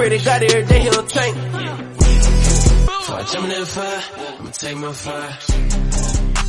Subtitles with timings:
[0.00, 1.36] pray to God every day he'll tank.
[2.86, 4.02] Before I jump in that fire,
[4.38, 5.30] I'ma take my fire.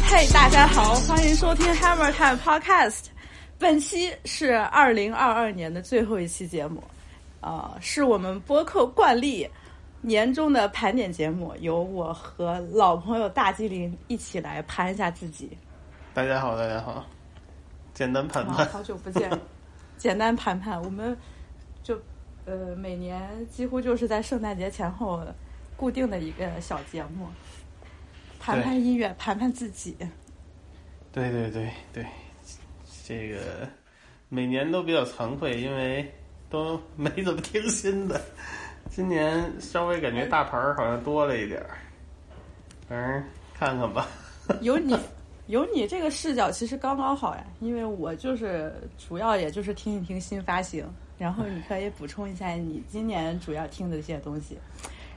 [0.09, 3.07] 嘿大家好，欢迎收听 Hammer Time Podcast。
[3.59, 6.81] 本期是二零二二年的最后一期节目，
[7.41, 9.45] 呃，是我们播客惯例
[9.99, 15.49] 年终的盘点节目，由我和老朋友大机灵一起来盘一下自己。
[16.13, 17.05] 大家好，大家好，
[17.93, 19.29] 简单盘啊，盘，好久不见，
[19.97, 21.17] 简单盘盘，我们
[21.83, 21.99] 就
[22.51, 25.23] 呃每年几乎就是在圣诞节前后
[25.77, 27.25] 固定的一个小节目，
[28.41, 29.95] 盘盘音乐，盘盘自己。
[31.13, 32.05] 对对对对，
[33.05, 33.39] 这个
[34.27, 36.13] 每年都比较惭愧，因为
[36.49, 38.19] 都没怎么听新的，
[38.89, 41.77] 今年稍微感觉大牌儿好像多了一点儿，
[42.89, 43.23] 反正
[43.53, 44.07] 看看吧。
[44.59, 44.97] 有你，
[45.47, 50.85] 有你这个视角其实刚刚好呀，因为我就是主要也就是听一听新发行，
[51.21, 54.57] 然后你可以补充一下你今年主要听的一些东西。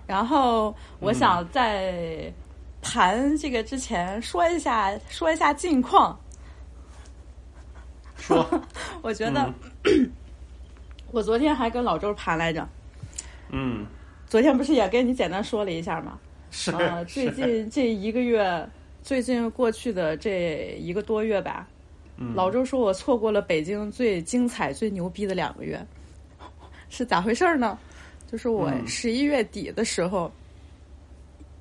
[0.06, 2.31] 然后我想在
[2.82, 6.20] 盘这个之前说一下说一下近况。
[8.19, 8.47] 说，
[9.00, 9.50] 我觉得、
[11.10, 12.69] 我昨天还跟老周盘来着，
[13.48, 13.86] 嗯，
[14.26, 16.19] 昨天不是也跟你简单说了一下吗？
[16.50, 18.69] 是啊，最近这一个月，
[19.03, 21.66] 最近过去的这一个多月吧，
[22.17, 25.85] 嗯老周说我错过了北京最精彩、最牛逼的两个月，
[26.89, 27.79] 是咋回事儿呢？
[28.31, 30.31] 就是我嗯十一月底的时候，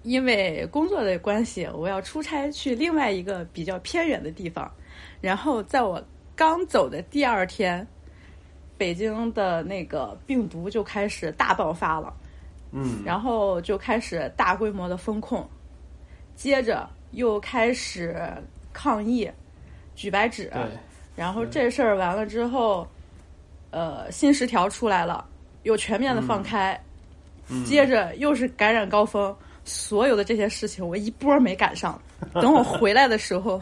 [0.04, 4.72] 因为工作的关系，我要出差去另外一个比较偏远的地方，
[5.22, 6.04] 然后在我
[6.36, 7.86] 刚走的第二天，
[8.78, 12.14] 北京的那个病毒就开始大爆发了。
[12.76, 15.48] 嗯，然后就开始大规模的封控，
[16.36, 18.20] 接着又开始
[18.72, 19.30] 抗议、
[19.96, 20.52] 举白纸，
[21.16, 22.88] 然后这事儿完了之后，
[23.72, 25.26] 呃，新十条出来了，
[25.64, 26.80] 又全面的放开，
[27.50, 32.02] 嗯接着又是感染高峰，所有的这些事情我一波没赶上，
[32.42, 33.62] 等我回来的时候，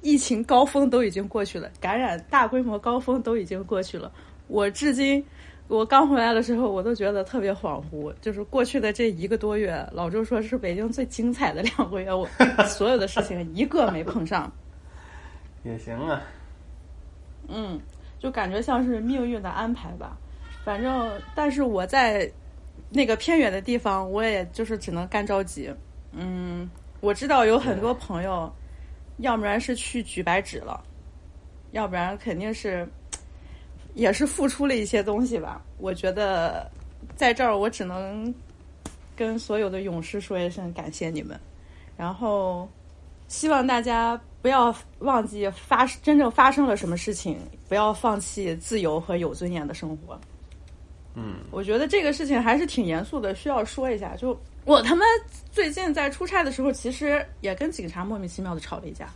[0.00, 4.10] 疫情高峰都已经过去了，感染大规模高峰都已经过去了，
[4.46, 5.24] 我至今。
[5.68, 8.10] 我刚回来的时候，我都觉得特别恍惚。
[8.22, 12.26] 就是过去的这一个多月，老周说是北京最精彩的两个月，我
[12.66, 14.50] 所有的事情一个没碰上。
[15.68, 16.22] 也行啊，
[17.46, 17.78] 嗯，
[18.18, 20.16] 就感觉像是命运的安排吧。
[20.64, 22.30] 反正，但是我在
[22.88, 25.70] 那个偏远的地方，我也就是只能干着急。
[26.12, 26.68] 嗯，
[27.00, 28.50] 我知道有很多朋友，
[29.18, 30.82] 要不然是去举白纸了，
[31.72, 32.88] 要不然肯定是
[33.94, 35.62] 也是付出了一些东西吧。
[35.76, 36.70] 我觉得
[37.14, 38.34] 在这儿，我只能
[39.14, 41.38] 跟所有的勇士说一声感谢你们，
[41.94, 42.66] 然后
[43.28, 47.38] 希望大家不要忘记发真正发生了什么事情，
[47.68, 50.18] 不要放弃自由和有尊严的生活。
[51.14, 54.14] 嗯，我觉得这个事情还是挺严肃的，需要说一下。
[54.16, 55.04] 就我他妈
[55.50, 59.08] 最近在出差的时候，其实也跟警察莫名其妙的吵了一架，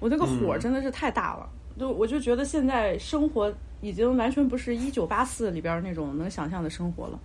[0.00, 1.48] 我那个火嗯真的是太大了。
[1.78, 7.18] 就我就觉得现在生活已经完全不是一九八四里边那种能想象的生活了。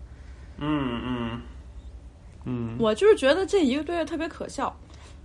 [0.57, 1.41] 嗯嗯
[2.45, 4.75] 嗯，我就是觉得这一个多月特别可笑，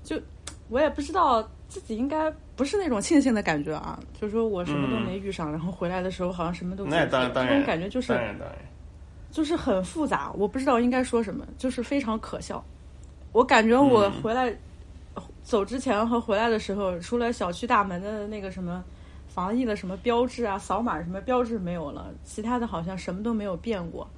[0.02, 0.20] 就
[0.68, 8.56] 我也不知道自己应该不是那种庆幸的感觉啊，就是说我什么都没遇上，然后回来的时候好像什么都那当然当然，种感觉就是当然当然，
[9.30, 12.64] 就是很复杂，我不知道应该说什么，就是非常可笑。
[13.32, 14.54] 我感觉我嗯回来、
[15.42, 18.82] 走之前和回来的时候，除了小区大门的那个什么
[19.26, 24.08] 防疫的什么标志啊、扫码什么标志没有了，其他的好像什么都没有变过。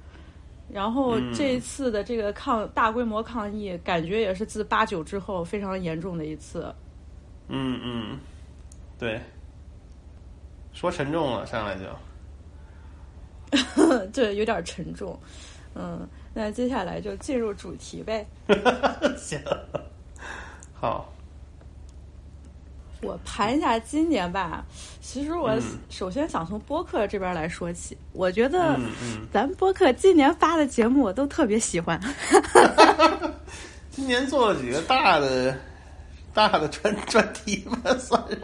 [0.71, 6.73] 然后嗯这一次的这个抗大规模抗议，感觉也是自八九之后非常严重的一次。
[7.47, 8.19] 嗯嗯，
[8.99, 9.21] 对，
[10.73, 11.85] 说沉重了，上来就。
[14.11, 15.17] 对有点沉重。
[15.73, 18.27] 嗯，那接下来就进入主题呗。
[19.15, 19.39] 行，
[20.73, 21.13] 好，
[23.01, 24.65] 我盘一下今年吧，
[25.09, 27.97] 其实我嗯首先想从播客这边来说起。
[28.11, 28.77] 我觉得
[29.31, 31.97] 咱播客今年发的节目我都特别喜欢。
[33.89, 35.57] 今年做了几个大的
[36.33, 38.37] 大的专专题吧，算是。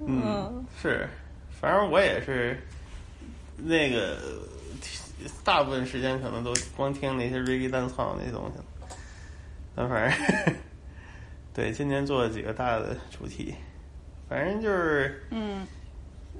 [0.00, 1.06] 嗯，是，
[1.60, 2.58] 反正我也是
[3.58, 4.16] 那个
[5.44, 8.64] 大部分时间可能都光听那些 reggae 单操那些东西了。
[9.76, 10.54] 但反正
[11.52, 13.54] 对今年做了几个大的主题，
[14.32, 15.66] 反正就是嗯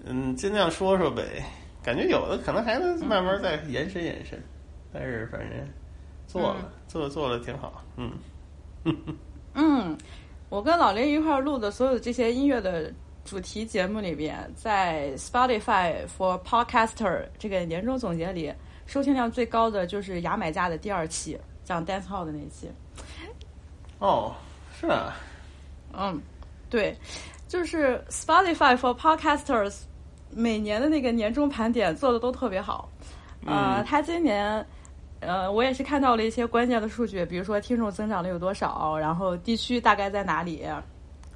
[0.04, 1.22] 嗯，尽量说说呗。
[1.82, 4.42] 感觉有的可能还能慢慢再延伸延伸，
[4.92, 5.50] 但是反正
[6.26, 8.12] 做了、做做的挺好，嗯。
[9.52, 9.98] 嗯，
[10.48, 12.90] 我跟老林一块儿录的所有这些音乐的
[13.26, 18.50] 主题节目里边，在 Spotify for Podcaster 这个年终总结里，
[18.86, 22.70] 收听量最高的就是牙买加的第二期讲 dance hall 的那期。
[23.98, 24.34] 哦，
[24.80, 25.14] 是啊，
[25.92, 26.18] 嗯，
[26.70, 26.96] 对，
[27.52, 29.80] 就是 Spotify for Podcasters
[30.30, 32.88] 每年的那个年终盘点做的都特别好。
[33.44, 34.66] 呃，嗯他今年，
[35.20, 40.66] 呃，我也是看到了一些关键的数据，比如说听众增长了有多少，然后地区大概在哪里。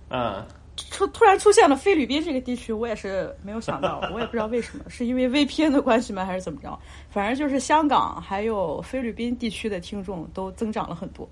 [0.09, 0.43] 嗯，
[0.91, 6.79] 出突然出现了菲律宾这个地区，我也是没有想到， 我也不知道为什么，是因为 VPN 的关系吗，还是怎么着？
[7.11, 11.29] 反正就是香港还有菲律宾地区的听众都增长了很多，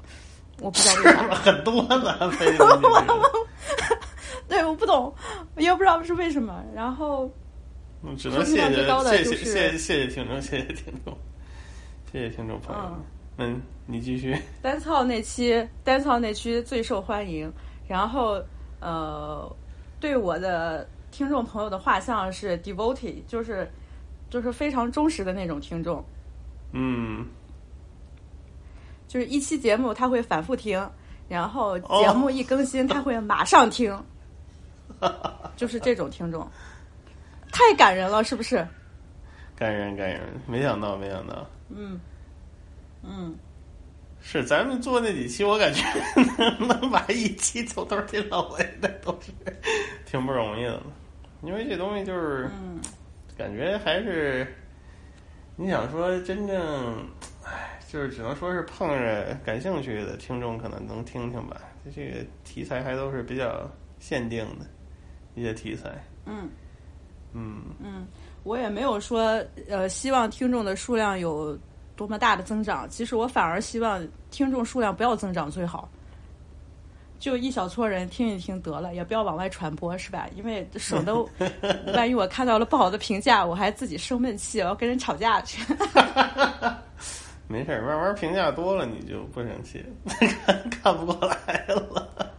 [0.61, 1.23] 我不知道为啥。
[1.35, 3.23] 很多呢，菲律宾这个
[4.49, 5.15] 对，我不懂，
[5.55, 6.63] 我也不知道是为什么。
[6.75, 7.31] 然后，
[8.03, 11.17] 嗯只能谢谢谢就是谢谢谢谢谢听众，谢谢听众，
[12.13, 13.01] 谢谢听众朋友们。
[13.37, 14.37] 嗯，你继续。
[14.63, 17.53] 单操那期，单操那期最受欢迎。
[17.89, 18.41] 然后，
[18.81, 19.51] 呃，
[19.99, 23.69] 对我的听众朋友的画像是 devotee，就是
[24.31, 26.05] 就是非常忠实的那种听众。
[26.73, 27.27] 嗯，
[29.09, 30.81] 就是一期节目他会反复听，
[31.29, 33.93] 然后节目一更新他会马上听，
[35.57, 36.49] 就是这种听众，
[37.53, 38.67] 太感人了，是不是？
[39.57, 42.01] 感人感人，没想到没想到，嗯
[43.03, 43.37] 嗯，
[44.21, 45.83] 是咱们做那几期，我感觉
[46.59, 49.31] 能能把一期从头听到尾的都是
[50.05, 50.83] 挺不容易的，
[51.43, 52.81] 因为这东西就是，嗯
[53.37, 54.47] 感觉还是
[55.57, 57.09] 你想说真正，
[57.45, 61.61] 唉，就是只能说是碰着感兴趣的听众可能能听听吧。
[61.95, 64.65] 这个题材还都是比较限定的
[65.35, 65.91] 一些题材。
[66.27, 66.49] 嗯
[67.33, 68.07] 嗯嗯，
[68.43, 71.59] 我也没有说呃希望听众的数量有
[71.97, 75.89] 多么大的增长，其实我反而希望听众数量不要增长最好。
[77.21, 80.29] 就一小撮人听一听得了，也不要往外传播，是吧？
[80.37, 81.15] 因为省得
[81.95, 85.63] 万一我看到了不好的评价，我还自己生闷气，我要跟人吵架去。
[87.49, 89.85] 没事儿，慢慢评价多了你就不生气
[90.83, 92.34] 看不过来了。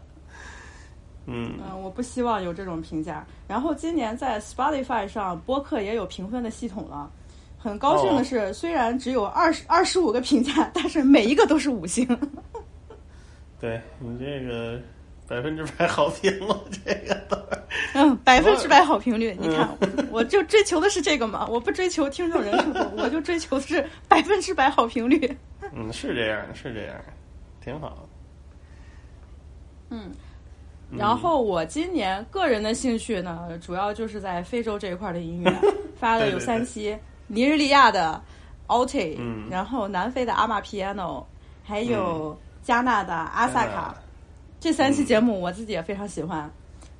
[1.27, 3.25] 嗯嗯，我不希望有这种评价。
[3.47, 7.11] 然后今年在 Spotify 上播客也有评分的系统了。
[7.57, 12.07] 很高兴的是，虽然只有二十二十五个评价，但是每一个都是五星。
[13.59, 14.79] 对你这个
[15.27, 17.35] 百分之百好评了，这个都
[17.95, 19.35] 嗯，百分之百好评率。
[19.39, 19.67] 你看，
[20.11, 25.35] 我就追求的是这个嘛，我不追求听众人数，我就追求的是百分之百好评率。
[25.73, 27.13] 嗯，是这样的，是这样的，
[27.63, 28.07] 挺好。
[29.89, 30.11] 嗯，
[30.97, 35.51] 然后我今年个人的兴趣呢，主要就是在非洲这一块的音乐，
[35.97, 36.97] 发了有三期，
[37.27, 38.21] 尼日利亚的
[38.67, 39.47] Alti，、嗯。
[39.49, 41.23] 然后南非的阿玛 Piano，
[41.63, 43.95] 还有加纳的阿萨卡，
[44.59, 46.49] 这三期节目我自己也非常喜欢，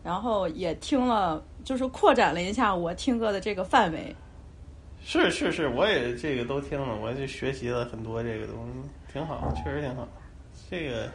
[0.03, 4.15] 然后也听了，就是扩展了一下我听歌的这个范围。
[5.03, 10.07] 是是是，我也这个都听了，我就学习了很多这个东西，挺好，确实挺好。
[10.69, 11.11] 这个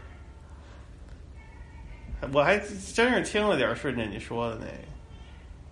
[2.33, 2.59] 我还
[2.95, 4.73] 真是听了点儿顺着你说的那个，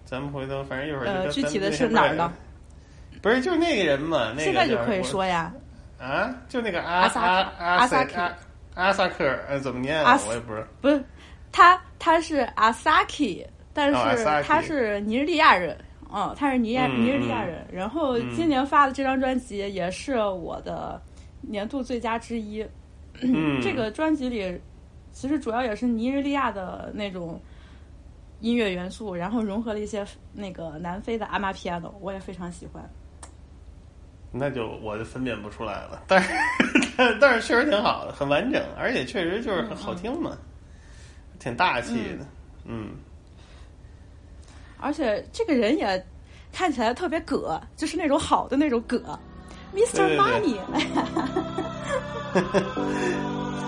[0.04, 2.32] 咱们回头反正一会儿呃，具体的是哪儿呢？
[3.20, 5.52] 不是，就是那个人嘛，那个现在就可以说呀，
[5.98, 8.36] 啊，就那个阿阿萨阿克阿萨克阿
[8.74, 10.18] 阿萨克尔，呃，怎么念啊？
[10.28, 10.66] 我也不知道。
[10.80, 11.02] 不是
[11.50, 15.76] 他，他是 Asaki，但哦是他是尼日利亚人，
[16.14, 17.66] 嗯，他是尼亚、嗯尼日利亚人。
[17.72, 21.00] 然后今年发的这张专辑也是我的
[21.40, 22.64] 年度最佳之一。
[23.20, 24.60] 嗯， 这个专辑里
[25.18, 27.40] 其实主要也是尼日利亚的那种
[28.38, 32.88] 音乐元素，然后融合了一些那个南非的阿玛皮亚诺，我也非常喜欢。
[34.30, 36.30] 那就我就分辨不出来了，但是
[36.96, 40.38] 但但是确实挺好的，很完整，而且确实就是很好听嘛，
[41.40, 42.24] 挺大气的，
[42.64, 42.92] 嗯，
[44.78, 46.06] 而且这个人也
[46.52, 49.18] 看起来特别葛，就是那种好的那种葛
[49.74, 50.16] ，Mr.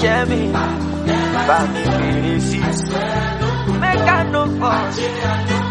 [0.00, 2.82] share me, buy me seats.
[3.82, 4.86] Make I no fall,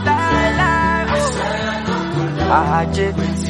[0.06, 1.42] lie, lie, oh.
[2.51, 3.46] I just,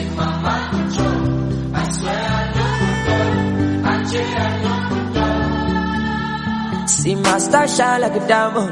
[6.88, 8.72] See my star shine like a diamond.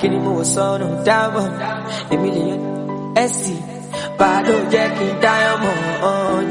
[0.00, 1.54] Can you move a son of diamond?
[2.12, 3.73] A million SC.
[4.18, 5.80] Bàdó jẹ́ kí n diamond.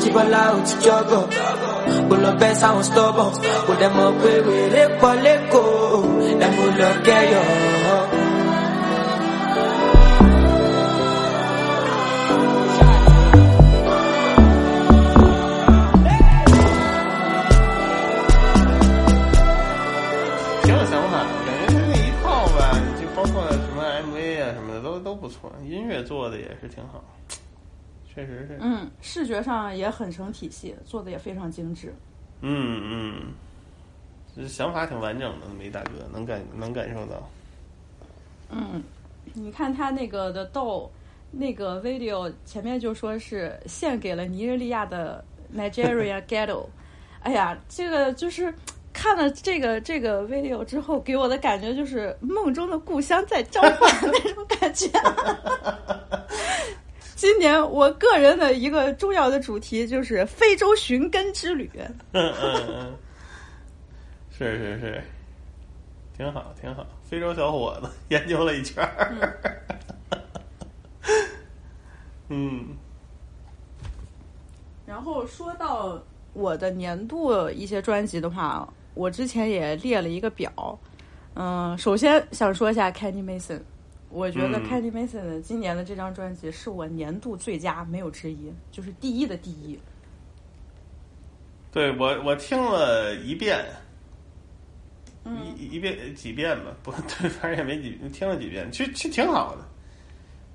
[0.02, 1.24] Jíbọ́lá ò ti jọ́gọ̀.
[2.10, 3.32] Kò lọ bẹ́ sáwọn stubborn.
[3.66, 6.02] Kò dẹ̀ mọ̀ pé wèrè pọ̀ lẹ́kọ̀ọ́.
[6.46, 7.44] Ẹ mú lọ kẹ́yọ̀.
[20.64, 27.04] 挺有想法的，感觉他那一套吧，就包括什么 MV 啊什么的都都不错，音乐做的也是挺好，
[28.14, 31.94] 确实是，嗯，视觉上也很成体系，做的也非常精致。
[32.42, 33.34] 嗯嗯，
[34.36, 37.30] 就是想法挺完整的，那么一大哥能感能感受到，
[38.50, 38.84] 嗯，
[39.34, 40.92] 你看他那个的豆，
[41.32, 45.24] 那个 video 前面就说是献给了尼日利亚的
[45.56, 46.66] Nigeria Ghetto。
[47.22, 48.54] 哎呀，这个就是
[48.92, 54.88] 看了这个这个 video 之后，给我的感觉就是梦中的故乡在召唤 那种感觉。
[57.24, 61.72] 今年我个人的一个重要的主题就是非洲寻根之旅。
[62.12, 62.94] 嗯嗯嗯，
[64.30, 65.04] 是是是，
[66.18, 69.40] 挺好挺好，非洲小伙子研究了一圈儿，
[72.28, 72.76] 嗯。
[74.86, 76.04] 然后说到
[76.34, 80.78] 我的年度一些专辑的话，我之前也列了一个表。
[81.36, 83.62] 嗯，首先想说一下 Kenny Mason，
[84.14, 89.78] 我觉得嗯 Kenny Mason 今年的这张专辑是我年度最佳，没有之一，就是第一的第一。
[91.72, 93.66] 对我我听了一遍，
[95.26, 99.66] 嗯一一遍几遍吧，不 对，反正也没几听了几遍，其实其实挺好的，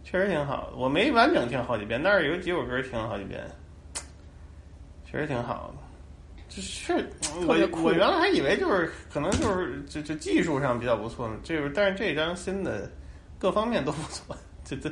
[0.05, 0.77] 确实挺好的。
[0.77, 3.45] 我没完整听好几遍，但是有几首歌听了好几遍，
[5.05, 5.83] 确实挺好的。
[6.49, 7.07] 就是
[7.47, 12.91] 我我原来还以为就是可能就是就就技术上比较不错呢，这个但是这张新的
[13.38, 14.90] 各方面都不错， 这这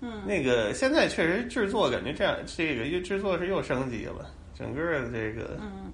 [0.00, 5.92] 嗯，那个现在确实制作感觉这样，这个又制作是又升级了，整个的这个嗯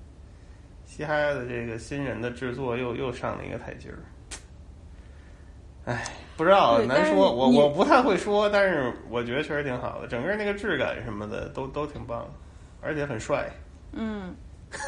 [0.85, 3.99] 嘻哈的这个新人的制作又又上了一个台阶儿。
[5.87, 6.05] 哎，
[6.37, 12.29] 不知道难说，我我不太会说，但是我觉得确实挺好的，整个那个质感什么的都都挺棒，
[12.81, 13.51] 而且很帅，
[13.93, 14.35] 嗯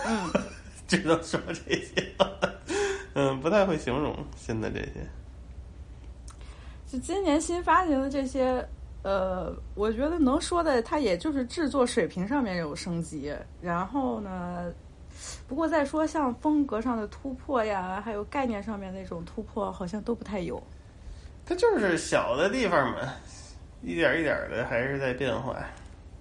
[0.06, 0.30] 嗯，
[0.88, 2.12] 只能说这些。
[3.14, 5.06] 嗯，不太会形容新的这些。
[6.90, 8.66] 就今年新发行的这些，
[9.02, 13.30] 呃，我觉得能说的，它也就是制作水平上面有升级，
[13.60, 14.72] 然后呢，
[15.46, 20.62] 不过再说像风格上的突破呀，还有概念上面那种突破，好像都不太有。
[21.44, 22.98] 它就是小的地方嘛，
[23.82, 25.56] 一点一点的还是在变化，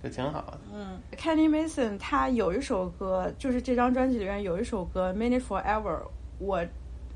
[0.03, 0.59] 就挺好的。
[0.73, 5.99] 嗯，Kenny Mason 他有一首歌，就是这张专辑里面有一首歌《Minute Forever》，
[6.39, 6.61] 我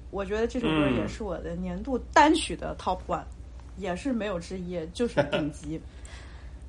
[0.10, 3.24] 我觉得这首歌嗯也是我的年度单曲的 Top One，、
[3.82, 5.82] 也是没有之一，就是顶级。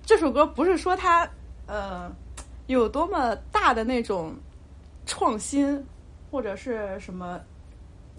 [0.04, 1.28] 这首歌不是说它
[1.66, 2.11] 呃
[2.66, 4.35] 有多么大的那种
[5.07, 5.81] 创新，
[6.31, 7.38] 或者是什么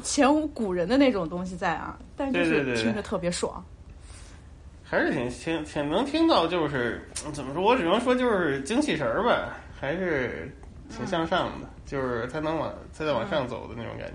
[0.01, 3.61] 前无古人的那种东西在啊，但就是听着特别爽。
[4.83, 10.55] 还是挺挺挺能听到，就是怎么说，我只能说就是精气神儿吧，还是
[10.95, 14.13] 挺向上的，就是他能往他在往上走的那种感觉。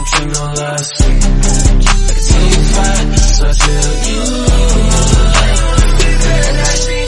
[0.00, 1.00] Ain't dream no less.
[1.00, 4.20] I can tell you facts, so I tell you.
[6.20, 6.99] Forever,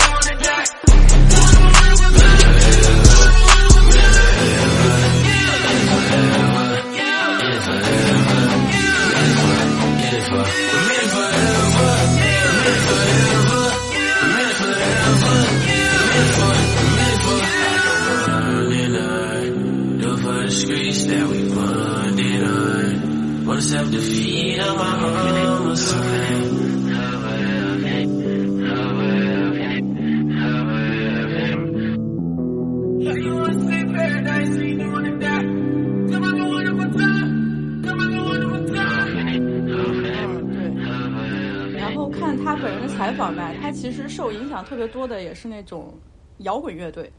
[43.12, 45.94] 采访吧，他其实受影响特别多的也是那种
[46.38, 47.12] 摇滚乐队。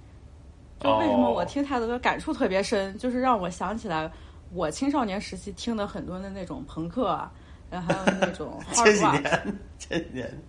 [0.79, 4.11] 就为什么我听他的歌感触特别深，就是让我想起来
[4.51, 7.31] 我青少年时期听的很多的那种朋克啊，
[7.69, 9.21] 然后还有那种 这 hard 几。
[9.21, 10.43] 年，这几年，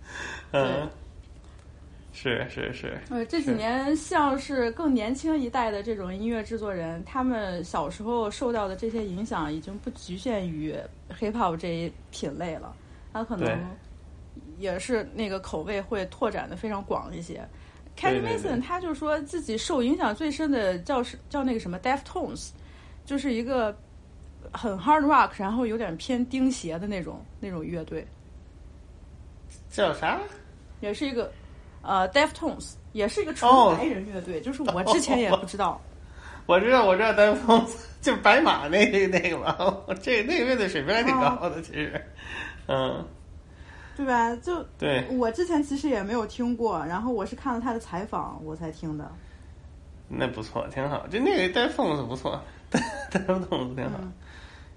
[0.50, 0.88] 嗯，
[2.12, 10.74] 是是是，呃，这几年像是更年轻一代的这种音乐制作人，他们小时候受到的这些影响已经不局限于
[11.20, 12.74] hip hop 这一品类了，
[13.12, 13.56] 他可能
[14.58, 17.46] 也是那个口味会拓展的非常广一些。
[17.96, 22.50] 对 Kenny 对对 Mason 他就说自己受影响最深的叫是叫那个什么 Deftones，
[23.04, 23.76] 就是一个
[24.52, 28.06] 很 hard rock，然后有点偏钉鞋的那种那种乐队。
[29.70, 30.20] 叫啥？
[30.80, 31.32] 也是一个
[31.82, 35.80] 呃 Deftones，也是一个纯哦白人乐队，就是我之前也不知道。
[36.46, 39.56] 我知道，我知道，Deftones 就是白马那个那个嘛，
[40.02, 42.04] 这那个乐队水平还挺哦高的，其实，
[42.66, 43.02] 嗯，
[43.96, 44.34] 对吧？
[44.36, 49.10] 就对，我之前其实也没有听过，然后我是看了他的采访我才听的。
[50.08, 51.06] 那不错，挺好。
[51.08, 53.98] 就那个丹凤子不错，丹丹凤挺好。
[54.00, 54.12] 嗯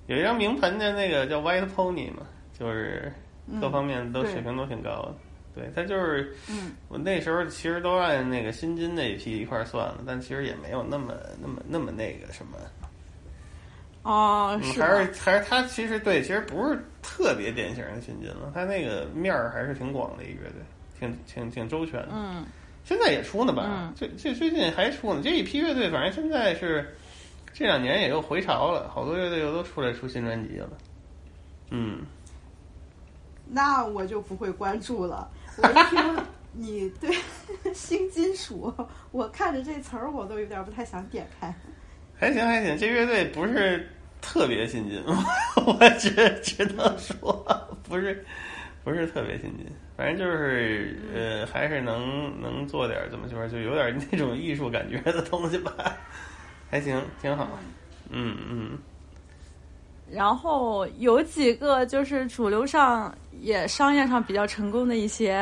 [0.07, 2.21] 有一张名盆的那个叫 White Pony 嘛，
[2.57, 3.11] 就是
[3.59, 5.15] 各方面都水平都挺高的。
[5.53, 12.57] 对他就是，嗯，我那时候其实都按那个新金那一批一块儿算了，但其实也没有那么那么那么那个什么，
[14.07, 20.61] 哦，还是还是他其实对，其实不是特别典型的新金了，他那个面儿还是挺广的一个乐队，
[20.97, 22.09] 挺挺挺周全的。
[22.13, 22.45] 嗯，
[22.85, 23.65] 现在也出呢吧？
[23.67, 25.19] 嗯最最最近还出呢。
[25.21, 26.95] 这一批乐队，反正现在是
[27.51, 30.69] 这两年也又回潮了，好多乐队又都出来出新专辑了。
[31.71, 31.99] 嗯，
[33.45, 35.29] 那我就不会关注了。
[35.57, 36.17] 我一听
[36.53, 37.13] 你对
[37.75, 38.73] 新金属，
[39.11, 41.53] 我看着这词儿我都有点不太想点开。
[42.19, 43.87] 还行还行，这乐队不是
[44.21, 45.01] 特别新进，
[45.65, 46.09] 我只
[46.41, 47.45] 只能说
[47.83, 48.23] 不是
[48.83, 55.71] 不是特别新进，反正就是呃，还是能能做点怎么说，就有点那种艺术感觉的东西吧，
[56.69, 57.47] 还行，挺好。
[58.09, 58.77] 嗯嗯，
[60.09, 65.33] 然后有几个就是主流上也商业上比较成功的一些，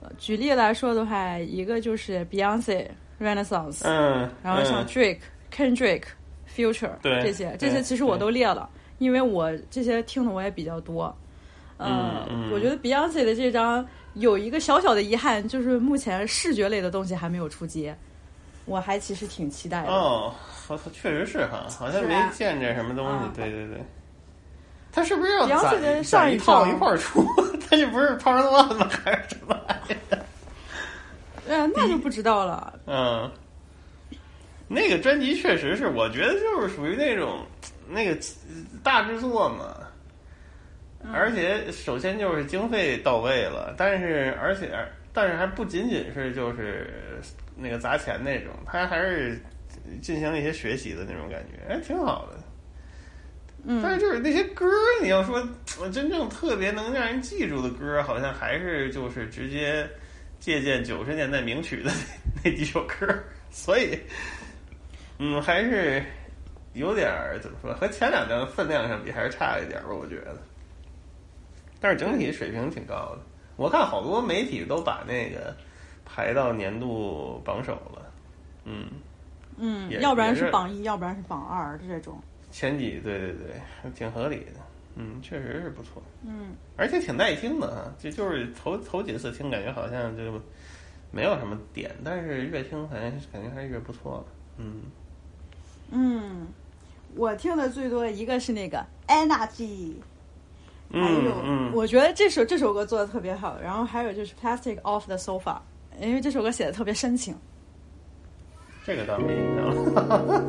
[0.00, 2.86] 呃举例来说的话，一个就是 Beyonce、
[3.20, 4.86] Renaissance，、嗯，然后像嗯。
[4.86, 5.18] Drake、
[5.52, 6.02] Kendrick、
[6.58, 8.68] Future 对这些，这些其实我都列了，
[8.98, 11.14] 因为我这些听的我也比较多。
[11.76, 17.96] 呃，嗯嗯我觉得 Beyonce 的这张有一个小小的遗憾，就是目前视觉类的东西还没有出街，
[18.64, 19.88] 我还其实挺期待的。
[19.92, 20.34] 哦，
[20.66, 23.14] 好，确实是哈，好像没见着什么东西。
[23.26, 23.84] 嗯对对对，
[24.90, 27.24] 他是不是要比方攒说的上攒一套一块儿出？
[27.70, 28.88] 他这不是 Part One 吗？
[28.90, 30.18] 还是什么玩意儿？
[31.48, 32.72] 呃，那就不知道了。
[32.86, 33.30] 嗯，
[34.68, 37.44] 那个专辑确实是，我觉得就是属于那种
[37.88, 38.16] 那个
[38.82, 39.76] 大制作嘛，
[41.12, 44.70] 而且首先就是经费到位了，但是而且
[45.12, 47.18] 但是还不仅仅是就是
[47.56, 49.40] 那个砸钱那种，他还是
[50.02, 52.38] 进行一些学习的那种感觉，哎，挺好的。
[53.64, 54.66] 嗯，但是就是那些歌，
[55.02, 55.42] 你要说
[55.92, 59.88] 真正特别能让人记住的歌，好像还是就是直接
[60.38, 61.90] 借鉴九十年代名曲的
[62.44, 63.06] 那几首歌，
[63.50, 63.98] 所以，
[65.18, 66.02] 嗯，还是
[66.74, 70.36] 有点儿怎么说，和前两张分量上比还是差一点儿吧，我觉得。
[71.80, 73.20] 但是整体水平挺高的，
[73.56, 75.56] 我看好多媒体都把那个
[76.04, 78.12] 排到年度榜首了，
[78.64, 78.86] 嗯。
[79.60, 82.16] 嗯要不然是是榜一，要不然是榜二这种。
[82.52, 84.60] 前几对对对，挺合理的，
[84.94, 90.40] 嗯，确实是不错，嗯，而且挺耐听的哈，就就是头头几次听，感觉好像就
[91.10, 94.82] 没有什么点，但是越听反正感觉还是越不错的，嗯，
[95.90, 96.46] 嗯，
[97.16, 99.92] 我听的最多的一个是那个《Energy》，
[101.00, 101.32] 还有
[101.74, 105.56] 我觉得这首这首歌做的特别好，然后还有就是《Plastic Off》的《Sofa》，
[106.00, 107.34] 因为这首歌写的特别深情。
[108.86, 110.48] 这个倒没印象了。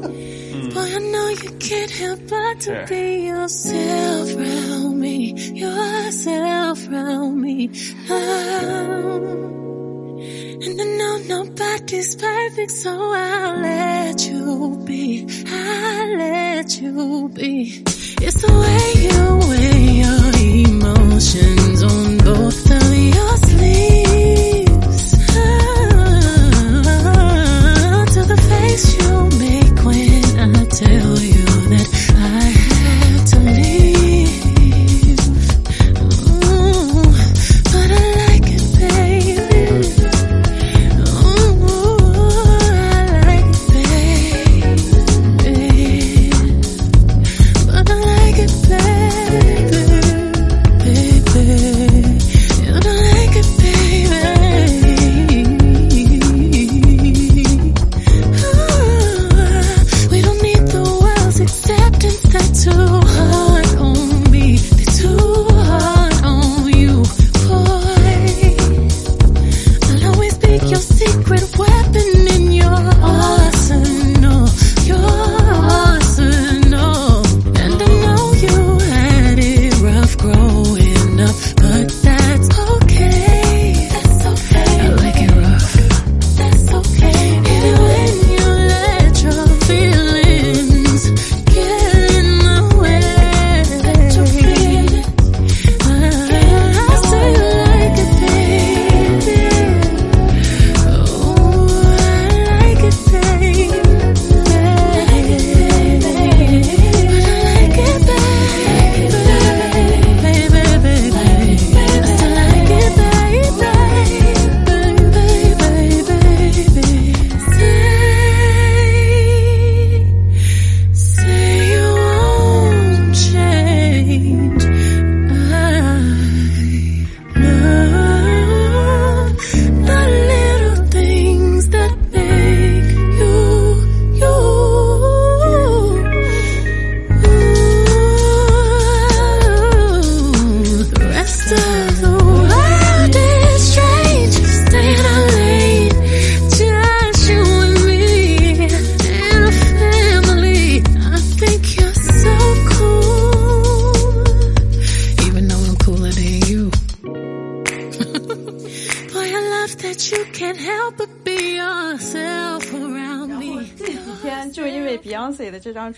[10.22, 17.84] And I know nobody's perfect, so I'll let you be, I'll let you be.
[18.22, 20.26] It's the way you wear your
[20.68, 23.89] emotions on both of your sleeves.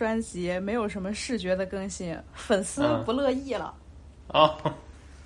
[0.01, 3.71] 专辑没有什么视觉的更新，粉丝嗯不乐意了。
[4.29, 4.57] 哦，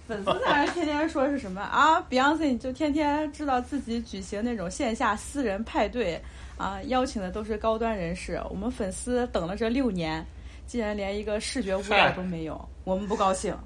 [0.06, 6.22] 粉丝在那天天说是什么啊？Beyonce 你就天天知道自己举行那种线下私人派对
[6.58, 8.38] 啊，邀请的都是高端人士。
[8.50, 10.26] 我们粉丝等了这六年，
[10.68, 13.58] 竟然连一个视觉舞蹈都没有，我们不高兴。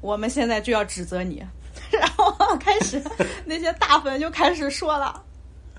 [0.00, 1.40] 我们现在就要指责你。
[1.92, 3.00] 然后开始
[3.44, 5.22] 那些大粉就开始说了，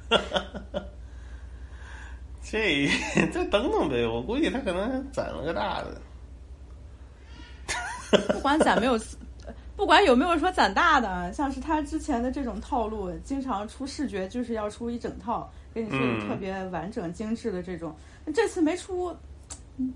[2.51, 2.89] 这
[3.31, 6.01] 再等等呗，我估计他可能攒了个大的。
[8.33, 8.99] 不管攒没有，
[9.77, 17.95] 不管有没有说攒大的，像是他之前的这种套路，经常出视觉就是要出一整套，给你说的嗯特别完整精致的这种。
[18.33, 19.15] 这次没出，
[19.77, 19.93] 嗯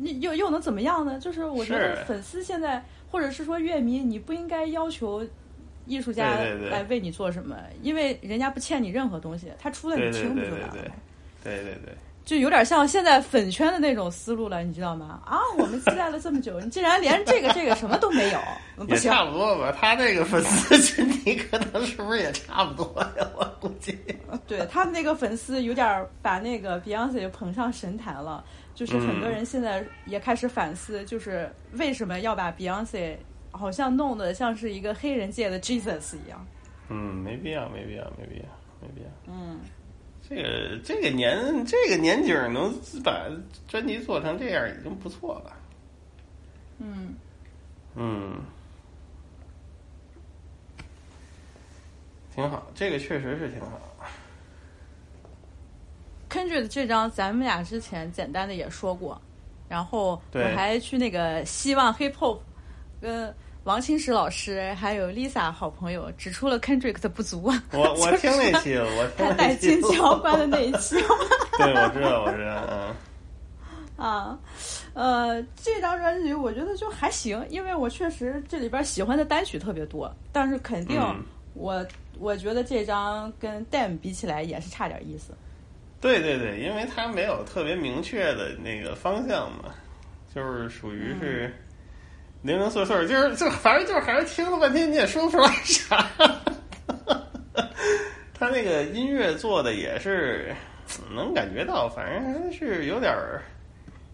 [0.00, 1.18] 你又又能怎么样呢？
[1.20, 5.24] 就是我觉得粉丝现在，或者是说乐迷，你不应该要求
[5.86, 6.34] 艺术家
[6.70, 10.92] 来为你做什么，因为人家不欠你任何东西，他出了你听不就完了吗？
[11.44, 15.20] 对对对，就有点像现在粉圈的那种思路了，你知道吗？
[15.24, 18.38] 啊，我们期待了这么久， 你竟然连这个这个什么都没有，
[18.84, 19.10] 不行。
[19.10, 19.72] 也差不多吧。
[19.78, 23.26] 他那个粉丝群体可能是不是也差不多呀？
[23.36, 23.96] 我估计。
[24.46, 33.16] 对他们那个粉丝有点儿把那个 Beyonce 捧上神坛了，就是很多人现在也开始反思，就是为什么要把 Beyonce
[33.50, 36.46] 好像弄得像是一个黑人界的 Jesus 一样。
[36.90, 38.46] 嗯，没必要，没必要，没必要，
[38.80, 39.08] 没必要。
[39.26, 39.60] 嗯，
[40.28, 43.26] 这个这个年这个年景儿能把
[43.66, 45.56] 专辑做成这样已经不错了。
[46.78, 47.14] 嗯，
[47.94, 48.40] 嗯，
[52.34, 53.80] 挺好，这个确实是挺好。
[56.28, 59.18] Kendrick 这张咱们俩之前简单的也说过，
[59.66, 62.38] 然后我还去那个希望 Hip Hop
[63.00, 63.34] 跟
[63.68, 67.52] 王清石老师还有 Lisa 好朋友指出了 Kendrick 的不足。
[67.72, 70.96] 我 我听那期，我听他带那期进教官的那一期。
[71.58, 72.96] 对，我知道，我知道，嗯。
[74.02, 74.38] 啊，
[74.94, 81.86] 呃，这张专辑我觉得就还行，因为我确实这里边喜欢的单曲特别多，但是肯定嗯我、
[82.18, 85.34] 我觉得这张跟 Damn 比起来也是差点意思。
[86.00, 89.74] 对对对，因为它没有特别明确的那个方向嘛，
[90.34, 91.54] 就是属于是
[92.48, 96.10] 零零碎碎，就是就反正就是还是听了半天你也说不出来啥。
[98.32, 100.54] 他那个音乐做的也是
[101.14, 103.42] 能感觉到，反正还是有点儿，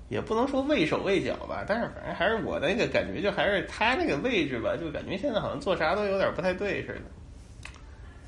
[0.09, 7.70] 也不能说畏手畏脚吧，但是反正还是我的那个感觉，就还是他那个位置吧，就感觉现在好像做啥都有点不太对似的，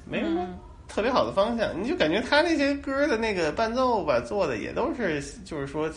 [0.05, 5.91] 没什么嗯特别好的方向，你就感觉他那些歌的那个伴奏吧，做的也都是，就是说，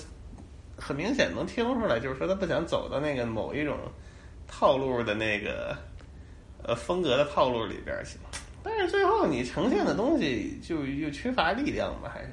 [0.79, 3.77] 很明显能听出来，就是说他不想走到那个某一种
[4.47, 5.77] 套路的那个
[6.63, 8.17] 呃风格的套路里边去，
[8.63, 12.29] 但是最后你呈现的东西就又缺乏力量吧，还是。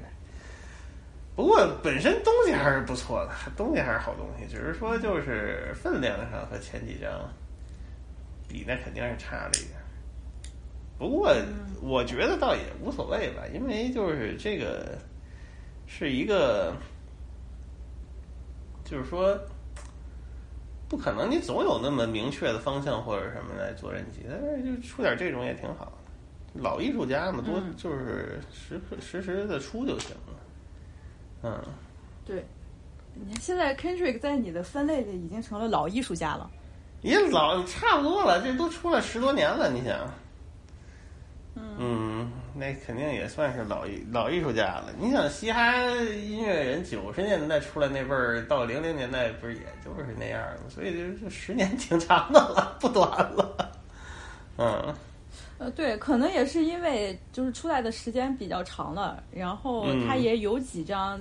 [1.34, 7.10] 不过本身东西还是不错的，东西还是好东西，只是说就是分量上和前几张
[8.48, 9.78] 比，那肯定是差了一点。
[10.98, 11.30] 不过
[11.82, 14.96] 我觉得倒也无所谓吧，因为就是这个
[15.86, 16.74] 是一个，
[18.86, 19.38] 就是说
[20.88, 25.92] 不可能你总有那么明确的方向或者什么来做人机，但是就出点这种也挺好的。
[26.62, 30.32] 老艺术家嘛，多嗯就是实实时的出就行了。
[31.42, 31.64] 嗯，
[32.24, 32.46] 对，
[33.12, 36.50] 你看现在 Kendrick 在你的分类里已经成了老艺术家了。
[37.02, 39.98] 也老差不多了，这都出了十多年了，你想。
[41.56, 44.86] 嗯，那肯定也算是老艺老艺术家了。
[44.98, 50.70] 你想，嘻哈音乐人九十年代出来那辈儿，到零零年代不是也就是那样吗？
[50.70, 53.72] 所以就就十年挺长的了，不短了。
[54.56, 54.94] 嗯，
[55.58, 61.20] 呃，对，可能也是因为就是出来的时间比较长了，然后嗯他也有几张，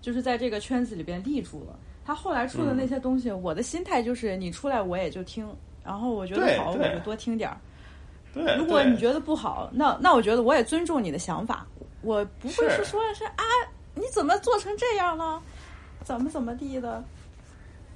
[0.00, 1.78] 就是在这个圈子里边立住了。
[2.04, 5.48] 他后来出的那些东西，我的心态就是你出来我也就听，
[5.84, 7.56] 然后我觉得好我就多听点儿。
[8.34, 8.56] 对。
[8.56, 11.66] 如果你觉得不好，那那我觉得我也尊重你的想法，
[12.02, 13.44] 我不会是是说是啊，
[13.94, 15.40] 你怎么做成这样了，
[16.04, 17.02] 怎么怎么地的。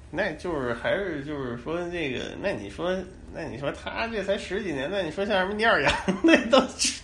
[0.09, 2.95] 那就是还是就是说这个，那你说，
[3.33, 6.61] 那你说他这才十几年，那你说像什么聂耳羊， 那都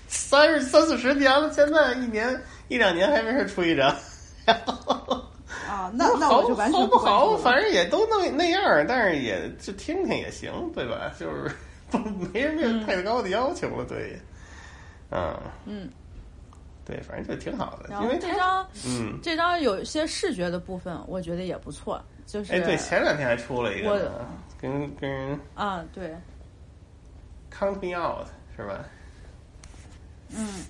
[0.07, 3.93] 三十三四十年了，现在一年一两年还没事出一张。
[5.67, 11.11] 啊，那那我就完全不好，反正也都那那样，但是也就听听也行，对吧？
[11.19, 11.51] 就是
[11.97, 14.19] 不 没什么太高的要求了，对。
[15.11, 15.39] 嗯。
[15.65, 15.89] 嗯，
[16.85, 24.11] 对，反正就挺好的，因为这张嗯，这张有一些视觉的部分，我觉得也不错，就是哎，对，前两天还出了一个呢，
[24.59, 26.13] 跟跟啊，对
[27.51, 28.27] ，Count Me Out
[28.57, 28.83] 是吧？
[30.35, 30.65] 嗯，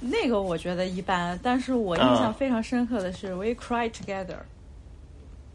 [0.00, 2.16] 那个我觉得一般，但是我印啊。
[2.16, 4.34] 象非常深刻的是《We Cry Together》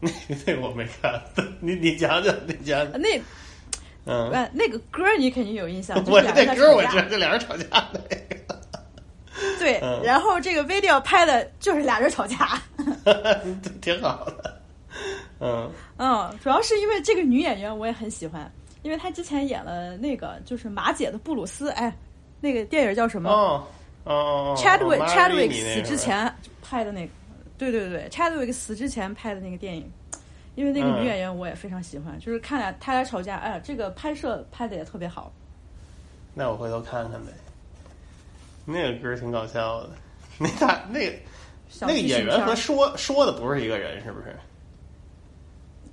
[0.00, 0.10] 那
[0.46, 1.22] 那我没看，
[1.60, 3.00] 你你讲讲，你讲讲。
[3.00, 3.20] 那
[4.04, 8.60] 嗯，呃那个歌你肯定有印象， 就我是俩人那歌我知道，这俩人吵架那个。
[9.58, 12.60] 对，嗯然后这个 video 拍的就是俩人吵架。
[13.80, 14.60] 挺好的。
[15.40, 18.50] 嗯嗯，主要是因为这个女演员我也很喜欢，
[18.82, 21.92] 因为她之前演了那个就是马姐的布鲁斯，哎，
[22.40, 23.30] 那个电影叫什么、
[24.04, 27.12] 哦 Chadwick 玛丽那个死之前拍的那个，
[27.56, 29.90] 对对对，Chadwick 死之前拍的那个电影。
[30.54, 35.32] 因为那个嗯女演员我也非常喜欢，就是看俩他俩吵架，哎呀，这个拍摄拍的也特别好。
[36.34, 37.32] 那我回头看看呗。
[38.64, 39.90] 那个歌挺搞笑的，
[40.38, 41.16] 那大那个
[41.80, 44.36] 那个演员和说说的不是一个人，是不是？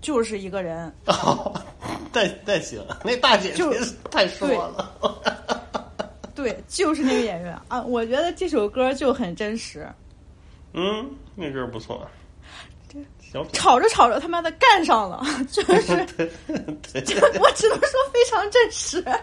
[0.01, 1.53] 就是一个人，哦，
[2.13, 3.73] 那那行，那大姐就
[4.09, 4.95] 太说了。
[6.33, 7.81] 对，就是那个演员啊。
[7.81, 9.85] 我觉得这首歌就很真实，
[10.73, 12.07] 嗯，那歌不错。
[13.31, 19.03] 小品吵着吵着他妈的干上了，就是 对对，我只能说非常真实。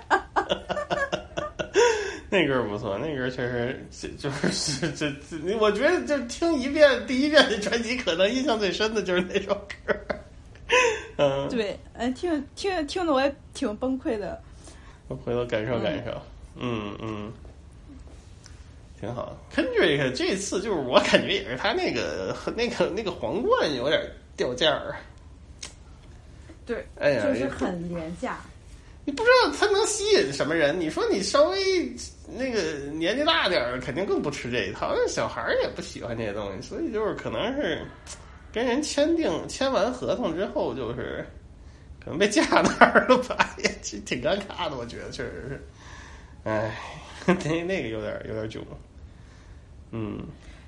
[2.29, 9.95] 那歌不错，那歌确实这就是 这这，我觉得就听一遍第一遍的专辑，可能印象最深的就是那首歌。
[11.19, 14.40] 嗯，对，哎，听听听的我也挺崩溃的。
[15.09, 16.11] 我回头感受感受。
[16.57, 17.33] 嗯嗯，
[19.07, 19.38] 挺好。
[19.55, 24.03] Kendrick 这次就是我感觉也是他那个那个那个皇冠有点
[24.37, 24.97] 掉价儿。
[26.66, 28.38] 对，哎呀就是很廉价。
[29.05, 30.81] 你不知道他能吸引什么人？
[30.81, 31.59] 你说你稍微
[32.37, 34.92] 那个年纪大点儿，肯定更不吃这一套。
[34.97, 37.87] 那小孩儿也不喜欢这些东西，所以就是可能是
[38.53, 41.25] 跟人签订签完合同之后，就是
[42.05, 44.77] 可能被架那儿了吧， 也挺挺尴尬的。
[44.77, 45.62] 我觉得确实是，
[46.42, 46.77] 哎，
[47.27, 48.61] 那那个有点有点囧。
[49.90, 50.20] 嗯，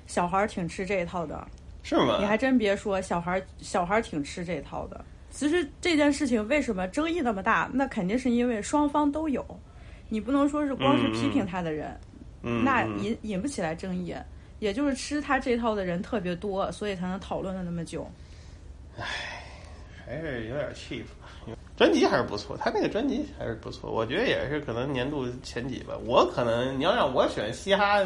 [0.07, 1.47] 小孩儿挺吃这一套的，
[1.83, 2.17] 是吗？
[2.19, 5.03] 你还真别说，小孩儿小孩儿挺吃这套的。
[5.31, 7.69] 其实这件事情为什么争议那么大？
[7.73, 9.45] 那肯定是因为双方都有，
[10.07, 11.95] 你不能说是光是批评他的人，
[12.41, 14.15] 嗯，那嗯引引不起来争议。
[14.59, 18.05] 也就是吃他这套的人特别多，所以才能讨论了那么久。
[18.97, 19.05] 唉
[20.05, 21.03] 还是有点 cheap。
[21.77, 25.97] 专辑还是不错，他那个专辑还是不错，我觉得也是可能年度前几吧。
[26.03, 28.03] 我可能你要让我选嘻哈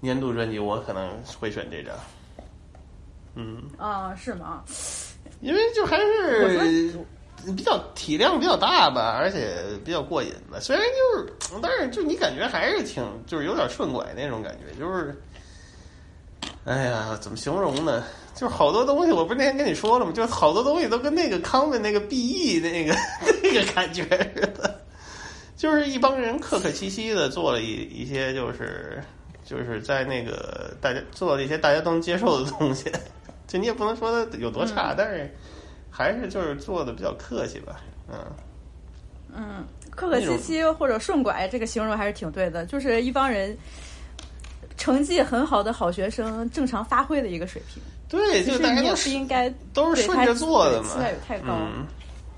[0.00, 1.94] 年度专辑，我可能会选这张。
[3.34, 4.64] 嗯，啊，是吗？
[5.40, 6.92] 因为就还是
[7.56, 10.58] 比较体量比较大吧，而且比较过瘾吧。
[10.60, 15.14] 虽然就是，但是就你感觉还是挺就是有点顺拐那种感觉，就是，
[16.64, 18.04] 哎呀，怎么形容呢？
[18.34, 20.12] 就是好多东西，我不是那天跟你说了吗？
[20.12, 22.94] 就是好多东西都跟那个康的那个 BE 那个
[23.42, 24.80] 那个感觉似的，
[25.56, 29.02] 就是一帮人客客气气的做了一一些，就是
[29.50, 32.88] 就是在那个大家做了一些大家都能接受的东西。
[33.48, 35.28] 就你也不能说它有多差，但是
[35.90, 38.14] 还是就是做的比较客气吧，嗯。
[39.34, 43.56] 嗯，客客气气或者顺拐，这个形容还是挺对的，就是一帮人
[44.76, 47.82] 成绩很好的好学生正常发挥的一个水平。
[48.08, 51.86] 对，就大家都实你也不应该都是顺着做的嘛，期待也太高嗯，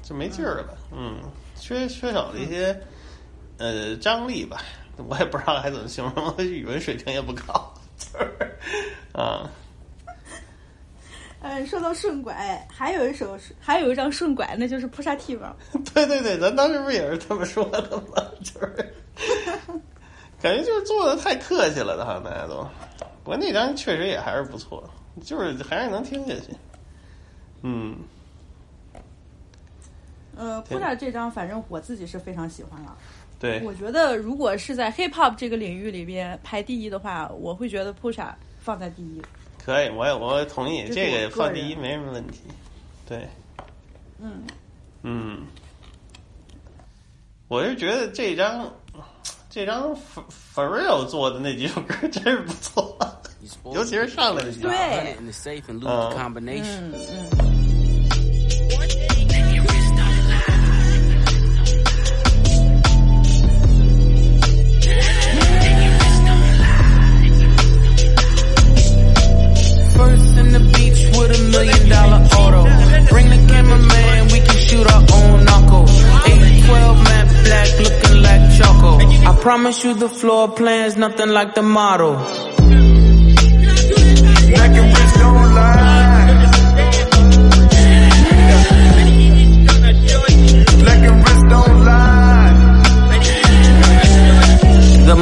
[0.03, 1.17] 就没劲儿了，嗯，
[1.57, 2.79] 缺缺少了一些
[3.59, 4.63] 呃张力吧，
[5.09, 8.59] 我也不知道该怎么形容， 语文水平也不高，就是
[9.13, 9.49] 啊，
[11.41, 15.55] 嗯，说到顺拐，还有一首，还有一张顺拐，那就是扑杀 T 嘛。
[15.93, 18.23] 对对对，咱当时不也是这么说的吗？
[18.45, 18.95] 就是
[20.41, 22.67] 感觉就是做的太客气了，好像大家都。
[23.25, 24.83] 不过那张确实也还是不错，
[25.25, 26.57] 就是还是能听下去。
[27.63, 27.97] 嗯，
[30.37, 32.97] 呃，扑杀这张，反正我自己是非常喜欢了。
[33.43, 39.21] 对，我觉得如果是在 hip hop 这个领域里边排第一的话，我会觉得扑杀放在第一。
[39.65, 42.43] 可以，我也我同意，这个放第一没什么问题。
[43.05, 43.29] 对，
[44.21, 44.45] 嗯，
[45.03, 45.41] 嗯，
[47.49, 48.73] 我是觉得这张
[49.51, 50.23] 这张 For
[50.55, 52.97] For Real 做的那几首歌真是不错，
[53.75, 54.69] 尤其是上来的几首。
[54.69, 55.33] 对 in the
[71.53, 72.63] million dollar auto.
[73.13, 75.87] Bring the cameraman, we can shoot our own knuckle.
[75.89, 78.91] 812 matte black looking like Choco.
[79.31, 82.15] I promise you the floor plan's nothing like the model.
[84.53, 84.73] Black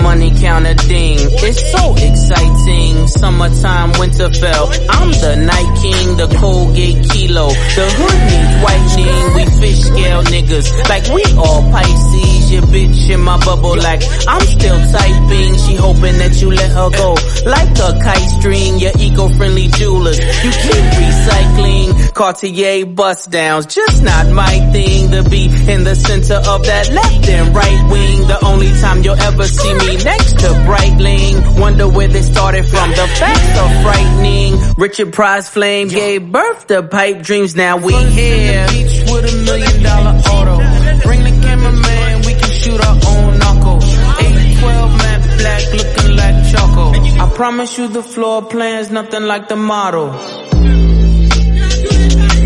[0.02, 1.18] money counter ding.
[1.20, 3.06] It's so exciting.
[3.06, 4.64] Summertime, Winterfell.
[4.88, 7.48] I'm the night king, the Colgate kilo.
[7.48, 9.34] The hood needs whitening.
[9.36, 10.88] We fish scale niggas.
[10.88, 12.52] Like we all Pisces.
[12.52, 13.76] Your bitch in my bubble.
[13.76, 15.56] Like I'm still typing.
[15.58, 17.14] She hoping that you let her go.
[17.46, 18.78] Like a kite string.
[18.78, 20.18] Your eco-friendly jewelers.
[20.18, 22.14] You keep recycling.
[22.14, 23.66] Cartier bust downs.
[23.66, 28.26] Just not my thing to be in the center of that left and right wing.
[28.26, 31.60] The only time you'll ever see me next to Breitling.
[31.60, 32.90] Wonder where they started from.
[32.90, 34.74] The facts are frightening.
[34.76, 37.54] Richard Price Flame gave birth to pipe dreams.
[37.56, 38.66] Now we here.
[38.68, 40.56] Beach with a million dollar auto.
[41.02, 43.78] Bring the cameraman, we can shoot our own knuckle.
[43.82, 46.92] 812 matte black looking like choco.
[47.24, 50.10] I promise you the floor plan's nothing like the model.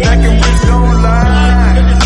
[0.01, 2.01] Black and rich don't lie.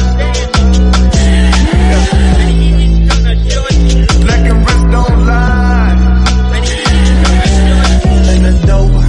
[4.25, 5.27] Black and rich don't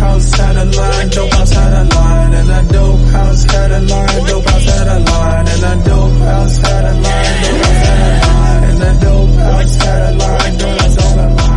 [0.09, 3.79] house had a line, dope house had a line, and a dope house had a
[3.79, 7.83] line, dope house had a line, and a dope house had a line, dope house
[7.85, 11.47] had a line, and a dope house had a line, dope house had a line.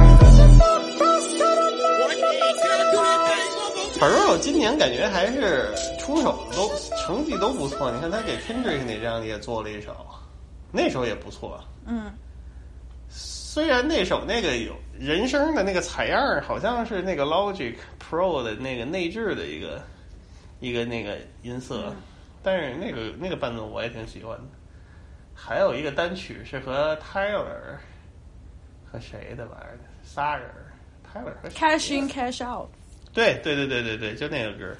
[3.99, 7.91] 反正我今年感觉还是出手都成绩都不错。
[7.93, 9.95] 你看他给 Kendrick 那张也做了一首，
[10.73, 11.61] 那首也不错。
[11.87, 12.11] 嗯，
[13.53, 19.79] 虽然那首那个有人声的那个采样儿，好像是那个 Logic Pro 的那个内置的一个
[20.59, 21.95] 一个那个音色，
[22.43, 24.45] 但是那个那个伴奏我也挺喜欢的。
[25.35, 27.77] 还有一个单曲是和 Tyler
[28.91, 30.73] 和谁的玩意儿，仨人儿
[31.13, 32.71] ，Tyler 和 cash in cash out。
[33.13, 34.79] 对对对对对对，就那个歌儿，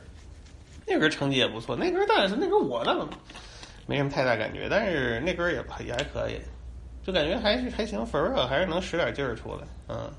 [0.87, 1.77] 那歌儿成绩也不错。
[1.77, 3.07] 那歌儿但是那歌儿我倒
[3.87, 6.41] 没什么太大感觉，但是那歌儿也也还可以，
[7.05, 8.05] 就感觉还是还行。
[8.07, 10.11] Pharrell 还是能使点劲儿出来，嗯。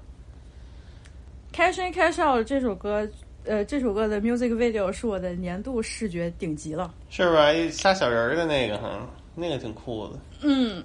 [1.53, 3.07] Cash in Cash Out 这首歌，
[3.45, 6.93] 呃，这首歌的 music video 是我的年度视觉顶级了。
[7.09, 7.53] 是吧？
[7.53, 10.19] 一仨小人儿的那个哈，那个挺酷的。
[10.41, 10.83] 嗯，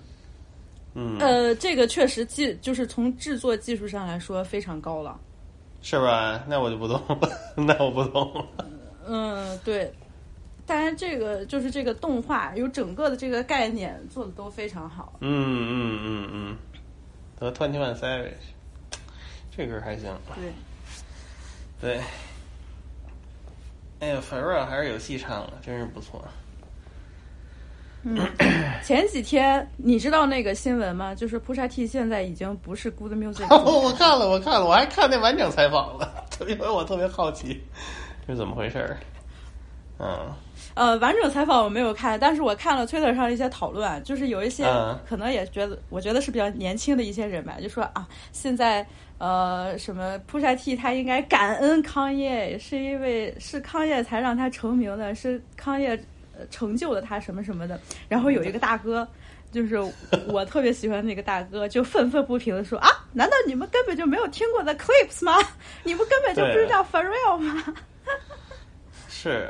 [0.95, 5.19] 嗯，呃，这个确实技就是从制作技术上来说非常高了。
[5.81, 6.45] 是吧？
[6.47, 8.47] 那我就不懂了， 那我不懂了。
[9.07, 9.91] 嗯，对。
[10.69, 15.15] 当然，这个就是这个动画有整个的这个概念做的都非常好。
[15.21, 16.57] 嗯嗯嗯嗯，
[17.41, 18.35] 和 Twenty One Savage，
[19.51, 20.15] 这歌还行。
[21.81, 22.01] 对，对。
[24.01, 26.23] 哎呀，Pharrell 还是有戏唱了，真是不错。
[28.05, 28.17] 嗯
[28.85, 31.15] 前几天你知道那个新闻吗？
[31.15, 37.61] 就是 Pusha T 现在已经不是 Good Music 哦，我看了，我看了，我还看那完整采访了， 因为我特别好奇
[38.27, 38.97] 是怎么回事儿。
[39.99, 40.33] 嗯
[40.75, 48.87] 呃，完整采访我没有看，但是我看了 Twitter 上一些讨论，就是有一些嗯可能也觉得，我觉得是比较年轻的一些人吧，就说啊，现在
[49.19, 55.99] 呃什么 Pusha T 他应该感恩康业，是因为是康业才让他成名的，是康业
[56.39, 57.81] 呃成就了他什么什么的。
[58.09, 59.07] 然后有一个大哥。
[59.51, 59.79] 就是
[60.29, 65.39] 我特别喜欢那个大哥，就愤愤不平的说啊，难道你们根本就没有听过 The Clips 吗？
[65.85, 67.65] 你们根本就不知道 Pharrell 吗？
[69.09, 69.49] 是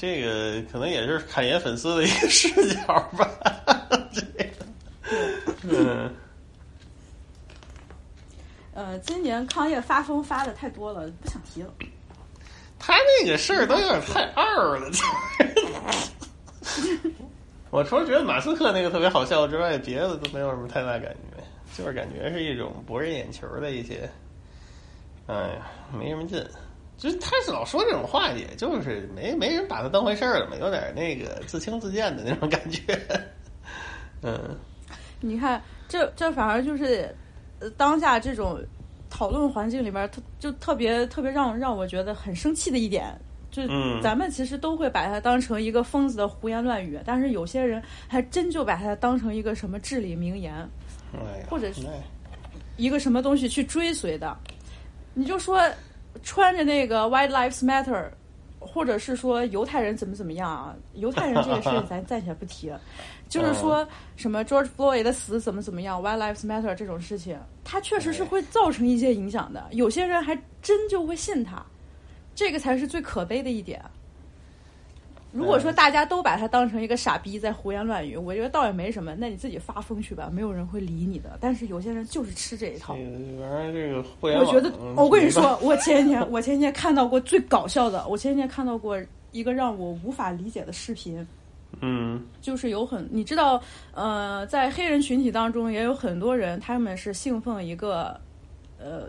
[0.00, 2.86] 这个可能也是侃爷粉丝的一个视角
[3.18, 3.28] 吧。
[4.12, 4.54] 这个，
[5.64, 6.14] 嗯，
[8.74, 11.74] 呃，今年康业发疯发的太多了，不想提了。
[12.78, 15.04] 他那个事儿都有点太二了，就。
[17.70, 21.42] 我除了觉得马斯克那个特别好笑之外，别的都没有什么太大感觉，
[21.76, 24.08] 就是感觉是一种博人眼球的一些，
[25.26, 26.40] 哎呀，没什么劲。
[26.98, 32.82] 就是他是老说这种话，也就是没没人把他当回事儿了嘛，有点那个自轻自贱的那种感觉。
[34.20, 34.56] 嗯，
[35.20, 37.14] 你看，这这反而就是，
[37.60, 38.60] 呃，当下这种
[39.08, 43.16] 讨论环境里边，特就特别特别让让我觉得很生气的一点，
[43.48, 50.52] 就嗯咱们其实都会把他当成一个疯子的胡言乱语，但是有些人还真就把他当成一个什么至理名言，
[51.14, 52.02] 哎，或者是哎
[52.76, 54.36] 一个什么东西去追随的。
[55.14, 55.60] 你就说
[56.22, 58.10] 穿着那个 White Lives Matter，
[58.58, 60.74] 或者是说犹太人怎么怎么样啊？
[60.94, 62.80] 犹太人这个事情咱暂且不提了，
[63.28, 69.66] 就是说什么 George Floyd 的死怎么怎么样，White Lives Matter 这种事情，它确实是会造成一些影响的。
[69.70, 71.64] 有些人还真就会信他，
[72.34, 73.80] 这个才是最可悲的一点。
[75.38, 81.38] 如果说大家都把他当成一个傻逼在胡言乱语，我觉得倒也没什么，那你自己发疯去吧，没有人会理你的。
[81.40, 82.96] 但是有些人就是吃这一套。
[82.96, 91.24] 这个玩，这个互联网，我觉得，嗯我跟你说，我前几天我前几天看到过最搞笑的，我前几天看到过一个让我无法理解的视频，
[91.80, 93.62] 嗯就是有很你知道，
[93.94, 98.20] 呃，在黑人群体当中也有很多人，他们是信奉一个，
[98.78, 99.08] 呃，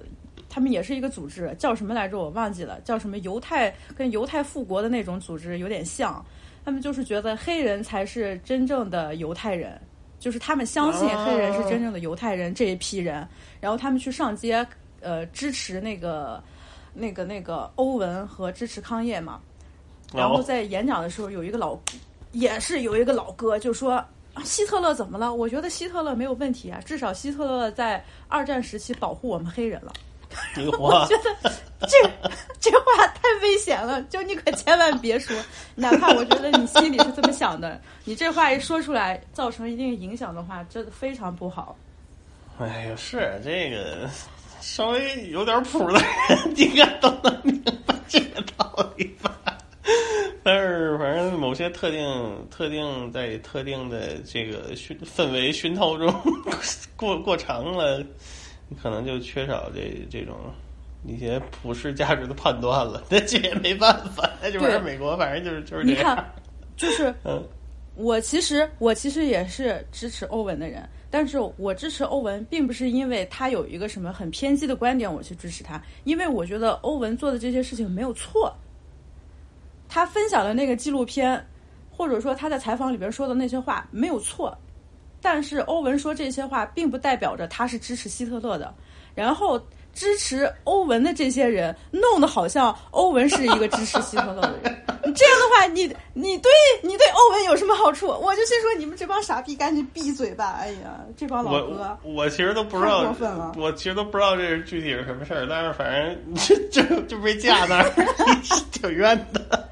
[0.50, 2.18] 他们也是一个组织，叫什么来着？
[2.18, 6.26] 我忘记了，叫什么犹太跟犹太复国的那种组织有点像。
[6.66, 9.80] 他们就是觉得黑人才是真正的犹太人，
[10.20, 13.28] 就是他们相信黑人是真正的犹太人这一批人，
[13.62, 14.66] 然后他们去上街，
[15.00, 16.43] 呃，支持那个
[16.93, 19.39] 那个那个欧文和支持康业嘛。
[20.14, 21.78] 然后在演讲的时候，有一个老，
[22.32, 23.93] 也是有一个老哥就说。
[24.34, 25.34] 啊希特勒怎么了？
[25.34, 29.91] 我觉得希特勒没有问题啊，至少希特勒在二战时期保护我们黑人了。
[30.77, 31.36] 我，觉得
[31.82, 32.11] 这
[32.59, 35.36] 这话太危险了，就你可千万别说，
[35.75, 41.75] 哪怕我觉得你心里是这么想的，你这话一说出来，造成一定影响的话，真的非常不好。
[42.59, 44.09] 哎呀，是这个
[44.61, 45.99] 稍微有点谱的
[46.30, 49.34] 人，应该都能明白这个道理吧？
[50.43, 56.13] 但是，反正某些特定、特定在特定的这个熏氛围熏陶中
[56.95, 58.03] 过过长了，
[58.70, 60.38] 你可能就缺少这这种
[61.05, 63.03] 一些普世价值的判断了。
[63.09, 66.15] 那 这也没办法，那就玩意儿对美国，反正就是就是你这样。
[66.15, 66.34] 看，
[66.78, 67.43] 就是 嗯
[67.95, 78.55] 我其实我其实也是支持欧文的人，但是我支持欧文，并不是因为他有一个什么很偏激的观点我去支持他，因为我觉得欧文做的这些事情没有错。
[79.89, 81.45] 他分享的那个纪录片，
[81.91, 84.57] 或者说他在采访里边说的那些话没有错，
[85.22, 88.74] 但是欧文说这些话，并不代表着他是支持希特勒的。
[89.15, 89.59] 然后
[89.93, 94.86] 支持欧文的这些人，弄得好像欧文是一个支持希特勒的人。
[95.15, 96.51] 这样的话，你你对
[96.84, 98.07] 你对欧文有什么好处？
[98.07, 100.55] 我就先说你们这帮傻逼，赶紧闭嘴吧！
[100.59, 107.91] 哎呀，这帮老哥我，我其实都不知道过分了，我其实都不知道这是具体是什么事儿，但是反正就就就被架那儿，
[108.72, 109.70] 挺冤的。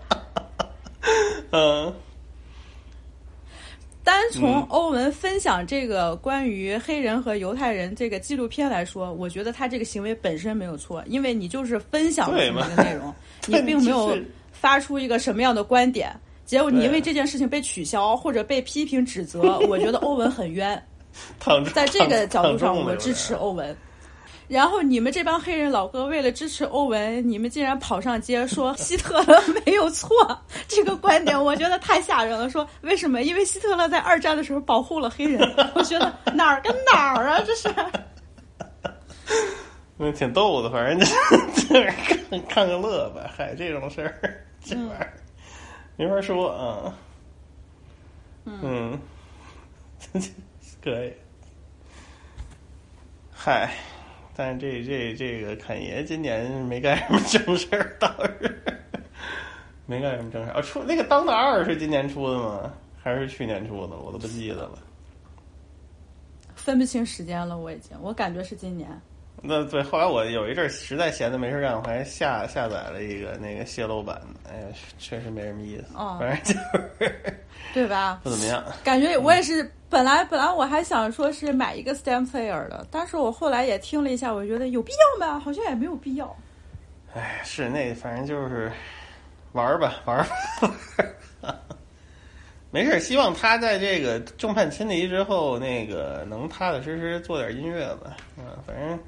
[1.51, 1.93] 嗯，
[4.07, 13.13] 单从欧文分享这个关于黑人和犹太人这个纪录片来说，我觉得他这个行为本身没有错，因为你就是分享了对这么嘛一个内容，
[13.47, 14.17] 你并没有
[14.53, 20.81] 发出一个什么样的观点，结果你因为这件事情被取消或者被批评指责，我觉得欧文很冤。
[21.37, 23.75] 躺在这个角度上，我支持欧文。
[24.47, 30.09] 然后你们这帮黑人老哥为了支持欧文，你们竟然跑上街说希特勒没有错，
[30.67, 32.49] 这个观点我觉得太吓人了。
[32.49, 33.21] 说为什么？
[33.23, 35.41] 因为希特勒在二战的时候保护了黑人。
[35.75, 37.73] 我觉得哪儿跟哪儿啊，这是。
[39.97, 41.91] 那挺逗的，反正就是就是
[42.27, 43.29] 看看个乐吧。
[43.35, 45.13] 嗨，这种事儿，这玩意儿
[45.97, 46.93] 没法说啊。
[48.45, 48.97] 嗯，
[50.81, 51.11] 可以。
[53.33, 53.73] 嗨，
[54.37, 58.07] 但是这这这个侃爷今年没干什么正事儿，倒
[58.39, 58.55] 是
[59.87, 60.53] 没干什么正事儿。
[60.53, 62.71] 啊，出那个《当的二》是今年出的吗？
[63.01, 63.97] 还是去年出的？
[63.97, 64.77] 我都不记得了。
[66.53, 68.87] 分不清时间了，我已经，我感觉是今年。
[69.41, 74.67] 那对，后来我有一阵儿实在闲的没事干，我还下下载了一个那个泄露版的，哎呀，
[74.97, 76.59] 确实没什么意思，哦反正就
[77.05, 77.39] 是
[77.77, 78.19] 对吧？
[78.23, 78.63] 不怎么样。
[78.83, 85.39] 感觉我也是，本来本来我还想说是买一个 Stem Player 的，但是我后来也听了一下，我觉得有必要吗？
[85.39, 86.35] 好像也没有必要。
[87.13, 88.71] 哎，是那反正就是
[89.51, 91.55] 玩儿吧， 玩儿吧。
[92.71, 98.17] 没事儿，希望他在这个众叛亲离之后，那个能踏踏实实做点音乐吧。
[98.37, 98.99] 嗯，反正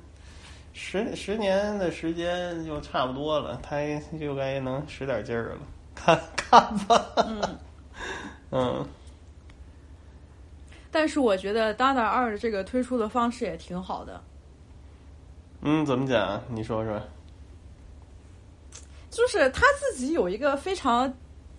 [0.74, 3.78] 十十年的时间就差不多了，他
[4.20, 5.57] 就该能使点劲儿了。
[5.93, 7.05] 看看吧。
[7.17, 7.41] 嗯。
[8.51, 8.85] 嗯，
[10.91, 14.21] 但是我觉得《Dada 二》这个推出的方式也挺好的，
[15.61, 16.41] 嗯，怎么讲？
[16.49, 17.01] 你说说。
[19.11, 21.11] 就是他自己有一个非常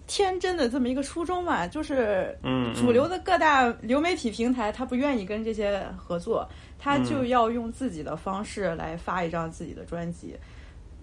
[0.07, 10.36] 天真的这么一个初衷嘛，就是嗯，主流的各大流媒体平台他不愿意跟这些合作，他就要用自己的方式来发一张自己的专辑。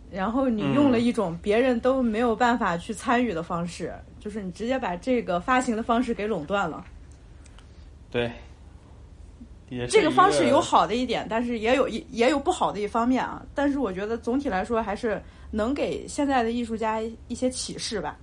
[0.10, 3.94] 然后你用了一种别人都没有办法去参与的方式，
[4.28, 6.84] 就是你直接把这个发行的方式给垄断了。
[8.12, 8.30] 对，
[9.90, 13.42] 这个方式有好的一点，但是也有一也有不好的一方面啊。
[13.56, 18.18] 但是我觉得总体来说还是能给现在的艺术家一些启示吧。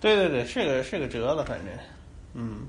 [0.00, 1.68] 对对对，是个是个折子，反正，
[2.32, 2.60] 嗯，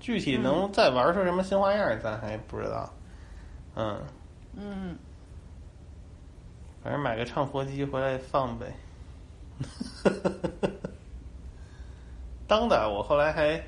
[0.00, 2.90] 具体能再玩出什么新花样，咱还不知道。
[3.76, 4.00] 嗯，
[4.56, 4.96] 嗯，
[6.82, 8.74] 反正买个唱佛机回来放呗。
[12.46, 13.62] 当代我后来还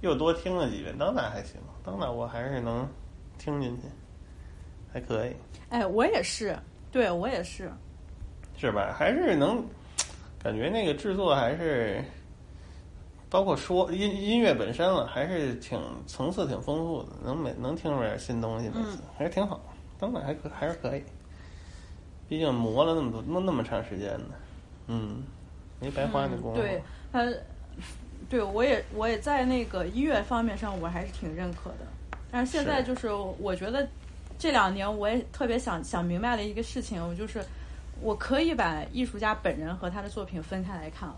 [0.00, 2.88] 又多听了几遍，当代还行，当代我还是能
[3.38, 3.82] 听进去，
[4.92, 5.34] 还可以，
[5.70, 6.58] 哎，我也是，
[6.90, 7.70] 对我也是。
[8.56, 8.94] 是吧？
[8.96, 9.64] 还是能
[10.42, 12.02] 感觉那个制作还是。
[13.30, 15.76] 包括说音音乐本身了，还是挺
[16.06, 19.60] 层次挺丰富的，能每能听出点新东西，每次、还是挺好。
[19.98, 21.02] 当代还可还是可以，
[22.28, 24.34] 毕竟磨了那么多那那么长时间呢，
[24.86, 25.24] 嗯，
[25.80, 26.60] 没白花那功夫。
[26.60, 26.80] 对，
[27.12, 27.24] 他
[28.28, 31.86] 对我也我也在那个音乐方面上我还是挺认可的，
[32.30, 33.08] 但是现在就是
[33.38, 33.88] 我觉得
[34.38, 37.44] 这两年我也特别想想明白了一个事情，我就是
[38.00, 41.16] 我可以把艺术家本人和他的作品分开来看了。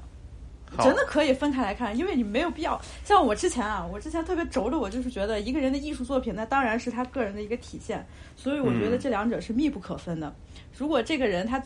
[0.80, 8.04] 真的可以分开来看，因为你没有必要像我之前啊，我之前特别轴的，我就是觉得一个人的艺术作品，那当然是他个人的一个体现，
[8.34, 10.34] 所以我觉得嗯这两者是密不可分的。
[10.76, 11.62] 如果这个人他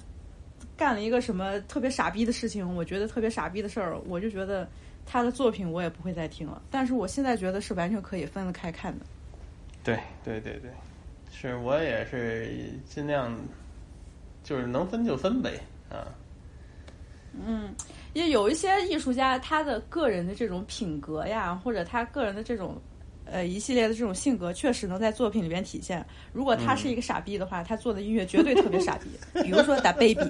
[0.76, 4.68] 干了一个什么特别傻逼的事情，我觉得特别傻逼的事儿，我就觉得
[5.04, 6.62] 他的作品我也不会再听了。
[6.70, 9.04] 但是我现在觉得是完全可以分得开看的。
[9.82, 10.70] 对对对对，
[11.32, 13.34] 是我也是尽量
[14.44, 16.06] 就是能分就分呗啊。
[17.32, 17.72] 嗯，
[18.12, 22.76] 因为有一些艺术家，他的个人的这种品格呀，或者他个人的这种
[23.24, 26.04] 呃一系列的这种性格，确实能在作品里边体现。
[26.32, 29.08] 如果他是一个傻逼的话，他做的音乐绝对特别傻逼。
[29.42, 30.28] 比如说打 baby，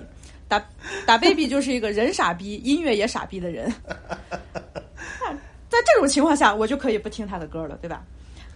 [0.50, 0.62] 打
[1.06, 3.72] 打 baby 就是一个人傻逼，音乐也傻逼的人。
[3.86, 5.32] 那
[5.68, 8.02] 在这种情况下，我就可以不听他的歌了，对吧？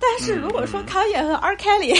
[0.00, 1.56] 但是如果说康也和 R.
[1.56, 1.98] Kelly，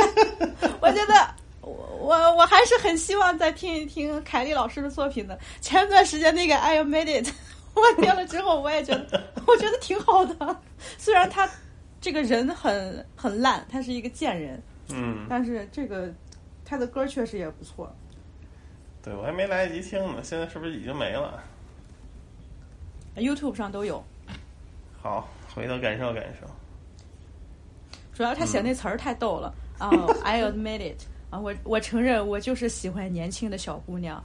[0.80, 1.70] 我觉得我
[2.00, 5.38] 我我还是很希望再听一听凯莉老师的作品的。
[5.60, 7.28] 前段时间那个《I Made It》，
[7.74, 10.56] 我听了之后，我也觉得我觉得挺好的。
[10.96, 11.48] 虽然他
[12.00, 16.12] 这个人很很烂，他是一个贱人，嗯，但是这个
[16.64, 17.94] 他的歌确实也不错。
[19.08, 21.42] 对我还没来得及听呢，现在是不是已经没了
[23.16, 24.04] ？YouTube 上都有，
[25.00, 26.46] 好，回头感受感受。
[28.12, 29.90] 主要他写那词儿太逗了啊、
[30.24, 31.00] i admit it
[31.30, 34.22] 啊，我我承认我就是喜欢年轻的小姑娘，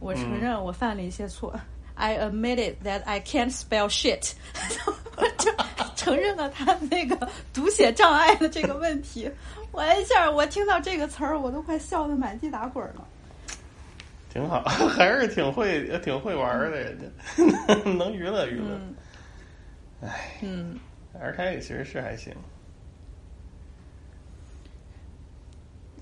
[0.00, 1.54] 我承认我犯了一些错。
[1.94, 4.32] I admit it that I can't spell shit，
[5.14, 5.52] 我就
[5.94, 9.30] 承认了他那个读写障碍的这个问题。
[9.72, 13.06] 我一下我听到这个词儿，我都快笑得满地打滚了。
[14.32, 18.64] 挺好， 还是挺会挺会玩儿的，人家 能娱乐娱乐。
[18.70, 18.94] 嗯
[20.00, 20.78] 唉，嗯，
[21.20, 22.34] 二开其实是还行。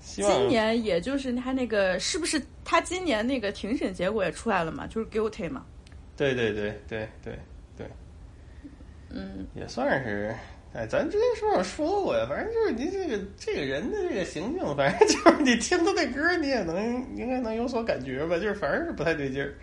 [0.01, 4.87] 希望今年也就是他那个是不是他今年那个庭审结果也出来了嘛？
[4.87, 5.63] 就是 guilty 嘛。
[6.17, 7.37] 对对对对对
[7.77, 7.87] 对，
[9.09, 10.35] 嗯，也算是。
[10.73, 19.53] 哎，咱之前是不是说过呀，反正就是您这个这个人的这个行径，反正就是你听他的歌，你也能应该能有所感觉吧，就是反正是不太对劲儿。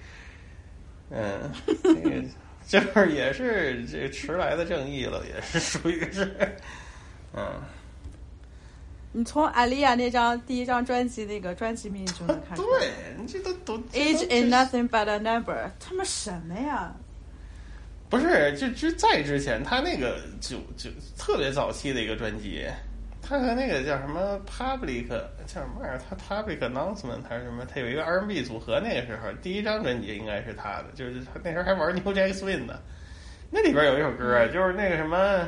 [1.11, 1.50] 嗯，
[1.82, 2.22] 这个
[2.66, 6.30] 就是也是这迟来的正义了，也是属于是，
[7.34, 7.42] 嗯，
[9.12, 12.80] 你从阿丽亚那张第一张专辑那个专辑名就能看出来。
[12.80, 16.94] 对你这都都 Age is nothing but a number，他妈什么呀？
[18.11, 22.66] 不是，就之在之前，他那个就就特别早期的一个专辑，
[23.20, 25.09] 他和那个叫什么 Public
[25.46, 32.78] 叫什么玩意儿，他 Public Announcement 还是什么，他有一个 R&B 组合，那个时候第一张专辑应该是他的，就是他那时候还玩 New Jack Swing 呢，
[33.50, 35.46] 那里边有一首歌，就是那个什么。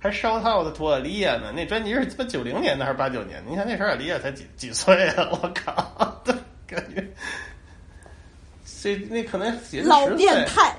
[0.00, 1.50] 还烧套的托利亚呢？
[1.50, 3.50] 那专辑是他妈九零年的还是八九年的？
[3.50, 5.28] 你看那时候阿丽亚才几几岁啊！
[5.42, 6.22] 我靠，
[6.68, 7.04] 感觉
[8.80, 10.72] 这那可能老10岁变态！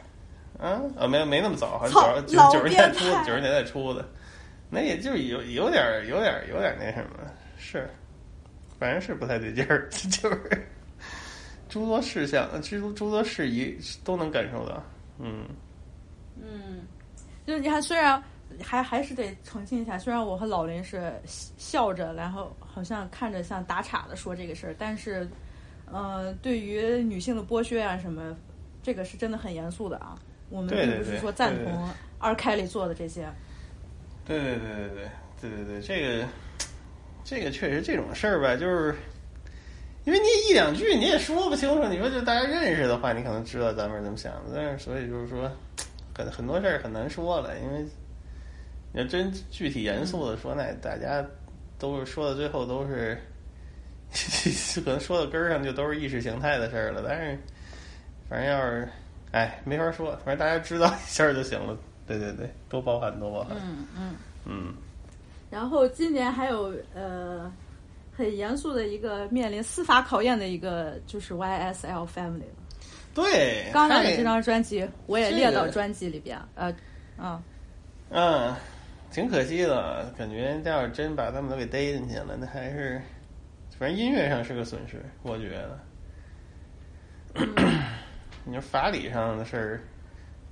[0.60, 4.06] 嗯啊，没没那么早，好像九老九十年代出的，变态九十年代初的，
[4.70, 7.90] 那也就有有点儿有点儿有点儿那什么，是，
[8.78, 10.68] 反正是不太对劲儿， 就是
[11.70, 14.84] 诸多事项、诸多诸多事宜都能感受到，
[15.20, 15.46] 嗯，
[16.36, 16.82] 嗯，
[17.46, 18.22] 就是你看，虽然
[18.62, 25.26] 还还是得澄清一下，虽然我和老林是笑着，然后好像看着像打岔的说这个事儿，但是，
[25.90, 28.36] 呃，对于女性的剥削啊什么，
[28.84, 30.18] 这个是真的很严肃的啊。
[30.50, 33.28] 我们并不是说赞同二开里做的这些。
[34.26, 35.10] 对对对对
[35.42, 36.28] 对对对对，这个
[37.24, 38.96] 这个确实这种事儿吧，就是
[40.06, 45.50] 因为你一两句你也说不清楚，你说就大家认识的话，你可能知道咱们是怎么想的，但是所以就是说
[46.16, 47.84] 很很多事儿很难说了，因为
[48.92, 51.26] 你要真具体严肃的说，那大家
[51.78, 53.18] 都是说到最后都是
[54.84, 57.38] 可能说到根儿上就都是意识形态的事儿了，但是
[58.30, 58.90] 反正要是
[59.32, 61.78] 哎没法说，反正大家知道一下就行了。
[62.08, 63.56] 对对对，多包涵多包涵。
[63.62, 64.16] 嗯嗯。
[64.46, 64.74] 嗯，
[65.52, 67.52] 然后今年还有呃
[68.12, 72.58] 很严肃的一个面临司法考验的一个就是 YSL Family 了。
[73.14, 76.74] 对，刚亮的这张专辑我也列到专辑里边，呃，
[77.18, 77.44] 啊、
[78.10, 78.56] 嗯，
[79.12, 83.02] 挺可惜的，感觉要是真把他们都给逮进去了，那还是
[83.78, 85.80] 反正音乐上是个损失，我觉得。
[88.46, 89.82] 你说法理上的事儿，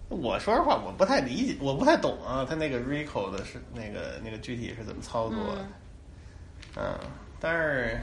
[0.09, 5.65] 我说实话，我不太理解，我不太懂啊，他那个 RICO 的是那个那个具体是怎么操作的。
[6.75, 6.97] 嗯，
[7.39, 7.97] 但是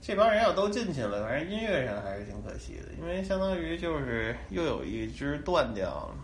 [0.00, 6.14] 这帮人要都进去了，反正音乐上还是挺可惜的，因为相当于就是又有一支断掉了。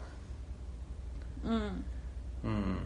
[1.45, 1.73] 嗯，
[2.43, 2.77] 嗯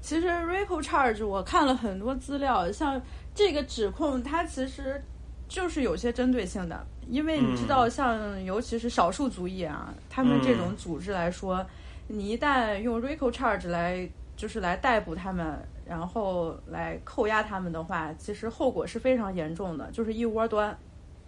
[0.00, 3.00] 其实 Rico Charge 我看了很多资料，像
[3.34, 5.02] 这个指控，它其实
[5.48, 11.64] 就是有些针对性的，因为你知道，像尤其是少数族裔啊，他们这种组织来说，
[12.08, 20.76] 你一旦用 Rico Charge 来就是来逮捕他们，然后来扣押他们的话，其实后果是非常严重的，就是一窝端。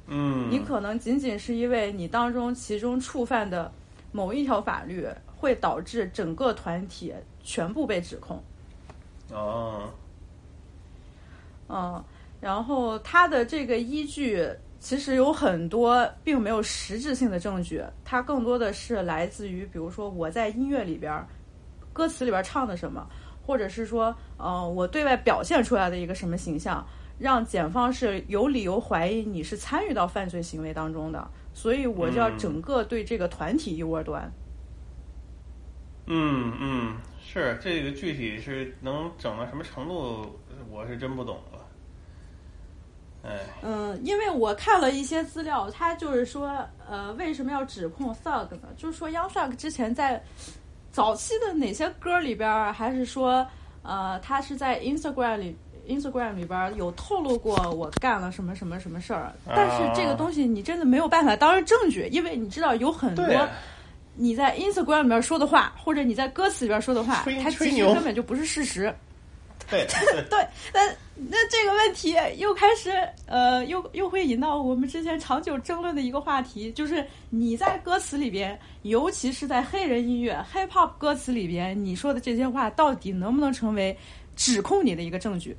[0.07, 3.70] 嗯，你可能仅仅是因为你当中其中触犯的
[4.12, 7.12] 某一条法律，会导致整个团体
[7.43, 8.43] 全部被指控。
[9.33, 9.89] 哦，
[11.68, 12.05] 嗯，
[12.41, 14.47] 然后他的这个依据
[14.85, 21.26] 其实有很多，并没有实质性的证据，它更多的是来自于，比如说我在音乐里边儿
[21.91, 23.09] 歌词里边儿唱的什么，
[23.47, 26.87] 或者是说，呃，我对外表现出来的一个什么形象，
[27.18, 34.30] 让检方是有理由怀疑你是参与到犯罪行为当中的，所以我就要嗯整个对这个团体一窝端。
[36.09, 40.39] 嗯嗯，是这个具体是能整到什么程度，
[40.70, 41.39] 我是真不懂
[43.62, 48.68] 嗯，因为我看了一些资料，他就是说，呃，为什么要指控 Thug 呢？
[48.77, 50.22] 就是说，Young Thug 之前在
[50.93, 53.47] 早期的哪些歌里边儿，还是说，
[53.83, 55.57] 呃，他是在 Instagram 里
[55.89, 63.27] Instagram 里边儿有透露过我干了什么什么什么事儿，但是这个东西你真的没有办法当成证据，因为你知道有很多
[64.14, 68.95] 你在 Instagram 里边说的话，或者你在歌词里边说的话，吹它其实根本就不是事实。
[69.83, 69.87] 对，
[70.31, 70.81] 对，那
[71.16, 72.91] 那这个问题又开始
[73.27, 83.97] 呃，又又会引到我们之前长久争论的一个话题，就是你在歌词里边，尤其是在黑人音乐 hip hop 歌词里边，你说的这些话到底能不能成为
[84.37, 85.57] 指控你的一个证据？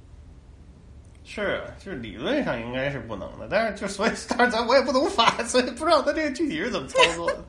[1.27, 7.43] 是，就是理论上应该是不能的，但是就所以， 当然咱我也不懂法，所以不知道他这个具体是怎么操作的。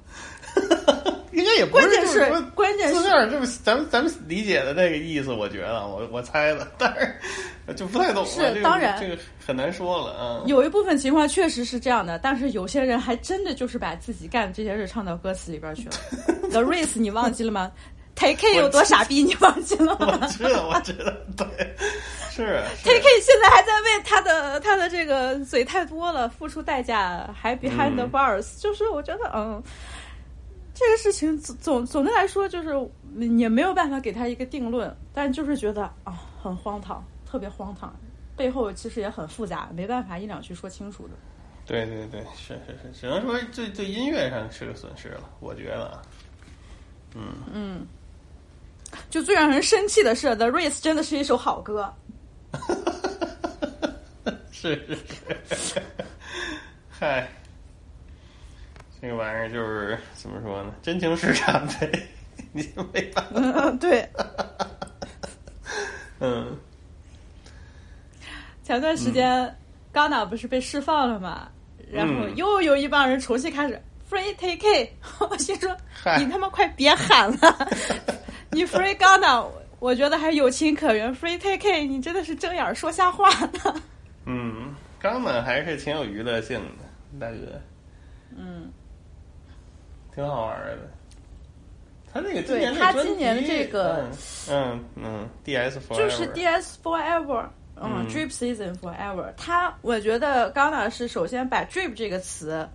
[1.33, 8.25] 应该也不关键就是说关键是字面这么咱们咱们理解的那个意思，我觉得我我猜的，但是就不太懂。
[8.25, 10.43] 是这个当然这个很难说了啊。
[10.47, 15.95] 有一部分情况确实是这样的，但是有些人还真的就是把自己干的这些事唱到歌词里边去了。
[16.51, 17.71] The Race 你忘记了吗
[18.15, 20.19] ？Take K 有多傻逼你忘记了吗？
[20.23, 21.47] 我知道，我知道，对，
[22.31, 22.63] 是。
[22.83, 29.63] Take K 现在还在为他的他的这个嘴太多了付出代价，还 behind the 嗯 bars，、就是我觉得嗯，
[30.79, 32.69] 这个事情总总总的来说就是
[33.39, 36.13] 也没有办法给他一个定论，但就是觉得啊、
[36.43, 37.97] 很荒唐，特别荒唐，
[38.37, 41.15] 背后其实也很复杂，没办法一两句说清楚的。
[41.65, 46.03] 对对对，是是是，只能说对对音乐上是个损失了，我觉得啊。
[47.51, 47.87] 嗯，
[49.09, 51.91] 就最让人生气的是，The Race 真的是一首好歌。
[54.53, 54.99] 是是
[55.55, 55.81] 是，
[56.91, 57.27] 嗨，
[59.01, 60.75] 这个玩意儿就是怎么说呢？
[60.83, 61.91] 真情实感呗，
[62.53, 63.31] 你没办法。
[63.35, 64.09] 嗯，对。
[66.19, 66.57] 嗯，
[68.63, 69.55] 前段时间，
[69.93, 71.49] 戛纳不是被释放了嘛？
[71.93, 73.81] 然后嗯又有一帮人重新开始
[74.11, 74.91] Free Take
[75.31, 75.77] 我心说
[76.19, 77.69] 你他妈快别喊了，
[78.51, 79.47] 你 Free Ghana，
[79.79, 83.83] 我觉得还有情可原，Free Take 你真的是睁眼说瞎话呢。
[84.25, 87.61] 嗯，冈本还是挺有娱乐性的，大哥，
[88.37, 88.73] 嗯，
[90.17, 90.79] 挺好玩的。
[92.13, 94.09] 他那个今对年他今年的这个
[94.49, 97.45] 嗯嗯嗯，DS Forever 就是 DS Forever。
[97.79, 102.67] 嗯嗯，Drip Season Forever，他我觉得 Ghana 是首先把 Drip 这个词，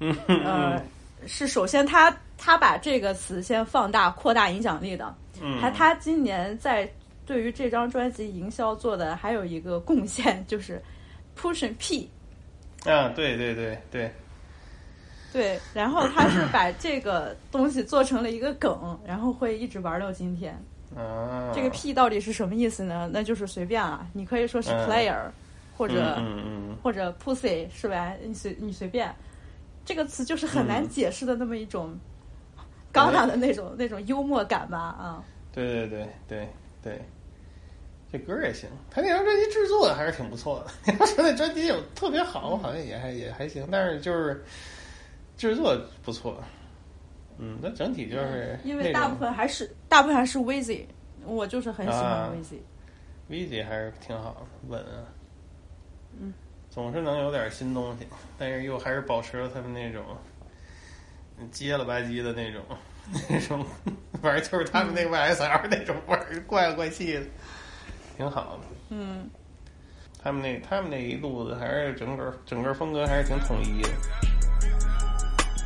[0.00, 0.82] 嗯呃，
[1.26, 5.58] 是首先他他把这个词先放大扩大影响力的，嗯。
[5.62, 6.86] 还他今年在
[7.24, 10.78] 对于这张专辑营销做的还有一个贡献就是
[11.40, 12.10] Pushing P，
[12.84, 14.12] 啊，对对对对，
[15.32, 20.52] 对，然后他是把这个东西做成了一个梗，然后会一直玩到今天。
[20.96, 23.08] 啊，这个 P 到底是什么意思呢？
[23.12, 25.16] 那就是随便啊，你可以说是嗯 player，、
[25.76, 28.14] 或者、嗯嗯或者 pussy 是吧？
[28.22, 29.14] 你随你随便，
[29.84, 31.96] 这个词就是很难嗯解释的那么一种
[32.90, 35.22] 刚刚的那种那种幽默感吧啊。
[35.52, 36.48] 对对对对
[36.82, 37.04] 对，
[38.10, 38.68] 这歌也行。
[38.90, 40.72] 他那张专辑制作的还是挺不错的。
[40.92, 44.44] 你要说那专辑有特别好，好像也还也还行，但是就是
[45.40, 46.38] 制作不错。
[47.38, 50.84] 嗯，那整体就是因为大部分分还是大部分还是 Wizzy，
[51.24, 52.58] 我就是很喜欢啊 Wizzy。
[53.28, 55.08] V 姐还是挺好的，稳啊。
[56.20, 56.34] 嗯，
[56.68, 60.04] 总是能有点新东西，但是又还是保持了他们那种
[61.50, 62.62] 结了吧唧的那种
[63.30, 63.64] 那种，
[64.20, 67.22] 反正就是他们那 YSL 那种味儿，怪里怪气的，
[68.18, 68.66] 挺好的。
[68.90, 69.30] 嗯，
[70.22, 73.88] 他们那他们那一路子还是整个整个风格还是挺统一的。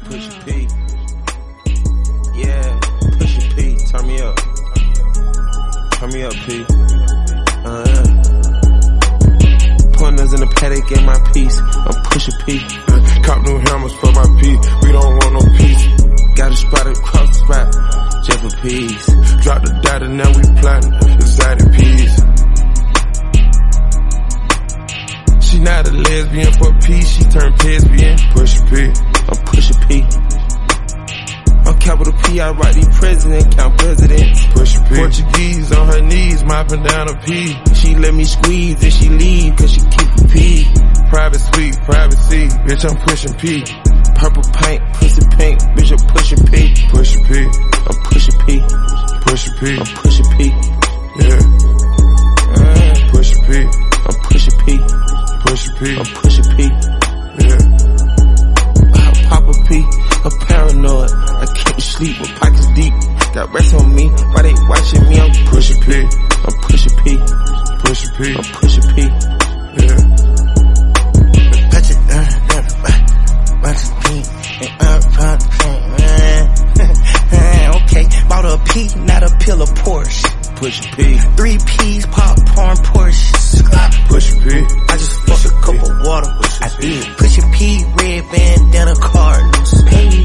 [0.05, 0.69] Push P.
[2.37, 2.81] Yeah,
[3.19, 3.77] push a peak.
[3.89, 4.37] Turn me up.
[5.93, 6.65] Turn me up, P.
[7.65, 8.25] Uh, yeah.
[9.95, 11.59] Pointers in the paddock, get my piece.
[11.59, 12.61] I'm pushing P.
[13.25, 14.53] Cop new hammers for my P.
[14.83, 15.85] We don't want no peace.
[16.37, 17.67] Got a spot across the spot,
[18.27, 19.07] just for peace.
[19.43, 20.93] Drop the data, now we plotting.
[21.15, 22.15] Exotic peas.
[25.47, 27.09] She not a lesbian for peace.
[27.09, 28.19] She turned lesbian.
[28.35, 28.93] Push P.
[29.25, 30.03] I'm pushing P.
[31.65, 34.47] On capital P, I write the president, count presidents.
[34.53, 34.95] Push P.
[34.97, 37.57] Portuguese on her knees, mopping down a P.
[37.75, 40.67] She let me squeeze and she leave cause she keep a P.
[41.09, 42.49] Private suite, privacy.
[42.69, 43.65] Bitch, I'm pushing P.
[44.15, 46.75] Purple paint, pussy pink, bitch, I'm pushing P.
[46.91, 47.33] Push P.
[47.87, 48.61] I'm pushing P.
[49.25, 49.79] Push P.
[49.79, 50.53] I'm pushing P.
[51.17, 51.41] Yeah.
[52.55, 53.49] Uh, Push P.
[54.05, 54.79] I'm pushing P.
[55.45, 55.97] Push P.
[55.97, 56.59] I'm pushing P.
[57.41, 57.74] Yeah.
[59.35, 59.82] I pop a P,
[60.24, 61.11] a paranoid.
[61.11, 62.93] I can't sleep with pockets deep.
[63.35, 65.18] Got rest on me, why they watching me?
[65.18, 66.07] I'm Push P.
[66.47, 67.18] I'm pushing P.
[67.82, 68.35] Push P.
[68.37, 69.03] I'm pushing P.
[69.82, 69.99] Yeah.
[71.70, 72.62] Touch it, uh, uh,
[73.62, 74.07] watch it P.
[74.62, 76.05] And pop, uh,
[77.82, 80.34] okay, bought a P, not a pill of Porsche.
[80.56, 81.18] Push P.
[81.38, 83.32] Three P's, popcorn, Porsche.
[84.08, 84.50] Push P.
[84.89, 86.32] I just fucked a cup of water.
[86.62, 87.06] I did.
[87.18, 89.72] Pushing P, red bandana Cardinals.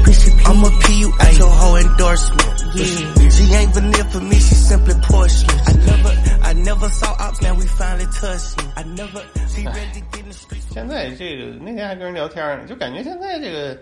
[0.03, 0.43] Pushing P.
[0.45, 2.61] I'ma P you at your whole endorsement.
[2.75, 3.29] Yeah.
[3.29, 5.59] She ain't vanilla for me, she simply porcelain.
[5.65, 6.09] I never,
[6.43, 8.59] I never saw ops, now we finally touched.
[8.75, 10.73] I never, she ready to get in the streets.
[10.73, 13.75] 现在这个那天还跟人聊天呢，就感觉现在这个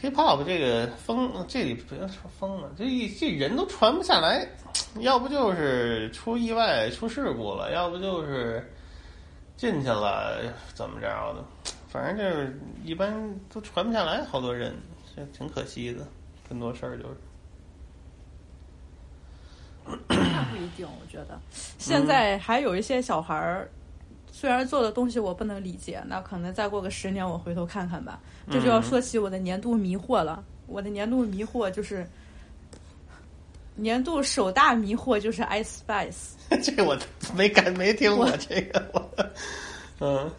[0.00, 4.46] hip hop 这个风，这里不要说风了，这一这人都传不下来，
[4.99, 8.71] 要不就是出意外出事故了，要不就是
[9.57, 10.41] 进去了
[10.73, 11.43] 怎么着的，
[11.87, 13.13] 反正就是一般
[13.51, 14.75] 都传不下来，好多人，
[15.15, 16.05] 这挺可惜的，
[16.47, 17.15] 很多事儿就是。
[20.07, 21.39] 那不一定，我觉得
[21.77, 23.69] 现在还有一些小孩儿，
[24.31, 28.19] 虽然做的东西我不能理解，那可能再过个十年我回头看看吧。
[28.49, 30.43] 这就要说起我的年度迷惑了。
[30.67, 32.07] 我的年度迷惑就是
[33.75, 36.33] 年度首大迷惑就是 Ice Spice。
[36.61, 36.97] 这我
[37.35, 39.09] 没敢没听过这个，我
[39.99, 40.31] 嗯，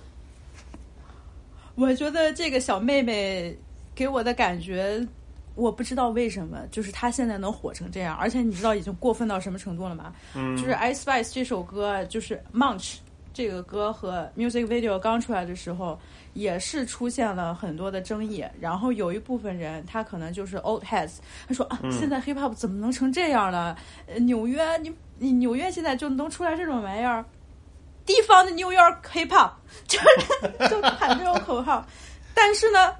[1.74, 3.56] 我觉得这个小妹妹
[3.94, 5.06] 给我的感觉，
[5.54, 10.12] 我不知道为什么，就是她现在能火成这样，而且你知道已经过分到什么程度了吗？
[10.34, 12.96] 嗯就是 Ice Spice 这首歌，就是 Munch
[13.32, 15.98] 这个歌和 music video 刚出来的时候，
[16.34, 18.44] 也是出现了很多的争议。
[18.60, 23.76] 然后有一部分人，他可能就是 old heads，他说啊，现在 hip hop 怎么能成这样了？
[24.06, 27.24] 呃纽约，你你纽约现在就能出来这种玩意儿？
[28.04, 29.52] 地方的 New York hip hop，
[29.86, 31.86] 就是就喊这种口号。
[32.34, 32.92] 但是呢，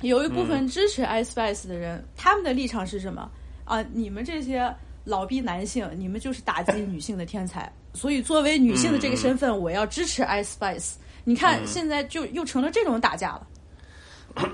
[0.00, 3.30] 有一部分支持 Ice Spice 的人，他们的立场是什么
[3.64, 3.80] 啊？
[3.92, 7.72] 你们这些老逼男性，你们就是打击女性的天才。
[7.94, 10.94] 所以作为女性的这个身份，我要支持 Ice Spice。
[11.24, 13.46] 你看，现在就又成了这种打架了。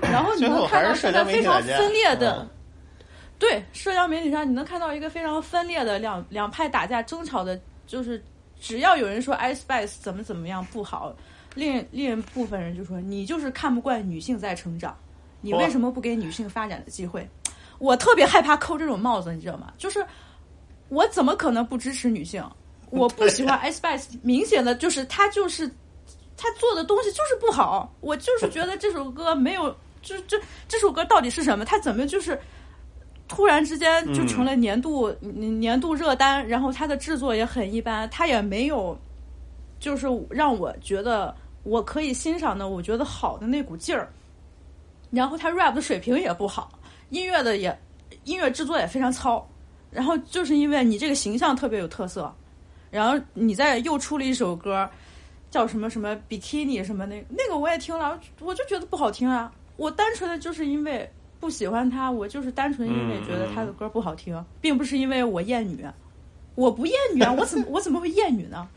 [0.01, 2.45] 然后你能看到现在非常分裂的，
[3.37, 8.21] 对社交媒体上你能看到一个非常分裂的两两派打架争吵的，就是
[8.59, 11.15] 只要有人说 Ice Spice 怎么怎么样不好，
[11.55, 14.93] 另另一部分人就说你就是看不惯女性在成长，
[15.39, 17.25] 你为什么不给女性发展的机会？
[17.77, 19.71] 我特别害怕扣这种帽子，你知道吗？
[19.77, 20.05] 就是
[20.89, 22.43] 我怎么可能不支持女性？
[22.89, 25.71] 我不喜欢 Ice Spice，明显的就是他就是
[26.39, 29.69] 他做的东西就是不好，我就是觉得这首歌没有，
[30.01, 31.65] 就这这首歌到底是什么？
[31.65, 32.39] 他怎么就是
[33.27, 36.47] 突然之间就成了年度、年度热单？
[36.47, 38.97] 然后他的制作也很一般，他也没有
[39.79, 44.09] 就是让我觉得我可以欣赏的，我觉得好的那股劲儿。
[45.11, 46.71] 然后他 rap 的水平也不好，
[47.09, 47.77] 音乐的也
[48.23, 49.45] 音乐制作也非常糙。
[49.91, 52.31] 然后就是因为你这个形象特别有特色，
[52.91, 54.87] 然后你再又出了一首歌，
[55.51, 59.51] 叫什么什么 bikini 什么那那个我也听了，我就觉得不好听啊。
[59.77, 65.85] 我单纯的就是因为不喜欢他，我就是单纯因为觉得他的歌不好听，并不是因为我厌女。
[66.55, 68.67] 我不厌女啊，我怎么 我怎么会厌女呢？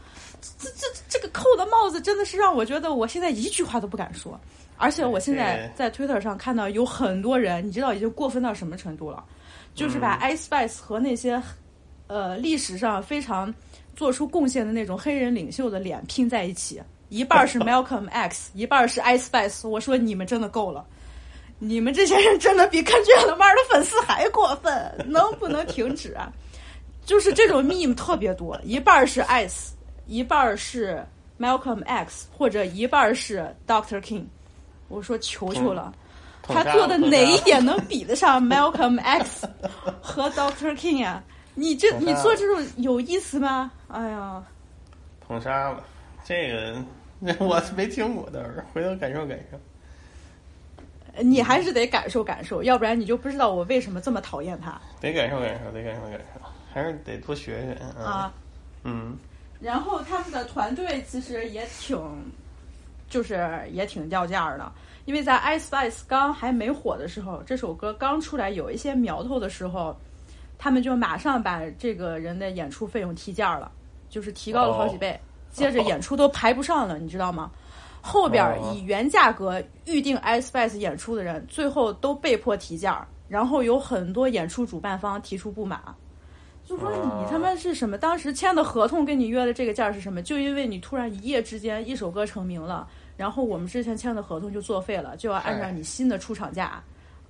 [0.59, 4.39] 这这这个扣的帽子真的是让我觉得我现在一句话都不敢说。
[4.77, 9.25] 而且我现在在 Twitter 上看到有很多人，你知道已经过分到什么程度了？
[9.75, 11.41] 就是把 Ice Spice 和那些
[12.07, 13.53] 呃历史上非常
[13.95, 19.69] 做出贡献的那种黑人领袖的脸拼在一起，一半是 Malcolm X，一半是 Ice Spice。
[19.69, 20.85] 我说你们真的够了，
[21.59, 24.73] 你们这些人真的比 Kendrick Lamar 的粉丝还过分，
[25.07, 26.33] 能不能停止啊？
[27.05, 29.71] 就是这种 meme 特别多，一半是 Ice，
[30.07, 31.05] 一半是
[31.39, 34.25] Malcolm X，或者一半是 Doctor King。
[34.89, 35.93] 我说求求了。
[36.45, 39.49] 他做的哪一 点能比得上 Malcolm X
[40.01, 41.23] 和 Doctor King 啊？
[41.55, 43.71] 你这你做这种有意思吗？
[43.89, 44.43] 哎呀，
[45.21, 45.85] 捧杀了，
[46.25, 46.77] 这个
[47.45, 49.59] 我是没听过，倒是回头感受感受。
[51.23, 56.41] 你还是得感受感受，要不然你就不知道我为什么这么讨厌他得感受感受，得感受感受，
[56.73, 58.03] 还是得多学学啊。
[58.03, 58.35] 啊。
[58.85, 59.17] 嗯，
[59.61, 61.99] 然后他们的团队其实也挺，
[63.11, 64.73] 就是也挺掉价儿的，
[65.05, 69.95] 因为在 Ice Spice 刚还没火的时候，这首歌刚出来有一些苗头的时候，
[70.63, 73.69] 他们就马上把这个人的演出费用提价了，
[74.09, 75.19] 就是提高了好几倍，
[75.51, 77.51] 接着演出都排不上了，你知道吗？
[78.01, 85.83] 后边儿以原价格预定 Ice Spice 演出的人，最后都被迫提价，然后有很多演出主办方提出不满。
[86.65, 87.99] 就说你他妈是什么？
[87.99, 90.23] 当时签的合同跟你约的这个价是什么？
[90.23, 92.87] 就因为你突然一夜之间一首歌成名了，
[93.17, 96.81] 然后我们之前签的合同就作废了，就要按照你新的出厂价，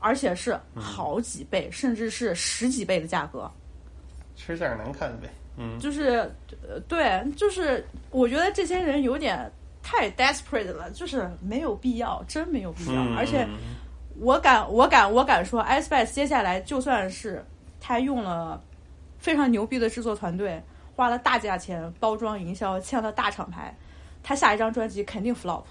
[0.03, 3.51] 而且是好几倍，甚至是十几倍的价格。
[4.37, 5.29] 吃相难看呗。
[5.57, 6.31] 嗯，就是，
[6.67, 9.51] 呃，对，就是我觉得这些人有点
[9.83, 13.03] 太 desperate 了，就是没有必要，真没有必要。
[13.03, 13.47] 嗯而且
[14.19, 17.45] 我敢，我敢，我敢说，Ice Spice 接下来就算是
[17.81, 18.63] 他用了
[19.19, 20.63] 非常牛逼的制作团队，
[20.97, 23.77] 花了大价钱包装营销，签了大厂牌，
[24.23, 25.65] 他下一张专辑肯定 flop，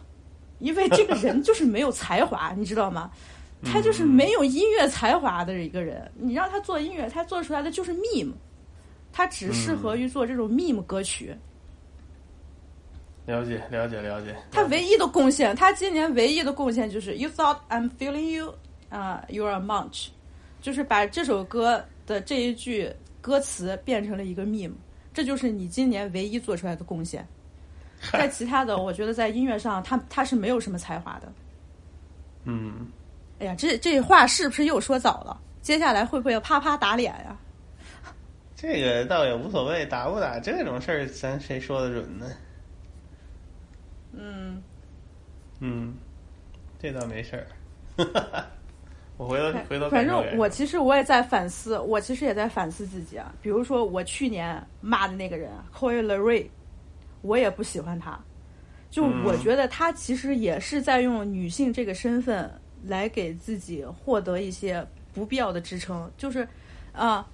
[0.60, 3.10] 因为这个人就是没有才华，你知道吗？
[3.64, 8.32] 他就是没有音乐才华的一个人，你让他做音乐，他做出来的就是 meme，
[9.12, 11.36] 他只适合于做这种 meme 歌曲。
[13.26, 14.36] 了解了解了解。
[14.52, 18.54] 他唯一的贡献，他今年唯一的贡献就是 "You thought I'm feeling you，
[18.90, 20.08] 啊、y o u are a munch"，
[20.60, 22.92] 就是把这首歌的这一句
[23.22, 24.74] 歌词变成了一个 meme，
[25.14, 27.26] 这就是你今年唯一做出来的贡献。
[28.12, 31.32] 在其他的，我觉得在音乐上，他他是没有什么才华的。
[32.46, 32.88] 嗯，
[33.42, 35.36] 哎呀，这这话是不是又说早了？
[35.62, 37.36] 接下来会不会啪啪打脸呀？
[38.56, 42.28] 这个倒也无所谓，打不打这种事儿，咱谁说的准呢？
[44.14, 44.62] 嗯，
[45.60, 45.96] 嗯，
[46.80, 47.48] 这倒没事儿。
[49.18, 53.34] 我回头回头反正我其实我也在反思，我其实也在反思自己啊。
[53.42, 56.52] 比如说我去年骂的那个人 c o y l e r y
[57.22, 58.20] 我也不喜欢他。
[58.90, 62.52] 就嗯我觉得他其实也是在用女性这个身份
[62.88, 66.10] 来给自己获得一些不必要的支撑。
[66.18, 66.48] 就是
[66.94, 67.26] 啊、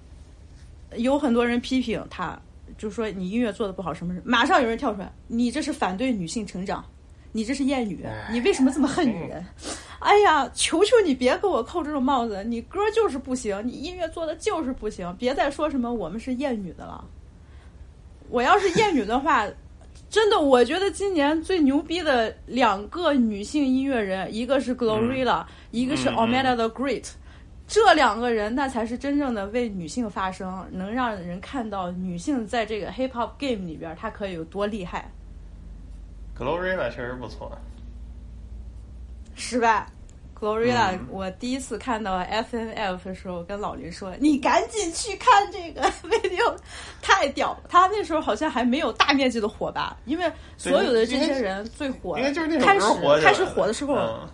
[0.94, 2.40] 有很多人批评他，
[2.76, 6.84] 就说你音乐做的不好什么什么，马上有人跳出来，你这是反对女性成长，
[7.32, 9.44] 你这是厌女，你为什么这么恨女人？
[9.98, 12.44] 哎呀，求求你别给我扣这种帽子！
[12.44, 17.04] 你歌就是不行，你音乐做的就是不行，别再说什么我们是厌女的了。
[18.30, 19.44] 我要是厌女的话，
[20.10, 27.10] 真的，我觉得今年最牛逼的两个女性音乐人，一个是 Glorilla，、一个是 Omega the Great，、
[27.66, 35.10] 这两个人那才是真正的为女性发声，能让人看到女性在这个 hip hop game 里边，她可以有多厉害。
[36.38, 37.52] Glorilla 确实不错。
[39.34, 39.86] 失败。
[40.40, 46.54] Glorilla，、嗯我第一次看到 FNF 的时候，跟老林说：“你赶紧去看这个 video，
[47.02, 54.28] 太屌了！”他那时候好像还没有大面积的火吧，因为所有的这些人最火，应该就是那首开始开始火的时候，嗯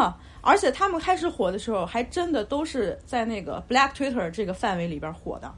[0.00, 5.48] 啊，而且他们开始火的时候，还真的都是在那个 Black Twitter 这个范围里边火的。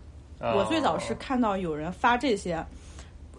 [0.41, 2.65] 哦我最早是看到有人发这些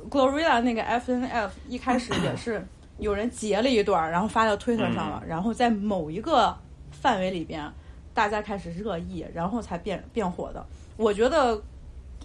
[0.10, 2.66] ，Glorilla 那个 FNF 一开始也是
[3.00, 6.56] 有人截了一段，然后发到 Twitter 上了，然后在某一个
[6.92, 7.72] 范围里边，
[8.14, 10.66] 大家开始热议，然后才变变火的。
[10.98, 11.62] 我觉得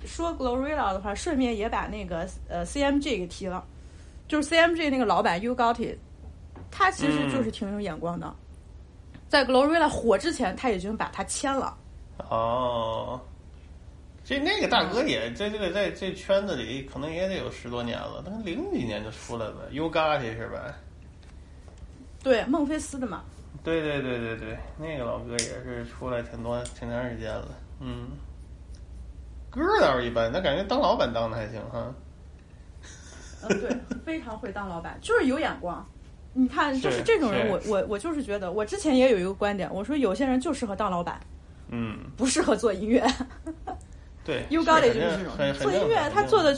[0.06, 3.64] 说 Glorilla 的话，顺便也把那个呃 CMG 给提了，
[4.26, 5.98] 就是 CMG 那个老板 It，
[6.70, 8.34] 他其实就是挺有眼光的。
[9.28, 11.76] 在 Glorilla 火之前，他已经把他签了。
[12.30, 13.20] 哦，
[14.32, 20.74] 这那个大哥也在这个在这圈子里可能也得有十多年了，他零几年就出来了 g a t 是吧？
[22.22, 23.22] 对，孟菲斯的嘛。
[23.62, 27.48] 对对对对对，那个老哥也是出来挺多挺长时间了，
[27.80, 28.08] 嗯，
[29.50, 31.94] 歌儿倒是一般，但感觉当老板当的还行哈。
[33.42, 35.86] 嗯，对，非常会当老板，就是有眼光。
[36.32, 41.20] 你看，就是是这种人，我我我就是觉得，我之前也有一个观点，我说有些人就适合当老板，
[41.68, 43.06] 嗯，不适合做音乐。
[44.24, 46.56] 对 U 是 Got It 很就是这种做音乐，他做的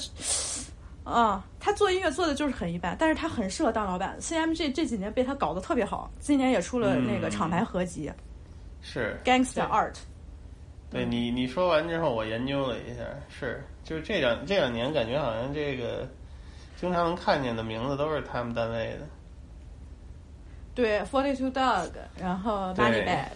[1.05, 4.17] 啊，他做音乐做的就是很一般，但是他很适合当老板。
[4.21, 8.11] CMG 这几年被他搞得特别好，今年也出了那个嗯厂牌合集、
[8.81, 9.95] 是 Gangster Art。
[10.91, 16.09] 对你你说完之后，我研究了一下，是就是这两这两年感觉好像这个
[16.81, 19.07] 经常能看见的名字都是他们单位的。
[20.75, 21.91] 对，Forty Two Dog，
[22.21, 23.27] 然后对 Money Bag，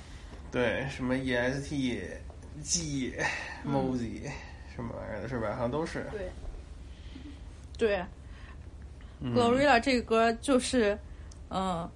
[0.51, 2.01] 对，什么 EST、
[2.62, 3.14] G、
[3.66, 5.52] Mozy，、是什么玩意儿的，是吧？
[5.54, 6.06] 好像都是。
[6.12, 6.30] 对，
[7.76, 8.04] 对
[9.20, 10.96] 嗯，Glorilla 这个歌就是，
[11.50, 11.88] 嗯、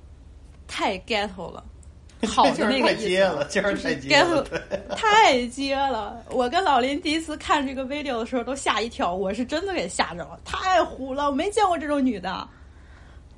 [0.66, 1.64] 太 ghetto 了，
[2.26, 3.08] 好的那个太意思。
[3.08, 4.44] 接了，就是太接了。
[4.96, 6.24] 太接了！
[6.30, 12.48] 我跟老林第一次看这个 video 的时候都吓一跳，我是真的给吓着了，太虎了，我没见过这种女的。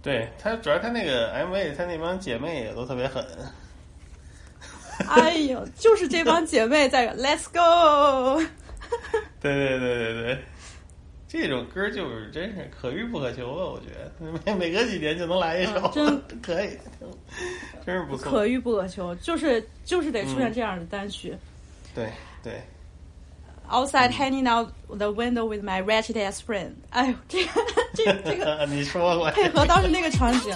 [0.02, 3.24] 对她主要她那个 MV，她那帮姐妹也都特别狠。
[5.08, 8.42] 哎呦，就是这帮姐妹在 Let's go，
[9.40, 10.22] 对对对对。
[10.22, 10.38] 对，
[11.28, 13.64] 这种歌就是真是可遇不可求啊！
[13.72, 14.12] 我觉得
[14.46, 16.78] 每每隔几年就能来一首，嗯真 可以，
[17.84, 18.30] 真是不错。
[18.30, 21.36] 可遇不可求，就是就是得出现这样的单曲。
[21.92, 22.08] 对
[22.40, 22.62] 对
[23.68, 27.50] ，Outside hanging out the window with my wretched ass friend，哎呦，这个
[27.94, 30.54] 这个这个你说过配合当时那个场景，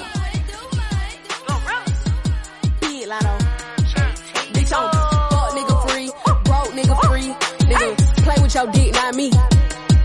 [6.78, 7.34] nigga free.
[7.68, 7.88] Nigga,
[8.24, 9.30] play with your dick, not me.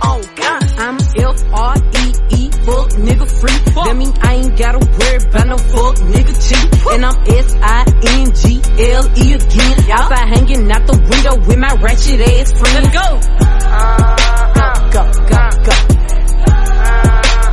[0.06, 3.60] Oh God, I'm F R E E, fuck nigga free.
[3.74, 6.68] That mean I ain't gotta worry about no fuck nigga cheat.
[6.94, 7.86] And I'm S I
[8.20, 8.62] N G
[8.92, 9.92] L E again.
[9.92, 12.74] Outside hanging out the window with my ratchet ass friend.
[12.76, 13.08] Let's go.
[14.94, 15.76] Go, go, go, go.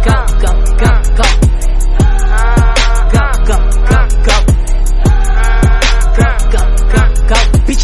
[0.06, 0.90] Go, go, go, go.
[1.20, 1.49] Go,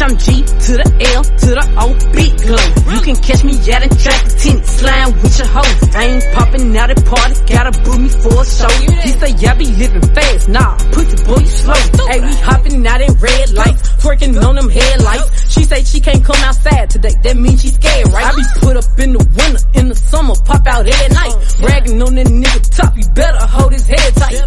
[0.07, 0.87] I'm G to the
[1.19, 2.63] L to the O, big glow.
[2.95, 5.83] You can catch me at a track tent, slime with your hoes.
[5.91, 8.71] I ain't popping out at parties, gotta book me for a show.
[9.03, 11.75] He say, yeah, be living fast, nah, pussy boy, you slow.
[12.07, 15.51] Hey, we hopping out in red lights, twerking on them headlights.
[15.51, 18.31] She say she can't come outside today, that means she scared, right?
[18.31, 21.35] I be put up in the winter, in the summer, pop out at night.
[21.59, 24.39] Bragging on that nigga top, you better hold his head tight.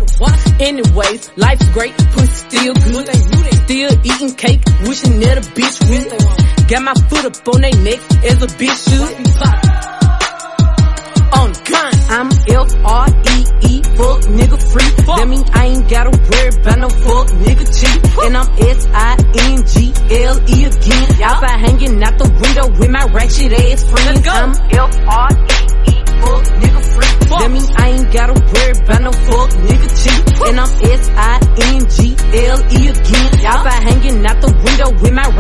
[0.59, 3.09] Anyways, life's great, pussy still good.
[3.71, 6.11] Still eating cake, wishing that a bitch would.
[6.69, 9.27] Got my foot up on they neck as a bitch should.
[11.31, 14.91] On gun, I'm F-R-E-E, fuck nigga free.
[15.07, 18.01] That mean I ain't gotta worry about no fuck nigga cheat.
[18.25, 21.23] And I'm S-I-N-G-L-E again.
[21.23, 24.27] Outside hanging out the window with my ratchet ass friends.
[24.29, 27.13] I'm F-R-E-E, fuck nigga free.
[27.31, 30.21] That mean I ain't gotta worry about no fuck nigga cheat.
[30.51, 31.90] And I'm S-I-N-G-L-E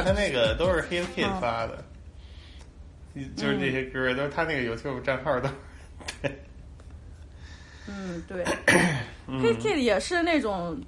[0.03, 1.84] 看他那个都是 Hit Kid 嗯发的，
[3.36, 5.51] 就是那些歌都是他那个 YouTube 账号的。
[6.22, 6.38] 对
[7.88, 8.44] 嗯，对
[9.26, 10.78] 嗯，Hit Kid 也是那种，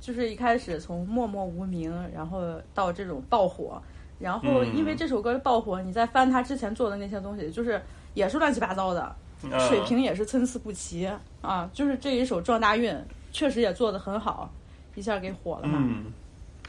[0.00, 3.80] 就是一开始从默默无名，然后到这种爆火，
[4.18, 7.80] 然后嗯因为这首歌的爆火，你再翻他之前做的那些东西，就是
[8.14, 11.06] 也是乱七八糟的，啊水平也是参差不齐
[11.42, 11.70] 啊。
[11.72, 12.96] 就是这一首撞大运，
[13.30, 14.50] 确实也做的很好，
[14.94, 15.78] 一下给火了嘛。
[15.80, 16.12] 嗯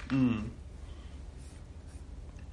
[0.10, 0.44] 嗯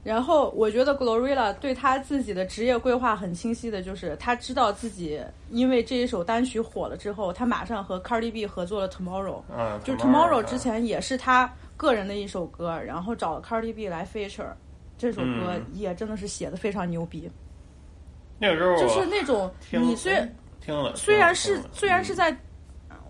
[0.03, 5.21] 然后我觉得 Glorilla 对他自己的职业规划很清晰的，就是他知道自己
[5.51, 14.53] 因为这一首单曲火了之后，他马上和 Cardi B 合作了 Tomorrow，、嗯，就是 Tomorrow 之前也是他个人的一首歌，然后找了 Cardi B 来 feature，
[14.97, 15.67] 这首歌嗯。
[15.75, 17.31] 也真的是写的非常牛逼。
[18.39, 20.15] 那个时候就是那种你虽
[20.65, 22.35] 听了，虽然是虽然是在，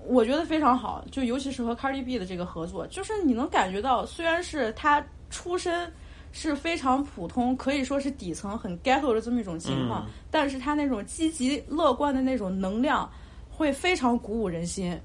[0.07, 5.89] 我觉得非常好，就尤其是和 Cardi B 的这个合作，就是你能感觉到，虽然是他出身
[6.33, 13.11] 是非常普通，可以说是底层很 ghetto 的这么一种情况，嗯但是他那种积极乐观的那种能量，
[13.51, 14.99] 会非常鼓舞人心。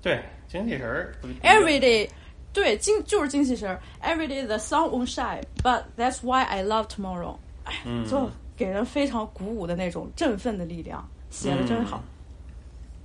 [0.00, 2.08] 对精气神儿 Every day，
[2.52, 3.80] 对精就是精气神儿。
[4.00, 7.36] Every day the sun won't shine, but that's why I love tomorrow。
[7.64, 12.02] 哎，嗯就给人非常鼓舞的那种振奋的力量，写的真好。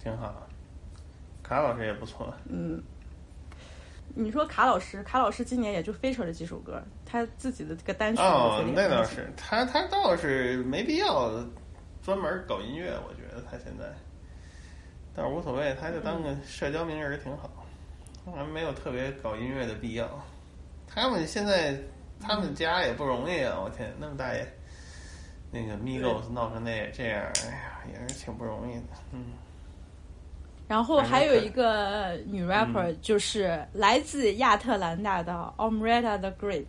[0.02, 0.32] 挺好。
[1.42, 2.82] 卡老师也不错，嗯，
[4.16, 11.32] 你说卡老师，卡老师今年也就 feature 了几首歌，他自己的这个单曲哦那倒是，他他倒是没必要
[12.04, 13.92] 专门搞音乐，我觉得他现在，
[15.16, 17.50] 但是无所谓，他就当个社交名人挺好，
[18.36, 20.08] 还没有特别搞音乐的必要。
[20.88, 21.76] 他们现在
[22.20, 24.48] 他们家也不容易啊，我天，那么大爷，
[25.50, 29.26] 那个 Migos 闹成那这样，哎呀，也是挺不容易的，嗯。
[30.74, 36.66] 然后还有一个女 rapper，、嗯就是来自亚特兰大的 Omretta the Great。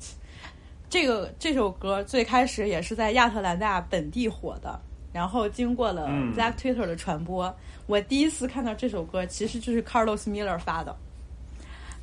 [0.91, 4.79] 这个这首歌最开始也是在亚特兰大本地火的，
[5.11, 7.53] 然后经过了嗯 Black Twitter 的传播，
[7.87, 10.95] 我第一次看到这首歌其实就是 Carlos Miller 发的。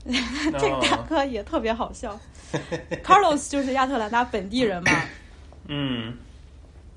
[0.57, 2.19] 这个大哥也特别好笑，
[3.05, 4.91] Carlos 就是亚特兰大本地人嘛，
[5.67, 6.17] 嗯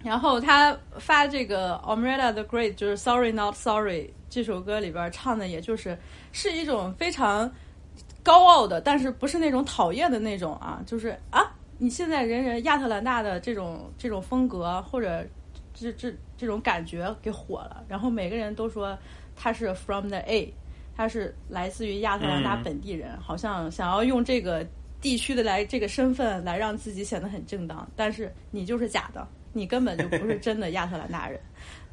[0.02, 5.96] 然后他发这个 Omretta the Great 就是 Sorry Not Sorry 这首歌里边唱的，也就是
[6.32, 7.48] 是一种非常
[8.20, 15.24] 高傲的，但是不是那种讨厌的那种啊，就是啊，你现在人人亚特兰大的这种这种风格或者
[15.72, 18.98] 这这这种感觉给火了，然后每个人都说
[19.36, 20.52] 他是 from the A，
[20.96, 22.62] 他是来自于亚特兰大嗯。
[22.64, 24.66] 本地人，好像想要用这个
[25.00, 31.38] 地区的来这个身份来让自己显得很正当，但是你就是假的，你根本就不是真的亚特兰大人，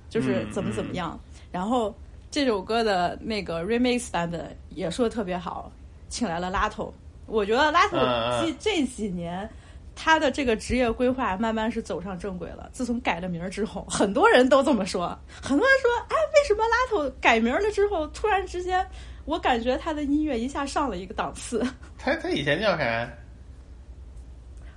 [0.09, 1.19] 就是怎么怎么样。
[1.51, 1.93] 然后
[2.31, 5.69] 这首歌的那个 remix 版本也说的特别好，
[6.07, 6.91] 请来了拉头。
[7.25, 7.97] 我觉得拉头
[8.41, 9.47] 这这几年
[9.93, 12.69] 他的这个职业规划慢慢是走上正轨了。
[12.71, 15.07] 自从改了名儿之后，很多人都这么说，
[15.41, 18.87] 很多人说，哎，为什么拉头改名了之后，突然之间，
[19.25, 21.61] 我感觉他的音乐一下上了一个档次。
[21.97, 23.09] 他他以前叫啥？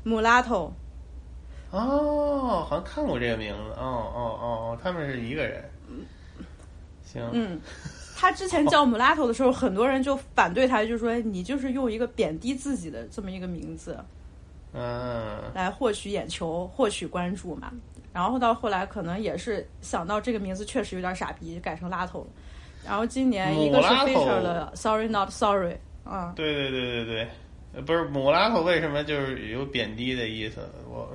[0.03, 0.73] 姆拉头，
[1.71, 3.71] 哦，好像看过这个名字。
[3.79, 5.65] 哦哦哦哦，他们是一个人。
[7.15, 7.59] 行，嗯，
[8.17, 13.97] 他之前叫姆拉头的时候，很多人就反对他，就说你就是用一个贬低自己的这么一个名字
[14.73, 17.73] 嗯，来获取眼球、获取关注嘛。
[18.13, 22.27] 然后到后来，可能也是想到这个名字确实有点傻逼，改成拉头了。
[22.87, 27.29] 然后今年一个是姆拉头 feature 了 Sorry Not Sorry 啊、对对对对对，
[27.75, 30.61] 呃不是姆拉头为什么就是有贬低的意思？
[30.87, 31.11] 我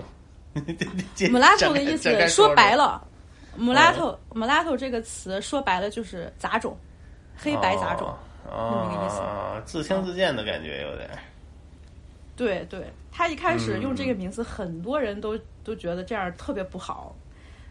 [1.31, 3.07] 姆拉头的意思说白了，
[3.55, 6.77] 姆拉头姆拉头这个词说白了就是杂种，
[7.37, 8.13] 黑白杂种。
[8.51, 11.09] 那么个意思哦，自轻自贱的感觉有点。
[12.35, 17.13] 对对，他一开始嗯用这个名字，很多人都都觉得这样特别不好，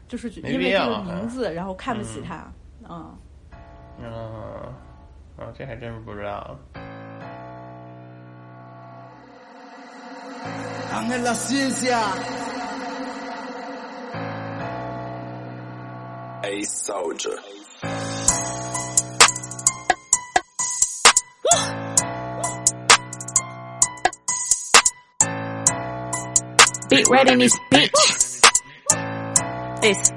[0.06, 2.46] 就是因为这个名字，然后看不起他。
[2.88, 3.16] 嗯，
[3.98, 4.12] 嗯，
[5.36, 6.56] 哦，这还真是不知道。
[10.92, 11.98] Ángel la ciencia.
[16.44, 17.36] A soldier.
[26.88, 27.90] Big red in this bitch.
[29.82, 30.12] This.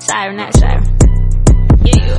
[0.00, 0.91] Sorry, not sorry.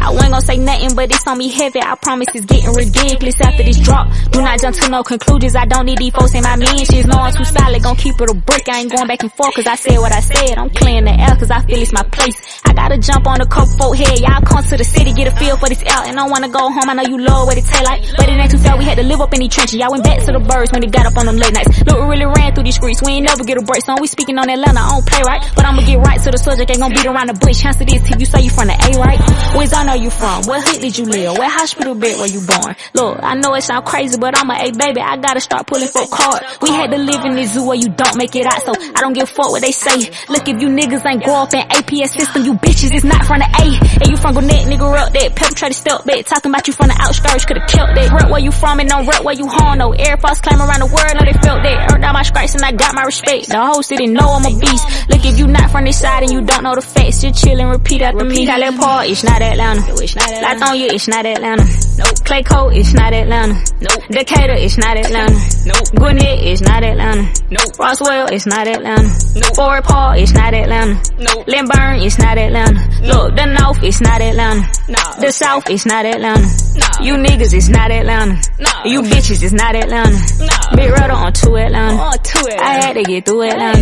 [0.03, 1.79] I wasn't gonna say nothing, but it's on me heavy.
[1.79, 4.11] I promise it's getting ridiculous after this drop.
[4.31, 5.55] Do not jump to no conclusions.
[5.55, 7.07] I don't need these folks in my mentions.
[7.07, 7.81] No, I'm too solid.
[7.81, 8.67] Gon' keep it a brick.
[8.67, 10.57] I ain't going back and forth cause I said what I said.
[10.59, 12.35] I'm clearing the air cause I feel it's my place.
[12.65, 14.19] I gotta jump on the couple folk head.
[14.19, 16.07] Y'all come to the city, get a feel for this out.
[16.11, 16.91] And I wanna go home.
[16.91, 18.03] I know you love what it taste like.
[18.17, 18.77] But it ain't too far.
[18.77, 19.79] We had to live up in these trenches.
[19.79, 21.79] Y'all went back to the birds when they got up on them late nights.
[21.87, 22.99] Look, we really ran through these streets.
[22.99, 23.87] We ain't never get a break.
[23.87, 24.83] So we speaking on Atlanta.
[24.83, 25.39] I don't play right.
[25.55, 26.67] But I'ma get right to the subject.
[26.67, 27.63] Ain't gonna beat around the bush.
[27.63, 29.21] Chance it is till you say you from the A, right?
[29.55, 30.43] Where's I know you from?
[30.43, 31.37] What hood did you live?
[31.37, 32.75] What hospital bed were you born?
[32.93, 35.01] Look, I know it sound crazy, but I'm a A baby.
[35.01, 36.41] I gotta start pulling folk card.
[36.61, 39.01] We had to live in this zoo where you don't make it out, so I
[39.01, 40.09] don't give a fuck what they say.
[40.29, 43.39] Look, if you niggas ain't grow up in APS system, you bitches it's not from
[43.39, 43.65] the A.
[44.01, 46.25] And you from Gwinnett, nigga, up that to step back.
[46.25, 48.11] Talking about you from the outskirts, could've killed that.
[48.11, 49.93] Rep where you from and don't rep where you home, no.
[49.93, 51.91] Air Force claim around the world, know they felt that.
[51.91, 53.49] Earned out my stripes and I got my respect.
[53.49, 55.09] The whole city know I'm a beast.
[55.09, 57.59] Look, if you not from this side and you don't know the facts, just chill
[57.59, 58.45] and repeat after me.
[58.45, 59.82] Cali Park, it's not Atlanta.
[59.89, 60.41] Atlanta.
[60.41, 61.63] Locked on you, it's not Atlanta.
[61.63, 62.15] Nope.
[62.25, 63.53] Clayco, it's not Atlanta.
[63.81, 64.03] Nope.
[64.09, 65.37] Decatur, it's not Atlanta.
[65.65, 65.87] Nope.
[65.95, 67.23] Gwinnett, it's not Atlanta.
[67.49, 67.79] Nope.
[67.79, 69.09] Roswell, it's not Atlanta.
[69.35, 69.55] Nope.
[69.55, 71.01] Fort Paul, it's not Atlanta.
[71.19, 71.47] Nope.
[71.47, 72.79] Lynburn, it's not Atlanta.
[73.03, 74.61] Look, the North, it's not Atlanta.
[74.89, 75.03] No.
[75.19, 76.47] The South, it's not Atlanta.
[76.75, 77.05] No.
[77.05, 78.41] You niggas, it's not Atlanta.
[78.59, 78.71] No.
[78.85, 80.17] You bitches, it's not Atlanta.
[80.39, 80.75] No.
[80.75, 81.95] Big Rudder on two Atlanta.
[81.95, 82.63] On two Atlanta.
[82.63, 83.79] I had to get through Atlanta.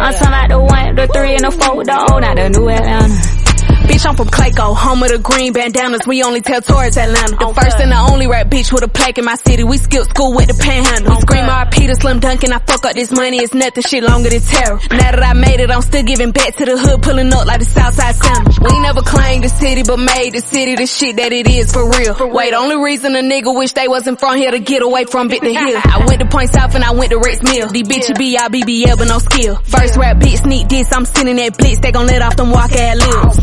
[0.00, 2.68] I'm talking about the one, the three, and the four, the old, not the new
[2.68, 3.49] Atlanta.
[3.90, 6.06] Bitch, I'm from Clayco, home of the green bandanas.
[6.06, 7.34] We only tell towards Atlanta.
[7.34, 9.64] The first and the only rap bitch with a plaque in my city.
[9.64, 11.18] We skipped school with the panhandle.
[11.20, 12.52] Scream RP to Slim Duncan.
[12.52, 13.38] I fuck up this money.
[13.38, 14.78] It's nothing shit longer than terror.
[14.94, 17.58] Now that I made it, I'm still giving back to the hood, pulling up like
[17.58, 18.62] the Southside Center.
[18.62, 21.82] We never claimed the city, but made the city the shit that it is for
[21.90, 22.30] real.
[22.30, 25.42] Wait, only reason a nigga wish they wasn't from here to get away from Bit
[25.42, 25.82] the Hill.
[25.82, 27.66] I went to Point South and I went to Rex Mill.
[27.74, 29.56] These bitches be all BBL but no skill.
[29.66, 31.80] First rap bitch sneak this, I'm sending that blitz.
[31.80, 33.40] They gon' let off them walk ass lips.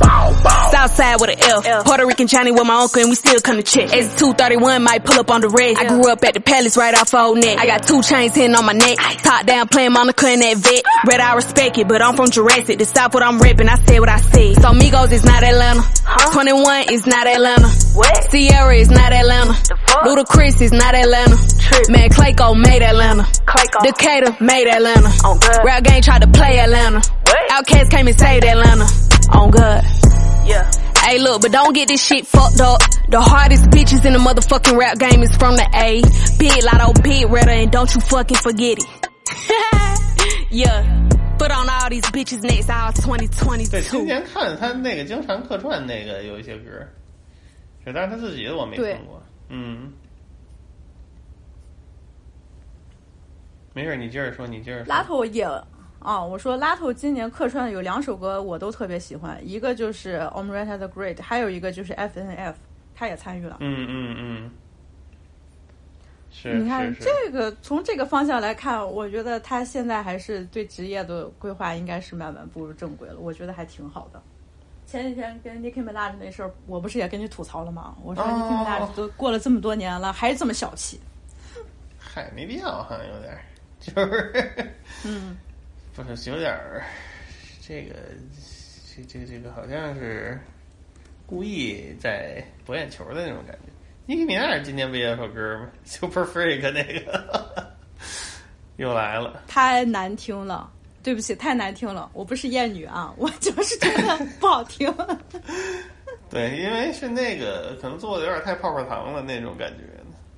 [0.71, 1.85] Southside with an F.
[1.85, 3.89] Puerto Rican Johnny with my uncle and we still come to check.
[3.89, 5.77] S231 might pull up on the red.
[5.77, 7.57] I grew up at the palace right off old neck.
[7.57, 8.97] I got two chains hitting on my neck.
[9.23, 10.83] Top down playing Monica in that vet.
[11.07, 12.79] Red I respect it, but I'm from Jurassic.
[12.79, 14.55] The South what I'm repping, I said what I said.
[14.55, 15.81] So Migos is not Atlanta.
[16.03, 16.33] Huh?
[16.33, 17.67] 21 is not Atlanta.
[17.93, 18.31] What?
[18.31, 19.53] Sierra is not Atlanta.
[20.05, 21.35] Ludacris is not Atlanta.
[21.89, 23.23] Man, Clayco made Atlanta.
[23.23, 23.83] Clayco.
[23.83, 25.09] Decatur made Atlanta.
[25.25, 25.63] On good.
[25.63, 26.99] Rap Gang tried to play Atlanta.
[26.99, 27.51] What?
[27.51, 28.85] Outcast came and saved Atlanta.
[29.33, 30.06] On good.
[30.46, 30.70] Yeah.
[30.98, 32.80] Hey look, but don't get this shit fucked up.
[33.08, 36.02] The hardest bitches in the motherfucking rap game is from the A.
[36.38, 38.86] Big Lotto, Big Redder, and don't you fucking forget it.
[40.50, 41.08] yeah.
[41.38, 43.70] Put on all these bitches next all 2022.
[43.70, 46.70] 对，今年看他那个经常客串那个有一些歌，
[47.84, 49.20] 是，但是他自己的我没听过。
[49.48, 49.92] 嗯，
[53.74, 54.88] 没事，你接着说，你接着说。
[54.94, 55.44] 拉头也
[55.99, 62.57] 啊，我说拉头今年客串有两首歌我都特别喜欢，一个就是《Omreta the Great》，还有一个就是 F N F，
[62.95, 63.57] 他也参与了。
[63.59, 64.51] 嗯嗯嗯。
[66.29, 74.21] 是，你看是是这个从这个方向来看，我觉得他现在还是对职业的规划应该是慢慢步入正轨了，我觉得还挺好的。
[74.85, 77.95] 前几天跟 Nicki Minaj 那事儿，我不是也跟你吐槽了吗？
[78.03, 80.99] 我说哦 Nicki Minaj 都过了这么多年了，还是这么小气。
[81.97, 83.41] 嗨，没必要，好像有点儿，
[83.79, 84.71] 就是，
[85.05, 85.35] 嗯，
[86.03, 86.83] 不是有点儿，
[87.59, 87.95] 这个，
[88.95, 90.39] 这这个这个好像是
[91.25, 93.71] 故意在博眼球的那种感觉。
[94.05, 97.75] 尼基米纳尔今天不也有首歌吗？Super Freak 那个
[98.75, 99.41] 又来了。
[99.47, 100.71] 太难听了，
[101.01, 102.11] 对不起，太难听了。
[102.13, 104.93] 我不是厌女啊，我就是觉得不好听。
[106.29, 109.83] 对，因为是那个可能做的有点太泡泡糖了那种感觉，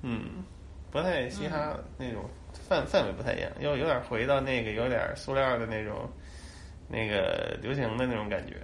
[0.04, 0.42] 嗯，
[0.90, 2.24] 不太嘻哈那种
[2.70, 6.08] 范范围不太一样，又有点回到那个有点塑料的那种
[6.88, 8.56] 那个流行的那种感觉。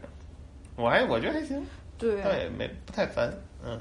[0.76, 1.62] 我还我觉得还行，
[1.98, 3.34] 对倒也没不太烦，
[3.66, 3.80] 嗯。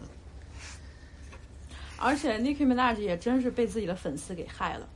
[1.98, 4.88] 而且 Nicki Minaj 也真是被自己的粉丝给害了，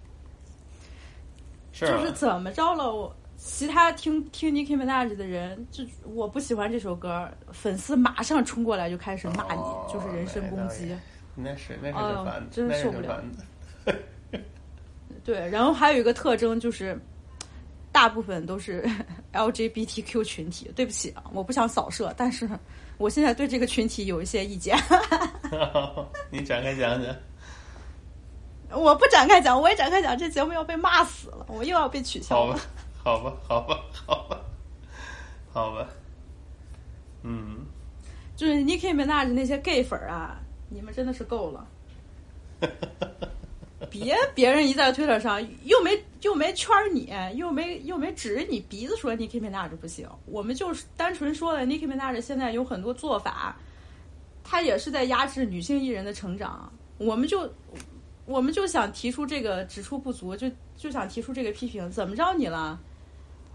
[1.73, 3.15] 是啊就是怎么着了我。
[3.37, 10.93] 其他听听 Nicki Minaj 的人，就我不喜欢这首歌，粉丝马上冲过来就开始骂你，就是人身攻击。
[11.37, 13.23] 那是那是真那是受不了。
[15.29, 16.99] 对，然后还有一个特征就是，
[17.93, 18.83] 大部分都是
[19.35, 20.73] LGBTQ 群体。
[20.75, 22.49] 对不起啊，我不想扫射，但是
[22.97, 24.75] 我现在对这个群体有一些意见。
[26.33, 27.15] 你展开讲讲。
[28.73, 32.59] 我不展开讲，我也展开讲，这节目要被骂死了，我又要被取消了
[33.05, 34.41] 好吧。，好吧，好吧，好吧，
[35.53, 35.87] 好吧。
[37.23, 37.67] 嗯，
[38.35, 40.41] 就是 Nicki Minaj 那些 gay 粉儿啊，
[40.71, 41.67] 你们真的是够了。
[43.91, 53.57] 别别人一在推特上又没又没圈你，又没又没指着你鼻子说 Nicki Minaj 不行，我们就是单纯说了 Nicki Minaj 现在有很多做法，
[54.43, 57.49] 他也是在压制女性艺人的成长，我们就
[58.27, 62.79] 我们就想提出这个指出不足，就就想提出这个批评，怎么着你了？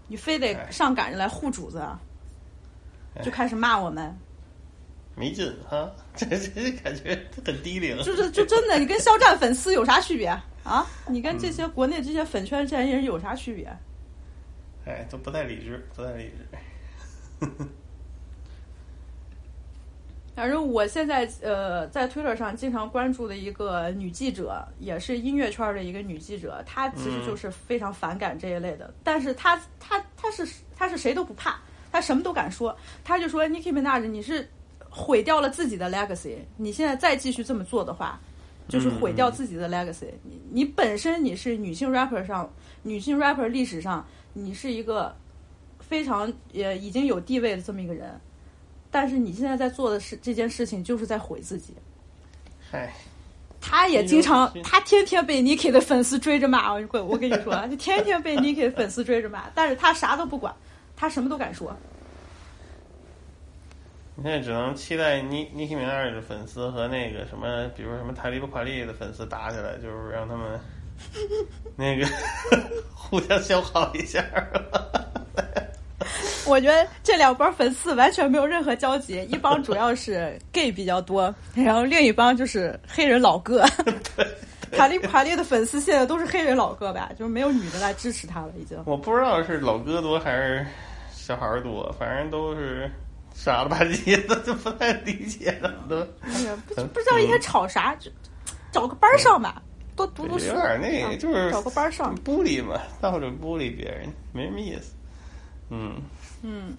[0.06, 1.82] 你非得上赶着来护主子，
[3.22, 4.14] 就开始骂我们。
[5.16, 7.96] 没劲哈， 这这感觉很低龄。
[8.02, 10.28] 就是就真的，你跟肖战粉丝有啥区别
[10.62, 10.86] 啊？
[11.08, 13.66] 你跟这些国内这些粉圈这些人有啥区别？
[14.86, 17.48] 哎，都不太理智，不太理智。
[20.34, 30.44] 反正我现在呃，在 Twitter 上经常关注的一个女记者，也是音乐圈的一个女记者，她其实就是非常反感这一类的，但是她她她是
[30.76, 31.60] 她是谁都不怕，
[31.92, 34.48] 她什么都敢说，她就说 Nicki Minaj 你是
[34.96, 38.20] 毁掉了自己的 legacy，你现在再继续这么做的话，
[38.68, 40.06] 就是毁掉自己的 legacy。
[40.22, 42.48] 你你本身你是女性 rapper 上，
[42.84, 45.12] 女性 rapper 历史上，你是一个
[45.80, 48.08] 非常也已经有地位的这么一个人。
[48.92, 51.74] 但是你现在在做的事这件事情就是在毁自己。
[52.70, 52.94] 嗨，
[53.60, 56.72] 他也经常，他天天被 Niki 的粉丝追着骂。
[56.72, 60.54] 我跟我跟你说，就天天被 Niki 的粉丝追着骂，但是他啥都不管，
[60.94, 61.76] 他什么都敢说。
[64.16, 70.60] 你现在只能期待尼尼基米纳的粉丝和那个什么，比如什么塔利布卡利的粉丝打起来，就是让他们
[71.74, 72.06] 那个
[72.94, 74.24] 互相消耗一下。
[76.46, 83.64] 我觉得这两帮粉丝完全没有任何交集，一帮主要是 gay 比较多，然后另一帮就是黑人老哥。
[84.70, 87.10] 塔利卡利的粉丝现在都是黑人老哥吧？
[87.18, 88.80] 就是没有女的来支持他了，已经。
[88.86, 90.64] 我不知道是老哥多还是
[91.12, 92.88] 小孩多，反正都是。
[93.34, 96.00] 傻了吧唧的，就不太理解了，都。
[96.22, 98.10] 哎呀，不不知道应该吵啥，就
[98.72, 99.60] 找个班上吧，
[99.94, 100.46] 多读读书。
[100.46, 102.14] 有点那，就是找个班上。
[102.24, 104.94] 孤立嘛，到处孤立别人，没什么意思。
[105.68, 106.00] 嗯。
[106.42, 106.74] 嗯。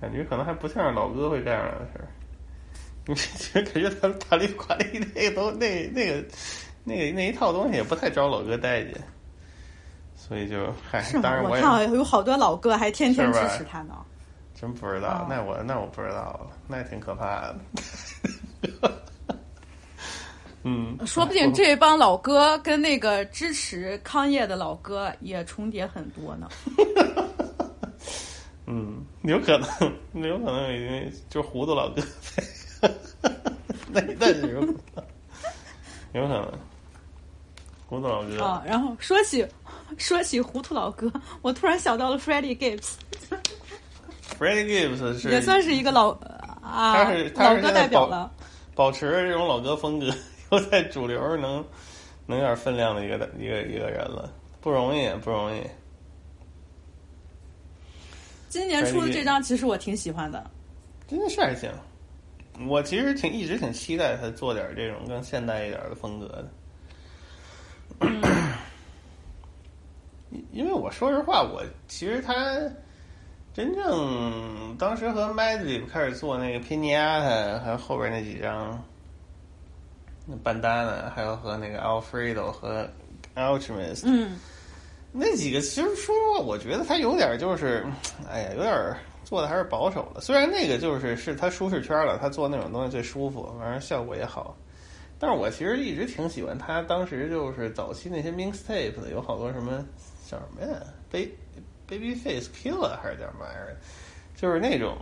[0.00, 2.08] 感觉可能还不像是老哥会干样的事儿。
[3.06, 3.14] 你
[3.62, 6.24] 感觉他他那管理那个都那那个
[6.84, 8.94] 那个那一套东西也不太招老哥待见，
[10.16, 11.04] 所以就嗨。
[11.22, 13.94] 当然我看有好多老哥还天天支持他呢。
[14.62, 17.56] 真不知道，那我那我不知道了，那也挺可怕的。
[20.62, 26.48] 嗯，说不定这帮老哥跟那个支持康业的老哥也重叠很多呢。
[28.66, 32.00] 嗯，有可能，有可能因为就糊涂老哥，
[33.90, 35.04] 那那是有可能，
[36.12, 36.52] 有可能
[37.88, 38.62] 糊涂老哥啊。
[38.64, 39.44] 然后说起
[39.98, 41.12] 说起糊涂老哥，
[41.42, 42.92] 我突然想到了 Freddie Gibbs。
[44.22, 46.10] Freddie Gibbs 是也算是一个老
[46.62, 48.30] 啊，他是他是代表了，
[48.74, 50.14] 保持这种老歌风格，
[50.50, 51.64] 又在主流能
[52.26, 55.60] 能有点分量的一个一个一个人了，不容易，不容易。
[58.48, 60.50] 今年出的这张其实我挺喜欢的，
[61.08, 61.70] 真的是还行。
[62.68, 68.08] 我其实挺一直挺期待他做点这种更现代一点的风格的，
[70.52, 72.34] 因为我说实话，我其实他。
[73.54, 78.82] 真正当时和 Madlib 开始做那个 Pinata，还有后边那几张，
[80.26, 82.88] 那 Bandana，还有和那个 Alfredo 和
[83.34, 84.38] Alchemist，嗯，
[85.12, 87.84] 那几个其实说实话，我觉得他有点就是，
[88.26, 90.20] 哎呀，有点做的还是保守了。
[90.22, 94.56] 虽然那个就是是他舒适圈了，他做那种东西最舒服，反正效果也好。
[95.18, 99.84] 但是我其实一直挺喜欢他当时就是早期那些 Mixtape 的，有好多什么
[100.26, 100.80] 叫什么呀？
[101.10, 101.30] 悲。
[101.92, 103.76] Babyface Killer 还是叫什么玩意儿，
[104.34, 104.96] 就是那种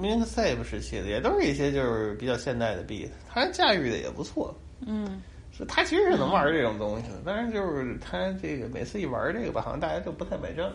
[0.00, 4.54] Mixtape 时期的，也都是一些就是比较现代的 beat，他驾驭的也不错。
[4.86, 5.20] 嗯，
[5.52, 10.72] 是他其实是能玩这种东西的，但是就是他这个每次一玩这个吧，好像大家就不太买账。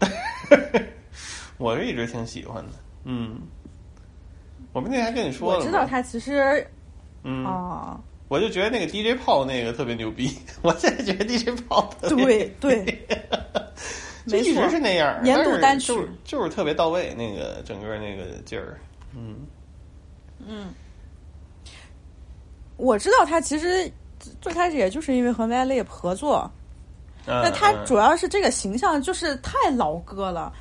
[1.56, 2.72] 我是一直挺喜欢的，
[3.04, 3.38] 嗯。
[4.72, 6.66] 我们那天还跟你说了，我知道他其实，
[7.22, 7.98] 嗯哦，
[8.28, 12.84] 我就觉得那个 DJ 炮那个特别牛逼， 我现在觉得 DJ 炮对对。
[14.36, 18.78] 一直是那样，年度单曲就是就是特别到位，那个整个那个劲儿，
[19.16, 19.46] 嗯
[20.46, 20.68] 嗯，
[22.76, 23.90] 我知道他其实
[24.40, 26.50] 最开始也就是因为和 Madlib 合作，
[27.26, 30.52] 那他主要是这个形象就是太老哥了，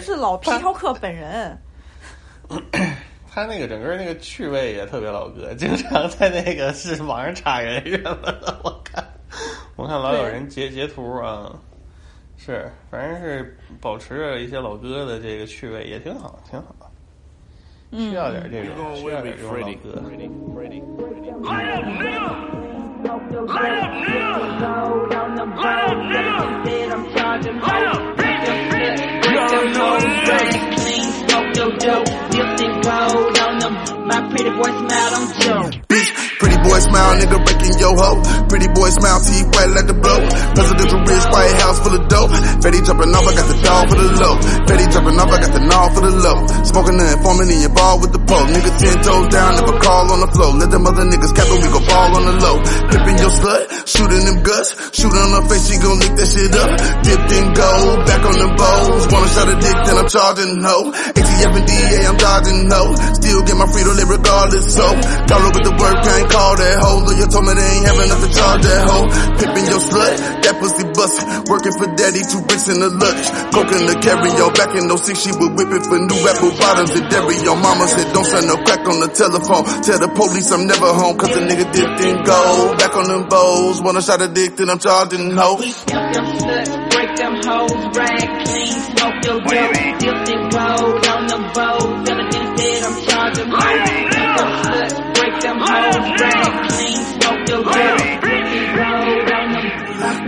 [0.00, 1.58] 是老皮条客本人。
[3.30, 9.04] 他那个整个那个趣味也特别老哥，经常在那个是网上插人什么的，我看
[9.76, 11.52] 我看老有人截截图啊。
[12.38, 16.74] 是，反正是保持着一些老歌的这个趣味，也挺好，挺好。
[17.92, 19.68] 需要点这种，需要点这种老
[31.76, 32.08] 歌。
[36.38, 38.22] Pretty boy smile, nigga breaking your hoe.
[38.46, 40.22] Pretty boy smile, teeth white like the blow.
[40.54, 42.30] Presidential rich, White House full of dope.
[42.62, 44.34] Betty jumping off, I got the dog for the low.
[44.70, 46.38] Betty jumping off, I got the gnaw for the low.
[46.62, 48.46] Smoking the informant in your ball with the pole.
[48.54, 50.54] Nigga ten toes down, never call on the floor.
[50.62, 52.56] Let them other niggas cap and we go ball on the low.
[52.86, 54.78] Pippin' your slut, shooting them guts.
[54.94, 56.70] Shooting on her face, she gon' lick that shit up.
[57.02, 59.02] Dipped in gold, back on the bowls.
[59.10, 60.94] Wanna shot a dick, then I'm charging no.
[60.94, 62.94] ATF DA, I'm dodging no.
[63.18, 64.86] Still get my freedom regardless, so.
[65.28, 67.00] Call over the work, I ain't call that hoe.
[67.04, 69.06] Lawyer told me they ain't have enough to charge that hoe.
[69.38, 71.26] Pippin' your slut, that pussy bustin'.
[71.48, 73.28] Working for daddy, two bricks in the luggage.
[73.52, 74.48] Coke in the carry, yo.
[74.56, 77.36] Back in 06, she was whipping for new apple bottoms and dairy.
[77.44, 79.64] Your mama said don't send no crack on the telephone.
[79.84, 82.78] Tell the police I'm never home, cause the nigga dipped in gold.
[82.80, 85.60] Back on them bows, wanna shot a dick, then I'm charging hoes.
[85.60, 91.07] We smoke them sluts, break them hoes, rag clean, smoke your dope, dipped in gold
[92.60, 93.94] I'm charged with murder.
[95.14, 98.18] Break them hoes, brand clean, smoke the real.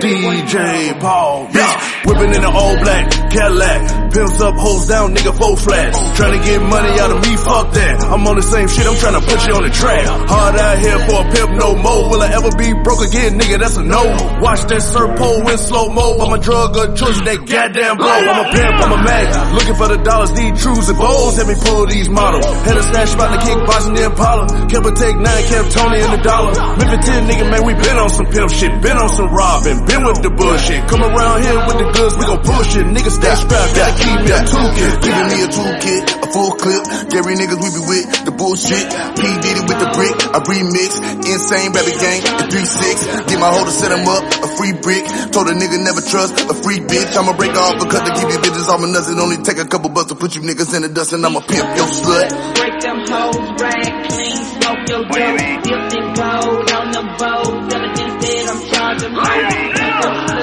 [0.00, 1.99] DJ Paul, yeah.
[2.10, 4.10] Whipping in the all black Cadillac.
[4.10, 5.94] Pimps up, hoes down, nigga, four flats.
[6.18, 8.02] Trying to get money out of me, fuck that.
[8.10, 10.02] I'm on the same shit, I'm trying to put you on the track.
[10.26, 12.10] Hard out here for a pimp, no more.
[12.10, 13.62] Will I ever be broke again, nigga?
[13.62, 14.02] That's a no.
[14.42, 16.18] Watch that surf pole in slow mo.
[16.18, 18.10] I'm a drug of choice, that goddamn blow.
[18.10, 19.26] I'm a pimp, I'm a mag.
[19.54, 21.38] Looking for the dollars, these trues and bowls.
[21.38, 22.50] Let me pull these models.
[22.66, 24.44] Had a stash in the kickboxing, the Impala.
[24.66, 26.50] Kept a take nine, kept Tony in the dollar.
[26.74, 28.74] Memphis 10, nigga, man, we been on some pimp shit.
[28.82, 30.82] Been on some robbing, been with the bullshit.
[30.90, 32.86] Come around here with the goods, we gon' push it.
[32.88, 34.92] Niggas stay strapped, gotta keep me a toolkit.
[35.04, 36.82] Giving me a toolkit, a full clip.
[37.12, 38.86] Gary niggas, we be with the bullshit.
[38.88, 40.90] P Diddy with the brick, I remix.
[41.28, 43.28] Insane baby gang, the 3-6.
[43.28, 45.04] Get my hoe to set him up, a free brick.
[45.30, 47.12] Told a nigga never trust a free bitch.
[47.12, 49.08] I'ma break off because to keep these bitches off my nuts.
[49.12, 51.40] It only take a couple bucks to put you niggas in the dust and I'ma
[51.44, 52.28] pimp your slut.
[52.56, 57.52] Break them hoes, rag clean, smoke your dope, dipped in gold on the boat.
[57.68, 59.24] Diligence dead, I'm charging more.
[59.24, 60.39] Break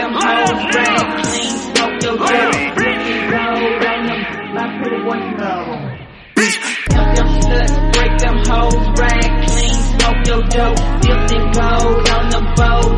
[0.00, 4.16] them them hoes, rag clean, smoke your dope, dipped in gold on the
[4.54, 5.60] my pretty boy know.
[6.36, 6.56] Break
[7.16, 12.40] them sluts, break them hoes, rag clean, smoke your dope, dipped in gold on the
[12.56, 12.90] boat.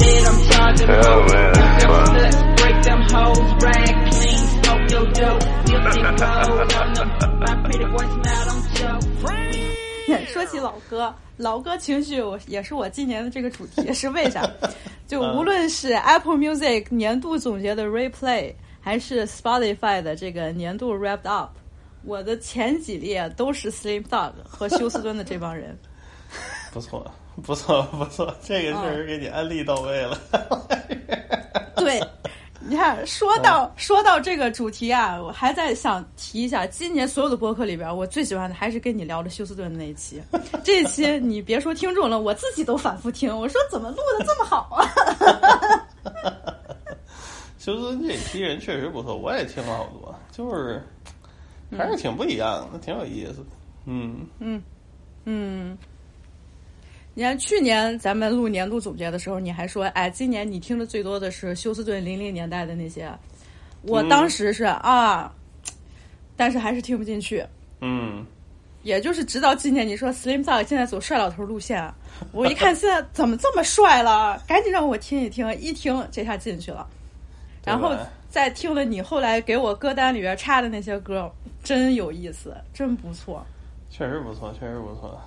[0.00, 1.28] Dead, I'm charging more.
[1.28, 6.88] Break them sluts, break them hoes, rag clean, smoke your dope, dipped in gold on
[6.94, 7.04] the
[7.40, 8.69] my pretty boy smile, don't show.
[10.26, 14.48] 说起老歌，老歌情绪我也是我今年的这个主题，是为啥？
[15.06, 21.50] 就无论是 Apple Music 年度总结的 Replay，还是 Spotify 的这个年度 Wrapped Up，
[22.04, 25.76] 我的前几列都是 Slim Thug 和休斯敦的这帮人。
[26.72, 27.04] 不错，
[27.42, 30.16] 不错，不错，这个确实给你安利到位了。
[31.76, 32.00] 对，
[32.62, 40.22] 你看，说到说到这个主题啊，我还在想提一下，今年所有的播客里边，我最喜欢的还是跟你聊的休斯顿的那一期。
[40.62, 44.84] 这一期 你别说听众了，我自己都反复听，我说怎么录的这么好啊？
[47.58, 50.82] 休斯顿这批人确实不错，我也听了好多，就是
[51.76, 53.46] 还是挺不一样的，挺有意思的。
[53.86, 54.62] 嗯嗯
[55.24, 55.78] 嗯。
[57.12, 63.10] 你看，去年咱们录年度总结的时候，你还说，哎，今年你听的最多的是休斯顿零零年代的那些。
[63.82, 65.32] 我当时是、啊，
[66.36, 67.44] 但是还是听不进去。
[67.80, 68.24] 嗯，
[68.82, 71.92] 也就是直到今年，你说 Slim Thug 现在走帅老头路线，
[72.30, 76.86] 我一看现在怎么这么帅了，赶紧让我听一听，一听这下进去了。
[77.64, 77.94] 然后
[78.30, 81.30] 再听了你后来给我歌单里边插的那些歌，
[81.64, 83.44] 真有意思，真不错。
[83.90, 85.20] 确实不错，确实不错。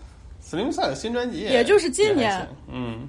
[0.44, 3.08] Slim Sun 新专辑也就是今年，嗯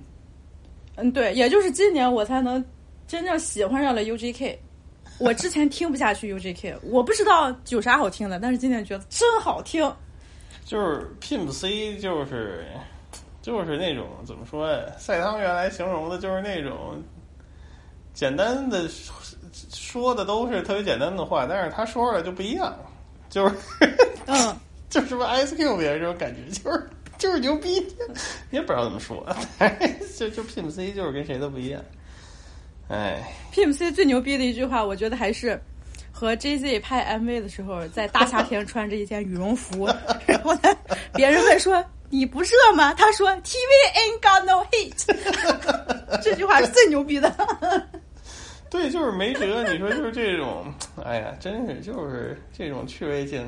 [0.96, 2.64] 嗯，对，也就是今年我才能
[3.06, 4.56] 真正喜欢上了 UGK。
[5.18, 9.92] 我之前听不下去 UGK，我不知道有啥好听的，但是今年觉得真好听。
[10.64, 12.64] 就是 Pimp C，就是
[13.42, 14.78] 就是那种怎么说呀？
[14.98, 17.00] 赛汤原来形容的就是那种
[18.14, 18.88] 简单的
[19.72, 22.74] 说的都是特别简单的话，但是他说出来就不一样，
[23.28, 23.54] 就是
[24.26, 24.56] 嗯，
[24.88, 26.88] 就是不 Ice Cube 别人这种感觉，就是
[27.18, 27.86] 就是牛逼，
[28.50, 29.26] 也不知道怎么说，
[30.16, 31.82] 就就 Pimp C 就是跟谁都不一样。
[32.88, 33.22] 哎
[33.52, 35.60] ，Pimp C 最牛逼的一句话，我觉得还是
[36.12, 39.86] 和 Jay Z 拍 MV 的时候，在大夏天穿着一件羽绒服，
[40.26, 40.76] 然后呢，
[41.14, 42.92] 别人问说你不热吗？
[42.94, 43.64] 他说 TV
[43.94, 47.34] ain't got no heat， 这句话是最牛逼的。
[48.70, 49.62] 对，就是没辙。
[49.72, 50.72] 你说就是这种，
[51.04, 53.46] 哎呀，真是就是这种趣味性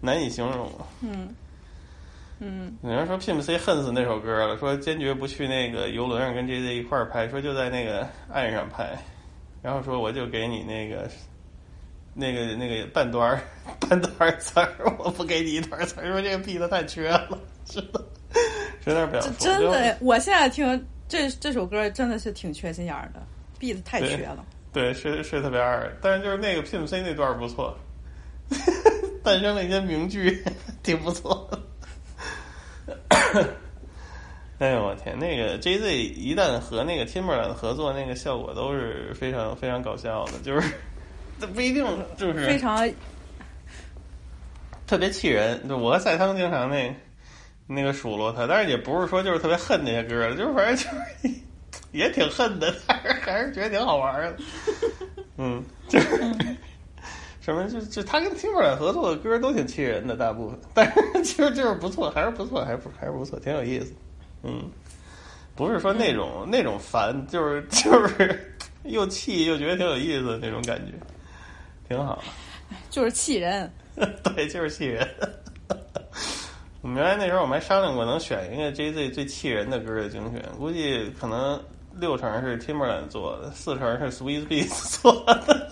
[0.00, 0.70] 难以形容。
[1.00, 1.34] 嗯。
[2.40, 8.96] 嗯，有人说 Pimp C 恨死那首歌了，说坚决不去那个游轮上跟 J Z 一块儿拍，说就在那个岸上拍，
[9.62, 11.08] 然后说我就给你那个
[12.14, 13.40] 那个那个半段儿
[13.80, 17.38] 半段儿词儿，我不给你一段词儿，说这个 beat 太缺了，
[17.68, 18.04] 是的，
[18.86, 19.30] 有点表述。
[19.38, 23.20] 真的，我现在听这这首歌真的是挺缺心眼儿的
[23.58, 24.44] ，beat 太缺了。
[24.72, 27.76] 对，是是特别二，但是就是那个 Pimp C 那段不错，
[29.24, 30.44] 诞生了一些名句，
[30.84, 31.58] 挺不错的。
[34.58, 35.16] 哎呦我天！
[35.18, 40.68] 那个 J Z 一旦和那个 Timberland 合作，那个效果都是非常非常搞笑的，就是
[41.38, 41.86] 这不一定
[42.16, 42.88] 就是非常
[44.86, 45.68] 特别气人。
[45.68, 46.92] 就我和赛汤经常那
[47.68, 50.82] 那个数落他，但是也不是说就是特别恨那些歌，就是反正就
[51.28, 51.34] 是
[51.92, 54.36] 也挺恨的，但是还是觉得挺好玩的。
[55.38, 56.08] 嗯，就是。
[57.48, 63.94] 什么就就他跟 Timberland 合作的歌都挺气人的，大部分，但是其实就是不错，还是不错，还是还是不错，挺有意思。
[64.42, 64.70] 嗯，
[65.54, 68.54] 不是说那种那种烦，就是就是
[68.84, 70.92] 又气又觉得挺有意思的那种感觉，
[71.88, 72.22] 挺好。
[72.90, 75.08] 就是气人， 对，就是气人。
[76.82, 81.58] 我们原来那时候我们还商量过，能选一个 J Z 最气人的歌的精选，估计可能
[81.94, 85.67] 六成是 Timberland 做的，四成是 Sweet Beats 做的，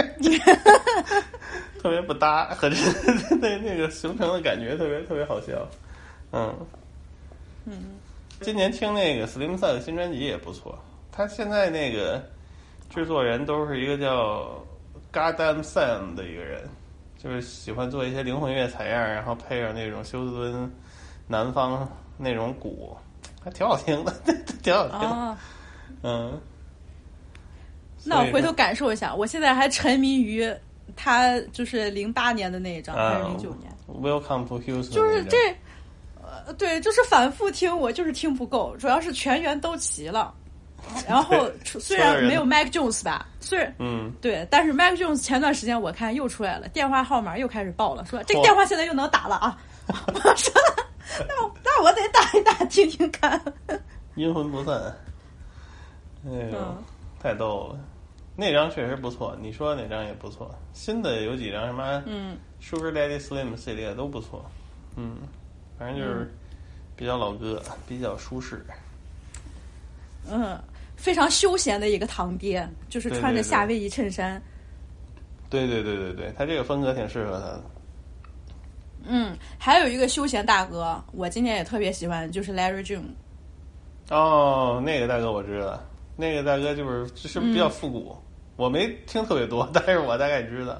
[1.82, 2.76] 特别不搭，和这
[3.40, 5.66] 那那个形成的感觉特别特别好笑。
[6.32, 6.54] 嗯。
[7.66, 7.98] 嗯，
[8.40, 10.78] 今年听那个 Slim 的新专辑也不错，
[11.12, 12.22] 他现在那个
[12.88, 14.64] 制作人都是一个叫
[15.12, 16.62] Goddamn Sam 的一个人，
[17.22, 20.72] 就是喜欢做一些灵魂乐采样，然后配上那种休斯敦
[21.28, 21.86] 南方
[22.16, 22.96] 那种鼓，
[23.44, 24.12] 还挺好听的，
[24.62, 25.36] 挺好听。
[26.02, 26.40] 嗯，
[28.04, 29.14] 那我回头感受一下。
[29.14, 30.52] 我现在还沉迷于
[30.96, 35.36] 他就是零八年的那一张，还是零九年？Welcome to Houston，就是这，
[36.22, 40.34] 呃，对，就是反复听，我就是听不够，主要是全员都齐了。
[41.06, 49.58] 然后虽然没有 Mac Jones 吧，虽然嗯，对，但是 Mac Jones 前段时间我看又出来了，电话号码又开始报了，说这个电话现在又能打了啊！
[49.88, 50.52] 我说
[51.28, 53.40] 那我那我得打一打听听看。
[54.14, 54.74] 阴魂不散，
[56.26, 56.82] 哎呦，嗯
[57.22, 57.78] 太逗了。
[58.40, 60.50] 那张确实不错，你说的那张也不错。
[60.72, 64.42] 新的有几张什么嗯 Sugar Daddy Slim 系列都不错，
[64.96, 65.18] 嗯，
[65.78, 66.32] 反正就是
[66.96, 68.64] 比较老歌，比较舒适。
[70.26, 70.58] 嗯，
[70.96, 74.40] 非常休闲的一个堂爹，就是穿着夏威夷衬衫。
[75.50, 77.62] 对对对对对，他这个风格挺适合他的。
[79.04, 83.02] 嗯，还有一个休闲大哥，我今年也特别喜欢，就是 Larry June。
[84.08, 85.78] 哦，那个大哥我知道，
[86.16, 88.16] 那个大哥就是就是比较嗯复古，
[88.60, 90.78] 我没听特别多， 但是我大概知道。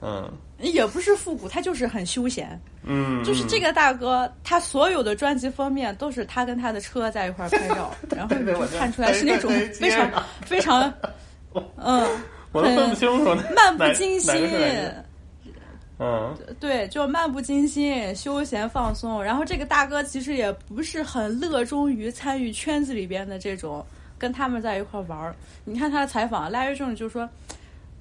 [0.00, 2.60] 嗯也不是复古，他就是很休闲。
[2.82, 10.10] 嗯，就是这个大哥，他所有的专辑封面都是他跟他的车在一块儿拍照， 然后你就看出来是那种非常
[10.44, 10.92] 非常，
[11.76, 12.04] 嗯，
[12.50, 14.34] 我都分不清楚，漫不经心。
[16.00, 19.22] 嗯，对，就漫不经心、休闲放松。
[19.22, 23.84] 然后这个大哥其实也不是很乐衷于参与圈子里边的这种
[24.18, 25.34] 跟他们在一块玩儿。
[25.64, 27.28] 你看他的采访，Larry Jones 就说，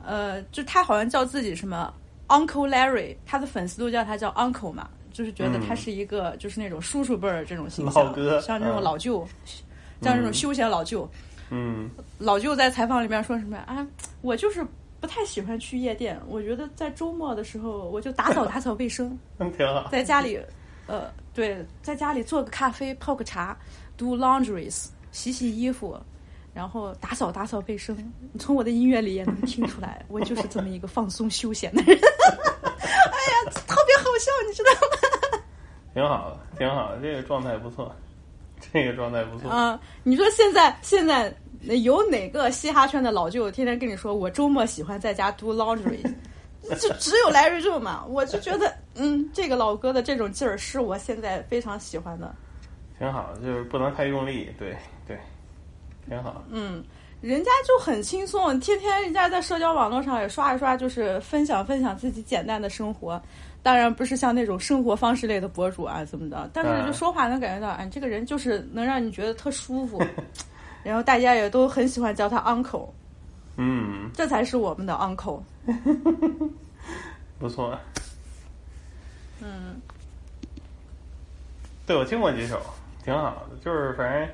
[0.04, 1.94] 呃，就他好像叫自己什么
[2.28, 9.28] Uncle Larry，他的粉丝都叫他叫 Uncle 嘛，就是觉得他是一个就是那种叔叔辈儿这种形象，老哥像这种嗯老舅，
[10.02, 11.10] 像这种休闲老舅。
[11.50, 13.88] 嗯，老舅在采访里面说什么啊？
[14.22, 14.66] 我就是
[15.00, 19.18] 不太喜欢去夜店，我觉得在周末的时候我就打扫打扫卫生，
[19.56, 19.88] 挺好。
[19.90, 20.38] 在家里，
[20.88, 23.58] 呃，对，在家里做个咖啡，泡个茶
[23.96, 25.98] ，do laundries，洗洗衣服，
[26.54, 27.96] 然后打扫打扫卫生。
[28.32, 31.98] 你从我的音乐里也能听出来， 我就是这么一个放松休闲的人。
[31.98, 35.44] 哎呀，特别好笑，你知道吗？
[35.94, 37.94] 挺好的，挺好的，这个状态不错，
[38.72, 39.50] 这个状态不错。
[39.50, 46.02] 啊、你说现在现在有哪个嘻哈圈的老舅天天跟你说我周末喜欢在家 do laundry？
[46.80, 52.36] 就只有来瑞仲嘛，我就觉得，嗯，这个老哥的这种劲儿是我现在非常喜欢的。
[53.00, 54.78] 挺好，就是不能太用力，对对，
[56.08, 56.44] 挺好。
[56.50, 56.84] 嗯，
[57.22, 63.22] 人家就很轻松，天天人家在社交网络上也刷一刷，就是分享分享自己简单的生活。
[63.64, 70.02] 当然不是像那种生活方式类的博主啊怎么的，但是就说话能感觉到，哎，这个人就是能让你觉得特舒服，
[70.84, 72.88] 然后大家也都很喜欢叫他 uncle，
[73.58, 75.42] 嗯，这才是我们的 uncle。
[77.38, 77.78] 不错。
[79.42, 79.82] 嗯，
[81.86, 82.62] 对，我听过几首，
[83.04, 84.30] 挺好的，就是反正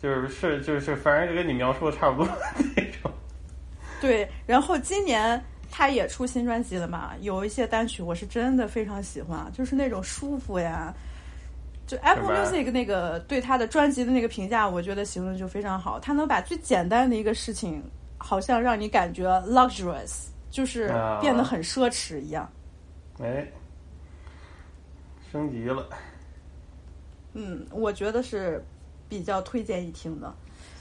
[0.00, 2.32] 就是是就是反正就跟你描述的差不多
[2.76, 3.10] 那种。
[4.00, 10.94] 对，然后今年他也出新专辑了嘛，有一些单曲我是真的非常喜欢，就是那种舒服呀。
[11.86, 15.98] 就 Apple Music 那个对他的专辑的那个评价，我觉得形容就非常好。
[15.98, 17.82] 他能把最简单的一个事情，
[18.18, 22.46] 好像让你感觉 luxurious，就是啊变得很奢侈一样。
[23.22, 23.48] 哎，
[25.32, 25.88] 升级了，
[27.32, 28.62] 嗯，我觉得是
[29.08, 30.32] 比较推荐一听的。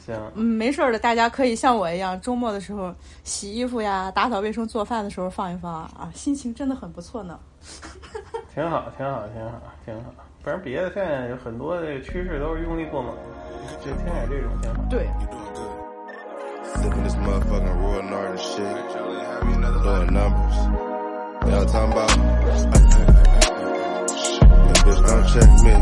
[0.05, 2.93] 行，嗯，没事儿的，大家可以像我一样，周末的时候
[3.23, 7.37] 洗衣服呀、打扫卫生、做饭的时候放一放啊，心情真的很不错呢。
[8.55, 10.13] 挺好，挺好，挺好，挺好。
[10.43, 13.13] 反正别的现在有很多这个趋势都是用力过猛，
[13.83, 14.81] 就听点这种挺好。
[14.89, 15.05] 对
[16.75, 18.63] ，Sipping this motherfucking Royal shit.
[19.83, 20.57] Doing numbers.
[21.49, 22.76] Y'all talking about?
[24.87, 25.75] That bitch don't check me.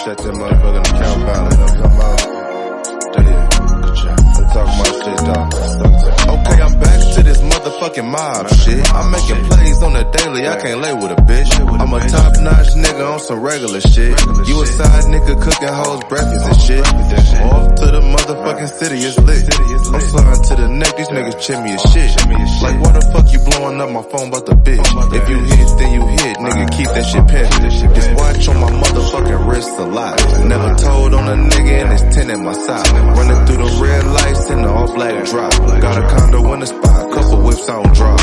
[0.00, 1.60] Check that motherfucking account balance.
[1.60, 2.18] I'm talking about.
[3.20, 3.44] Yeah.
[3.50, 5.46] I'm talking about shit, dog.
[6.30, 8.82] Okay, I'm back to this motherfucking mob shit.
[8.90, 10.48] I'm making plays on the daily.
[10.48, 11.50] I can't lay with a bitch.
[11.62, 14.18] I'm a top notch nigga on some regular shit.
[14.48, 16.82] You a side nigga cooking hoes breakfast and shit.
[17.46, 19.46] Off to the motherfucking city, it's lit.
[19.94, 22.10] I'm flying to the neck, these niggas chip me as shit.
[22.62, 24.82] Like why the fuck you blowing up my phone about the bitch?
[25.14, 27.94] If you hit, then you hit, nigga keep that shit pimpin'.
[27.94, 30.18] This watch on my motherfucking wrist a lot.
[30.50, 32.90] Never told on a nigga and it's 10 at my side.
[32.90, 35.52] Running through the red lights in the all black drop.
[35.80, 38.20] Got a condo in the spot, couple whips on drop.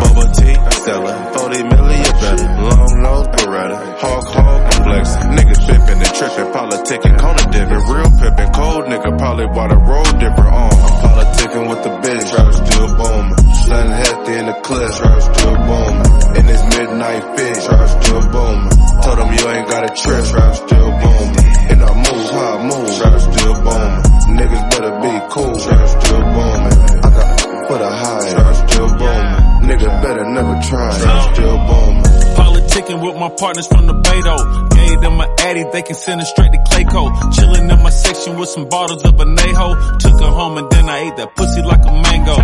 [0.00, 0.40] Bubba T,
[0.84, 2.48] selling 40 million better.
[2.60, 5.28] Long nose Beretta, hog hog and flexing.
[5.36, 8.50] Niggas pimpin' and trippin', politicking, corner dipping, real pippin'.
[8.52, 10.72] Cold nigga probably bought a road different on.
[10.72, 13.36] I'm politicking with the bitch, trap still booming.
[13.60, 16.08] Stunning hefty in the clip, trap still booming.
[16.40, 18.72] In this midnight fit, trap still booming.
[19.04, 21.44] Told them you ain't got a trip, trap still booming.
[21.70, 24.02] And I move how I move, trap still booming.
[24.40, 26.76] Niggas better be cool, trap still booming.
[27.04, 27.99] I got put a
[29.80, 32.04] Nigga better never try, trap still booming.
[32.36, 34.70] Politicking with my partners from the Beto.
[34.76, 37.08] Gave them an Addy, they can send it straight to Clayco.
[37.32, 39.98] Chillin' in my section with some bottles of Anejo.
[39.98, 42.36] Took her home and then I ate that pussy like a mango.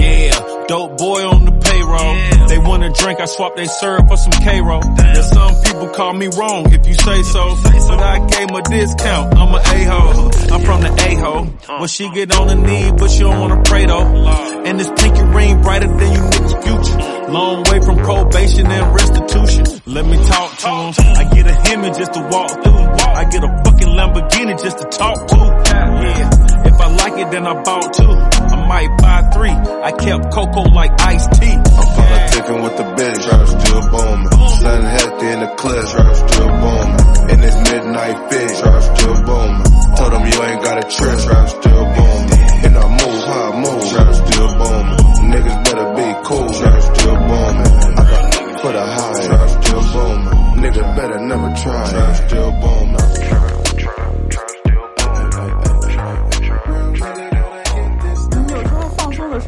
[0.00, 2.48] Yeah, dope boy on the payroll.
[2.48, 4.82] They want a drink, I swap they syrup for some K-Roll.
[4.84, 7.56] Yeah, some people call me wrong if you say so.
[7.62, 10.30] But I gave a discount, I'm a A-ho.
[10.54, 11.78] I'm from the A-ho.
[11.78, 14.06] When she get on the knee, but she don't wanna pray though.
[14.64, 17.32] And this pinky ring brighter than you niggas future.
[17.32, 19.80] Long way from probation and restitution.
[19.86, 21.16] Let me talk to him.
[21.16, 22.93] I get a Hemi just to walk through.
[23.14, 25.36] I get a fucking Lamborghini just to talk to.
[25.38, 28.10] Yeah, if I like it, then I bought two.
[28.10, 29.54] I might buy three.
[29.54, 31.54] I kept Coco like iced tea.
[31.54, 34.48] I'm politicking with the bitch, trap still booming.
[34.58, 37.30] Stunning hefty in the clip, trap still booming.
[37.30, 39.62] In this midnight fit, trap still booming.
[39.94, 42.40] Told them you ain't got a trip, trap still booming.
[42.66, 44.98] And I move how I move, trap still booming.
[45.30, 47.72] Niggas better be cool, trap still booming.
[47.94, 50.34] I got put a high, trap still booming.
[50.66, 52.73] Nigga better never try, trap still booming.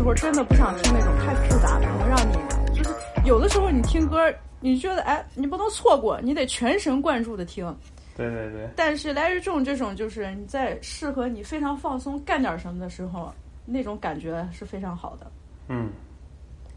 [0.06, 2.32] 候，真的不想听那种太复杂的，能让你
[2.72, 2.90] 就是
[3.24, 7.76] 有的时候你听歌，你觉得哎，你不能错过，你得全神贯注的听。
[8.16, 13.34] 对对对，但是 Larry June 这种，就是你在适合你非常放松干点什么的时候，
[13.64, 15.30] 那种感觉是非常好的。
[15.68, 15.90] 嗯，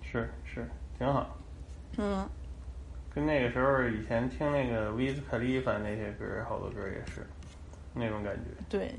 [0.02, 1.38] 是是挺好。
[1.98, 2.28] 嗯，
[3.14, 7.26] 跟那个时候以前听那个 Wiz Khalifa 那些歌，好多歌也是
[7.94, 8.64] 那种感觉。
[8.68, 8.92] 对，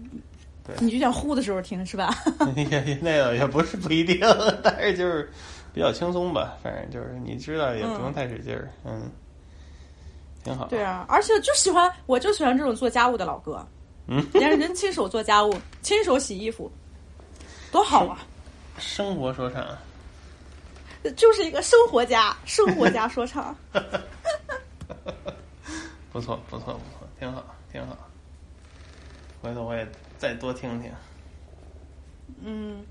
[0.76, 2.14] 对，你就想呼的时候听是吧？
[2.54, 4.20] 那个也不是不一定，
[4.62, 5.30] 但是就是
[5.72, 6.56] 比较轻松吧。
[6.62, 9.10] 反正就是你知道，也不用太使劲儿，嗯，
[10.44, 10.66] 挺好。
[10.66, 13.66] 对啊，而且就喜欢，我就喜欢这种做家务的老哥。
[14.06, 16.70] 嗯，人人亲手做家务，亲手洗衣服，
[17.70, 18.18] 多好啊！
[18.78, 19.64] 生活说唱，
[21.16, 23.54] 就是一个生活家，生活家说唱。
[26.12, 27.96] 不错，不错，不错，挺好，挺好。
[29.40, 29.86] 回头我也
[30.20, 30.92] 再多听听。
[32.44, 32.84] 嗯，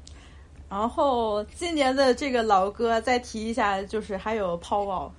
[0.67, 4.59] 然后今年的这个老歌再提一下，就是还有。
[4.59, 5.11] Paul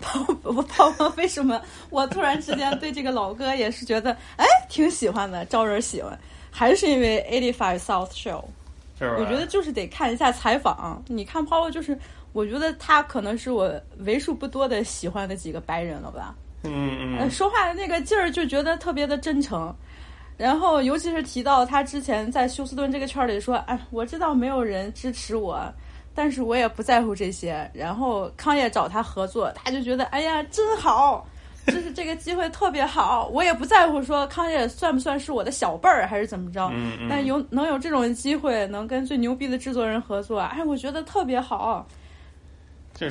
[0.00, 1.60] Paul Wall 为什么
[1.90, 6.16] 我突然之间对这个老歌也是觉得 哎挺喜欢的，招人喜欢，
[6.50, 8.44] 还是因为 Eighty Five South Show。
[8.96, 9.16] 是吧？
[9.18, 11.02] 我觉得就是得看一下采访。
[11.08, 11.98] 你看 Paul，就是
[12.32, 16.36] 我觉得他可能是我为数不多的喜欢的几个白人了吧。
[16.62, 17.28] 嗯嗯。
[17.30, 19.74] 说话的那个劲儿就觉得特别的真诚。
[20.36, 25.60] 然后，尤其是提到他之前在休斯顿这个圈里说：“哎，我知道没有人支持我，
[26.12, 31.24] 但是我也不在乎这些。”然后康业找他合作，他就觉得：“哎呀，真好，
[31.68, 33.28] 就是这个机会特别好。
[33.28, 36.68] 我也不在乎说康业算不算是我的小辈儿还是怎么着，
[37.08, 41.86] 但有能有这种机会，能跟最牛逼的制作人合作，哎，我觉得特别好。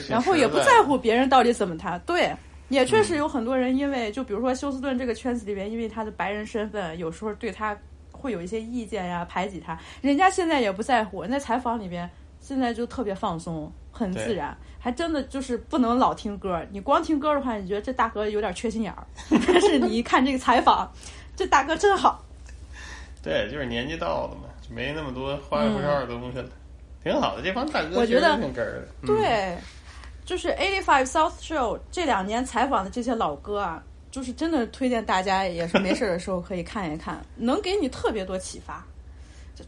[0.09, 2.29] 然后也不在乎别人到底怎么谈，对。”
[2.69, 7.77] 也确实有很多人，因为就比如说休斯顿这个圈子里边，因为他的白人身份，有时候对他
[8.11, 9.77] 会有一些意见呀，排挤他。
[10.01, 12.09] 人家现在也不在乎，人在采访里边
[12.39, 16.59] 现在就特别放松，很自然，还真的就是不能老听歌。
[16.71, 19.05] 你光听歌的话，你觉得这大哥有点缺心眼儿。
[19.29, 20.91] 但是你一看这个采访，
[21.35, 22.23] 这大哥真好。
[23.21, 26.49] 对，就是年纪到了嘛，就没那么多花里胡哨的东西了，
[27.03, 27.43] 挺好的。
[27.43, 29.07] 这帮大哥我觉得挺根儿的。
[29.07, 29.57] 对。
[30.25, 38.83] 就是 Eighty Five South Show 这两年采访的这些老歌啊，就是真的推荐大家，也是没 事的时候可以看一看，能给你特别多启发。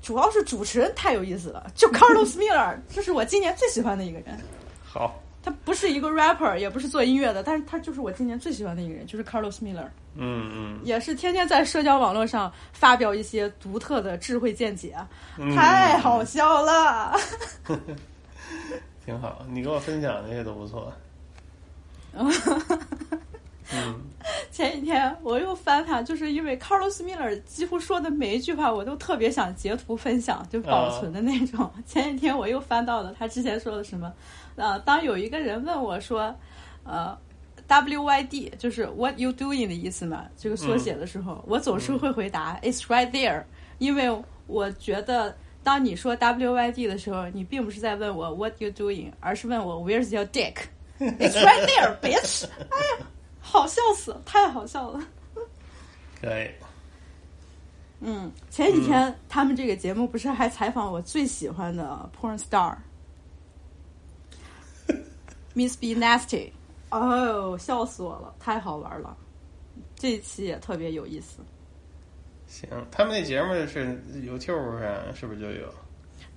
[0.02, 4.38] 主要是主持人太有意思了，就 Carlos Miller，这是我今年最喜欢的一个人。
[4.84, 9.88] 好，他不是一个 rapper，也不是做音乐的，但是他就是我今年最喜欢的一个人，就是 Carlos Miller。
[10.16, 14.96] 嗯嗯，也是天天在社交网络上发表一些独特的智慧见解，
[15.38, 17.16] 嗯、太好笑了。
[19.06, 20.92] 挺好，你给我分享那些都不错。
[23.74, 24.00] 嗯，
[24.52, 31.70] 前几天我又翻他，就是因为 Carlos Miller 几乎说的每一句话，我都特别想截图分享，就保存的那种。
[31.86, 34.14] 前几天我又翻到了他之前说的什么，
[34.56, 36.34] 呃，当有一个人问我说，
[36.84, 37.18] 呃
[37.68, 43.44] ，WYD 就是 What you doing 的意思嘛，这个缩写的时候，我总是会回答 It's right there，
[43.80, 44.16] 因为
[44.48, 52.46] 我觉得当你说 WYD 的时候，你并不是在问我 What you doing，而是问我 Where's your dick？It's right there, bitch！
[52.70, 53.08] 哎呀。
[53.42, 55.00] 好笑死了，太好笑了。
[56.20, 56.50] 可以。
[58.02, 62.76] 嗯，前几天、他们这个节目不是还采访我最喜欢的 porn star
[65.56, 66.52] Miss B Nasty，
[66.90, 69.16] 哦，笑死我了，太好玩了。
[69.96, 71.38] 这一期也特别有意思。
[72.48, 75.68] 行，他们那节目是 YouTube 上是不是就有？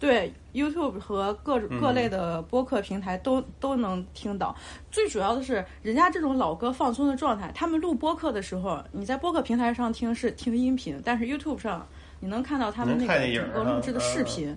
[0.01, 4.55] 对，YouTube 和各各类的播客平台都都能听到。
[4.93, 11.85] 最主要的是，人家这种老歌放松的状态，他们录播客的时候，你在播客平台上听是听音频，但是 YouTube 上
[12.21, 14.57] 你能看到他们那个整个录制的视频。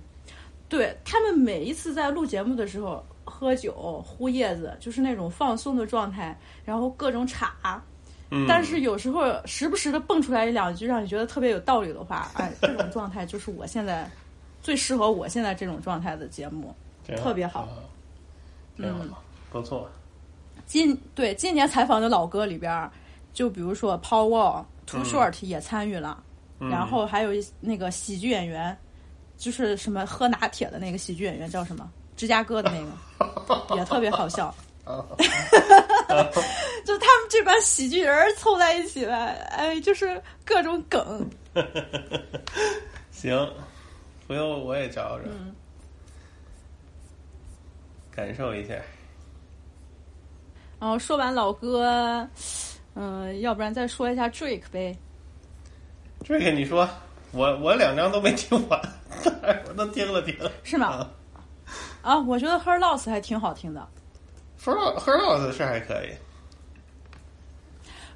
[0.70, 7.84] 对他们每一次在录节目的时候，喝酒、呼叶子，就是那种放松的状态，然后各种插。
[8.48, 14.10] 但是有时候时不时的蹦出来一两句让你觉得特别有道理的话， 哎，这种状态就是我现在。
[14.64, 16.72] 最适合我现在这种状态的节目，
[17.18, 17.68] 特别好，
[18.78, 19.10] 嗯，
[19.50, 19.90] 不错。
[20.68, 22.88] 今对今年采访的老歌里边，
[23.34, 26.22] 就比如说 Paul Wall、Too Short 也参与了，
[26.60, 28.78] 然后还有那个喜剧演员，
[29.36, 31.90] 就是什么喝拿铁的那个喜剧演员叫什么？
[32.16, 34.54] 芝加哥的那个也特别好笑。
[36.86, 41.30] 就他们这帮喜剧人凑在一起了，哎，就是各种梗。
[43.12, 43.50] 行。
[44.28, 45.26] 回头我也找找，
[48.16, 48.76] 感受一下。
[50.80, 52.26] 然后说完老哥，
[52.96, 54.98] 嗯，要不然再说一下 Drake 呗。
[56.24, 56.88] Drake，你说，
[57.34, 58.82] 我我两张都没听完，
[59.68, 60.50] 我都听了听了。
[60.64, 61.10] 是吗？
[62.02, 63.86] 啊，我觉得 Her Loss 还挺好听的。
[64.64, 66.10] Her Her Loss 是还可以。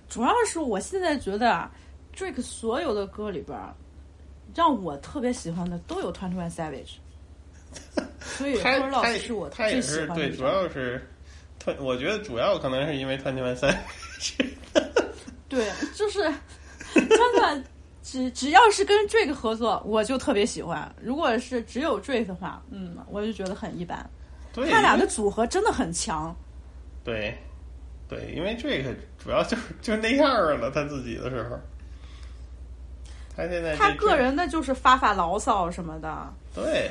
[0.08, 1.70] 主要是我现在觉得
[2.16, 3.58] Drake 所有的歌里边。
[4.54, 6.94] 让我特别喜欢的都有 Twenty One Savage，
[8.22, 10.16] 所以 Her Loss 是我最喜欢的。
[10.16, 11.06] 对，主要是，
[11.80, 14.54] 我觉得主要可能是因为 Twenty One Savage。
[15.50, 16.22] 对，就是
[16.94, 17.64] 真的，
[18.02, 20.90] 只只要是跟 Drake 合作，我就特别喜欢。
[21.02, 24.10] 如果是只有 Drake 的话，嗯，我就觉得很一般。
[24.56, 26.36] 他俩的组合真的很强。
[27.03, 27.38] 对，
[28.07, 31.60] 对，因为 Drake 主要就是就那样了，他自己的时候。
[33.36, 36.90] 他现在他个人的就是发发牢骚什么的，对，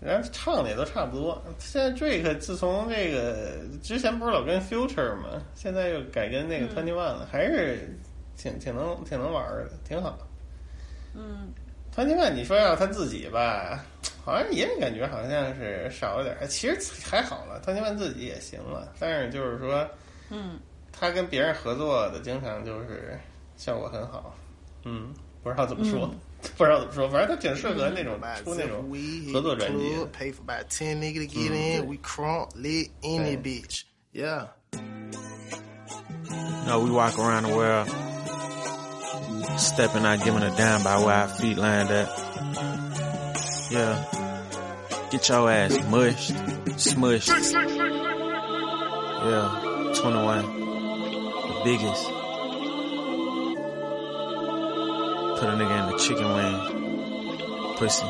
[0.00, 1.40] 人家唱的也都差不多。
[1.60, 7.96] 现在 Drake 自从这个之前不是老跟 Future 嘛，现在又改跟那个 Twenty One 了，还是
[8.36, 10.18] 挺挺能挺能玩的，挺好。
[11.14, 11.52] 嗯
[11.94, 13.84] 汤金万你说要他自己吧
[14.24, 18.92] 好像也感觉好像是少了点其实还好了汤金万自己也行了。
[18.98, 19.86] 但是就是说
[20.30, 20.58] 嗯
[20.92, 23.18] 他跟别人合作的经常就是
[23.56, 24.34] 效果很好
[24.84, 25.12] 嗯
[25.42, 26.12] 不知道怎么说
[26.56, 28.84] 不知道怎么说反正他挺适合那种出那种
[29.32, 29.84] 合作专辑
[31.86, 34.46] we crawlinyiny beach yeah.
[36.66, 37.88] No, we walk around the world.
[39.56, 42.08] Stepping out, giving a damn by where our feet land at.
[43.70, 44.04] Yeah,
[45.10, 46.34] get your ass mushed,
[46.76, 47.28] smushed.
[49.22, 49.48] Yeah,
[50.00, 52.04] 21, the biggest.
[55.38, 56.56] Put a nigga in the chicken wing.
[57.76, 58.06] Pussy.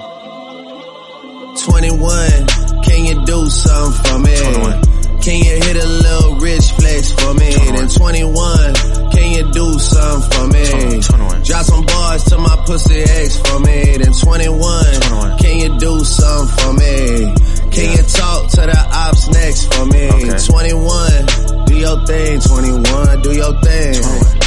[1.65, 4.37] 21, can you do something for me?
[4.37, 4.83] 21.
[5.21, 7.53] Can you hit a little rich flex for me?
[7.53, 7.77] 21.
[7.77, 9.10] Then 21,
[9.41, 11.01] can you do something for me?
[11.01, 11.43] 21.
[11.43, 13.97] Drop some bars to my pussy ex for me.
[13.97, 15.39] Then 21, 21.
[15.39, 17.35] can you do something for me?
[17.71, 17.97] Can yeah.
[17.97, 20.09] you talk to the ops next for me?
[20.11, 20.39] Okay.
[20.47, 23.95] 21, do your thing, 21, do your thing.
[23.95, 24.41] 21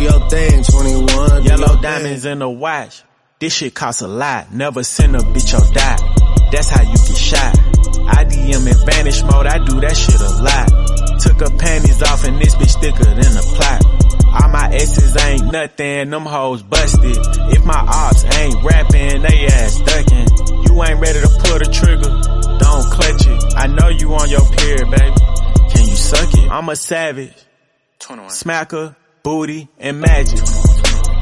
[0.00, 1.44] your thing, 21.
[1.44, 3.02] Yellow diamonds in the watch.
[3.38, 4.52] This shit costs a lot.
[4.52, 6.50] Never send a bitch or die.
[6.50, 7.58] That's how you get shot.
[8.08, 9.46] I DM in vanish mode.
[9.46, 11.20] I do that shit a lot.
[11.20, 14.09] Took her panties off and this bitch thicker than a plot.
[14.32, 17.16] All my exes ain't nothing, them hoes busted.
[17.52, 20.28] If my ops ain't rapping, they ass ducking.
[20.66, 22.10] You ain't ready to pull the trigger,
[22.58, 23.54] don't clutch it.
[23.56, 25.16] I know you on your period, baby.
[25.74, 26.50] Can you suck it?
[26.50, 27.34] I'm a savage.
[27.98, 28.30] 21.
[28.30, 30.40] Smacker, booty, and magic.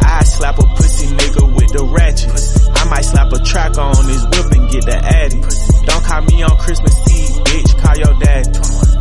[0.02, 2.30] I slap a pussy nigga with the ratchet.
[2.76, 5.40] I might slap a track on his whip and get the addy.
[5.86, 8.46] Don't call me on Christmas Eve, bitch, call your dad.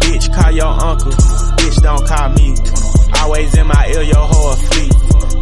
[0.02, 1.12] Bitch, call your uncle.
[1.12, 2.56] Bitch, don't call me.
[3.22, 4.94] Always in my ear, your whole fleet.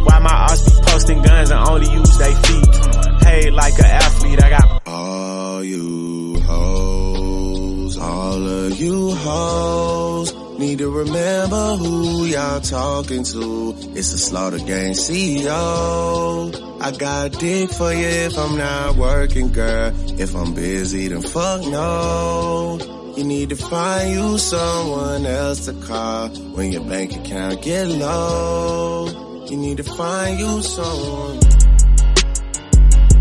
[0.04, 3.20] Why my ass be posting guns and only use they feet?
[3.22, 10.90] Paid like an athlete, I got All you hoes, all of you hoes, need to
[10.90, 13.74] remember who y'all talking to.
[13.94, 16.54] It's the Slaughter Gang CEO.
[16.80, 19.92] I got a dick for you if I'm not working, girl.
[20.20, 23.05] If I'm busy, then fuck no.
[23.16, 29.46] You need to find you someone else to call when your bank account get low.
[29.48, 31.40] You need to find you someone.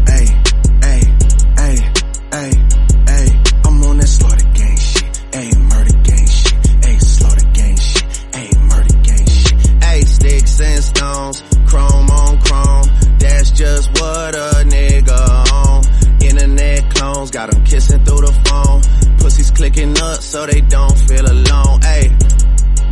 [0.06, 0.26] Hey,
[0.84, 1.02] hey,
[1.56, 1.78] hey,
[2.34, 2.52] hey,
[3.08, 3.44] hey.
[3.64, 5.18] I'm on that slaughter gang shit.
[5.34, 6.68] Hey, murder gang shit.
[6.84, 8.36] Hey, slaughter gang shit.
[8.36, 9.84] Hey, murder gang shit.
[9.84, 13.18] Hey, sticks and stones, chrome on chrome.
[13.20, 15.86] That's just what a nigga on.
[16.22, 18.82] Internet clones got 'em kissing through the phone.
[19.26, 21.82] Pussies clicking up so they don't feel alone.
[21.82, 22.10] Hey.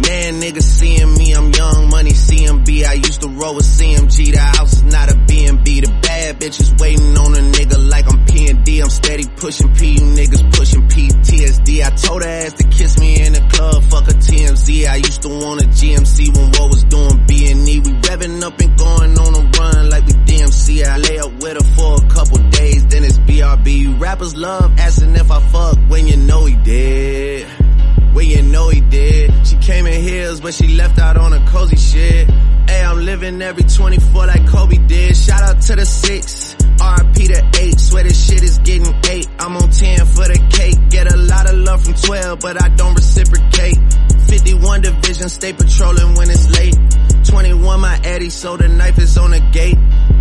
[0.01, 2.85] Man, niggas seeing me, I'm young money CMB.
[2.85, 4.33] I used to roll with CMG.
[4.33, 5.52] The house is not a B&B.
[5.83, 8.79] The bad bitches waiting on a nigga like I'm P&D.
[8.79, 11.83] I'm steady pushing P, you niggas pushing PTSD.
[11.83, 14.87] I told her ass to kiss me in the club, fuck a TMZ.
[14.87, 17.79] I used to want a GMC when what was doing B&E.
[17.81, 20.85] We revving up and going on a run like we DMC.
[20.85, 23.99] I lay up with her for a couple days, then it's BRB.
[23.99, 27.62] Rappers love asking if I fuck when you know he did.
[28.13, 29.31] When you know he did.
[29.47, 32.29] She came in heels, but she left out on a cozy shit.
[32.69, 35.17] Hey, I'm living every 24 like Kobe did.
[35.17, 36.55] Shout out to the six.
[36.77, 37.79] RP to eight.
[37.79, 39.27] Swear this shit is getting eight.
[39.39, 40.89] I'm on 10 for the cake.
[40.89, 43.77] Get a lot of love from 12, but I don't reciprocate.
[44.27, 46.75] 51 division, stay patrolling when it's late.
[47.25, 49.77] 21 my Eddie, so the knife is on the gate.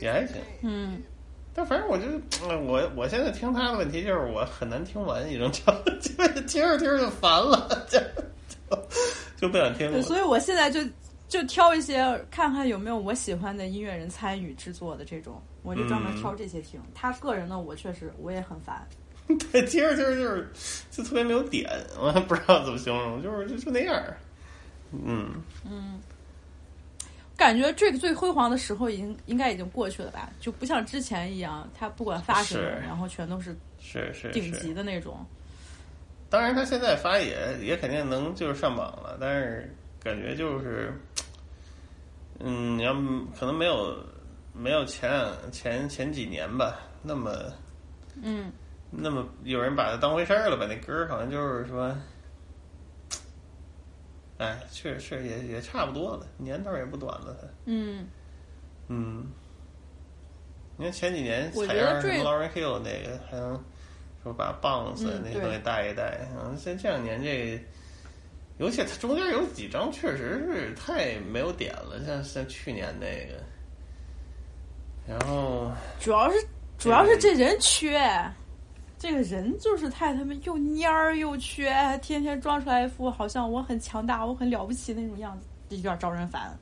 [0.00, 0.36] 也还行。
[0.62, 1.02] 嗯，
[1.54, 2.04] 但反正我就
[2.44, 5.92] 嗯我我现在听他的问题就是我很难听完一张唱，就
[6.42, 7.86] 听着听着就烦了，
[9.36, 10.02] 就不想听对，了。
[10.02, 10.80] 所以我现在就
[11.28, 16.80] 就挑一些看看有没有我喜欢的音乐人参与制作的这种，我就专门挑这些听。
[16.94, 18.86] 他个人的我确实我也很烦。
[19.50, 20.48] 对，听着听着就是
[20.90, 21.68] 就特别没有点，
[22.00, 24.16] 我还不知道怎么形容，就是就就那样儿。
[24.92, 26.00] 嗯，嗯，
[27.36, 30.30] 感觉这个最辉煌的时候已经应该已经过去了吧？
[30.40, 35.24] 就不像之前一样，他不管发什么，然后全都是是是顶级的那种。
[36.28, 39.72] 当然，他现在发也也肯定能就是上榜了，但是
[40.02, 40.92] 感觉就是，
[42.40, 42.92] 嗯，你要
[43.38, 43.96] 可能没有
[44.52, 47.52] 没有前两前前几年吧，那么
[48.22, 48.50] 嗯，
[48.90, 50.66] 那么有人把它当回事儿了吧？
[50.66, 51.96] 那歌儿好像就是说，
[54.38, 58.06] 哎，确实是也也差不多了，年头儿也不短了，他，嗯，
[58.88, 59.26] 嗯，
[60.76, 63.64] 你看前几年采样什么 Lauren Hill 那个，还能
[64.22, 67.62] 说把 Bounce 那些东西带一带，嗯，像这两年这个，
[68.58, 73.42] 尤其它中间有几张确实是太没有点了，像像去年那个，
[75.06, 76.36] 然后主要是
[76.76, 77.98] 主要是这人缺，
[79.06, 81.72] 这个人就是太他妈又蔫儿又缺，
[82.02, 86.52] 天天装出来一副好像我很强大、我很了不起那种样子，有点招人烦。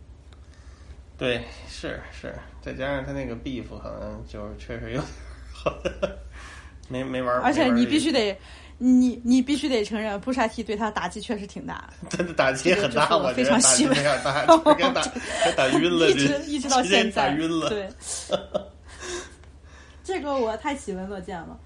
[1.17, 6.13] 对是是，再加上他那个 beef 好像就是确实有点
[6.91, 8.39] 没没玩儿，而且你必须得，
[8.77, 12.11] 你你必须得承认，布沙提对他打击确实挺大的。
[12.15, 17.71] 真的打击很大，这个我非常打击非细微常大，就给打给打晕了，一直一直到现在打晕了。
[17.71, 17.89] 对，
[20.05, 21.59] 这个我太喜闻乐见了。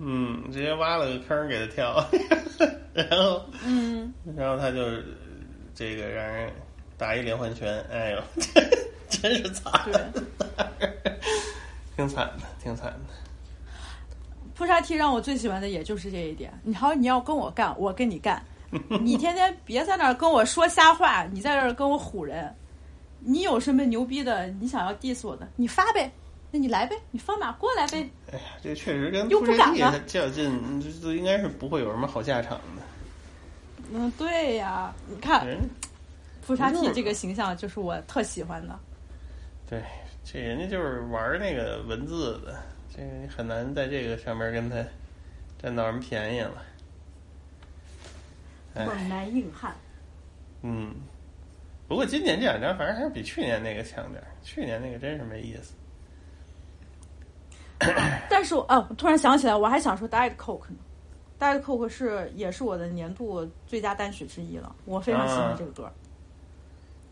[0.00, 2.04] 嗯，直接挖了个坑给他跳，
[2.94, 4.84] 然后嗯，然后他就
[5.74, 6.52] 这个让人
[6.96, 8.22] 打一连环拳，哎呦，
[9.10, 9.72] 真是惨，
[11.96, 13.00] 挺惨的，挺惨的。
[14.54, 16.52] 扑杀 T 让我最喜欢的也就是这一点。
[16.64, 18.42] 你好，你要跟我干，我跟你干。
[19.00, 22.52] 你天天别在那儿跟我说瞎话，你在这儿跟我唬人。
[23.20, 24.46] 你有什么牛逼的？
[24.60, 26.10] 你想要 diss 我的，你发呗，
[26.50, 28.08] 那你来呗，你放马过来呗。
[28.32, 32.82] 哎呀，这确实跟又不敢了较劲，这这应该是不会有什么好下场的。
[33.92, 35.58] 嗯，对呀，你看人
[36.46, 38.78] 扑杀不 T 是这个形象就是我特喜欢的。
[39.68, 39.82] 对，
[40.24, 42.62] 这人家就是玩那个文字的，
[42.94, 44.76] 这个你很难在这个上面跟他
[45.60, 46.62] 占到什么便宜了。
[48.74, 49.74] 哎猛男硬汉。
[50.62, 50.94] 嗯，
[51.86, 55.74] 不过今年这两张反正还是比去年那个强点儿，去年那个真是没意思。
[58.28, 60.76] 但是我啊，我突然想起来，我还想说 Diet Coke 呢。
[61.38, 65.90] Diet Coke 是也是我的年度最佳单曲之一了，我非常喜欢这个歌。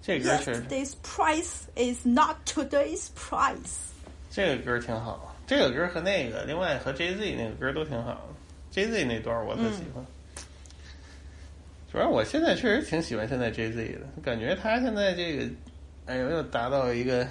[0.02, 3.78] 这歌是 Yesterday's price is not today's price。
[4.30, 8.20] 这个歌挺好，这个歌和那个另外和 Jay Z 那个歌都挺好的。
[8.72, 10.05] Jay Z 那段我特喜欢，
[11.90, 15.48] 主要我现在确实挺喜欢现在 Jay Z 的，感觉他现在这个，
[16.06, 17.26] 哎呦，又达到一个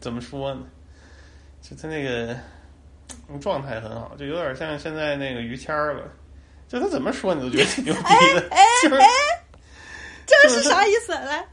[0.00, 0.62] 怎么说呢？
[1.68, 2.34] 就他那个
[3.40, 6.02] 状态很好，就有点像现在那个于谦儿了。
[6.66, 8.00] 就他怎么说你都觉得挺牛逼
[8.34, 8.40] 的，
[8.82, 9.08] 就是哎，
[10.26, 11.12] 这是啥意思？
[11.12, 11.44] 来，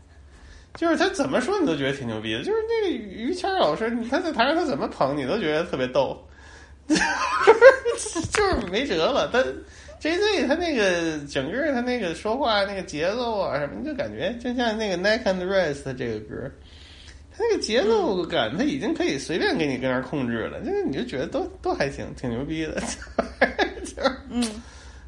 [0.76, 6.22] 就是他怎么说你都觉得挺牛逼的，就是那个于谦老师，你他在台上他怎么捧你都觉得特别逗，
[6.88, 9.30] 就是没辙了。
[9.32, 9.42] 他
[10.02, 16.52] J Z 他那个整个他那个说话那个节奏啊什么，你就感觉就像那个 Neck and Rest 这个歌，
[17.38, 22.82] 他那个节奏感他已经可以随便给你跟那儿控制了，就是你就觉得都都还行，挺牛逼的，
[23.84, 24.44] 就是嗯。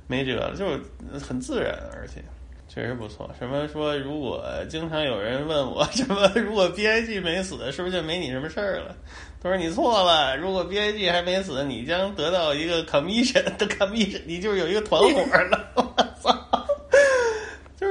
[0.09, 0.81] 没辙了，就是
[1.19, 2.23] 很自然，而且
[2.69, 3.29] 确实不错。
[3.37, 8.95] 什么说，如果经常有人问我 什么，如果 B I G 没死，是不是就没你什么事儿了？
[9.43, 15.71] 他说你错了，如果 B I G 还没死，你将得到一个 commission 的 commission，你就是有一个团伙了。
[15.75, 15.83] 我
[16.23, 16.56] 操！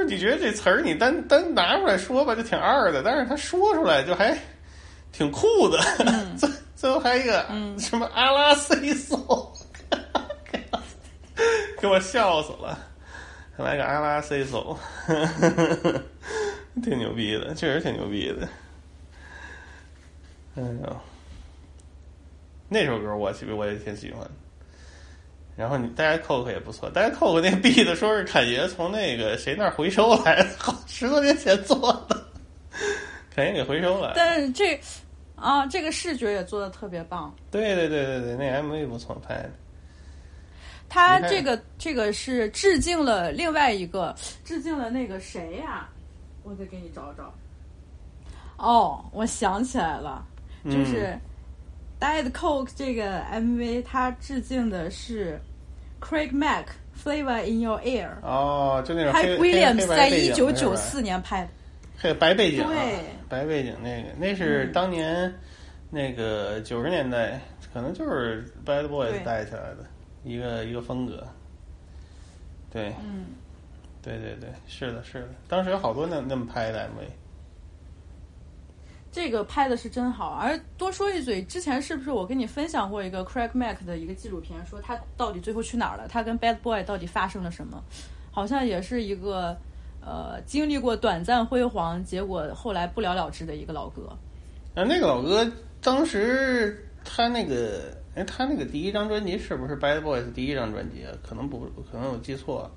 [0.07, 4.37] 就是你觉得这词儿你单单拿出来说吧，就挺二的，但是他说出来就还
[5.11, 5.79] 挺酷的。
[6.37, 7.45] 最最后还一个、
[7.77, 9.53] 什么阿拉斯索。
[11.79, 12.77] 给我笑死了，
[13.55, 14.75] 还来个阿拉 C 手，
[16.83, 18.49] 挺牛逼的，确实挺牛逼的。
[20.55, 20.97] 哎呦，
[22.67, 24.27] 那首歌我其实我也挺喜欢。
[25.57, 32.25] 然后你大家 Coke 也不错，大家 Coke 那币的说是侃爷从那个谁那儿回收来的，好十多年前做的，
[33.35, 34.13] 侃爷给回收了。
[34.15, 34.79] 但是这
[35.35, 37.35] 啊，这个视觉也做的特别棒。
[37.49, 39.51] 对对对对对，那 MV 不错拍的。
[40.89, 44.15] 他这个这个是致敬了另外一个，
[44.45, 45.89] 致敬了那个谁呀、
[46.43, 47.33] 我得给你找找。
[48.57, 50.25] 哦，我想起来了，
[50.65, 51.19] 就是
[52.01, 55.39] 《Diet Coke》这个 MV，它致敬的是
[55.99, 56.65] Craig Mack
[57.03, 58.09] 《Flavor in Your Air》。
[58.21, 61.49] 哦，就那种黑 Williams 在一九九四年拍的。
[61.99, 65.33] 黑白背景、啊，对，白背景那个，那是嗯当年
[65.89, 67.41] 那个九十年代，
[67.73, 69.77] 可能就是 Bad Boys 带起来的
[70.23, 71.25] 一个一个风格。
[72.71, 73.25] 对，嗯，
[74.03, 77.09] 对对对，是的，是的，当时有好多那那么拍的 MV。
[79.17, 86.07] 这个拍的是真好，而多说一嘴，之前是不是我跟你分享过一个 Craig Mack 的一个纪录片，说他到底最后去哪儿了？
[86.07, 87.83] 他跟 Bad Boy 到底发生了什么？
[88.29, 89.57] 好像也是一个
[90.05, 94.15] 呃经历过短暂辉煌，结果后来不了了之的一个老哥。
[94.75, 101.11] 啊，那个老哥当时他那个，哎，他那个第一张专辑是不是 Bad Boys 第一张专辑啊？
[101.27, 102.71] 可能不，可能我记错了。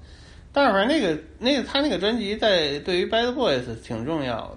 [0.52, 4.56] 但是反正那个那个他那个专辑在对于 Bad Boys 挺重要的。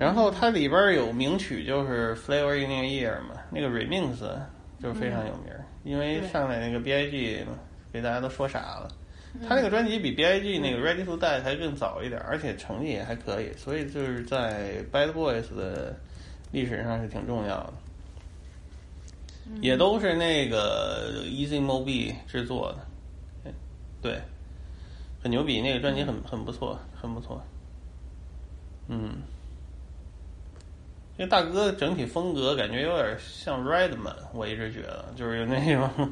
[0.00, 4.16] 然后它里边有名曲就是 Flavor in Your Ear 嘛，那个 remix
[4.82, 5.52] 就非常有名，
[5.84, 7.44] 因为上来那个 B.I.G，
[7.92, 8.88] 给大家都说傻了。
[9.46, 15.94] 他那个专辑比 B.I.G 那个 Ready to Die 还更早一点，而且成绩也还可以，所以就是在 Bad Boys 的
[16.50, 17.74] 历史上是挺重要的，
[19.60, 22.74] 也都是那个 Easy Mobi 制作
[23.44, 23.52] 的，
[24.00, 24.18] 对，
[25.22, 27.44] 很牛逼，那个专辑很很不错，很不错，
[28.88, 29.20] 嗯。
[31.20, 36.10] 这大哥整体风格感觉有点像 Redman，我一直觉得就是有那种，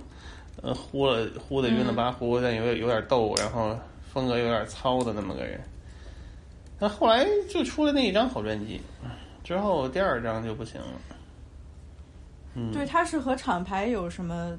[0.60, 3.74] 呃，呼了呼的晕了吧呼，但有有点逗，然后
[4.12, 5.58] 风格有点糙的那么个人。
[6.78, 8.82] 那后来就出了那一张好专辑，
[9.42, 11.00] 之后第二张就不行了。
[12.52, 14.58] 嗯，对，他是和厂牌有什么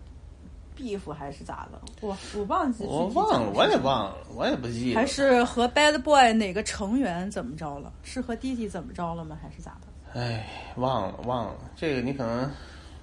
[0.76, 1.80] beef 还是咋的？
[2.01, 4.99] 我我忘记，我忘了，我也忘了，我也不记得。
[4.99, 7.93] 还是和 Bad Boy 哪个成员怎么着了？
[8.01, 9.38] 是和弟弟怎么着了吗？
[9.39, 9.89] 还是咋的？
[10.14, 10.45] 哎，
[10.77, 12.52] 忘了忘了，这个你可能，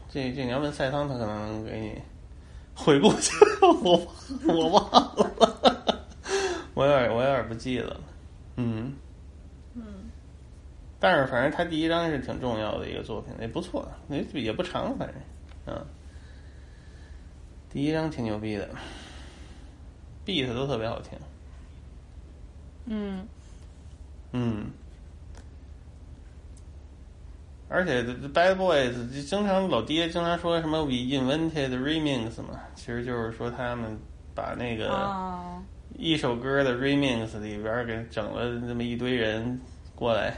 [0.08, 2.00] 这这你要问赛汤，他可能能给你
[2.74, 3.32] 回顾一下，
[3.82, 4.12] 我
[4.52, 6.06] 我忘了，
[6.74, 8.00] 我有点我有点不记得了，
[8.56, 8.94] 嗯。
[9.74, 9.82] 嗯，
[10.98, 15.16] 但是反正他第一张是挺重要的一个作品，也不错，也也不长，反正，
[15.66, 15.86] 嗯，
[17.70, 18.68] 第一张挺牛逼的
[20.24, 21.18] ，beat 都特别好听，
[22.86, 23.26] 嗯。
[24.32, 24.70] 嗯。
[27.68, 33.98] 而且 Bad Boys 就经常老爹经常说什么 We invented remix 嘛，其实就是说他们
[34.34, 35.62] 把那个啊
[35.98, 39.60] 一首歌的 remix 里边儿给整了那么一堆人
[39.94, 40.36] 过来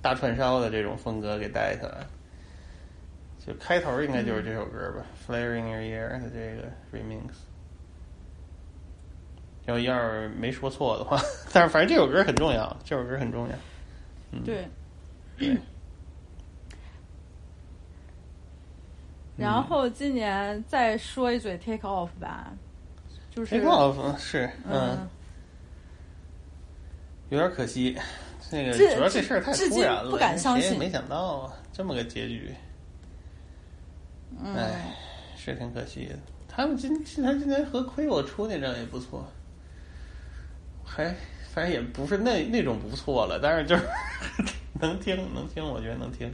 [0.00, 2.06] 大串烧的这种风格给带起来。
[3.44, 7.32] 就开头应该就是这首歌吧，Flare in Your Ear》的这个 remix。
[9.66, 11.20] 要要是没说错的话，
[11.52, 13.54] 但是反正这首歌很重要，这首歌很重要。
[14.30, 14.68] 嗯，对。
[15.36, 15.56] 对。
[19.36, 22.52] 然后今年再说一嘴 Take Off 吧，
[23.30, 25.08] 就是 Take Off 是嗯，嗯
[27.30, 27.96] 有点可惜。
[28.50, 32.54] 那个主要这事儿太突然了，不敢相信没想到啊，这么个结局。
[34.38, 34.94] 嗯哎，
[35.36, 36.18] 是挺可惜的。
[36.46, 39.26] 他们今他今年和亏我出那张也不错，
[40.84, 41.14] 还
[41.54, 43.82] 反正也不是那那种不错了，但是就是
[44.78, 46.30] 能听能听，我觉得能听。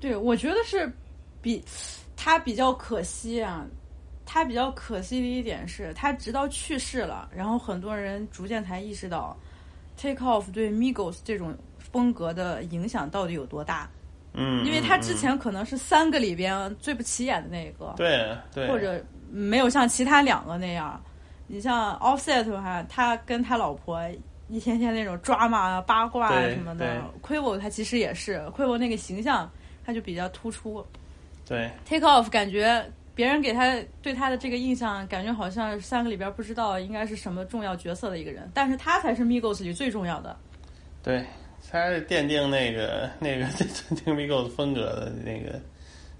[0.00, 0.90] 对，我觉得是
[1.40, 1.64] 比
[2.16, 3.66] 他比较可惜啊。
[4.28, 9.36] 他比较可惜的一点是，他直到去世了，然后很多人逐渐才意识到
[9.96, 13.88] ，Take Off 对 Migos 这种风格的影响到底有多大。
[14.32, 19.00] 嗯，因为他嗯之前可能是三个里边最不起眼的那个，对对，或者
[19.30, 21.00] 没有像其他两个那样。
[21.46, 24.00] 你像 Offset 的话，他跟他老婆
[24.48, 27.00] 一天天那种抓马啊、八卦啊什么的。
[27.22, 29.48] Quavo 他其实也是 Quavo 那个形象，
[29.86, 30.84] 他就比较突出。
[31.46, 32.84] 对 Take Off 感觉
[33.14, 40.36] 别人给他对他的这个印象，感觉好像三个里边不知道应该是什么重要角色的一个人，但是他才是 Migos 里最重要的。
[41.02, 41.24] 对，
[41.70, 45.60] 他是奠定那个那个奠 定 Migos 风格的那个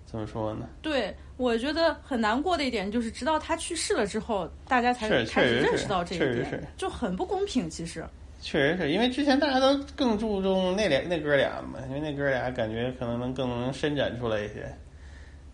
[0.07, 0.69] 怎么说呢？
[0.81, 7.69] 对，我觉得很难过的一点就是，直到他去世了之后，大家才开始认识到这一点，就很不公平。
[7.69, 8.05] 其实，
[8.47, 14.73] 确实是因为之前大家都更注重那俩那哥俩嘛，因为那哥俩感觉可能能更能伸展出来一些，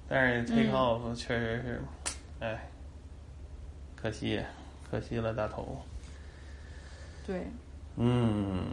[0.06, 0.74] 但是 Take 嗯。
[0.74, 1.82] Off 确实是，
[2.40, 2.68] 哎，
[3.96, 4.38] 可惜
[4.90, 5.80] 可惜了大头。
[7.26, 7.46] 对，
[7.96, 8.66] 嗯，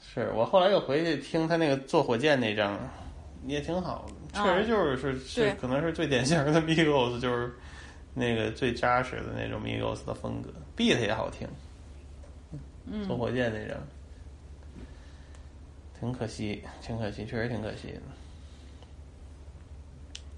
[0.00, 2.78] 是我后来又回去听他那个坐火箭那张，
[3.46, 7.52] 也挺好的，确实就是是、是可能是最典型的 Migos，就是
[8.14, 11.46] 那个最扎实的那种 Migos 的风格，beat 也好听。
[12.86, 13.06] 嗯。
[13.06, 13.78] 坐火箭那张，
[15.98, 17.88] 挺可惜，挺可惜，确实挺可惜。
[17.92, 18.00] 的。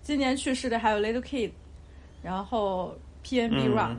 [0.03, 1.51] 今年去世的还有 Little Kid，
[2.23, 3.75] 然后 PNB 嗯。
[3.75, 3.99] Rock，、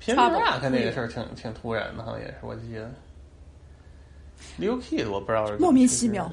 [0.00, 2.92] 偏 Trouble，rock 那个事儿挺挺突然的，好像也是，我记得。
[4.58, 6.30] Little Kid 我不知道是莫名其妙，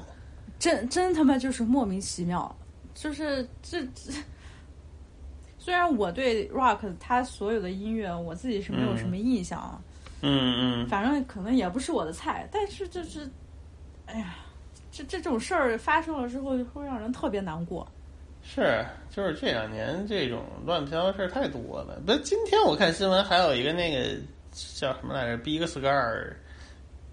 [0.58, 2.54] 真真他妈就是莫名其妙，
[2.94, 4.12] 就是这这。
[5.58, 9.84] 虽然我对 Rock 他所有的音乐我自己是没有什么印象啊，嗯
[10.26, 13.28] 嗯嗯，反正可能也不是我的菜，但是就是，
[14.06, 14.36] 哎呀，
[14.90, 17.86] 这这种事儿发生了之后，会让人特别难过。
[18.42, 22.00] 是，就是这两年这种乱飘的事儿太多了。
[22.06, 24.18] 不，今天我看新闻还有一个那个
[24.76, 26.32] 叫什么来着，Big Scar，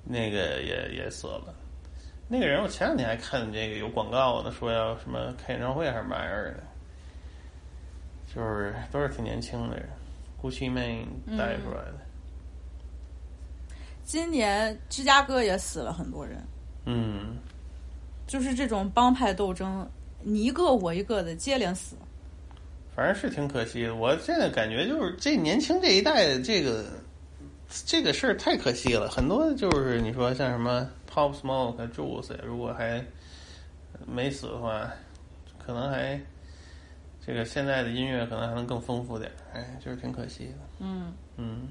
[0.05, 1.53] 那个也也死了。
[2.29, 6.63] 那个人我前两天还看这个有广告呢，说要什么开演唱会还是嘛玩意儿的，
[8.33, 9.89] 就是都是挺年轻的人
[10.41, 11.05] ，Gucci Mane
[11.37, 12.00] 带出来的。
[14.11, 16.43] 今年芝加哥也死了很多人，
[16.83, 17.37] 嗯，
[18.27, 19.89] 就是这种帮派斗争，
[20.21, 21.95] 你一个我一个的接连死。
[22.93, 23.95] 反正是挺可惜的。
[23.95, 26.87] 我现在感觉就是这年轻这一代的这个
[27.69, 29.09] 这个事儿太可惜了。
[29.09, 33.01] 很多就是你说像什么 Pop Smoke、Juice，如果还
[34.05, 34.91] 没死的话，
[35.57, 36.19] 可能还
[37.25, 39.55] 这个现在的音乐可能还能更丰富点儿。
[39.57, 40.53] 哎，就是挺可惜的。
[40.79, 41.69] 嗯，嗯，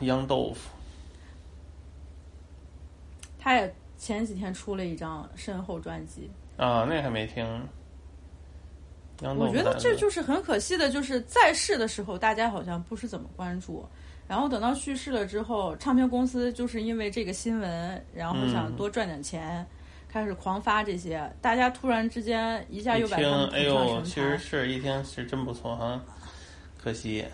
[0.00, 0.70] 杨豆腐，
[3.38, 7.46] 他也前几天出了一张身后专辑，啊，那还没听。
[9.38, 13.86] 我觉得这就是很可惜的，就是在世的时候大家好像不是怎么关注，
[14.26, 19.64] 然后等到去世了之后，唱片公司就是因为这个新闻，然后想嗯多赚点钱，
[20.08, 24.36] 开始狂发这些，大家突然之间一下又把他们，哎呦，捧上神其实。
[24.38, 26.02] 是一听是真不错哈，
[26.76, 27.24] 可惜。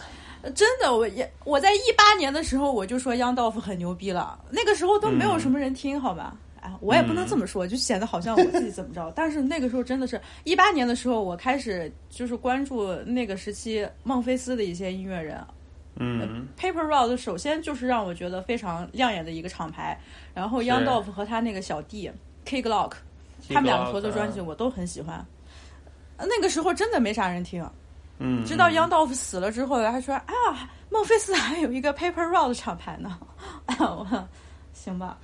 [0.42, 6.36] 呃真的，我也我在一八年的时候我就说央道夫很牛逼了，那个时候都没有什么人听，好吧？
[6.60, 9.12] 哎，我也不能这么说，就显得好像我自己怎么着。
[9.14, 15.40] 但是那个时候真的是一八年的时候，我开始就是关注那个时期孟菲斯的一些音乐人。
[16.00, 19.98] 嗯 Paper Route 首先就是让我觉得非常亮眼的一个厂牌，
[20.32, 22.08] 然后是 Young Dolph 和他那个小弟
[22.44, 22.92] K Glock，
[23.48, 25.24] 他们两个合作专辑嗯我都很喜欢。
[26.16, 27.68] 呃那个时候真的没啥人听，
[28.18, 30.26] 嗯，直到嗯 Young Dolph 死了之后，还说啊，
[30.90, 33.18] 孟菲斯还有一个 Paper Route 厂牌呢。
[33.78, 34.28] 我
[34.72, 35.18] 行吧，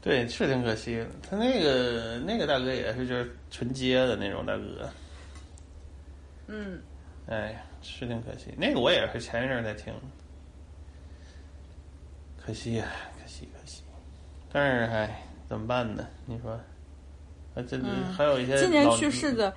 [0.00, 1.06] 对，是挺可惜的。
[1.28, 4.90] 他那个那个大哥也是就是纯接的那种大哥。
[6.48, 6.80] 嗯，
[7.28, 8.52] 哎，是挺可惜。
[8.58, 9.92] 那个我也是前一阵儿在听，
[12.44, 12.86] 可惜呀、
[13.20, 13.82] 可惜可惜。
[14.52, 16.06] 但是哎，怎么办呢？
[16.26, 16.52] 你说，
[17.54, 19.54] 啊，这、嗯还有一些今年去世的，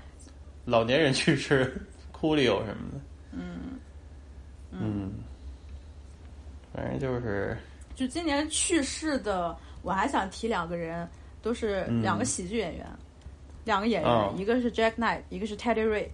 [0.66, 1.76] 老年人去世，
[2.18, 3.00] 哭里有什么的，
[3.34, 3.78] 嗯，
[4.72, 5.12] 嗯，
[6.74, 7.58] 反正就是
[7.94, 11.06] 就今年去世的，我还想提两个人，
[11.42, 12.02] 都是嗯。
[12.02, 12.88] 两个喜剧演员，
[13.66, 14.34] 两个演员，哦。
[14.38, 16.08] 一个是 Jack Knight，一个是 Teddy Ray。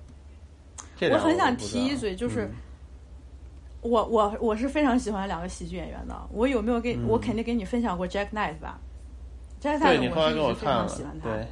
[1.12, 2.52] 我很想提一嘴，就是、嗯。
[3.82, 6.20] 我我我是非常喜欢两个喜剧演员的。
[6.32, 7.08] 我有没有给、嗯。
[7.08, 8.80] 我肯定给你分享过 Jack Knight 吧
[9.62, 11.30] ？Jack 对 Knight 你后来给我看了常喜欢，他。
[11.30, 11.48] 对，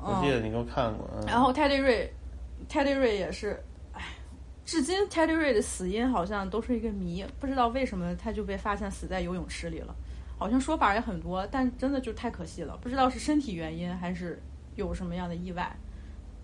[0.00, 1.26] 我记得你给我看过，嗯。
[1.26, 1.80] 然后 Teddy
[2.68, 3.62] Ray，Teddy Ray 也是，
[3.92, 4.02] 哎，
[4.64, 9.94] 至今 Teddy Ray 的死因好像都是一个谜，不知道为什么他就被发现死在游泳池里了。
[10.36, 14.42] 好像说法也很多，但真的就太可惜了，不知道是身体原因还是
[14.74, 15.74] 有什么样的意外，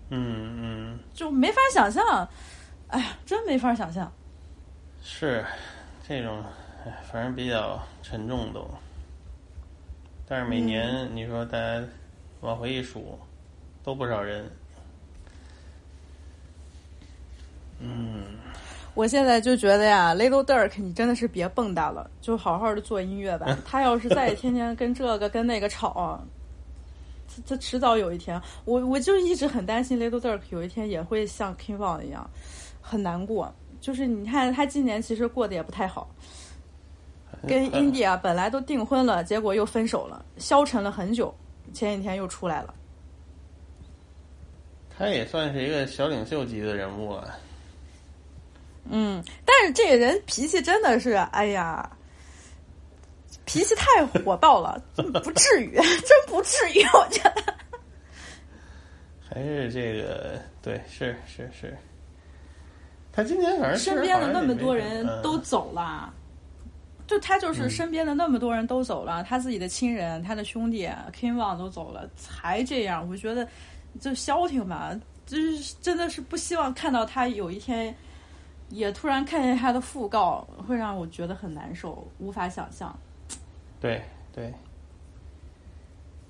[0.09, 2.27] 嗯嗯，就没法想象。
[2.87, 4.11] 哎呀，真没法想象。
[5.01, 5.45] 是
[6.07, 6.43] 这种，
[6.85, 8.65] 哎，反正比较沉重都。
[10.25, 11.85] 但是每年、嗯你说大家
[12.39, 13.19] 往回一数，
[13.83, 14.49] 都不少人。
[17.81, 18.23] 嗯，
[18.93, 23.57] 我现在就觉得呀，Little Dirk，你真的是别蹦跶了，就好好的做音乐吧。
[23.65, 26.23] 他要是再天天跟这个跟那个吵，
[27.27, 32.29] 他他迟早有一天，我我就一直很担心 Little Dirk 有一天也会像 King Von 一样，
[32.81, 33.53] 很难过。
[33.79, 36.07] 就是你看他今年其实过得也不太好，
[37.47, 41.33] 跟 India 本来都订婚了，结果又分手了，消沉了很久，
[41.73, 42.75] 前几天又出来了。
[44.95, 47.35] 他也算是一个小领袖级的人物了。
[48.89, 51.89] 嗯，但是这个人脾气真的是，哎呀，
[53.45, 57.53] 脾气太火爆了， 不至于， 真不至于，我觉得。
[59.29, 61.77] 还是这个，对，是是是。
[63.13, 66.13] 他今年反正身边的那么多嗯人都走了，
[67.07, 73.47] 就他就是身边的那么多人都走了，他自己的亲人、他的兄弟 King Von 都走了，才这样，我觉得
[73.99, 77.93] 就消停吧，就是真的是不希望看到他有一天
[78.71, 82.97] 也突然看见他的讣告，会让我觉得很难受，无法想象。
[83.79, 84.01] 对
[84.33, 84.51] 对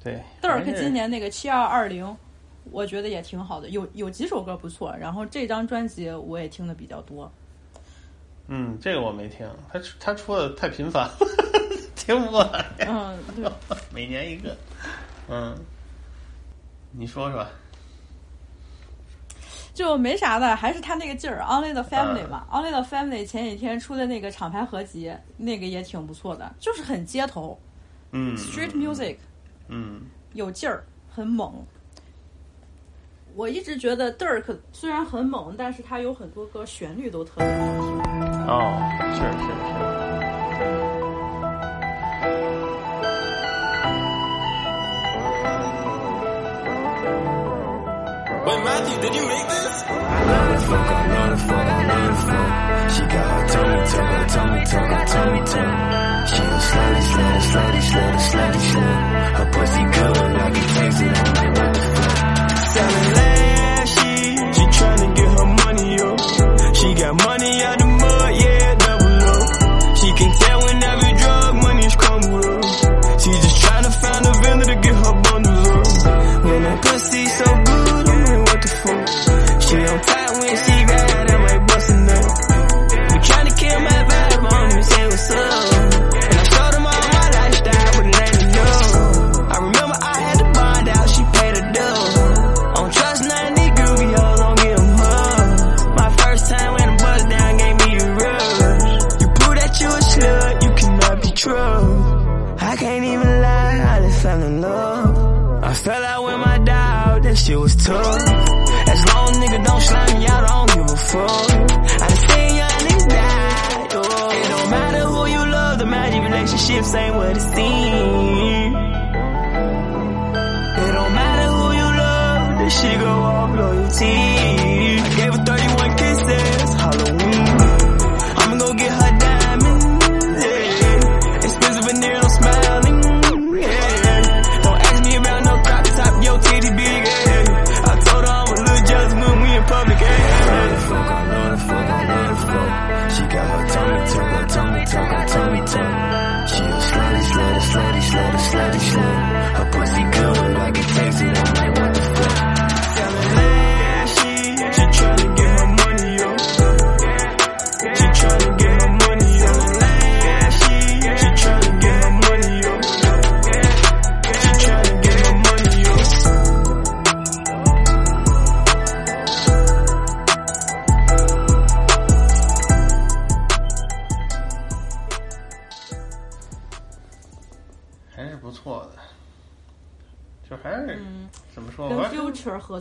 [0.04, 0.22] 对。
[0.42, 2.18] 邓尔克今年那个七二二零，
[2.72, 4.96] 我觉得也挺好的，有有几首歌不错。
[5.00, 7.32] 然后这张专辑我也听的比较多。
[8.48, 11.18] 嗯，这个我没听，他他出的太频繁了，
[11.96, 12.66] 听不过来。
[12.80, 13.50] 嗯，对，
[13.94, 14.58] 每年一个。
[15.30, 15.56] 嗯，
[16.92, 17.46] 你说说。
[19.74, 27.58] 就没啥的，还是他那个劲儿，Only the Family 嗯嘛、o n l y the Family 前几天出的那个厂牌合集，那个也挺不错的，就是很街头
[28.12, 29.16] 嗯，Street Music，
[29.70, 30.02] 嗯
[30.34, 31.66] 有劲儿，很猛。
[33.34, 38.02] 我一直觉得 Dirk 虽然很猛，但是他有很多歌旋律都特别好听。
[38.48, 38.76] 哦，
[39.16, 39.91] 是是是。
[48.44, 49.84] Wait, Matthew, did you make this?
[50.66, 52.90] fuck, I love the fuck, I love the fuck.
[52.92, 53.80] She got her tummy
[54.34, 56.28] tummy tuck, her tummy tuck.
[56.32, 59.02] She a slutty, slutty, slutty, slutty, slutty, slut.
[59.38, 60.34] Her pussy good, I.
[60.42, 61.31] Like, what the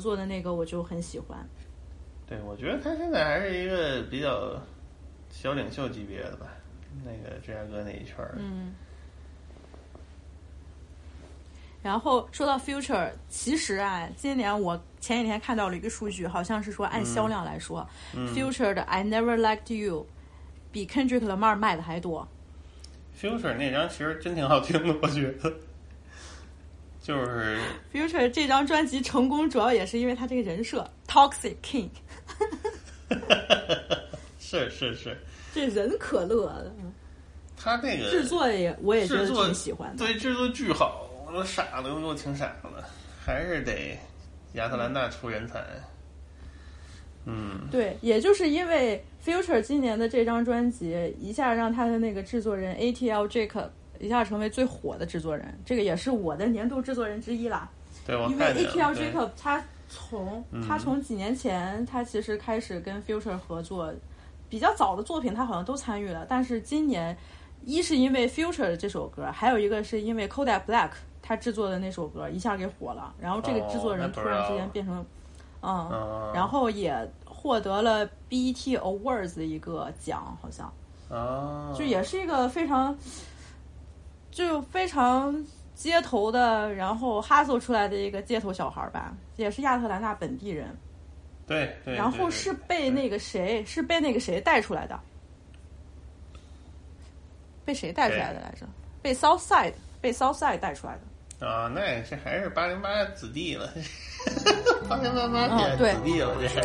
[0.01, 1.39] 作的那个我就很喜欢。
[2.27, 4.59] 对，我觉得他现在还是一个比较
[5.31, 6.47] 小领袖级别的吧，
[7.05, 8.35] 那个芝加哥那一圈儿。
[8.39, 8.73] 嗯。
[11.83, 20.07] 然后说到 Future，其实啊，今年我前几天看到了一个数据，好像是说按销量来说、嗯 f u t u r e 的 I Never Liked You
[20.71, 22.29] 比 Kendrick Lamar 卖的还多。
[23.19, 25.53] Future 那张其实真挺好听的，我觉得。
[27.03, 27.59] 就是
[27.93, 31.89] ，Future 这张专辑成功，主要也是因为他这个人设 Toxic King，
[34.39, 35.17] 是是是，
[35.55, 36.73] 这人可乐的，
[37.57, 40.05] 他那个制作也我也觉得制作挺喜欢的。
[40.05, 42.85] 对，制作巨好，我都傻了，我都挺傻了，
[43.25, 43.99] 还是得
[44.53, 45.65] 亚特兰大出人才。
[47.25, 53.69] 嗯，对，也就是因为 Future 今年的这张专辑，一下让他的那个制作人 ATL Jacob
[54.01, 57.69] 一下成为最火的制作人，这个也是我的年度制作人之一啦。
[58.07, 63.93] 对，我因为看见了 ATL 对 Jacob 他从、嗯他从几年前他其实开始跟 Future 合作，
[64.49, 67.17] 比较早的作品他好像都参与了，但是今年
[67.65, 70.91] 一是因为 Future 的这首歌，还有一个是因为 Kodak Black
[71.21, 75.05] 他制作的那首歌一下给火了，然后这个制作人突然之间变成，
[75.61, 76.97] 嗯，嗯然后也
[77.27, 80.73] 获得了 BET Awards 的一个奖，好像。
[81.11, 82.97] 啊，就也是一个非常，
[84.31, 85.35] 就非常
[85.75, 90.69] 街头的，然后哈搜出来的一个街头小孩儿吧，也是亚特兰大本地人，
[91.47, 94.99] 对对，然后是被那个谁，是被那个谁带出来的，
[97.65, 98.67] 被谁带出来的来着？
[99.03, 101.01] 被 Southside，被 Southside 带出来的。
[101.47, 103.73] 啊，那也是还是八零八子弟了，
[104.89, 105.95] 八零八八嗯对。
[105.95, 106.61] 子弟了，这是。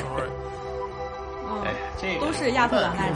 [1.63, 3.15] 哎，这个都是亚特兰大这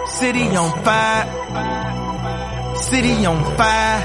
[0.07, 1.80] City on fire.
[2.75, 3.99] City on fire.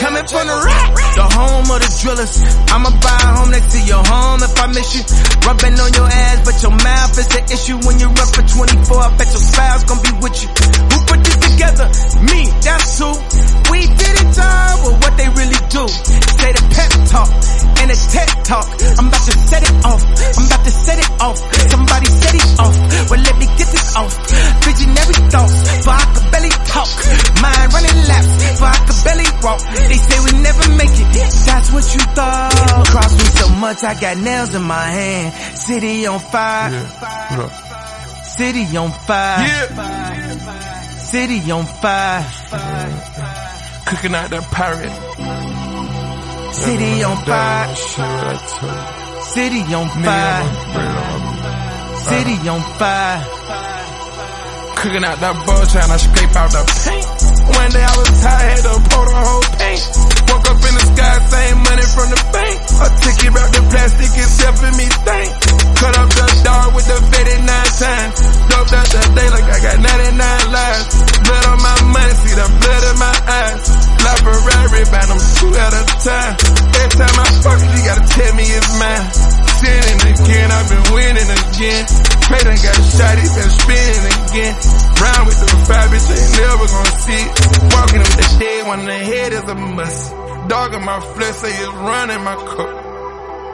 [0.00, 2.34] Coming from the rock, the home of the drillers.
[2.72, 5.02] I'ma buy a home next to your home if I miss you.
[5.44, 9.00] Rubbing on your ass, but your mouth is the issue when you're up for 24.
[9.04, 10.48] I bet your spouse gon' be with you.
[10.48, 11.86] Who put this together?
[12.24, 13.10] Me, that's who.
[13.70, 15.84] We did it time with what they really do.
[15.88, 17.30] Say the pep talk
[17.84, 18.66] and the tech talk.
[18.96, 20.02] I'm about to set it off.
[20.04, 21.38] I'm about to set it off.
[21.68, 22.76] Somebody set it off.
[23.10, 24.12] Well, let me get this off.
[24.64, 26.93] Visionary thoughts, but I could barely talk.
[27.42, 29.60] Mind running laps, but I could barely walk.
[29.88, 31.08] They say we never make it.
[31.46, 32.84] That's what you thought.
[32.88, 35.58] Cross me so much, I got nails in my hand.
[35.58, 36.70] City on fire.
[38.24, 39.68] City on fire.
[40.98, 42.24] City on fire.
[43.86, 44.92] Cooking out that pirate.
[46.54, 47.76] City on fire.
[49.34, 50.44] City on fire.
[51.96, 53.73] City on fire.
[54.84, 57.08] Cooking out that bud trying to scrape out the paint.
[57.56, 59.82] One day I was tired, had to pour the whole paint.
[60.28, 62.56] Woke up in the sky, same money from the bank.
[62.84, 65.30] A ticket wrapped in plastic is helping me think.
[65.80, 68.16] Cut up the dog with the fitted nine times.
[68.52, 70.86] Doped out the day like I got 99 lives.
[71.00, 73.84] Blood on my money, see the blood in my eyes.
[74.84, 76.34] Bound them two at a time.
[76.76, 80.48] Every time I fuck you gotta tell me it's mine sinning again.
[80.52, 81.84] I've been winning again.
[82.28, 84.54] Payton got a shot, he been spinning again.
[85.00, 87.24] Round with the five, bitch, ain't never gonna see.
[87.72, 90.10] Walking up the shade when the head is a must.
[90.48, 92.72] Dog in my flesh, say it's running my cup.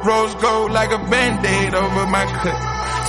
[0.05, 2.59] Rose gold like a band-aid over my cut.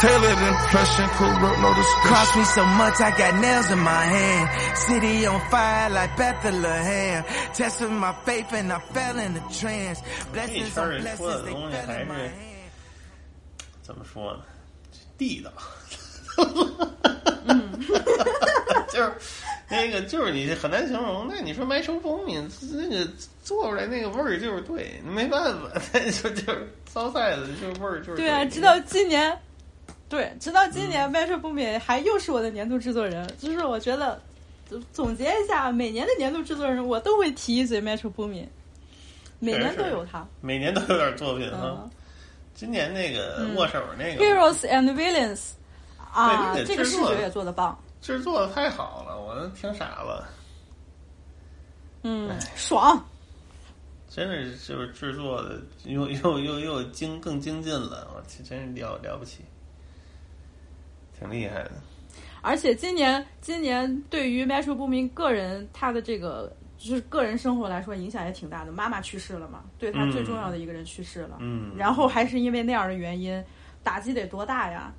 [0.02, 2.10] Tailored impression, cool, and no discussion.
[2.10, 4.78] Cost me so much, I got nails in my hand.
[4.78, 7.24] City on fire like Bethlehem.
[7.54, 10.02] Testing my faith and I fell in a trance.
[10.34, 12.51] Blessings on blessings, they fell in my hand.
[13.82, 14.40] 怎么说呢？
[15.18, 15.52] 地道。
[18.92, 19.14] 就是
[19.70, 21.26] 那个，就是你很难形容。
[21.30, 22.36] 那你说麦收蜂蜜，
[22.74, 23.08] 那个
[23.42, 25.80] 做出来那个味儿就是对，没办法，
[26.22, 29.38] 就就是烧菜的，就是味儿就是对啊，直到今年，
[30.10, 33.26] 对，直到今年，Metro Boomin 还又是我的年度制作人。
[33.40, 34.22] 就是我觉得，
[34.70, 38.48] 总总结一下，每年的年度制作人，我都会提一嘴 Metro Boomin，
[39.40, 40.28] 每年都有他。
[40.42, 41.92] 每年都有点作品啊嗯。
[42.54, 45.52] 今年那个嗯握手那个 Heroes and Villains
[46.14, 47.78] 啊，这个视觉也做的棒。
[48.02, 50.28] 制作的太好了，我都听傻了。
[52.04, 53.04] 嗯，爽。
[54.10, 59.40] 真是就是制作的又又又又精更精进了，我去，真是了了不起，
[61.18, 61.72] 挺厉害的。
[62.42, 66.52] 而且今年今年对于 Metro Boomin 个人他的这个
[66.84, 68.72] 就是个人生活来说影响也挺大的。
[68.72, 73.44] 妈妈去世了嘛，对他最重要的一个人去世了，嗯然后还是因为那样的原因，
[73.84, 74.92] 打击得多大呀？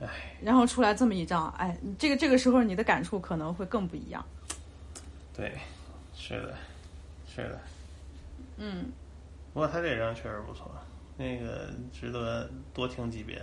[0.00, 0.08] 哎，
[0.42, 4.24] 然后出来这么一张，哎，这个这个时候你的感触可能会更不一样。
[5.36, 5.56] 对，
[6.14, 6.56] 是的，
[7.26, 7.60] 是的。
[8.56, 8.90] 嗯，
[9.54, 10.70] 不过他这张确实不错，
[11.16, 13.40] 那个值得多听几遍。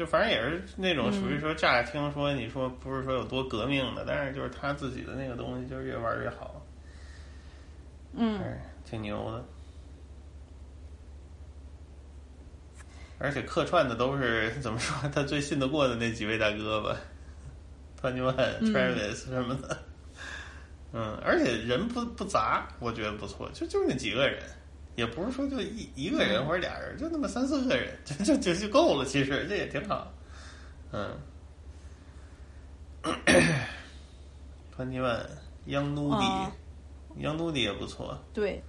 [0.00, 6.64] 就反正也是那种属于说乍听说你说不是说有多革命的，但是就是他自己的那个东西就是越玩越好，
[8.14, 9.44] 嗯，哎，挺牛的。
[13.18, 15.06] 而且客串的都是怎么说？
[15.10, 16.96] 他最信得过的那几位大哥吧
[18.00, 19.76] ，Twenty One、嗯 Travis 什么的。
[20.94, 24.42] 嗯，而且人不不杂，我觉得不错，就就那几个人，
[25.00, 29.06] 也不是说就一一个人或者俩人，就那么三四个人， 就就就就够了。
[29.06, 30.12] 其实这也挺好。
[30.92, 31.16] 嗯
[34.76, 35.26] ，Twenty One、
[35.66, 36.52] Young Nudy、哦
[37.18, 38.22] Young Nudy 也不错。
[38.34, 38.62] 对，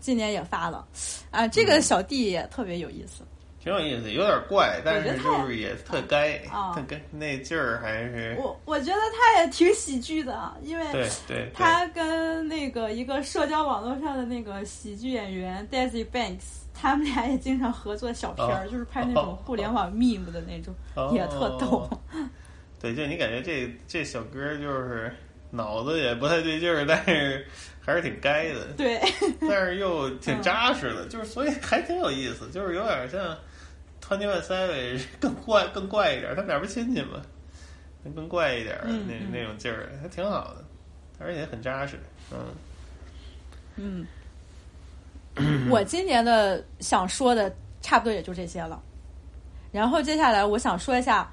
[0.00, 0.88] 今年也发了，
[1.30, 3.22] 啊，这个小弟也特别有意思。
[3.62, 6.72] 挺有意思，有点怪，但是就是也特 该，啊。
[6.74, 11.50] 特该那劲儿还是我我觉得他也挺喜剧的，因为对对对。
[11.52, 21.88] 他跟那个一个社交网络上的那个喜剧演员 Daisy Banks，他们俩也经常合作小片儿，哦就是拍那种互联网 meme 的那种，哦也特逗。
[22.80, 25.14] 对，就你感觉这这小哥就是
[25.50, 27.46] 脑子也不太对劲儿，但是
[27.78, 28.98] 还是挺该的，对，
[29.42, 33.36] 但是又 挺扎实的，就是所以还挺有意思，就是有点像
[34.00, 37.22] Twenty One Savage 更怪更怪一点，他们俩不亲戚吗，
[38.14, 40.64] 更怪一点儿那那种劲儿，还挺好的，
[41.18, 41.98] 而且很扎实，
[42.32, 44.06] 嗯。
[45.36, 48.82] 嗯， 我今年的想说的差不多也就这些了。
[49.72, 51.30] 然后接下来我想说一下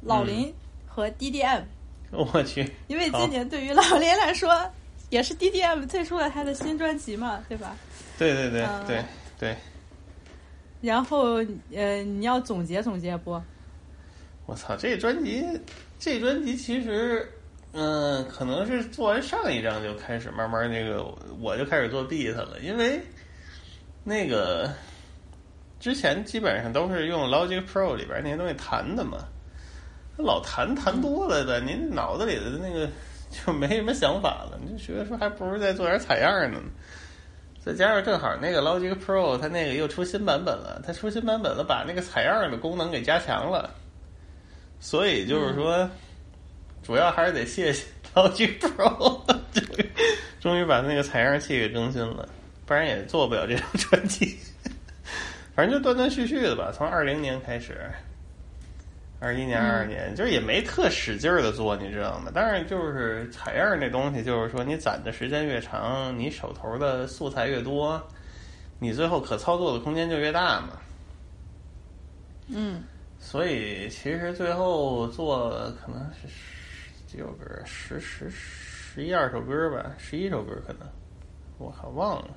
[0.00, 0.52] 老林
[0.86, 1.62] 和 DDM，、
[2.10, 4.68] 我去，因为今年对于老林来说
[5.10, 7.76] 也是 DDM 推出了他的新专辑嘛，对吧？
[8.18, 9.04] 对对对嗯对
[9.38, 9.56] 对，
[10.80, 11.36] 然后
[11.74, 13.40] 呃，你要总结总结不？
[14.46, 15.44] 我操，这专辑，
[15.98, 17.28] 这专辑其实，
[17.72, 21.04] 嗯、可能是做完上一张就开始慢慢那个，
[21.40, 23.00] 我就开始做 beat 了，因为
[24.04, 24.72] 那个
[25.80, 29.18] 之前基本上都是用 Logic Pro 里边那些东西弹的嘛，
[30.16, 32.88] 老弹弹多了的，您脑子里的那个
[33.30, 36.60] 就没什么想法了，你就觉得说还不如再做点采样呢。
[37.66, 43.68] 再加上正好那个 Logic Pro 它那个又出新版本了，它出新版本了，把那个采样的功能给加强了。
[44.78, 45.90] 所以就是说，
[46.84, 47.84] 主要还是得谢谢
[48.14, 49.20] Logic Pro，
[50.40, 52.28] 终于把那个采样器给更新了，
[52.64, 54.38] 不然也做不了这张专辑。
[55.56, 57.90] 反正就断断续续的吧，从二零年开始，
[59.18, 62.30] 二一年、二二年，就是也没特使劲儿的做，你知道吗？
[62.34, 68.00] 但是就是采样那东西，就是说你攒的时间越长，你手头的素材越多，
[68.78, 70.68] 你最后可操作的空间就越大嘛。
[72.48, 72.84] 嗯
[73.18, 80.86] 所以其实最后做可能是十几首歌，十十十一二首歌吧，十一首歌可能，
[81.58, 82.28] 我靠忘了。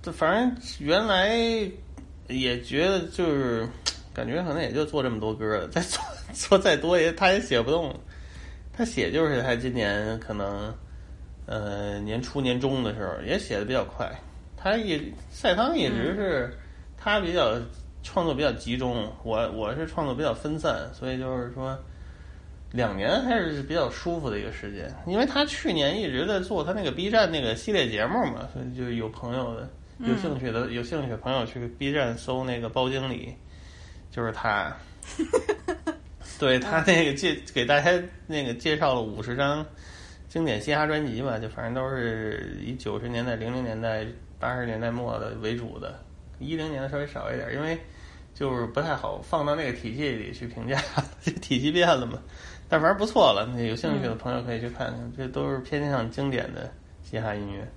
[0.00, 1.36] 这反正原来
[2.28, 3.68] 也觉得就是
[4.12, 6.02] 感觉可能也就做这么多歌了，再做
[6.34, 7.94] 做再多也他也写不动。
[8.72, 10.74] 他写就是他今年可能
[11.46, 14.10] 呃年初年中的时候也写的比较快。
[14.56, 15.00] 他也
[15.30, 16.52] 赛汤一直是
[16.96, 17.58] 他比较
[18.02, 21.78] 创作比较集中，我我是创作比较分散，所以就是说
[22.72, 24.94] 两年还是比较舒服的一个时间。
[25.06, 29.68] 因为他去年一直在做他那个 B 站那个系列节目嘛，所以就有朋友的
[29.98, 33.34] 有兴趣的、有兴趣的朋友去 B 站搜那个包经理，
[34.10, 34.74] 就是他。
[36.38, 37.90] 对他那个介给大家
[38.26, 39.66] 那个介绍了五十张
[40.26, 44.06] 经典嘻哈专辑吧，就反正都是以九十年代、零零年代、
[44.38, 46.02] 八十年代末的为主的，
[46.38, 47.78] 一零年的稍微少一点，因为
[48.32, 50.80] 就是不太好放到那个体系里去评价，
[51.20, 52.18] 这体系变了嘛。
[52.70, 56.72] 但反正不错了，那有兴趣的朋友可以去看看，这都是偏向经典的
[57.02, 57.68] 嘻哈音乐。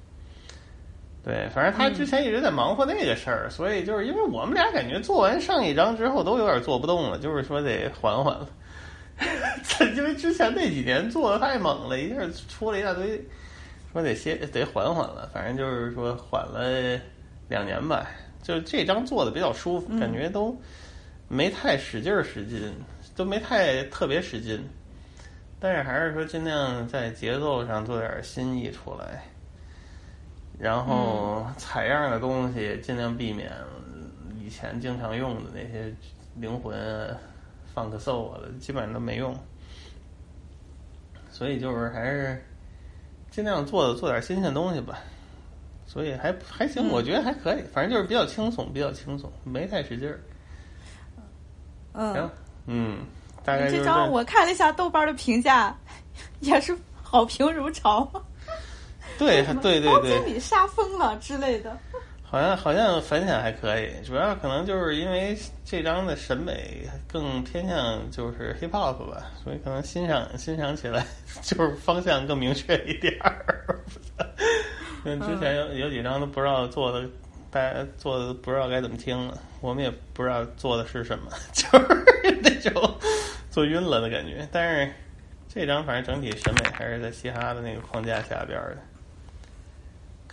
[1.24, 8.50] 对，反正他之前一直在忙活那个事儿，所以就是因为我们俩感觉做完上一章之后都有点做不动了，就是说得缓缓了。
[9.95, 12.16] 因为之前那几年做的太猛了，一下
[12.50, 13.24] 出了一大堆，
[13.94, 15.30] 说得歇得缓缓了。
[15.34, 17.00] 反正就是说缓了
[17.48, 18.06] 两年吧，
[18.41, 20.54] 就这张做的比较舒服，感觉都
[21.30, 22.74] 没太使劲儿使劲，
[23.16, 24.62] 都没太特别使劲，
[25.58, 29.24] 但是还是说尽量在节奏上做点新意出来。
[30.58, 33.52] 然后采样的东西尽量避免
[34.40, 35.94] 以前经常用的那些
[36.36, 37.18] 灵魂啊、
[37.76, 39.36] funk soul 啊的，基本上都没用。
[41.32, 42.44] 所以就是还是
[43.32, 45.00] 尽量做做点新鲜东西吧。
[45.86, 50.20] 所以还还行，我觉得还可以，反正就是比较轻松，比较轻松，没太使劲儿。
[51.94, 52.32] 嗯，行
[52.66, 52.98] 嗯，
[53.44, 55.76] 大概就是这张我看了一下豆瓣的评价，
[56.40, 58.10] 也是好评如潮。
[59.18, 61.77] 对 对对对包经，理杀疯了之类的。
[62.23, 71.06] 好像好像反响还可以，主要可能就是因为这张的审美更偏向就是 hip hop 吧，所以可能欣赏欣赏起来
[71.44, 73.80] 就是方向更明确一点儿。
[75.06, 77.07] 嗯，之前有有几张都不知道做的，
[77.52, 82.98] 大家做的不知道该怎么听了，我们也不知道做的是什么，就是那种
[83.52, 84.48] 做晕了的感觉。
[84.52, 84.91] 但是
[85.48, 88.81] 这张反正整体审美还是在嘻哈的那个框架下边儿的。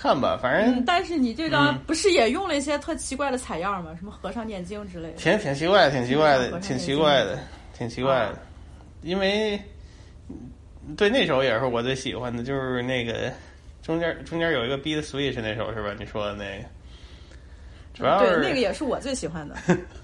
[0.00, 3.94] 看吧，反正嗯，但是你这张嗯不是也用了一些特奇怪的采样吗？
[3.98, 5.18] 什么和尚念经之类的。
[5.18, 7.38] 挺挺奇怪的，挺奇怪的，挺奇怪的，
[7.76, 8.38] 挺奇怪的。
[9.02, 9.60] 因为
[10.96, 13.30] 对那首也是我最喜欢的，就是那个
[13.82, 15.94] 中间中间有一个 Beat Switch 那首是吧？
[15.98, 16.64] 你说的那个，
[17.92, 19.54] 主要是对那个也是我最喜欢的。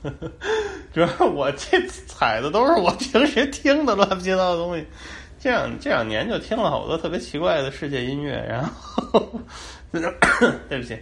[0.93, 4.86] 主要我这采的都是我平时听的乱七八糟的东西。
[5.47, 9.40] 这两这两年就听了好多特别奇怪的世界音乐，然后
[10.68, 10.98] 对不起，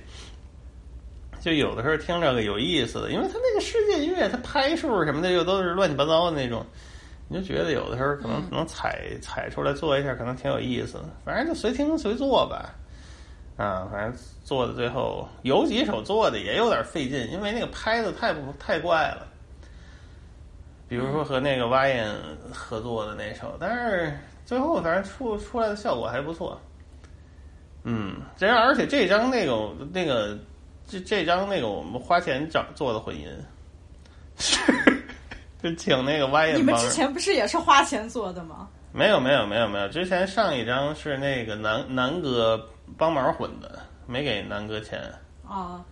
[1.41, 6.63] 就有的时候听这个有意思的，因为他那个世界音乐，他拍数什么的又都是乱七八糟的那种，
[7.27, 11.05] 你就觉得有的时候可能能踩踩出来做一下，可能挺有意思的。
[11.25, 12.75] 反正就随听随做吧，
[13.57, 14.15] 啊，反正
[14.45, 19.27] 做的最后有几首做的也有点费劲，因为那个拍的太不太怪了。
[20.87, 22.15] 比如说和那个 Y N
[22.53, 24.13] 合作的那首，但是
[24.45, 26.61] 最后反正出出来的效果还不错。
[27.85, 30.39] 嗯，这样而且这张那个那个
[30.87, 33.29] 这这张那个我们花钱找做的混音，
[34.39, 34.59] 是
[35.63, 38.69] 就请那个歪的你们之前不是也是花钱做的吗？
[38.93, 42.65] 没有没有没有没有，之前上一张是那个南南哥
[42.97, 45.03] 帮忙混的，没给南哥钱。
[45.47, 45.85] 啊，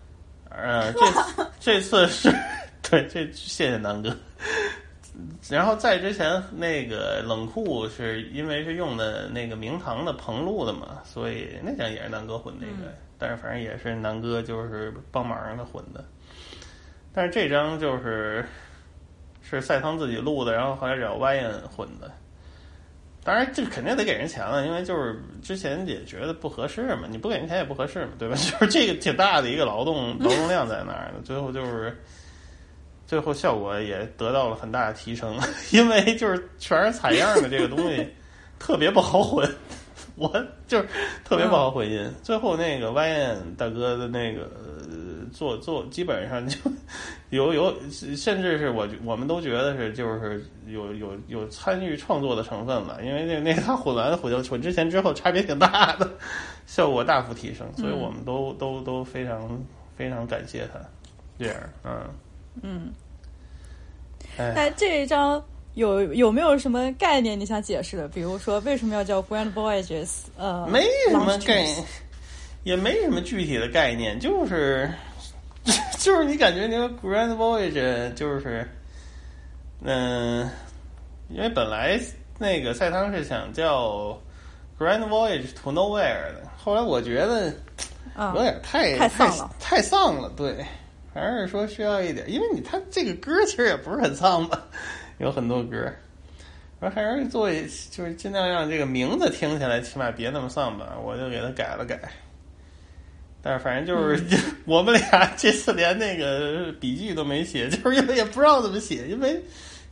[0.49, 2.33] 呃，这次 这次是
[2.81, 4.17] 对，这谢谢南哥。
[5.51, 16.05] 然后在之前那个冷库是因为是用的那个明堂的棚录的嘛，所以那张也是南哥混那个，但是反正也是南哥就是帮忙让他混的。
[17.13, 18.45] 但是这张就是
[19.43, 22.11] 是赛汤自己录的，然后后来找 Y N 混的。
[23.25, 28.35] 当然，这肯定得给人钱了，因为就是之前也觉得不合适嘛，你不给人钱也不合适嘛，对吧？
[28.41, 31.97] 就是这个挺大的一个劳动劳动量在那儿的，最后就是
[33.13, 35.39] 最后效果也得到了很大的提升，
[35.71, 38.09] 因为就是全是采样的这个东西
[38.59, 39.47] 特别不好混，
[40.17, 40.33] 我
[40.67, 40.89] 就是
[41.23, 42.11] 特别不好混音。
[42.23, 46.57] 最后那个 Y N 大哥的那个呃做做基本上就
[47.29, 47.75] 有有，
[48.17, 56.11] 甚至是我我们都觉得是就是有有有参与创作的成分了，因为那那他混完混混之前之后差别挺大的，
[56.65, 59.63] 效果大幅提升，所以我们都、都都非常
[59.95, 60.81] 非常感谢他，
[61.39, 62.09] 这样嗯。
[62.61, 62.93] 嗯，
[64.37, 65.43] 哎，但这一张
[65.75, 68.09] 有有没有什么概念你想解释的？
[68.09, 70.09] 比如说为什么要叫 Grand Voyages？
[70.37, 71.83] 呃，没什么概 Trips
[72.65, 74.91] 也没什么具体的概念，就是
[75.99, 78.69] 就是你感觉那个 Grand Voyage 就是，
[79.83, 80.49] 嗯、
[81.29, 81.99] 因为本来
[82.39, 84.17] 那个赛汤是想叫
[84.79, 87.53] Grand Voyage to Nowhere 的，后来我觉得
[88.15, 90.65] 啊有点太、太丧了太丧了，对，
[91.15, 94.63] 还是说需要一点，因为你他这个歌其实也不是很丧吧，
[95.19, 95.93] 有很多歌。
[96.81, 102.01] 我还是做一，就是尽量让这个名字听起来起码别那么丧吧，我就给他改了改。
[103.41, 104.25] 但是反正就是、
[104.67, 109.41] 我们俩这次连那个笔记都没写， 就是因为也不知道怎么写，因为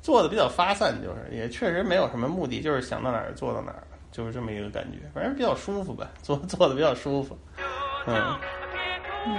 [0.02, 4.98] 做的比较发散，就是也确实没有什么目的，就是想到哪儿做到哪儿，就是这么一个感觉。
[5.14, 7.38] 反正比较舒服吧，做做的比较舒服。
[8.06, 8.16] 嗯，
[9.26, 9.36] 嗯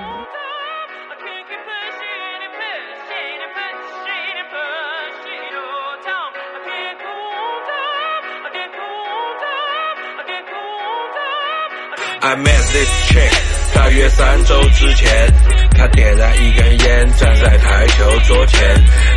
[12.32, 13.30] ，I met this chick，
[13.74, 15.34] 大约三周之前，
[15.78, 18.62] 他点燃一根烟，站在台球桌前，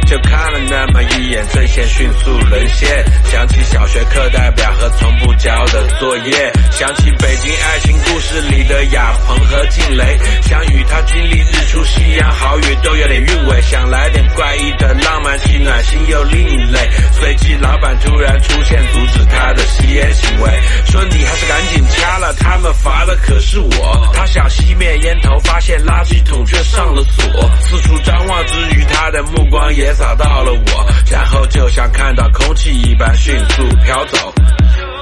[0.07, 3.05] 就看了那么一眼，阵线迅速沦陷。
[3.25, 16.89] 想起小学课代表和从不交的作业，想起北京爱情故事里的亚鹏和静蕾，想与他经历日出、夕阳、好雨都有点韵味，想来点怪异的浪漫，既暖心又另类。
[17.13, 20.51] 随即老板突然出现，阻止他的吸烟行为，
[20.87, 24.11] 说你还是赶紧掐了，他们罚的可是我。
[24.15, 34.33] 他想熄灭烟头，发现垃圾桶却上了锁，四处张望之余，他的目光也扫到了我，然后就像看到空气一般迅速飘走。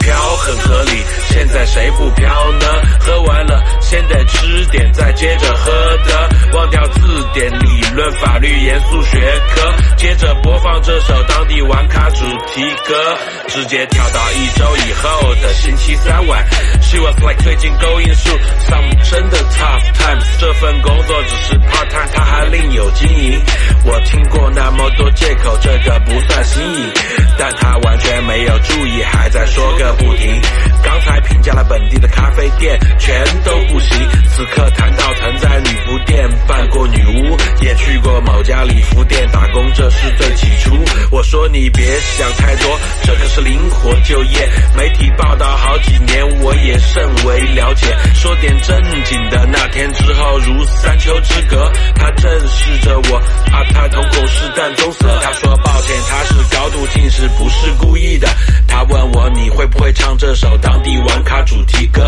[0.03, 1.03] 飘很合理。
[1.31, 2.67] 现在谁不飘呢？
[3.01, 5.73] 喝完了先得吃点，再接着喝
[6.07, 6.29] 的。
[6.53, 7.01] 忘掉字
[7.33, 9.19] 典、理论、法律、严肃学
[9.55, 13.17] 科，接着播放这首当地玩卡主题歌，
[13.49, 16.47] 直接跳到一周以后的星期三晚。
[16.83, 23.41] She was like 最近 going through some 真的 tough times，这份工作只是 part time，他还另有经营。
[23.85, 26.93] 我听过那么多借口，这个不算新颖，
[27.37, 30.41] 但他完全没有注意，还在说个不停。
[30.83, 33.99] 刚才评价了本地的咖啡店，全都不行。
[34.35, 40.77] 此刻谈到曾在女服店扮过女巫，也去过某家礼服店打工，这是最起初。
[41.11, 44.49] 我说你别想太多，这可是灵活就业。
[44.77, 47.87] 媒体报道好几年，我也甚为了解。
[48.15, 53.17] 说点正经的，那天之后如三秋之隔，他正视着我，
[53.53, 55.21] 啊，他瞳孔是淡棕色。
[55.23, 58.29] 他说抱歉，他是高度近视，不是故意的。
[58.67, 62.03] 他问我你会不会唱这首当地玩卡主题歌？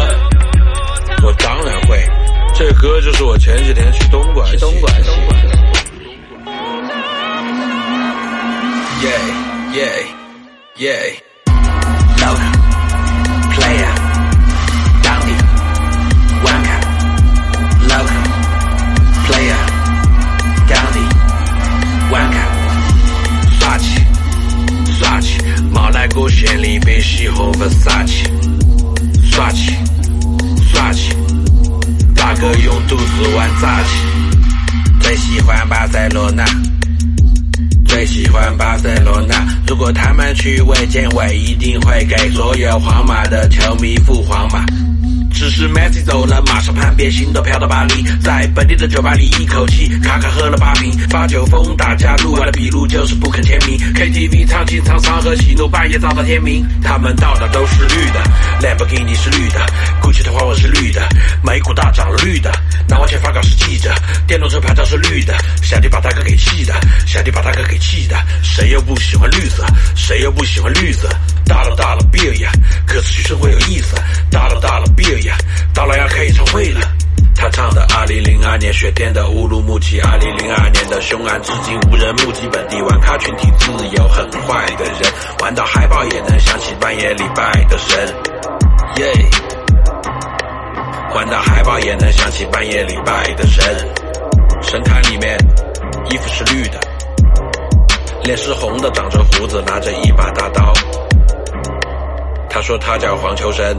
[1.23, 2.03] 我当然会，
[2.55, 5.55] 这歌就是我前几天去东莞去东莞写的。
[9.03, 9.21] Yeah
[9.75, 10.07] yeah
[10.79, 11.24] yeah。
[26.15, 28.25] 毛来过县里被西红柿撒起。
[29.31, 29.73] 耍起
[30.73, 31.11] 耍起，
[32.15, 33.89] 大哥用肚子玩炸起，
[35.01, 36.45] 最喜欢巴塞罗那。
[37.85, 44.65] 最喜欢巴塞罗那，如果他们去卫健委，一定会给所有皇马的球迷付皇马。
[45.35, 58.23] 只是 Messi 走了，马上叛变，心都飘到巴黎，在本地的酒吧里一口气卡卡喝了八瓶，发酒疯，打架录完了笔录就是不肯签名，KTV 唱情唱伤和喜怒，半夜造到天明，他们到哪都是绿的
[58.63, 59.67] ，Lamborghini 是绿的
[60.01, 61.07] ，Gucci 的花纹是绿的，
[61.43, 62.51] 美股大涨绿的，
[62.89, 63.93] 拿我钱发稿是记者，
[64.27, 66.73] 电动车牌照是绿的，小弟把大哥给气的，
[67.07, 69.67] 小弟把大哥给气的，谁又不喜欢绿色？
[69.97, 71.09] 谁又不喜欢绿色？
[71.45, 72.51] 大了大了 beer 呀，
[72.87, 73.97] 可是生活有意思，
[74.31, 75.37] 大了大了 beer 呀，
[75.75, 76.81] 到了要开演唱会了。
[77.37, 82.49] 他唱的2002年雪天的乌鲁木齐，2002年的凶案，至今无人目击。
[82.51, 87.99] 本地玩咖群体自由很坏的人，玩到海报也能想起半夜里拜的神，
[88.97, 89.13] 耶、
[91.15, 93.65] 玩到海报也能想起半夜里拜的神。
[94.63, 95.37] 神龛里面
[96.11, 96.81] 衣服是绿的，
[98.23, 100.73] 脸是红的，长着胡子，拿着一把大刀。
[102.49, 103.77] 他说他叫黄秋生。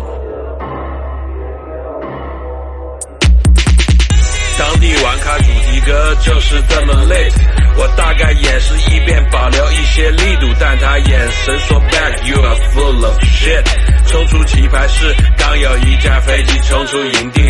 [4.57, 7.33] 当地玩卡主题歌就是这么 lit，
[7.77, 13.63] 我大概演示一遍，保留一些力度，但他眼神说 back you are full of shit。
[14.07, 17.41] 冲出棋牌室，刚有一架飞机冲出营地，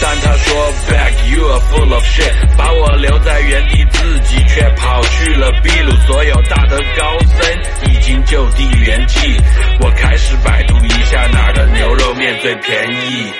[0.00, 5.92] 但他说 back you are full of shit，把我留在原地，自己却跑去了秘鲁。
[6.06, 9.36] 所有大的高僧已经就地圆寂，
[9.80, 13.32] 我开始百度一下哪儿的牛肉面最便宜。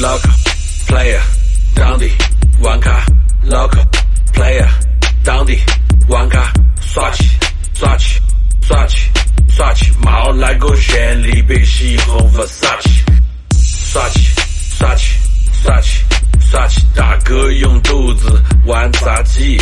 [0.00, 0.30] Local
[0.86, 1.41] player。
[1.74, 2.10] 当地
[2.60, 3.04] 玩卡
[3.46, 3.84] ，local
[4.32, 4.68] player，
[5.24, 5.58] 当地
[6.08, 7.24] 玩卡，耍起
[7.74, 8.20] 耍起
[8.62, 9.08] 耍起
[9.50, 12.90] 耍起，毛来过县里被西红发，耍起
[13.90, 14.20] 耍起
[14.78, 15.14] 耍起
[15.62, 16.00] 耍起
[16.50, 19.60] 耍起，大哥用肚子玩杂技。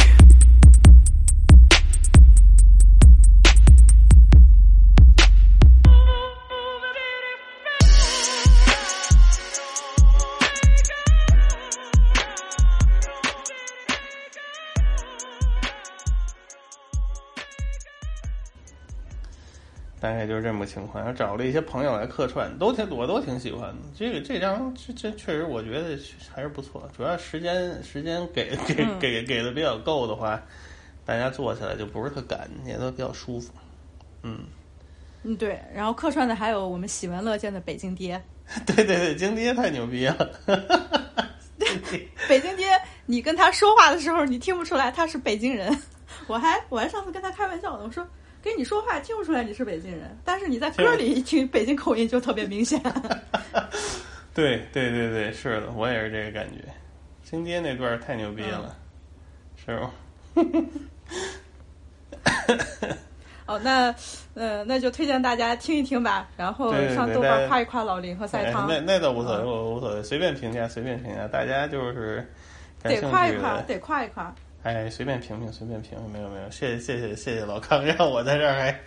[20.00, 21.04] 大概就是这么个情况。
[21.04, 23.76] 然后找了一些朋友来客串，都挺我都挺喜欢的。
[23.94, 25.98] 这个这张这这确实我觉得
[26.34, 30.42] 还是不错，主要时间时间给给嗯给给的比较够的话，
[31.04, 33.52] 大家做起来就不是特赶，也都比较舒服。
[34.22, 34.40] 嗯，
[35.22, 35.60] 嗯，对。
[35.74, 38.20] 然后客串的还有我们喜闻乐见的北京爹。
[38.66, 40.30] 对对对，京爹太牛逼了。
[42.28, 42.66] 北京爹，
[43.06, 45.76] 你跟他说话的时候，你听不出来他是北京人。
[46.26, 48.04] 我还我还上次跟他开玩笑呢，我说
[48.42, 52.80] 跟你说话听不出来你是北京人，但是你在歌里一听北京口音就特别明显。
[54.34, 56.64] 对对对对，是的，我也是这个感觉。
[57.22, 58.74] 京爹那段太牛逼了，
[59.64, 59.90] 是吗？
[63.46, 63.94] 哦，那
[64.34, 68.68] 呃，那就推荐大家听一听吧，然后上豆瓣夸一夸老林和赛哎汤。
[68.68, 72.24] 那那倒无所谓，无所谓，随便评价，随便评价，大家就是
[72.82, 74.32] 得夸一夸，得夸一夸。
[74.62, 78.78] 哎，随便评评，随便评，没有没有，谢谢谢谢谢谢老康， 让我在这儿还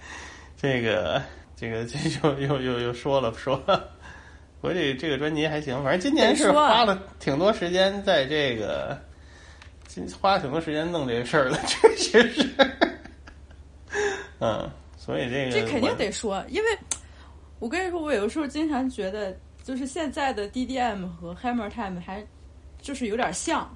[0.56, 1.22] 这个
[1.56, 3.90] 这个这又又又又说了说了，
[4.62, 8.96] 我这这个专辑还行，反正今年是花了挺多时间在这个，
[9.88, 12.50] 今花了挺多时间弄这个事儿了， 确实是，
[14.40, 16.70] 嗯，所以这个这肯定得说，因为
[17.60, 22.24] 我跟你说，我有时候经常觉得，就是现在的 DDM 和 Hammer Time 还
[22.82, 23.76] 就是有点像，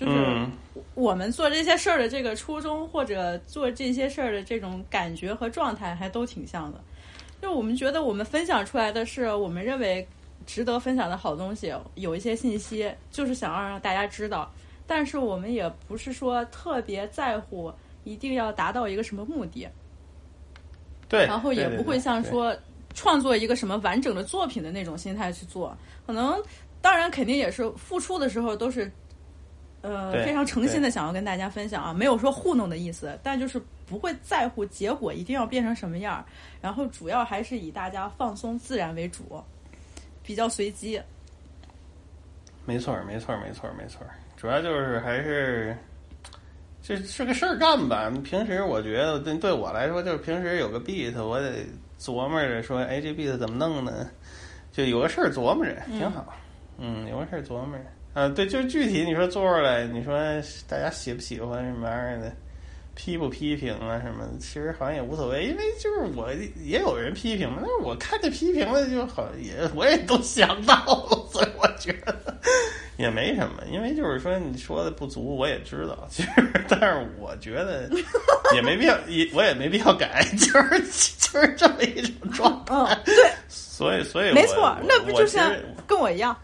[0.00, 0.50] 就是嗯
[0.94, 6.80] 我们做这些事儿的这个初衷，或者做这些事儿的这种感觉和状态，还都挺像的。
[7.42, 10.06] 就我们觉得我们分享出来的是我们认为
[10.46, 14.50] 值得分享的好东西，有一些信息，就是想要让大家知道。
[14.86, 17.70] 但是我们也不是说特别在乎，
[18.04, 19.68] 一定要达到一个什么目的。
[21.08, 22.56] 对，然后也不会像说
[22.94, 25.76] 创作一个什么完整的作品的那种心态去做。
[26.06, 26.42] 可能
[26.80, 28.90] 当然肯定也是付出的时候都是，
[29.82, 36.24] 呃，非常诚心的想要跟大家分享啊，没有说糊弄的意思，但就是不会在乎结果一定要变成什么样儿，
[36.60, 39.42] 然后主要还是以大家放松自然为主，
[40.22, 41.00] 比较随机。
[42.66, 44.10] 没错儿，没错儿，没错儿，没错儿。
[44.36, 45.76] 主要就是还是
[46.82, 48.10] 这是个事儿干吧。
[48.22, 51.64] 平时我觉得对对我来说，就是平时有个 beat，我得
[51.98, 54.08] 琢磨着说，哎，这 beat 怎么弄呢？
[54.72, 56.34] 就有个事儿琢磨着，挺好。
[56.78, 57.84] 嗯，有个事儿琢磨着。
[58.12, 60.18] 啊，对，就是具体你说做出来，你说
[60.68, 62.32] 大家喜不喜欢什么玩意儿的，
[62.94, 66.28] 批不批评啊什么的，其实好像也无所谓，因为就是我
[66.64, 72.36] 也有人批评嘛，但是我看这批评的就好，也我也都想到了， 所以我觉得
[72.96, 76.30] 也没什么，因为就是说你说的不足，我也知道，其实，
[76.68, 77.88] 但是我觉得
[78.52, 80.80] 也没必要，也我也没必要改，就是
[81.16, 82.74] 就是这么一种状态。
[82.74, 83.14] 嗯，对，
[83.48, 85.54] 所以所以没错，那不就像
[85.86, 86.36] 跟我一样？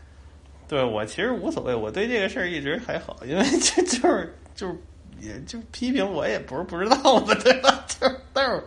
[0.68, 4.76] 对我其实无所谓，我对这个事儿一直还好，因为 这就是就是
[5.20, 7.84] 也就批评我也不是不知道嘛，对吧？
[7.86, 8.62] 就是但是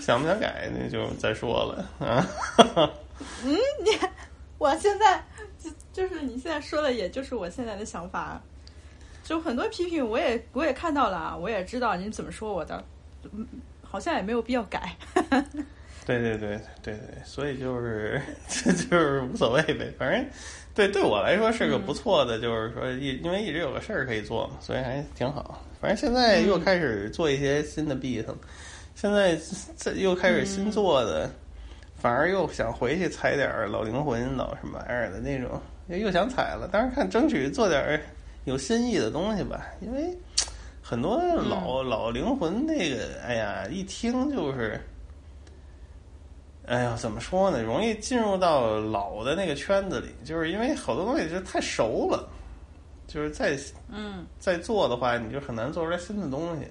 [0.00, 2.26] 想不想改那就再说了啊。
[3.44, 3.90] 嗯，你
[4.58, 5.24] 我现在
[5.58, 8.40] 就就是你现在说的，也就是我现在的想法。
[9.24, 12.84] 就很多批评，我也我也看到了啊，我也知道你怎么说我的，
[13.30, 13.46] 嗯，
[13.80, 14.96] 好像也没有必要改。
[16.04, 20.26] 对对对对对，所以就是这 就是无所谓呗，反正
[20.74, 25.62] 对对我来说是个不错的，就是说一因为一直有个事儿可以做嘛，所以还挺好。
[25.80, 28.34] 反正现在又开始做一些新的 beat，了
[28.94, 29.38] 现在
[29.76, 31.30] 这又开始新做的，
[31.96, 36.68] 反而又想回去踩点儿老灵魂、老什么玩意儿的那种，又想踩了。
[36.72, 38.00] 但是看争取做点儿
[38.44, 40.16] 有新意的东西吧，因为
[40.80, 44.80] 很多老、老灵魂那个，哎呀，一听就是。
[46.66, 47.62] 哎呀，怎么说呢？
[47.62, 52.28] 容易进入到老的那个圈子里，就是因为好多东西就太熟了，
[53.06, 53.58] 就是再
[53.88, 56.66] 嗯再做的话，你就很难做出来新的东西。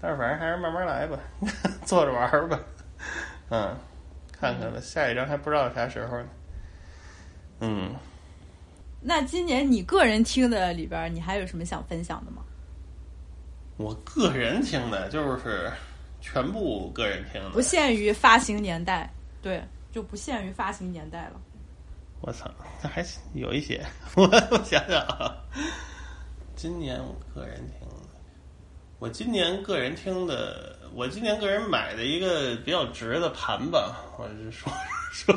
[0.00, 1.18] 但是反正还是慢慢来吧，
[1.86, 2.60] 做着玩儿吧。
[3.50, 3.76] 嗯，
[4.32, 6.28] 看看吧，下一张还不知道啥时候呢。
[7.60, 7.94] 嗯，
[9.00, 12.42] 那今年你个人听的里边，你还有什么想分享的吗？
[13.76, 15.70] 我个人听的就是
[16.30, 21.40] 全部个人听的，不限于发行年代，对，就不限于发行年代了。
[22.20, 22.50] 我操，
[22.82, 23.82] 那还有一些，
[24.14, 25.34] 我 我想想啊，
[26.54, 28.08] 今年我个人听的，
[28.98, 34.70] 我今年个人听的，我今年个人买的一个比较值的盘吧，我是说
[35.12, 35.34] 说，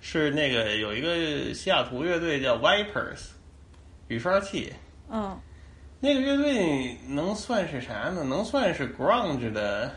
[0.00, 3.28] 是那个有一个西雅图乐队叫 Vipers，
[4.08, 4.72] 雨刷器，
[5.08, 5.40] 嗯，
[6.00, 8.24] 那个乐队能算是啥呢？
[8.24, 9.94] 能算是 grunge 的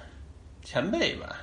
[0.65, 1.37] 前辈吧。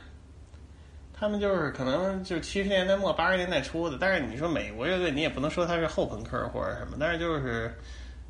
[1.14, 7.72] 他们就是可能就是七十年代末八十年代初的，但是你说美国乐队，你也不能说它是后朋克或者什么，但是就是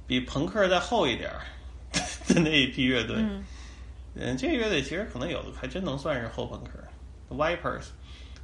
[0.06, 1.40] 比朋克再厚一点儿
[2.28, 3.16] 的那一批乐队。
[3.16, 3.42] 嗯，
[4.14, 6.72] 嗯，这个乐队其实可能有的还真能算是后朋克
[7.34, 7.86] ，Vipers。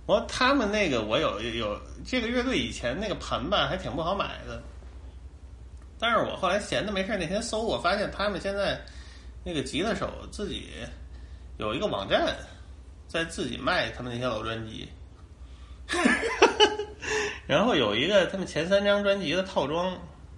[0.07, 4.63] 我他们那个我有有这个乐队以前那个盘吧还挺不好买的，
[5.99, 8.81] 但是我后来闲的没事儿那天搜，我发现他们现在
[9.45, 10.71] 那个吉他手自己
[11.59, 12.37] 有一个网站，
[13.09, 14.89] 在自己卖他们那些老专辑，
[17.47, 19.93] 然后有一个他们前三张专辑的套装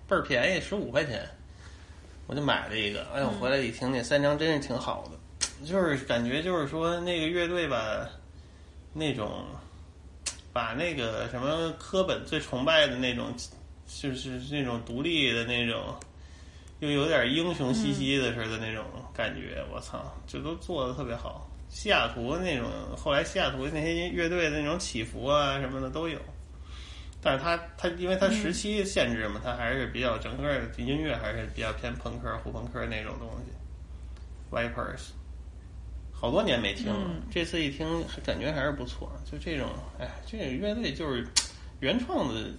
[0.08, 1.28] 倍儿便宜，十五块钱，
[2.26, 3.06] 我就买了一个。
[3.14, 8.08] 哎呦，回来一听那三张真是挺好的，就是感觉就是说那个乐队吧，
[8.94, 9.44] 那种
[10.54, 13.30] 把那个什么科本最崇拜的那种，
[13.86, 15.94] 就是那种独立的那种，
[16.80, 18.84] 又有点英雄兮兮的似的那种
[19.14, 19.64] 感觉。
[19.72, 21.48] 我操，这都做的特别好。
[21.68, 26.18] 西雅图那种，后来西雅图那些乐队的那种起伏啊什么的都有，
[27.22, 33.52] 但是他他因为他时期限制嘛，他还是比较整个的音乐还是比较偏朋克、后朋克那种东西。
[34.50, 35.10] Vipers
[36.10, 39.12] 好多年没听了，嗯这次一听感觉还是不错。
[39.24, 39.68] 就这种，
[40.00, 41.24] 哎，这个乐队就是
[41.78, 42.50] 原创的，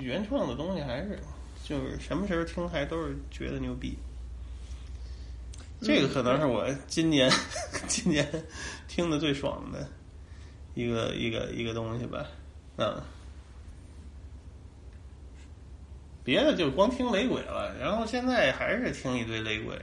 [0.00, 1.18] 原创的东西，还是
[1.64, 3.96] 就是什么时候听还都是觉得牛逼。
[5.80, 7.30] 这个可能是我今年、
[7.88, 8.26] 今年
[8.86, 9.88] 听的最爽的
[10.74, 12.26] 一个一个一个东西吧，
[12.76, 13.02] 嗯。
[16.22, 19.74] 别的就光听雷鬼了，然后现在还是听一堆雷鬼，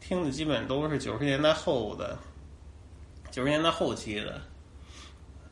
[0.00, 2.16] 听的基本都是九十年代后的，
[3.30, 4.40] 九十年代后期的。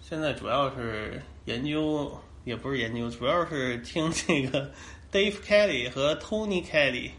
[0.01, 4.70] 现在主要是研究，也不是研究，主要是听这个
[5.17, 7.11] Dave Kelly 和 Tony Kelly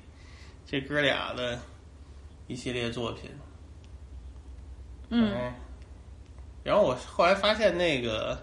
[0.70, 1.60] 这哥俩的
[2.46, 3.32] 一系列作品。
[5.10, 5.56] 嗯哎，
[6.64, 8.38] 然后我后来发现那个。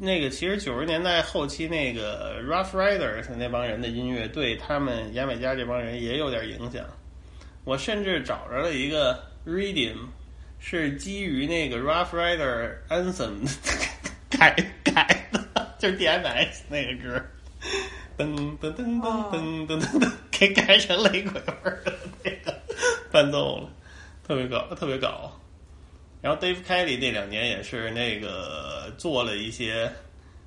[0.00, 6.86] 那个其实九十年代后期那个 Rough Riders 那帮人的音乐对他们牙买加这帮人也有点影响。
[7.64, 10.06] 我甚至找着了一个 Rhythm，
[10.60, 13.44] 是基于那个 Rough Rider Anthem
[14.30, 14.54] 改
[14.84, 17.26] 改的，就是 DMS 那个歌，
[18.18, 21.92] 噔噔噔噔噔噔噔噔，给改成雷鬼味儿的
[22.24, 22.52] 那个
[23.12, 23.68] 伴奏了，
[24.26, 25.32] 特别搞，特别搞。
[26.20, 29.90] 然后 Dave Kelly 那两年也是那个做了一些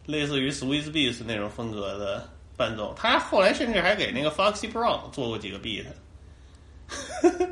[0.05, 2.27] 类似于 Swiss Beats 那种风格的
[2.57, 5.85] 伴奏，他后来甚至还给那个 Foxy Brown 做过几个 beat。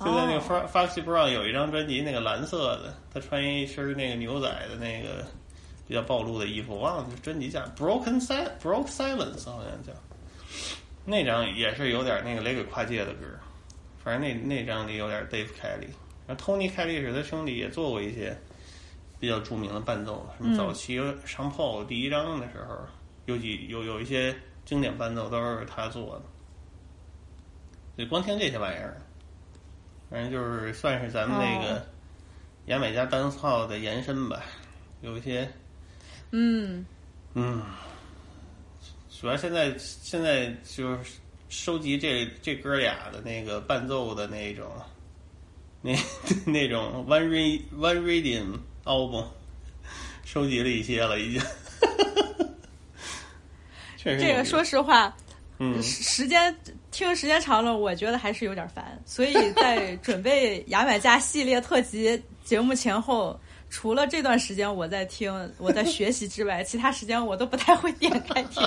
[0.00, 5.24] 就在那个 Fo- Foxy Brown 有一张专辑，那个蓝色的，他穿一身那个牛仔的那个
[5.92, 9.92] 比较暴露的衣服，忘了这专辑叫 Broken Sil Broke Silence 好像叫。
[11.04, 13.26] 那张也是有点那个雷鬼跨界的歌，
[14.02, 15.88] 反正那那张里有点 Dave Kelly。
[16.26, 18.34] 然后 Tony Kelly 是他兄弟也做过一些
[19.20, 20.96] 比较著名的伴奏，什么嗯早期
[21.26, 22.78] 上 Paul 第一张的时候，
[23.26, 26.22] 有几有有一些经典伴奏都是他做的。
[28.02, 28.96] 就光听这些玩意儿，
[30.08, 31.82] 反正就是算是咱们那个哦
[32.64, 34.42] 牙买加单号的延伸吧，
[35.02, 35.46] 有一些
[36.32, 36.84] 嗯
[37.34, 37.62] 嗯，
[39.20, 41.12] 主要现在现在就是
[41.48, 44.66] 收集这这哥俩的那个伴奏的那种，
[45.82, 45.94] 那
[46.44, 49.26] 那种 one re one rhythm album，
[50.24, 51.42] 收集了一些了，已经。
[53.96, 55.14] 确实这个说实话，
[55.58, 56.54] 嗯时时间
[56.90, 59.00] 听时间长了，我觉得还是有点烦。
[59.06, 63.38] 所以在准备牙买加系列特辑节目前后，
[63.72, 68.62] 除了这段时间我在听、我在学习之外， 其他时间我都不太会点开听。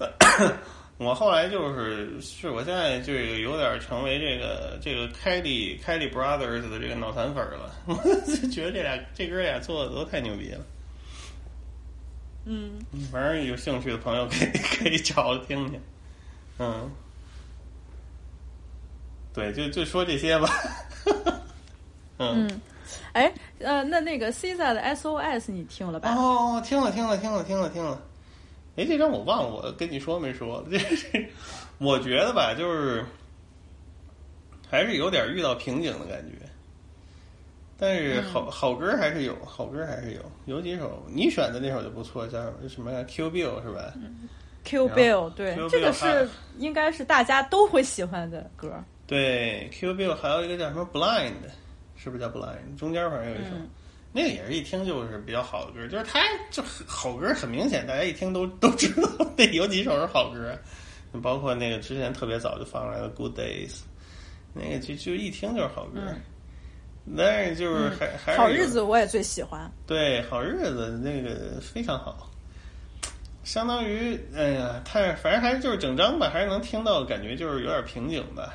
[0.98, 7.94] 我后来就是，是我现在这个有点成为这个这个凯利凯利 Brothers 的这个脑残粉了， 我
[8.26, 10.60] 就觉得这俩这哥俩做的都太牛逼了。
[12.44, 12.72] 嗯，
[13.10, 15.80] 反正有兴趣的朋友可以可以找着听听。
[16.58, 16.90] 嗯，
[19.32, 20.50] 对，就就说这些吧。
[22.18, 22.60] 嗯，嗯，
[23.12, 26.14] 哎，呃，那那个 CZA 的 SOS 你听了吧？
[26.14, 28.00] 哦，听了听了听了听了听了。
[28.76, 30.64] 哎，这张我忘了，我跟你说没说？
[30.70, 31.28] 这这，
[31.78, 33.04] 我觉得吧，就是
[34.68, 36.36] 还是有点遇到瓶颈的感觉。
[37.82, 43.92] 但是好好歌还是有，好歌还是有，有几首你选的那首就不错，叫什么呀？Q Bill 是吧？
[43.96, 44.28] 嗯
[44.64, 48.72] ？Q Bill 对 Q，这个是应该是大家都会喜欢的歌。
[49.06, 51.32] 对，Q Bill 还有一个叫什么 Blind，
[52.02, 52.76] 是不是叫 Blind？
[52.78, 53.68] 中间反正有一首，嗯
[54.12, 56.20] 那个也是一听就是比较好的歌，就是它
[56.50, 60.58] 就好歌很明显，大家一听都都知道那有几首是好歌，
[61.22, 63.80] 包括那个之前特别早就放出来的 Good Days，
[64.52, 66.00] 那个就就一听就是好歌。
[66.06, 66.20] 嗯
[67.16, 69.68] 但是就是还、嗯还是好日子我也最喜欢。
[69.86, 72.30] 对，好日子那个非常好，
[73.42, 78.54] 相当于哎呀，太反正还是就是整张吧，还是能听到感觉就是有点瓶颈吧。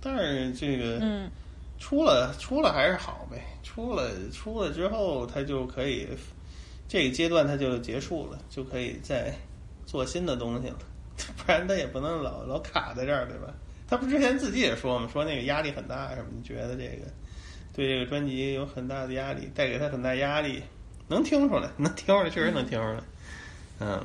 [0.00, 1.30] 但是这个嗯
[1.80, 6.06] 出了出了还是好呗，出了出了之后，他就可以
[6.86, 9.34] 这个阶段他就结束了，就可以再
[9.86, 10.78] 做新的东西了，
[11.36, 13.52] 不然他也不能老老卡在这儿，对吧？
[13.88, 17.06] 他不之前自己也说嘛，说那个压力很大什么，你觉得这个
[17.74, 20.62] 对这个专辑有很大的压力，带给他很大压力，
[21.08, 23.02] 能听出来， 能听出来，确实能听出来，
[23.80, 24.00] 嗯，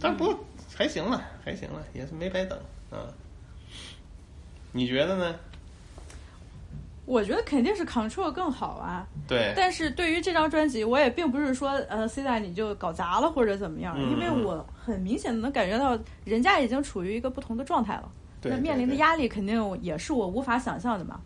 [0.00, 0.36] 但不
[0.74, 2.58] 还行了，还行了，也是没白等
[2.90, 3.06] 啊。
[4.72, 5.36] 你觉得呢？
[7.06, 9.06] 我觉得肯定是 Control 更好啊。
[9.28, 18.10] 对，但是对于这张专辑，我也并不是说呃 C 大你就搞砸了或者怎么样，嗯因为我很明显的能感觉到人家已经处于一个不同的状态了，
[18.40, 21.20] 对那面临的压力肯定也是我无法想象的嘛。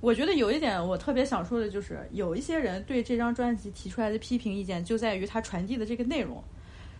[0.00, 6.42] 我觉得有一点我特别想说的就是，有一些人对这张专辑提出来的批评意见就在于他传递的这个内容，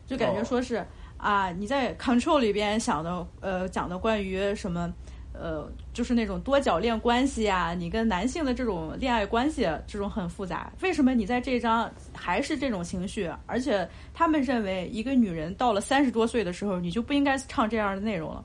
[0.07, 0.85] 就感觉哦说是、
[1.17, 4.93] 啊你在 Control 里边想的呃讲的关于什么。
[5.41, 10.73] 呃，就是那种多角恋关系啊，你跟男性的这种恋爱关系，这种很复杂。
[10.81, 13.31] 为什么你在这张还是这种情绪？
[13.47, 18.45] 而且他们认为一个女人到了三十多岁的时候，你就不应该唱这样的内容了。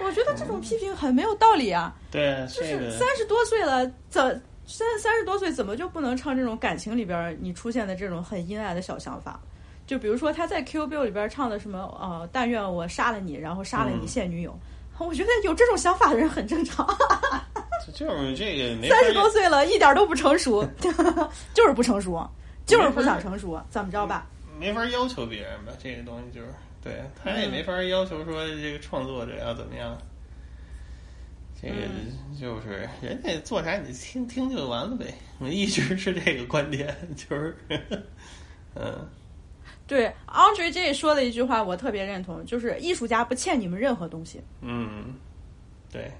[0.00, 1.94] 我觉得这种批评很没有道理啊！
[2.10, 9.38] 对，就是三十多岁了，怎三三十多岁怎么就不能唱这种感情里边儿你出现的这种很阴暗的小想法？
[9.86, 14.58] 就比如说他在 Q Bill 里边唱的什么呃，但愿我杀了你，然后杀了你嗯现女友。
[14.98, 16.86] 我觉得有这种想法的人很正常。
[17.94, 20.66] 就是这个三十多岁了，一点都不成熟，
[21.54, 22.28] 就是不成熟，
[22.66, 24.26] 就是不想成熟，怎么着吧？
[24.58, 26.48] 没法要求别人吧，这个东西就是
[26.82, 29.96] 对他也没法要求说这个创作者要怎么样。
[31.60, 31.74] 这个
[32.38, 35.06] 就是人家做啥你听听就完了呗，
[35.38, 37.56] 我一直是这个观点，就是，
[38.74, 39.08] 嗯，
[39.86, 45.14] 对，Andre J 说的一句话我特别认同，就是艺术家不欠你们任何东西，嗯，
[45.92, 46.10] 对，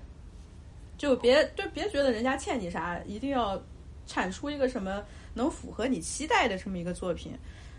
[0.97, 3.61] 就别对别觉得人家欠你啥，一定要
[4.07, 5.03] 产出一个什么
[5.35, 7.33] 能符合你期待的这么一个作品。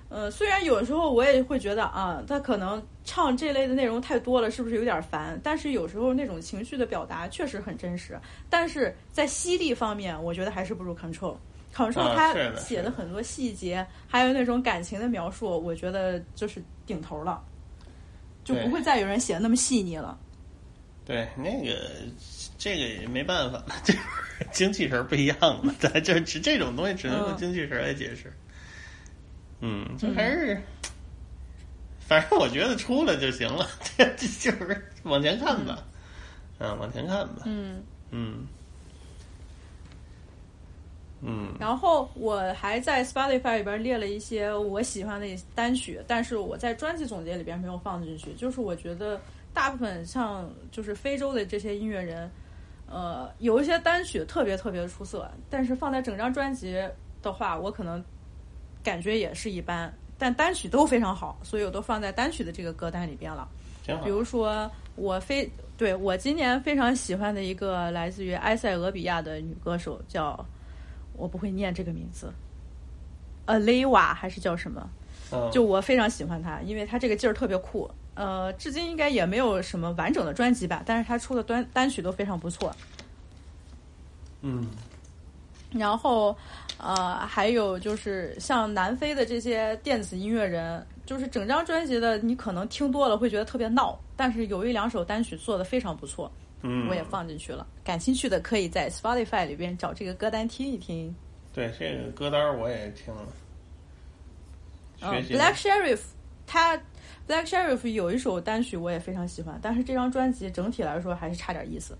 [0.09, 5.40] 呃，虽然有时候我也会觉得啊，他可能唱这类的内容太多了，是不是有点烦？
[5.43, 8.17] 但是有时候那种情绪的表达确实很真实。
[8.49, 11.35] 但是在犀利方面，我觉得还是不如 Control。
[11.77, 17.39] Control 他啊是的写的很多细节，还有那种感情的描述，我觉得就是顶头了，
[18.43, 20.17] 就不会再有人写的那么细腻了。
[21.06, 21.80] 对，那个
[22.57, 23.99] 这个也没办法，就是
[24.51, 28.33] 精气神儿不一样嘛， 咱就这这种东西只能用嗯精气神来解释。
[29.61, 30.59] 嗯，就还是，
[31.99, 35.83] 反正我觉得出了就行了，这 这就是往前看吧，
[36.59, 37.83] 嗯，往前看吧，嗯。
[38.09, 38.47] 嗯
[41.21, 48.33] 嗯然后我还在 Spotify 里边列了一些我喜欢的单曲，但是我在专辑总结里边没有放进去。
[48.33, 49.19] 就是我觉得
[49.53, 52.29] 大部分像就是非洲的这些音乐人，
[52.87, 56.73] 呃，有一些单曲特别特别的出色，但是放在整张专辑
[57.23, 58.03] 的话，我可能
[58.83, 59.91] 感觉也是一般。
[60.19, 63.47] 但单曲都非常好，所以我都放在单曲的这个歌单里边了。
[63.83, 65.47] 挺好比如说，我非
[65.77, 70.43] 对我今年非常喜欢的一个来自于埃塞俄比亚的女歌手，叫
[71.17, 72.31] 我不会念这个名字
[73.45, 74.89] a l e w a 还是叫什么？
[75.31, 77.89] 嗯就我非常喜欢他，因为他这个劲儿特别酷。
[78.15, 82.73] 呃，至今应该也没有什么完整的专辑吧，但是他出的单单曲都非常不错。
[84.41, 84.67] 嗯
[85.73, 86.35] 然后，
[86.77, 96.31] 呃，还有就是像南非的这些电子音乐人，就是整张专辑的，你可能听多了会觉得特别闹，但是有一两首单曲做的非常不错，
[96.61, 97.66] 嗯，我也放进去了。
[97.84, 101.14] 感兴趣的可以在 Spotify 里边找这个歌单听一听。
[101.53, 103.27] 对这个歌单我也听了，
[105.02, 106.00] 嗯，Black Sheriff，
[106.45, 106.77] 他
[107.27, 111.98] Black Sheriff 有一首单曲我也非常喜欢，但是这张专辑整体来说还是差点意思。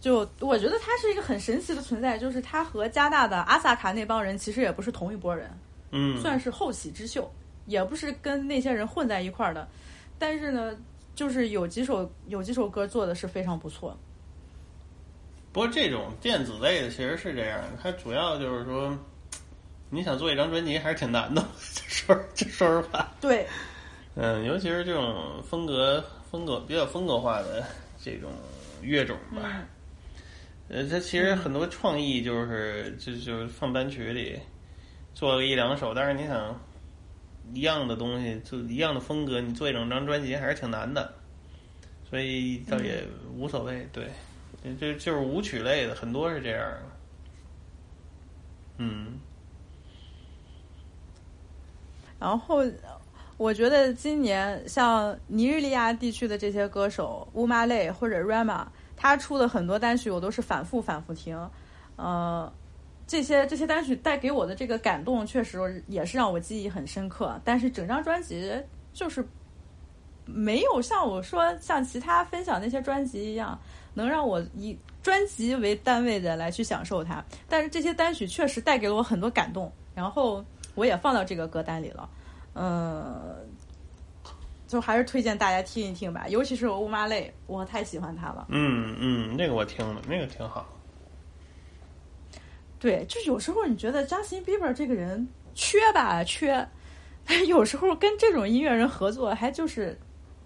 [0.00, 5.50] 就我觉得他是一个很神奇的存在，就是他和加大的阿萨卡那帮人其实也不是同一拨人，
[5.90, 7.30] 嗯，算是后起之秀，
[7.66, 9.68] 也不是跟那些人混在一块儿的。
[10.18, 10.74] 但是呢，
[11.18, 13.98] 就是有几首有几首歌做的是非常不错。
[15.52, 18.96] 不过这种电子类的其实是这样，它主要就是说，
[19.90, 23.12] 你想做一张专辑还是挺难的， 说这说实话。
[23.20, 23.44] 对，
[24.14, 27.64] 嗯，尤其是这种风格风格比较风格化的
[28.00, 28.30] 这种
[28.80, 29.42] 乐种吧。
[29.42, 29.66] 嗯
[30.68, 34.38] 呃，它其实很多创意就是就就是放单曲里
[35.14, 36.54] 做个一两首，但是你想
[37.52, 41.12] 一样的东西，就一样的风格，你做一整张专辑还是挺难的，
[42.08, 43.04] 所以倒也
[43.34, 43.88] 无所谓。
[43.92, 44.08] 对，
[44.76, 46.72] 就就是舞曲类的很多是这样。
[48.78, 49.18] 嗯，
[52.20, 52.62] 然后
[53.36, 61.36] 我觉得今年像尼日利亚地区的这些歌手乌玛类或者 Rama，他出的很多单曲我都是反复反复听，
[61.96, 62.52] 呃，
[63.08, 67.40] 这些这些单曲带给我的这个感动，确实也是让我记忆很深刻。
[67.42, 68.52] 但是整张专辑
[68.92, 69.26] 就是
[70.26, 73.58] 没有像我说像其他分享那些专辑一样，
[73.94, 77.24] 能让我以专辑为单位的来去享受它。
[77.48, 82.10] 但是这些单曲确实带给了我很多感动，然后我也放到这个歌单里了。
[82.52, 83.34] 嗯，
[84.66, 88.48] 就还是推荐大家听一听吧，尤其是乌玛类，我太喜欢他了。
[88.50, 90.66] 嗯嗯，那个我听了，那个挺好。
[92.78, 96.66] 对，就有时候你觉得 Justin Bieber 这个人缺吧缺，
[97.26, 99.98] 但是有时候跟这种音乐人合作，还就是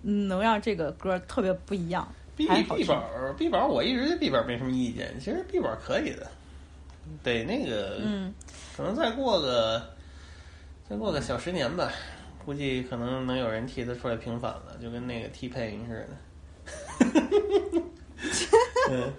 [0.02, 2.06] 嗯能让这个歌特别不一样。
[2.34, 3.04] 毕还好听毕宝
[3.36, 6.26] 毕宝，我一直对毕宝没什么意见，其实毕宝可以的。
[7.22, 8.32] 得那个，嗯，
[8.76, 9.82] 可能再过个
[10.88, 11.92] 再过个小十年吧，
[12.44, 16.16] 估计可能能有人替他出来平反了，就跟那个 T 配似的。
[18.90, 19.12] 嗯，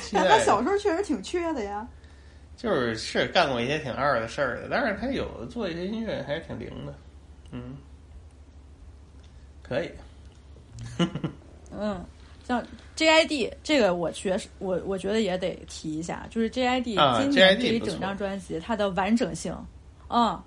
[0.00, 1.86] 期但待他小时候确实挺缺的呀。
[2.56, 6.94] 就是是干过一些挺二的事儿的，但是他有做一些音乐还是挺灵的，
[7.52, 7.76] 嗯，
[9.62, 9.90] 可以，
[11.70, 12.04] 嗯，
[12.44, 12.64] 像
[12.96, 19.54] JID 这个，我确实我我觉得也得提一下，就是 JID 啊今年这一整张专辑它的完整性，
[20.08, 20.40] 嗯，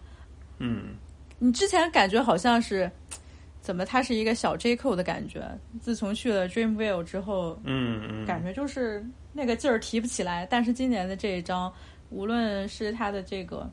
[0.57, 0.95] 嗯，
[1.37, 2.89] 你之前感觉好像是
[3.61, 5.47] 怎么，它是一个小 J Cole 的感觉，
[5.79, 10.47] 自从去了 Dreamville 之后，嗯嗯，感觉就是那个劲儿提不起来。
[10.49, 11.71] 但是今年的这一张，
[12.09, 13.69] 无论是它的这个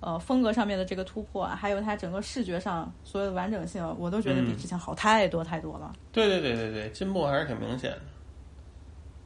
[0.00, 5.92] 呃风格上面的这个突破啊，还有它整个视觉上所有的完整性，我都觉得比嗯之前好太多太多了。
[6.12, 8.00] 对对对对对，进步还是挺明显的，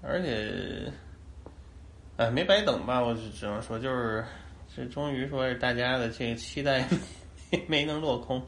[0.02, 0.91] 而且，
[2.16, 3.00] 哎，没白等吧？
[3.00, 4.24] 我只只能说，就是
[4.74, 6.86] 这终于说是大家的这个期待
[7.68, 8.42] 没能落空，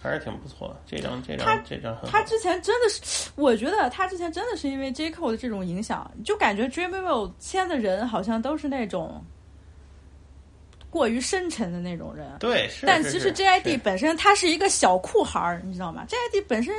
[0.00, 0.76] 还是挺不错的。
[0.86, 9.24] 这张这张这张很他之前真的是，我觉得他之前真的是因为 J Cole 的这种影响，就感觉 Dreamville 签的人好像都是那种
[10.94, 12.30] 过于深沉的那种人。
[12.38, 16.72] 对，是但其实 JID 本身他是一个小酷孩儿，你知道吗？JID 本身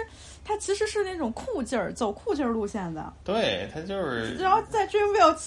[0.45, 3.11] 他其实是那种酷劲儿，走酷劲儿路线的。
[3.25, 5.37] 对他就是然后在 Dreamville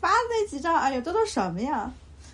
[0.00, 1.88] 发的那几张，哎呀，这都什么呀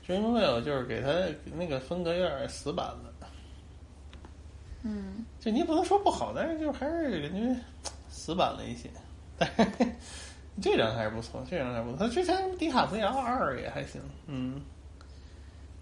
[0.08, 1.08] ？Dreamville 就是给他
[1.54, 3.12] 那个风格有点死板了。
[4.84, 7.54] 嗯，就你也不能说不好，但是就还是感觉
[8.08, 8.88] 死板了一些。
[9.36, 9.92] 但 是
[10.62, 11.98] 这张还是不错，这张还不错。
[11.98, 14.58] 他之前《迪卡普里奥二》也还行，嗯。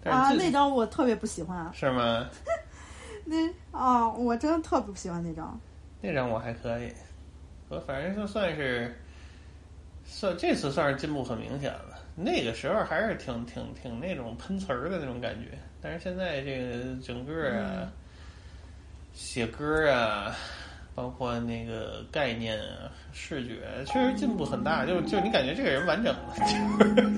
[0.03, 1.71] 但啊，那张我特别不喜欢啊。
[1.73, 2.29] 是吗？
[3.25, 3.35] 那
[3.77, 5.59] 啊，我真的特别不喜欢那张。
[6.01, 6.91] 那张我还可以，
[7.69, 8.95] 我反正就算是
[10.03, 11.99] 算这次算是进步很明显了。
[12.15, 17.91] 那个时候还是挺挺挺那种喷词儿的那种感觉，但是现在这个整个啊、嗯
[19.13, 20.33] 写歌啊，
[21.01, 23.55] 包括那个概念啊、视觉，
[23.87, 24.85] 确实进步很大。
[24.85, 26.45] 就就你感觉这个人完整了，就
[26.85, 27.09] 是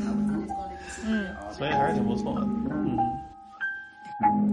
[1.06, 2.46] 嗯，所以还是挺不错的。
[2.46, 2.98] 嗯。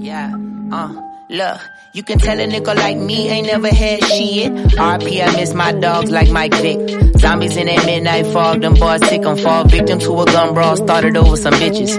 [0.01, 0.33] Yeah,
[0.73, 0.91] uh,
[1.31, 1.61] look,
[1.93, 4.53] you can tell a nigga like me ain't never had shit.
[4.53, 6.79] RP, I miss my dogs like Mike Vick.
[7.19, 10.77] Zombies in that midnight fog, them boys sick 'em fall victim to a gun brawl,
[10.77, 11.99] started over some bitches.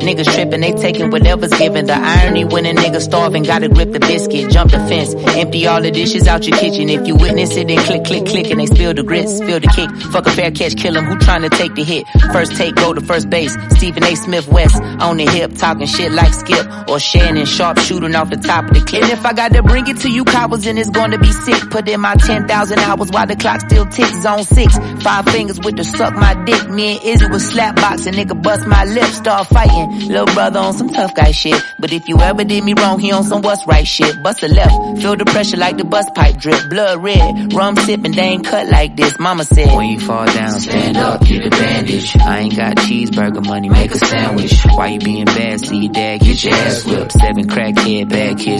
[0.00, 1.86] Niggas tripping, they taking whatever's given.
[1.86, 5.80] The irony when a nigga starving, gotta grip the biscuit, jump the fence, empty all
[5.80, 6.88] the dishes out your kitchen.
[6.88, 9.68] If you witness it, then click, click, click, and they spill the grits, spill the
[9.68, 9.90] kick.
[10.12, 12.04] Fuck a fair catch, kill him, who trying to take the hit?
[12.32, 13.56] First take, go to first base.
[13.70, 14.14] Stephen A.
[14.14, 18.36] Smith West, on the hip, talking shit like Skip, or Shannon Sharp shooting off the
[18.36, 19.02] top the clip.
[19.02, 21.70] And if I got to bring it to you cowards, then it's gonna be sick.
[21.70, 24.22] Put in my 10,000 hours while the clock still ticks.
[24.22, 26.68] Zone six, five fingers with the suck my dick.
[26.70, 30.08] Me and Izzy was slap boxing, nigga bust my lip, start fighting.
[30.08, 31.60] Little brother on some tough guy shit.
[31.78, 34.22] But if you ever did me wrong, he on some what's right shit.
[34.22, 36.68] Bust a left, feel the pressure like the bus pipe drip.
[36.68, 39.18] Blood red, rum sipping, they ain't cut like this.
[39.18, 42.16] Mama said, when you fall down, stand up, get a bandage.
[42.16, 44.52] I ain't got cheeseburger money, make a sandwich.
[44.64, 45.60] Why you being bad?
[45.60, 47.12] See your dad get your ass whipped.
[47.12, 48.59] Seven crackhead bad kids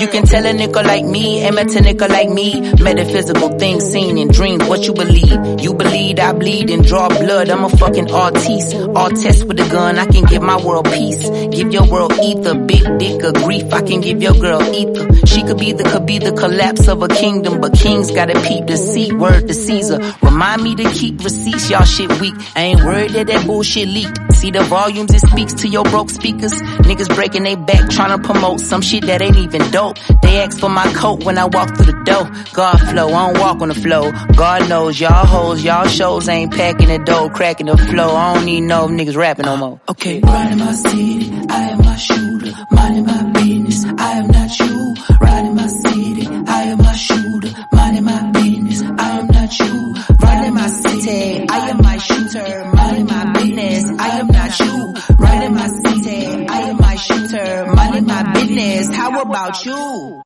[0.00, 2.60] you can tell a nigga like me, met a nigga like me.
[2.82, 5.60] Metaphysical things seen in dreams, what you believe.
[5.60, 8.74] You believe I bleed and draw blood, I'm a fucking artiste.
[8.74, 11.28] Artist with a gun, I can give my world peace.
[11.28, 15.26] Give your world ether, big dick of grief, I can give your girl ether.
[15.26, 18.66] She could be the, could be the collapse of a kingdom, but kings gotta peep
[18.66, 19.98] the seat, word to Caesar.
[20.22, 22.34] Remind me to keep receipts, y'all shit weak.
[22.54, 24.18] I ain't worried that that bullshit leaked.
[24.34, 26.52] See the volumes, it speaks to your broke speakers.
[26.86, 29.87] Niggas breaking they back trying to promote some shit that ain't even dope.
[30.22, 32.24] They ask for my coat when I walk through the door.
[32.52, 34.12] God flow, I don't walk on the flow.
[34.36, 38.14] God knows y'all hoes, y'all shows ain't packing the dough, cracking the flow.
[38.14, 39.80] I don't need no niggas rapping no more.
[39.88, 42.52] Okay, riding my city, I am my shooter.
[42.72, 43.37] Minding my
[58.92, 60.22] how about you?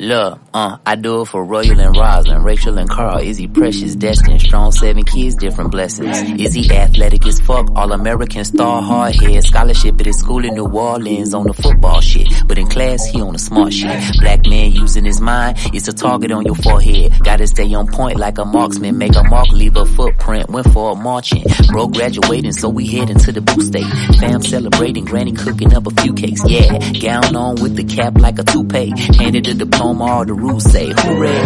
[0.00, 3.96] Look, uh, I do it for Royal and Roslyn, Rachel and Carl, Is he Precious,
[3.96, 6.40] destined, strong seven kids, different blessings.
[6.40, 10.54] Is he athletic as fuck, all American star, hard head, scholarship at his school in
[10.54, 12.28] New Orleans on the football shit.
[12.46, 13.90] But in class, he on the smart shit.
[14.20, 17.14] Black man using his mind, it's a target on your forehead.
[17.24, 20.92] Gotta stay on point like a marksman, make a mark, leave a footprint, went for
[20.92, 21.42] a marching.
[21.72, 23.90] Bro graduating, so we heading to the booth state.
[24.20, 26.78] Fam celebrating, granny cooking up a few cakes, yeah.
[27.00, 30.64] Gown on with the cap like a toupee, handed the diploma home, all the rules
[30.64, 31.40] say hooray,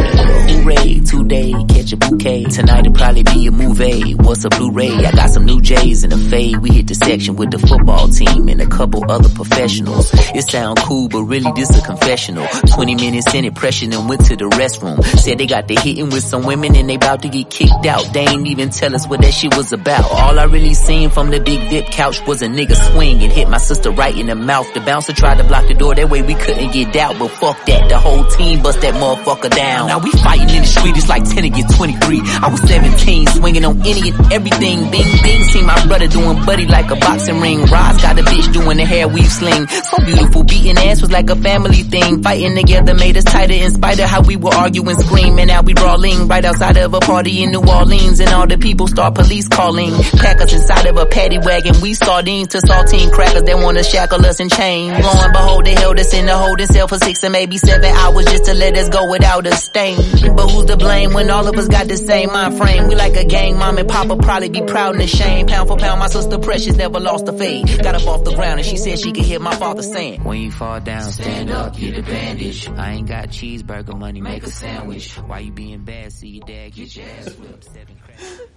[0.53, 2.45] hooray, today, catch a bouquet.
[2.45, 4.15] Tonight it'll probably be a movie.
[4.15, 4.91] What's a Blu-ray?
[4.91, 6.59] I got some new J's in the fade.
[6.59, 10.11] We hit the section with the football team and a couple other professionals.
[10.35, 12.47] It sound cool, but really this a confessional.
[12.47, 15.05] 20 minutes in it, pressured and went to the restroom.
[15.19, 18.13] Said they got the hitting with some women and they about to get kicked out.
[18.13, 20.11] They ain't even tell us what that shit was about.
[20.11, 23.49] All I really seen from the big dip couch was a nigga swing and hit
[23.49, 24.67] my sister right in the mouth.
[24.75, 27.19] The bouncer tried to block the door, that way we couldn't get out.
[27.19, 29.89] But fuck that, the whole team bust that motherfucker down.
[29.89, 32.21] Now we fighting in the street, it's like 10 against 23.
[32.43, 34.91] I was 17, swinging on any and everything.
[34.91, 37.61] Bing, bing, see my brother doing buddy like a boxing ring.
[37.61, 39.67] Roz got a bitch doing the hair weave sling.
[39.67, 42.23] So beautiful, beating ass was like a family thing.
[42.23, 45.47] Fighting together made us tighter in spite of how we were arguing, screaming.
[45.49, 48.21] Now we brawling right outside of a party in New Orleans.
[48.21, 49.93] And all the people start police calling.
[50.19, 51.75] Crackers inside of a paddy wagon.
[51.81, 53.43] We sardines to saltine crackers.
[53.43, 54.93] They wanna shackle us in chains.
[55.05, 57.91] Lo and behold, they held us in the holding cell for six and maybe seven
[57.95, 59.98] hours just to let us go without a stain.
[60.36, 62.88] But who's to blame when all of us got the same mind frame?
[62.88, 65.50] We like a gang, mom and papa probably be proud and ashamed.
[65.50, 67.66] Pound for pound, my sister Precious never lost a fade.
[67.82, 70.40] Got up off the ground and she said she could hear my father saying, When
[70.40, 72.70] you fall down, stand up, get a bandage.
[72.70, 75.16] I ain't got cheeseburger money, make a sandwich.
[75.28, 76.12] Why you being bad?
[76.12, 77.66] See your dad get your ass whipped.
[77.66, 78.20] Seven crack.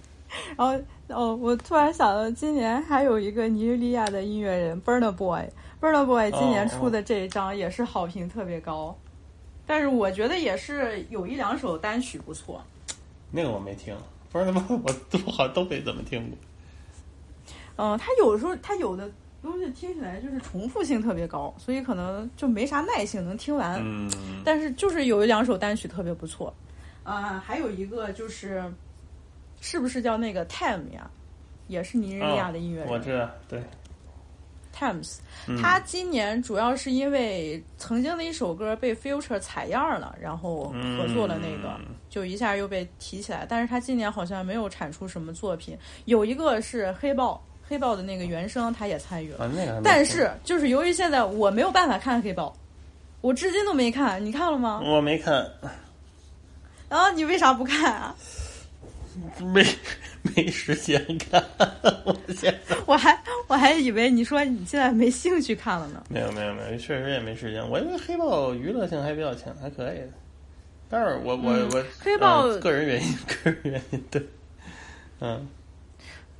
[0.57, 8.95] 然后哦，我突然想到，今年还有一个尼日利亚的音乐人 Burna Boy，Burna Boy 今年出的这一张也是好评特别高，
[9.66, 12.62] 但是我觉得也是有一两首单曲不错。
[13.30, 13.94] 那个我没听，
[14.30, 16.38] 不是他妈我都好像都没怎么听过。
[17.76, 19.10] 嗯，他有时候他有的
[19.42, 23.78] 东西听起来就是重复性特别高，所以可能就没啥耐性能听完。
[23.82, 24.08] 嗯，
[24.44, 26.54] 但是就是有一两首单曲特别不错。
[27.02, 28.64] 啊、还有一个就是，
[29.60, 31.10] 是不是叫那个 Time 呀？
[31.68, 32.88] 也是尼日利亚的音乐人。
[32.88, 33.62] 哦我知道，对，
[34.76, 35.16] Thames，、
[35.48, 43.46] 嗯他今年主要是因为曾经的一首歌被 Future 采样了，然后合作了那个，嗯就一下又被提起来。
[43.48, 49.44] 但是他今年好像没有产出什么作品，有一个是黑豹，黑豹的那个原声他也参与了。
[49.44, 52.54] 啊，那个但是就是由于现在我没有办法看黑豹，
[53.20, 54.82] 我至今都没看，你看了吗？
[54.84, 55.46] 我没看，
[56.88, 58.14] 啊你为啥不看啊？
[59.54, 59.64] 没
[60.34, 61.44] 没时间看。
[62.04, 63.16] 我现在我还
[63.48, 66.02] 我还以为你说你现在没兴趣看了呢。
[66.08, 67.68] 没有没有没有，确实也没时间。
[67.68, 70.08] 我因为黑豹娱乐性还比较强，还可以的。
[70.88, 73.14] 但是我我嗯我黑豹呃个人原因，
[73.44, 74.22] 个人原因对，
[75.20, 75.48] 嗯，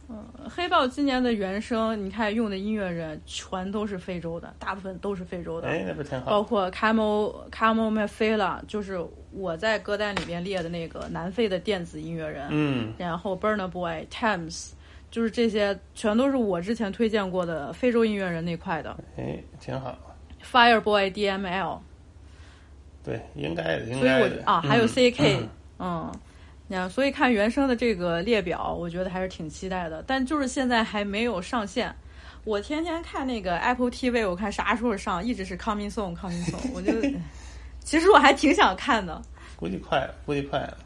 [0.08, 5.66] 嗯，黑豹今年的原声，你看用的音乐人全都是非洲的，大部分都是非洲的。
[5.66, 6.30] 哎，那不挺好？
[6.30, 9.04] 包括 Camel Camel e l a 就是
[9.36, 12.48] 我在歌单里边列的那个南非的电子音乐人。
[12.50, 14.70] 嗯然后 Burna Boy、Thames，
[15.10, 18.96] 就是这些全都是我之前推荐过的非洲音乐人那块的。
[19.16, 19.96] 哎，挺好。
[20.50, 21.78] Fireboy DML，
[23.04, 25.48] 对，应该的，应所以该的我啊还有嗯 CK，嗯
[25.78, 26.14] 嗯。
[26.68, 31.94] 那所以看原声的这个列表，我觉得还是挺期待的，但就是现在还没有上线。
[32.44, 36.92] 我天天看那个 Apple TV，我看啥时候上，一直是 Coming Soon，Coming Soon，我就
[37.86, 39.22] 其实我还挺想看的，
[39.54, 40.78] 估计快了，估计快了。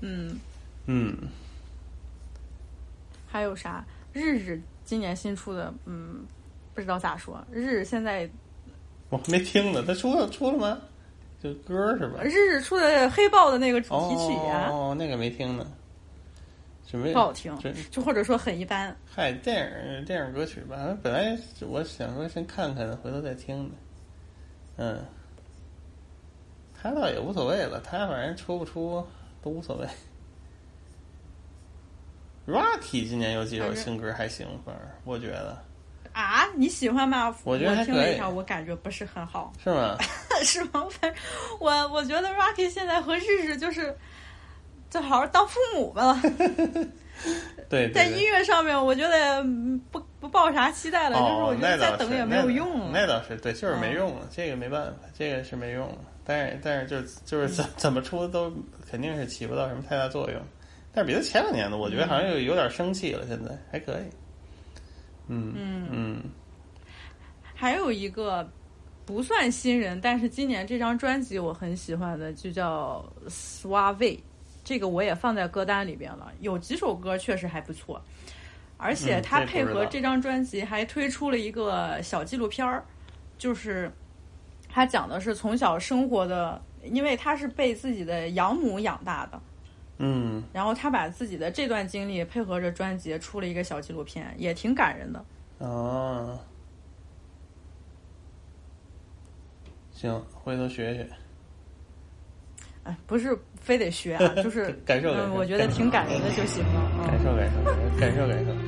[0.00, 0.40] 嗯。
[0.86, 1.14] 嗯，
[3.30, 3.84] 还有啥？
[4.14, 6.24] 日日今年新出的，嗯，
[6.74, 7.44] 不知道咋说。
[7.52, 8.26] 日日现在
[9.10, 10.78] 我还没听呢，他出了出了吗？
[11.42, 12.22] 就歌是吧？
[12.22, 15.70] 日日出的黑豹的那个主题曲啊，哦，那个没听呢，
[16.90, 17.54] 准备不好听，
[17.90, 18.96] 就或者说很一般。
[19.14, 23.74] 嗨，电影电影歌曲吧，本来我想说先看看，回头再听的。
[24.78, 25.04] 嗯，
[26.80, 29.04] 他倒也无所谓了，他反正出不出
[29.42, 29.86] 都无所谓。
[32.46, 35.58] Rocky 今年有几首新歌还行，反正我觉得
[36.12, 37.34] 啊，你喜欢吗？
[37.44, 39.96] 我觉得听了一下，我感觉不是很好，是吗？
[40.42, 40.86] 是吗？
[40.90, 41.14] 反正
[41.60, 43.94] 我我觉得 Rocky 现在和日日就是，
[44.88, 46.18] 就好好当父母吧。
[47.68, 52.90] 对，对在音乐上面，我觉得嗯不不抱啥期待了，就是哦我，觉得再等也没有用了。
[52.92, 55.98] 那倒是对，就是没嗯用了，这个没办法，这个是没用了。
[56.28, 58.52] 但是但是就是就是怎怎么出都
[58.86, 60.38] 肯定是起不到什么太大作用。
[60.92, 64.02] 但是比他前两年的，我觉得好像又有点生气了，现在还可以。
[65.28, 66.22] 嗯嗯嗯
[67.54, 68.46] 还有一个
[69.06, 73.96] 不算新人，但是今年这张专辑我很喜欢的，就叫《Swave》，
[74.62, 76.30] 这个我也放在歌单里边了。
[76.40, 78.00] 有几首歌确实还不错，
[78.76, 82.84] 而且嗯他配合这张专辑还推出了一个小纪录片儿，
[83.38, 83.90] 就是
[84.78, 89.40] 他讲的是从小生活的，因为他是被自己的养母养大的。
[89.98, 95.24] 嗯然后他把自己的这段经历配合着专辑出了一个小纪录片，也挺感人的。
[95.58, 96.38] 哦，
[99.90, 101.08] 行，回回头学学。
[102.84, 106.80] 哎，不是非得学啊，就是 感受感受嗯，我觉得挺感人的就行了。
[107.00, 107.64] 嗯感受感受
[107.98, 108.67] 感受感受感受。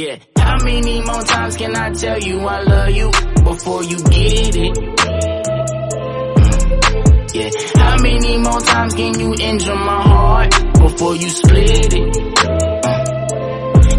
[0.00, 0.16] Yeah.
[0.38, 3.10] How many more times can I tell you I love you
[3.44, 4.76] before you get it?
[7.34, 7.50] Yeah.
[7.82, 12.16] How many more times can you injure my heart before you split it?
[12.40, 12.70] Uh.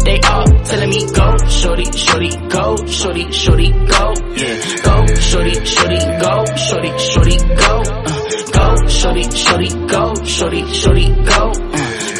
[0.04, 5.98] They all telling me go, shorty, shorty, go, shorty, shorty, go, yeah, go, shorty, shorty,
[6.18, 8.50] go, shorty, shorty, go, uh.
[8.50, 11.71] go, shorty, shorty, go, shorty, shorty, go.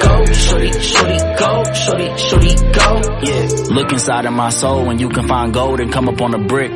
[0.02, 3.46] Go, shorty, shorty, go, shorty, shorty, go, yeah.
[3.70, 6.38] Look inside of my soul and you can find gold and come up on a
[6.38, 6.70] brick.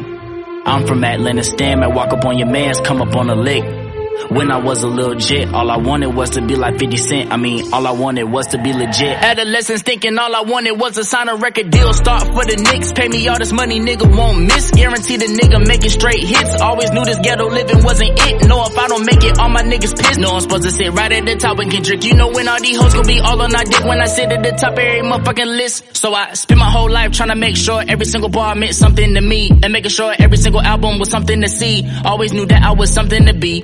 [0.66, 3.85] I'm from Atlanta, Stam, I walk up on your mans, come up on a lick.
[4.28, 7.32] When I was a little jit, all I wanted was to be like 50 Cent.
[7.32, 9.16] I mean, all I wanted was to be legit.
[9.22, 11.92] Adolescents thinking all I wanted was to sign a record deal.
[11.92, 14.70] Start for the Knicks, pay me all this money, nigga won't miss.
[14.70, 16.60] Guarantee the nigga making straight hits.
[16.60, 18.48] Always knew this ghetto living wasn't it.
[18.48, 20.18] Know if I don't make it, all my niggas pissed.
[20.18, 22.04] No, I'm supposed to sit right at the top and Kendrick.
[22.04, 24.32] You know when all these hoes gon' be all on our dick when I sit
[24.32, 25.96] at the top of every motherfucking list.
[25.96, 29.14] So I spend my whole life trying to make sure every single bar meant something
[29.14, 29.50] to me.
[29.50, 31.84] And making sure every single album was something to see.
[32.04, 33.62] Always knew that I was something to be.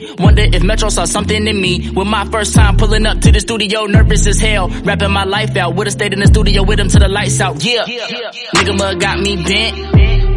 [0.54, 1.90] If Metro saw something in me.
[1.90, 4.68] With my first time pulling up to the studio, nervous as hell.
[4.68, 5.74] Rapping my life out.
[5.74, 7.62] Would've stayed in the studio with him till the lights out.
[7.64, 7.84] Yeah.
[7.86, 9.76] Nigga mug got me bent.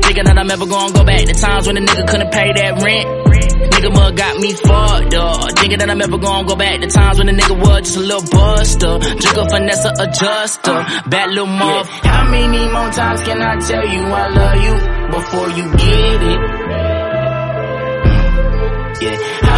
[0.06, 2.84] Thinking that I'm ever gonna go back to times when a nigga couldn't pay that
[2.84, 3.08] rent.
[3.74, 5.52] Nigga mug got me fucked up.
[5.58, 8.00] Thinking that I'm ever gonna go back to times when a nigga was just a
[8.00, 9.00] little buster.
[9.00, 11.10] Drink a finesse adjuster.
[11.10, 11.90] Bad little moth.
[11.90, 14.76] How many more times can I tell you I love you
[15.12, 16.65] before you get it?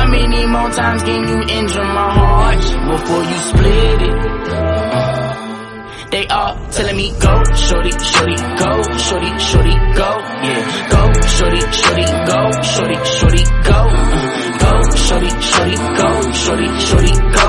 [0.08, 4.16] How many more times can you injure my heart before you split it?
[6.11, 8.72] They all telling me go, shorty, shorty, go,
[9.03, 10.10] shorty, shorty, go,
[10.48, 12.40] yeah, go, shorty, shorty, go,
[12.72, 13.80] shorty, shorty, go,
[14.64, 17.48] go, shorty, shorty, go, shorty, shorty, go,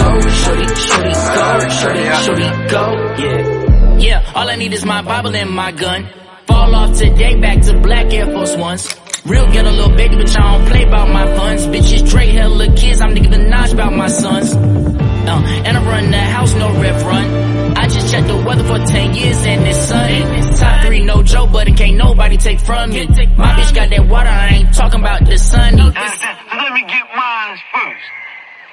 [0.00, 0.08] go,
[0.40, 1.46] shorty, shorty, go,
[1.76, 2.84] shorty, shorty, go,
[3.20, 4.32] yeah, yeah.
[4.34, 6.08] All I need is my Bible and my gun.
[6.46, 8.88] Fall off today, back to black Air Force Ones.
[9.26, 11.66] Real get a little baby, bitch, I don't play about my funds.
[11.66, 14.54] Bitches, Dre, hella kids, I'm Nicki Minaj about my sons.
[14.54, 17.76] Uh, and I run the house, no rev run.
[17.76, 20.56] I just checked the weather for 10 years and it's sunny.
[20.56, 23.04] Top three, no joke, but it can't nobody take from me.
[23.36, 25.78] My bitch got that water, I ain't talking about the sunny.
[25.78, 28.06] So let me get mine first.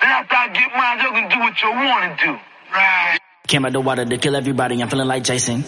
[0.01, 2.40] Then after I get mine, you can do what you want to do.
[2.72, 3.19] Right.
[3.48, 5.64] Came out the water to kill everybody, I'm feeling like Jason.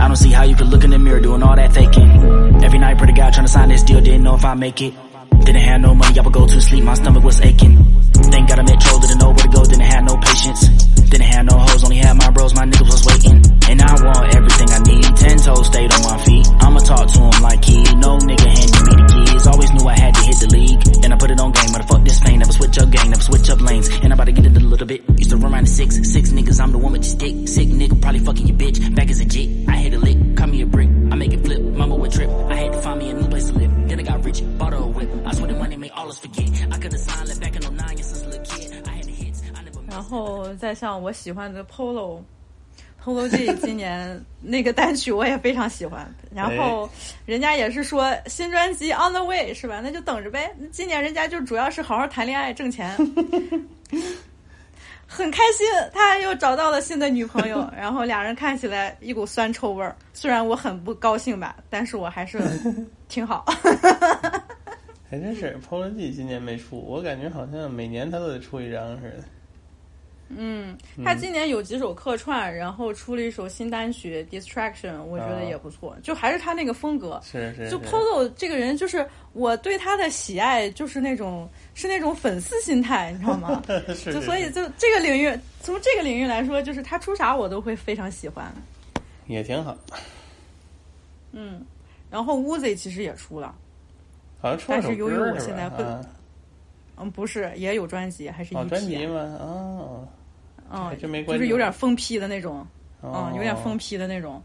[0.00, 2.10] I don't see how you could look in the mirror doing all that faking.
[2.64, 4.94] Every night, pretty guy trying to sign this deal, didn't know if I make it.
[5.44, 7.76] Didn't have no money, I would go to sleep, my stomach was aching.
[8.30, 10.68] Thank God I met Troll, didn't know where to go, didn't have no patience.
[11.10, 13.42] Didn't have no hoes, only had my bros, my niggas was waiting.
[13.68, 16.46] And I want everything I need, ten toes stayed on my feet.
[16.60, 19.46] I'ma talk to him like he, no nigga handing me the keys.
[19.46, 20.80] Always knew I had to hit the league.
[21.02, 23.22] Then I put it on game, but fuck this pain, never switch up game, never
[23.22, 23.88] switch up lanes.
[23.88, 25.02] And I'm about to get it a little bit.
[25.18, 27.48] Used to run around the six, six niggas, I'm the one with your stick.
[27.48, 28.78] Sick nigga, probably fucking your bitch.
[28.94, 30.89] Back as a jit, I hit a lick, cut me a brick.
[40.10, 42.20] 后再像我喜欢的 Polo。
[43.02, 46.86] Polo G 今年那个单曲我也非常喜欢，然后
[47.24, 49.80] 人家也是说新专辑 on the way 是吧？
[49.82, 50.54] 那就等着呗。
[50.70, 52.94] 今年人家就主要是好好谈恋爱挣钱，
[55.06, 59.96] 很开心，他又找到了新的女朋友，然后俩人看起来一股酸臭味儿。
[60.12, 62.38] 虽然我很不高兴吧，但是我还是
[63.08, 63.46] 挺好。
[65.10, 69.24] 还真是 Polo G 今年没出，我感觉好像每年他都得出一张似的。
[70.32, 77.20] 嗯，他今年有几首客串，然后出了一首新单曲《Distraction》，我觉得也不错，就还是他那个风格。
[77.24, 77.68] 是是。
[77.68, 83.60] 就 Polo 这个人，就是我对他的喜爱，就是那种是那种粉丝心态，你知道吗？
[83.92, 84.12] 是。
[84.12, 88.52] 就所以就这个领域，从这个领域来说，就是他出啥我都会非常喜欢。
[89.26, 89.76] 也挺好。
[91.32, 91.64] 嗯，
[92.08, 93.52] 然后 Uzi 其实也出了，
[94.40, 96.00] 好像出但是由于我现在不，啊、
[96.98, 99.20] 嗯，不是，也有专辑，还是 EP、哦、专辑吗？
[99.40, 100.08] 哦。
[100.70, 102.66] 嗯，就没就是有点疯批的那种，
[103.00, 104.42] 哦、嗯，有点疯批的那种。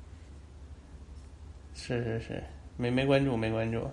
[1.76, 2.44] 是是是，
[2.78, 3.88] 没没关注，没关注。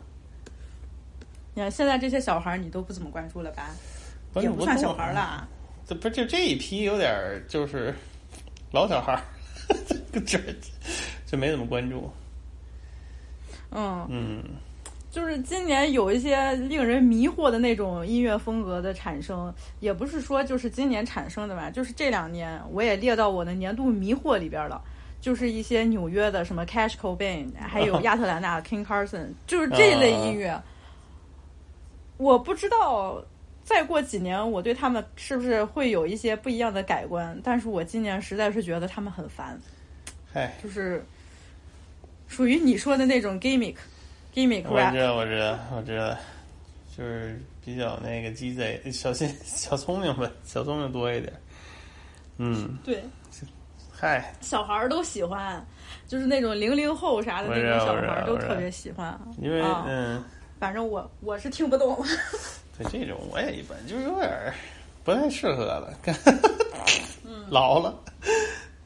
[1.54, 3.70] 你看现在这些小孩，你都不怎么关注了吧？
[4.32, 5.46] 关注也不算小孩了。
[5.86, 7.94] 这不就这一批有点就是
[8.70, 9.22] 老小孩，
[10.24, 10.38] 这
[11.26, 12.10] 这没怎么关注。
[13.72, 14.42] 嗯嗯，
[15.12, 24.82] 就是今年有一些令人迷惑的那种音乐风格的产生，也不是说就是今年产生的吧，就是这两年我也列到我的年度迷惑里边了。
[25.20, 30.60] 就是一些纽约的什么 Cash Cobain，还有亚特兰大 King Carson，就是这一类音乐。
[32.16, 33.22] 我不知道
[33.62, 39.60] 再过几年我对他们是不是会有一些不一样的改观，但是我今年实在是觉得他们很烦。
[40.32, 41.04] 嗨，就是
[42.26, 43.38] 属于你说的那种
[44.34, 46.16] gimmick，gimmick 我知道，我知道，我知道，
[46.96, 51.32] 就是比较那个鸡贼、小心、小聪明呗，小聪明多一点。
[52.38, 53.02] 嗯，对。
[53.92, 55.64] 嗨，小孩儿都喜欢，
[56.08, 59.16] 就是那种零零后啥的那种小孩儿都特别喜欢。
[59.38, 60.24] 因为嗯，
[60.58, 62.04] 反正我我是听不懂。
[62.76, 64.52] 对这种我也一般，就是有点
[65.04, 65.94] 不太适合了，
[67.48, 67.94] 老了。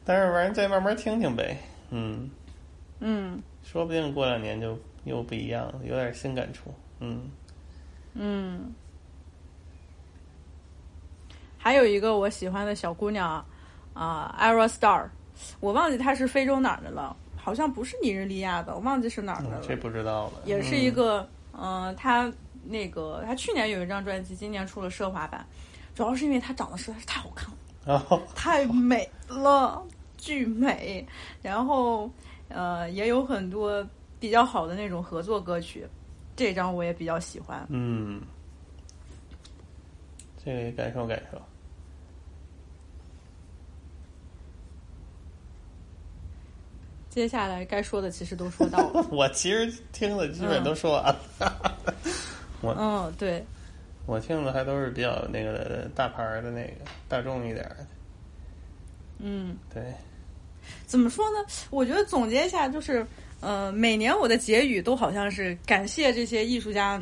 [0.05, 1.57] 但是反正再慢慢听听呗，
[1.91, 2.29] 嗯
[3.01, 6.75] 嗯，说不定过两年就又不一样，有点新感触。
[7.01, 7.31] 嗯
[8.13, 8.75] 嗯，
[11.57, 13.43] 还有一个我喜欢的小姑娘。
[13.95, 15.09] 啊，Era Star，
[15.59, 19.63] 我忘记她是非洲哪儿的了，好像不是尼日利亚的，我忘记是哪儿的了。
[19.67, 20.33] 这不知道了。
[20.45, 21.27] 也是一个，
[21.59, 22.31] 嗯，她
[22.63, 25.47] 那个，她去年有一张专辑，今年出了奢华版，
[25.95, 27.51] 主要是因为她长得实在是太好看
[27.87, 29.83] 了， 太美了，
[30.19, 31.07] 巨美。
[31.41, 32.11] 然后，
[32.51, 33.83] 呃，也有很多
[34.19, 35.87] 比较好的那种合作歌曲，
[36.35, 37.67] 这张我也比较喜欢。
[37.69, 38.21] 嗯，
[40.45, 41.41] 这个也感受感受。
[47.09, 49.07] 接下来该说的其实都说到了。
[49.11, 51.19] 我其实听的基本都说完了。
[52.61, 53.43] 我嗯，对，
[54.05, 56.73] 我听的还都是比较那个大牌的那个
[57.09, 57.87] 大众一点的。
[59.19, 59.83] 嗯，对。
[60.85, 61.39] 怎么说呢？
[61.71, 63.07] 我觉得总结一下，就是
[63.47, 67.01] 呃，每年我的结语都好像是感谢这些艺术家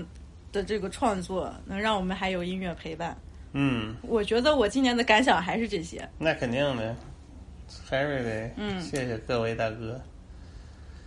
[0.52, 3.16] 的这个创作，能让我们还有音乐陪伴。
[3.55, 6.06] 嗯，我觉得我今年的感想还是这些。
[6.18, 6.94] 那肯定的。
[7.89, 9.98] 还是得谢谢各位大哥、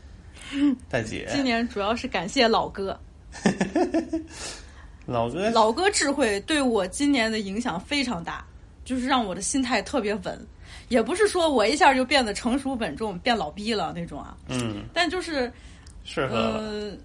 [0.90, 1.27] 大姐。
[1.30, 2.99] 今年主要是感谢老哥，
[5.06, 8.43] 老哥，老哥智慧对我今年的影响非常大，
[8.83, 10.48] 就是让我的心态特别稳。
[10.90, 14.38] 也不是说我一下就变得成熟稳重、变老逼了那种啊。
[14.48, 14.83] 嗯。
[14.93, 15.51] 但就是
[16.03, 16.59] 适合。
[16.59, 16.99] 嗯，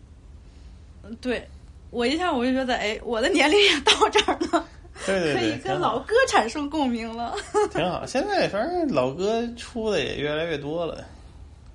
[1.20, 1.46] 对
[1.90, 4.68] 我一下我就觉得，哎，我的年龄也到这儿了。
[5.06, 7.34] 对对对，可以跟老哥产生共鸣了，
[7.72, 8.04] 挺好。
[8.06, 11.04] 现在反正老哥出的也越来越多了，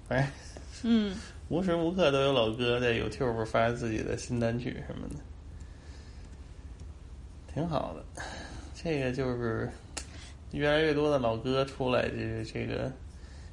[0.08, 0.28] 反正
[0.84, 1.16] 嗯，
[1.50, 5.16] 无时无刻都有老哥在 YouTube 发自己的新单曲什么的，
[7.54, 8.24] 挺好的。
[8.82, 9.70] 这个就是
[10.52, 12.92] 越来越多的老歌出来，这这个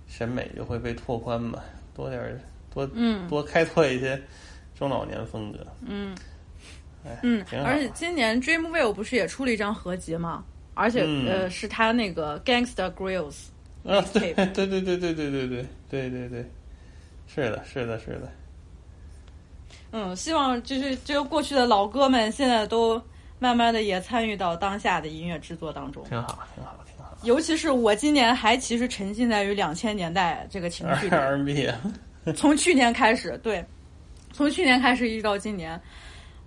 [0.07, 1.63] 审美就会被拓宽吧，
[1.95, 2.41] 多点
[2.73, 4.21] 多嗯多开拓一些
[4.75, 6.17] 中老年风格，嗯。
[7.23, 10.43] 嗯，而且今年 Dreamville 不是也出了一张合集吗？
[10.73, 13.49] 而且呃，是他那个 Gangsta Grills
[13.85, 16.51] 啊，对 对对对对对对对对对对，
[17.27, 18.33] 是的，是的，是的。
[19.93, 22.99] 嗯，希望就是这个过去的老哥们，现在都
[23.39, 26.03] 慢慢的也参与到当下的音乐制作当中。
[26.05, 26.75] 挺好，挺好。
[27.25, 31.15] 尤其是我今年还其实沉浸在于两千年代这个情绪里。
[31.15, 31.69] R&B，
[32.37, 33.65] 从去年开始，对，
[34.33, 35.81] 从去年开始一直到今年。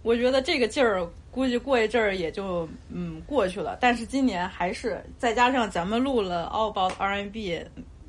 [0.03, 7.61] 我觉得这个劲儿估计过一阵儿也就嗯过去了，但是今年还是再加上咱们录了 All About R&B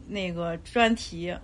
[0.07, 1.35] 那个专题，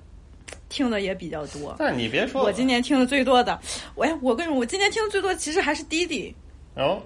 [0.69, 1.75] 听的也比较多。
[1.79, 3.59] 但你别说，我今年听的最多的，
[3.97, 6.33] 我我跟你说，我今年听的最多其实还是滴滴。
[6.77, 7.03] 哦，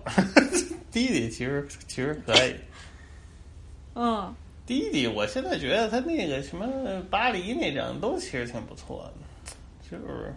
[0.90, 2.54] 滴滴其实其实可以。
[4.00, 4.32] 嗯，
[4.64, 6.68] 滴滴，我现在觉得他那个什么
[7.10, 9.52] 巴黎那张都其实挺不错的，
[9.90, 10.32] 就是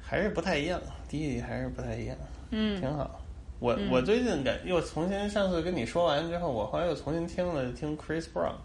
[0.00, 0.80] 还是不太一样。
[1.08, 2.16] 弟弟还是不太一样，
[2.50, 3.20] 嗯，挺好。
[3.60, 8.56] 我我最近感又重新上次跟你说完之后，我后来又重新听了听 Chris Brown，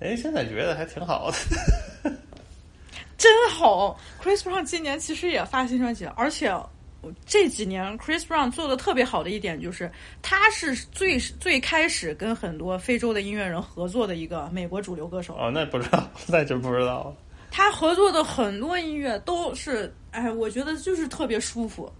[0.00, 2.12] 哎，现在觉得还挺好的，
[3.16, 3.98] 真好。
[4.22, 6.54] Chris Brown 今年其实也发新专辑了，而且
[7.24, 9.90] 这几年 Chris Brown 做的特别好的一点就是，
[10.22, 15.34] 他是最最开始跟很多非洲的音乐人合作的一个美国主流歌手。
[15.34, 17.16] 哦，那不知道， 那真不知道了。
[17.50, 21.90] 他合作的很多音乐都是，哎，我觉得就是特别舒服。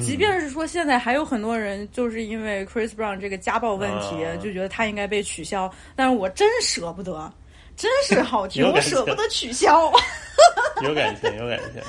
[0.00, 7.32] 即便是说现在还有很多人就是因为 Chris Brown 这个家暴问题，就觉得他应该被取消，但是我真舍不得，
[7.76, 9.92] 真是好听， 我舍不得取消。
[10.82, 11.80] 有感情，有感情，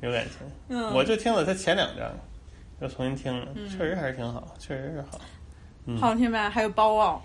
[0.00, 0.38] 有感情。
[0.68, 2.10] 嗯，我就听了他前两张，
[2.80, 5.20] 又重新听了，确实还是挺好，确实是好。
[5.98, 7.20] 好听呗，还有包旺。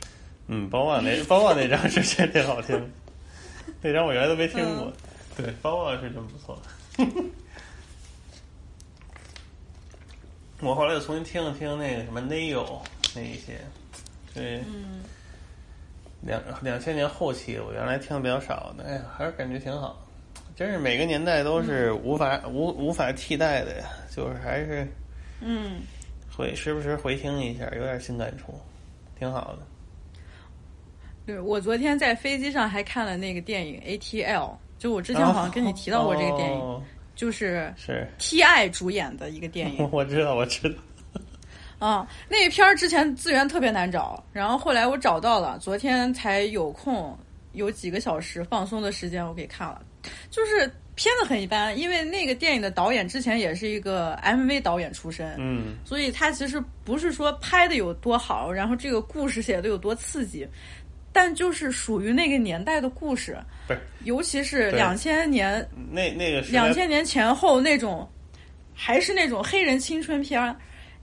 [0.48, 2.92] 嗯，包旺那 包旺那张是真挺好听。
[3.82, 4.92] 那张我原来都没听过，
[5.38, 6.58] 对，包旺是真不错。
[10.62, 12.80] 我后来又重新听了听那个什么 Neo
[13.14, 13.60] 那一些，
[14.34, 15.04] 对，嗯
[16.22, 20.05] 两两千年后期我原来听的比较少的，哎呀，还是感觉挺好。
[20.56, 24.88] 真是每个年代都是无法、无无法替代的呀，就是还是
[25.42, 25.82] 嗯，
[26.36, 28.54] 会时不时回听一下，有点新感触，
[29.20, 29.60] 挺好的。
[31.26, 36.82] 对我昨天在飞机上还看了那个电影 ATL，就我之前好像跟你提到过这个电影，哦
[37.16, 39.88] 就是是 T.I 主演的一个电影。
[39.92, 40.76] 我知道，我知道。
[41.80, 47.18] 啊，那一片儿之前资源特别难找，然后后来我找到了，昨天才有空，
[47.54, 49.82] 有几个小时放松的时间，我给看了。
[50.30, 60.48] 就是片子很一般，因为那个电影的导演之前也是一个 MV 导演出身，嗯，所以他其实不是说拍的有多好，然后这个故事写的有多刺激，
[61.12, 68.10] 但就是属于那个年代的故事，不是，尤其是对两千年那那个两千年前后那种，
[68.74, 70.56] 还是那种黑人青春片儿。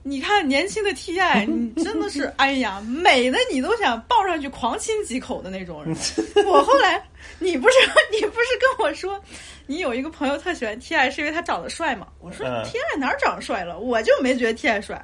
[0.03, 5.95] 你看年轻的 T.I， 你真的是哎呀，美的你都想抱上去狂亲几口的那种人。
[6.45, 7.01] 我后来，
[7.39, 7.75] 你不是
[8.11, 9.19] 你不是跟我说，
[9.65, 12.07] 你有一个朋友特喜欢 T.I 是因为他长得帅吗？
[12.19, 13.79] 我说嗯 T.I 哪儿长帅了？
[13.79, 15.03] 我就没觉得 T.I 帅。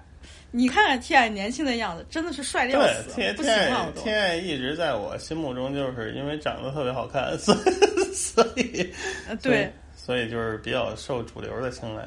[0.51, 4.09] 你看看 T.I 年轻的样子，真的是帅的要对死，，T 不 T 喜欢 I 我都 T。
[4.09, 7.59] I 一直在我心目中就是因为长得特别好看，所以
[8.13, 8.91] 所以
[9.29, 12.03] 呃对，所以就是比较受主流的青睐。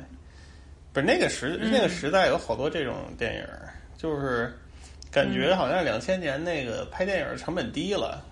[0.92, 4.52] 不是那个时、嗯那个时代有好多这种电影儿，就是
[5.10, 8.22] 感嗯觉好像两千年那个拍电影成本低了。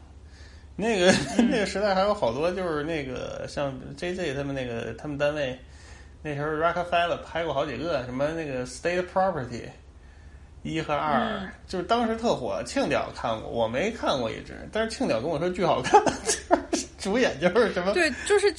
[0.76, 5.58] 那个、嗯 那个时代还有好多就是那个像 J J 他们那个他们单位
[6.22, 9.64] 那时候 Rockefeller 拍过好几个什么那个 State Property
[10.62, 12.62] 一和二、嗯就是当时特火。
[12.64, 16.32] 庆屌看过，我没看过一直，但是庆屌跟我说巨好看， 就
[16.78, 18.54] 是主演就是什么对，就是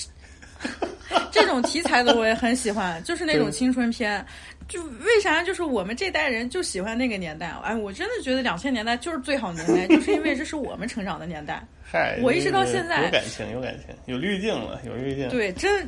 [1.32, 4.26] 这种题材的我也很喜欢，就是那种青春片。
[4.68, 5.44] 就为啥？
[5.44, 7.48] 就是我们这代人就喜欢那个年代。
[7.62, 11.62] 哎，我真的觉得两千年代就是最好年代，就是因为这是我们成长的年代。
[11.84, 15.28] 嗨，我一直到现在有感情，有感情，有滤镜了，有滤镜。
[15.28, 15.86] 对，真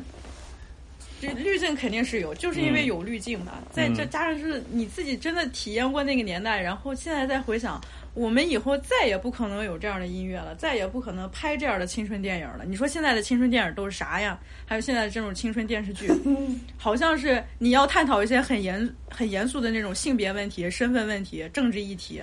[1.18, 3.52] 这滤镜肯定是有，就是因为有滤镜嘛。
[3.70, 7.80] 再嗯这加上是你自己真的体验过那个年代，然后现在再回想，
[8.14, 12.64] 我们以后再也不可能有这样的音乐了，再也不可能拍这样的青春电影了。
[12.64, 14.38] 你说现在的青春电影都是啥呀？
[14.64, 16.08] 还有现在的这种青春电视剧，
[16.78, 22.22] 好像是你要探讨一些很严很严肃的那种性别问题、身份问题、政治议题。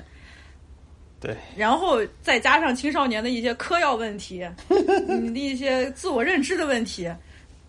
[1.20, 4.44] 对，然后再加上青少年的一些嗑药问题，
[5.08, 7.08] 你的一些自我认知的问题，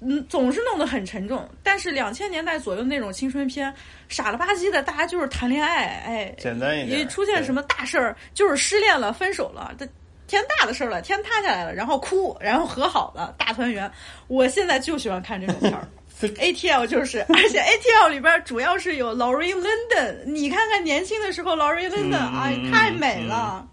[0.05, 1.49] 嗯，总是弄得很沉重。
[1.63, 3.73] 但是两千年代左右那种青春片，
[4.09, 9.87] 傻了吧唧的，大家就是谈恋爱，哎，简单一点一出现什么大事儿，就是失恋了、分手了，这
[10.27, 13.91] 天大的事儿了，天塌下来了，然后哭，然后和好了，大团圆。
[14.29, 15.87] 我现在就喜欢看这种片儿。
[16.23, 23.69] ATL 就是，而且 ATL 里边主要是有 Laurie London，你看看年轻的时候 Laurie London，、嗯哎，嗯太美了。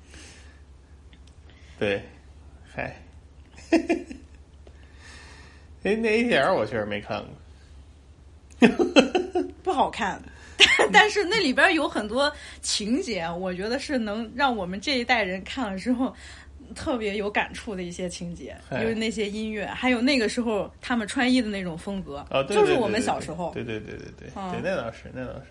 [1.77, 2.01] 对，
[2.73, 2.95] 嗨，
[5.83, 7.23] 哎，那 ATL 我确实没看
[8.59, 8.67] 过。
[9.63, 10.21] 不好看，
[10.91, 16.13] 但是那里边有很多情节，我觉得是能让我们这一代人看了之后
[16.75, 23.51] 特别有感触的一些情节，哎因为那些音乐，还有那个时候他们穿衣的那种风格，哦，对就是我们小时候。
[23.53, 25.41] 对对对对对嗯对，那倒是那倒是。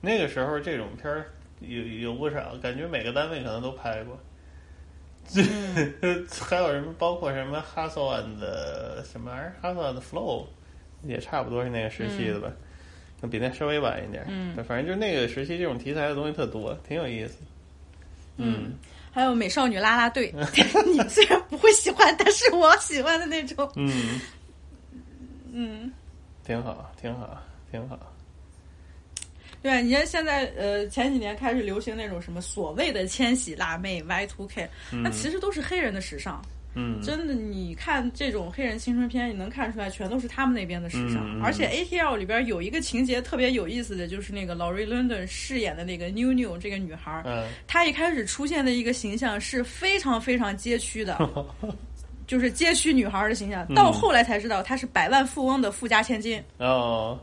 [0.00, 1.26] 那个时候这种片儿
[1.60, 4.18] 有有不少，感觉每个单位可能都拍过。
[5.34, 8.38] 嗯 还有什么，包括什么 Hustle and
[9.10, 10.46] 什么玩意儿，Hustle and Flow，
[11.04, 12.50] 也差不多是那个时期的吧，
[13.20, 14.24] 那比那稍微晚一点。
[14.28, 17.38] 嗯反正就那个时期这种题材的东西特多，挺有意思。
[18.36, 18.72] 嗯，
[19.12, 20.32] 还有美少女啦啦队，
[20.86, 23.70] 你虽然不会喜欢，但是我喜欢的那种。
[23.76, 24.20] 嗯，
[25.52, 25.92] 嗯，
[26.44, 28.11] 挺好，挺好，挺好。
[29.62, 36.42] 对，你看现在呃前几年开始流行那种什么所谓的千禧辣妹 Y two K，、嗯那其实都是黑人的时尚。
[36.74, 41.38] 嗯，真的，你看这种黑人青春片，你能看出来全都是他们那边的时尚。
[41.42, 51.18] 而且 ATL 里边有一个情节特别有意思的，就是那个 Laurie London 饰演的那个 New New 这个女孩，嗯，她一开始出现的一个形象是非常非常街区的。
[52.26, 56.42] 就是街区女孩的形象，嗯到后来才知道她是百万富翁的富家千金。
[56.56, 57.20] 哦，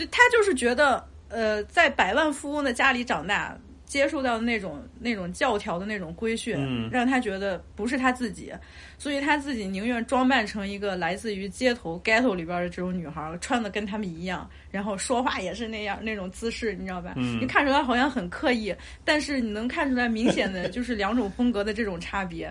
[0.00, 3.54] 就他就是觉得，呃，在百万富翁的家里长大，
[3.84, 8.50] 接受到的那种那种教条的那种规训，嗯让他觉得不是他自己，
[8.96, 17.12] 所以他自己宁愿装扮成一个来自于街头 ghetto 里边的这种女孩，穿的跟他们一样，然后说话也是那样那种姿势，你知道吧？
[17.16, 22.50] 嗯你看出来好像很刻意，但是你能看出来明显的 就是两种风格的这种差别，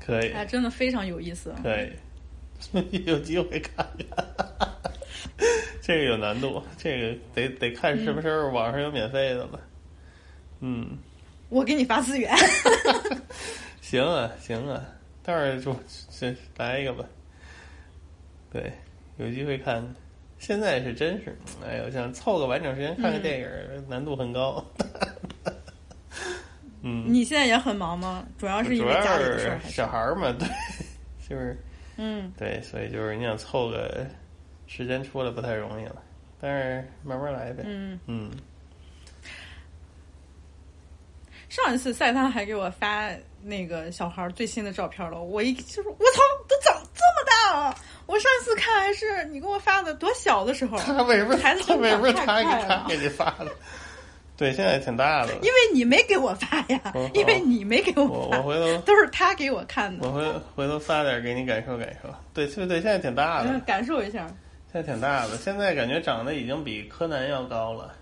[0.00, 1.54] 可以，哎，真的非常有意思。
[1.62, 1.76] 可
[2.90, 4.26] 以，有机会看看。
[5.82, 9.60] 这个有难度，这个得得看什么时候网上有免费的了。
[10.60, 10.98] 嗯，
[11.48, 12.34] 我给你发资源。
[13.80, 14.82] 行啊，行啊，
[15.22, 15.76] 待会儿就
[16.10, 17.04] 这来一个吧。
[18.50, 18.72] 对，
[19.18, 19.84] 有机会看。
[20.38, 21.34] 现在是真是，
[21.66, 23.48] 哎呦，想凑个完整时间看个电影，
[23.88, 24.62] 难度很高。
[26.82, 28.24] 嗯，你现在也很忙吗？
[28.38, 30.46] 主要是因为家里的事儿，小孩儿嘛，对，
[31.26, 31.58] 就是，
[31.96, 34.06] 嗯，对，所以就是你想凑个
[34.66, 35.96] 时间出来不太容易了，
[36.40, 37.62] 但是慢慢来呗。
[37.66, 38.30] 嗯嗯。
[41.48, 43.08] 上一次赛汤还给我发
[43.42, 47.76] 那个小孩最新的照片了，我一就是我操，都长这么大了！
[48.06, 53.46] 我上次看还是你给我发的多小的时候， 他为什么孩子他为什么他给他给你发的？
[54.36, 55.32] 对，现在挺大的。
[55.36, 60.06] 因为你没给我发呀，哦因为你没给我我发，我回头都是他给我看的。
[60.06, 62.12] 我回回头发点给你感受感受。
[62.34, 64.26] 对对对，现在挺大的，嗯感受一下
[64.76, 65.38] 现在挺大的。
[65.38, 67.94] 现在感觉长得已经比柯南要高了。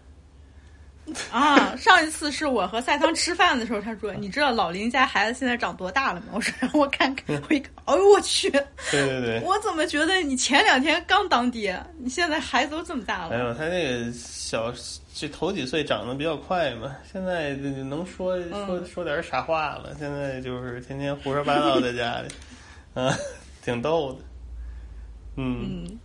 [1.30, 1.76] 啊！
[1.76, 8.50] 上一次是我和赛汤吃饭的时候，他说：“你知道老林家孩子现在长多大了吗？”我说：“让我看看。”我一看，哎呦我去！
[8.90, 9.40] 对对对。
[9.44, 13.30] 我怎么觉得你前两天刚当爹，你现在孩子都这么大了？
[13.30, 14.72] 没有，他那个小
[15.14, 19.94] 这头几岁长得比较快嘛，现在能说嗯说说点傻话了。
[19.96, 22.28] 现在就是天天胡说八道在家里，
[22.94, 23.14] 啊，
[23.62, 24.18] 挺逗的。
[25.36, 25.98] 嗯，嗯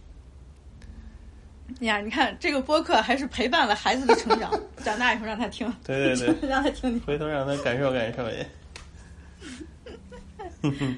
[1.81, 4.51] 呀，你看这个播客还是陪伴了孩子的成长，
[4.83, 6.99] 长大以后让他听，对对对， 让他听听。
[7.01, 8.45] 回头让他感受感受也。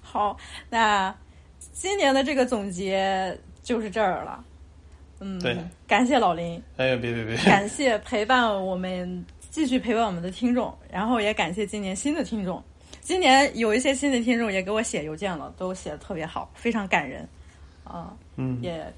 [0.00, 0.36] 好，
[0.70, 1.14] 那
[1.72, 4.42] 今年的这个总结就是这儿了。
[5.20, 5.56] 嗯，对，
[5.86, 12.62] 感谢老林，哎呀，别别别，感谢陪伴我们，继续陪伴我们的听众，然后也感谢今年新的听众。
[13.00, 17.28] 今年有一些新的听众也给我写邮件了，都写的特别好，非常感人
[17.88, 18.12] 啊。
[18.36, 18.92] 嗯，也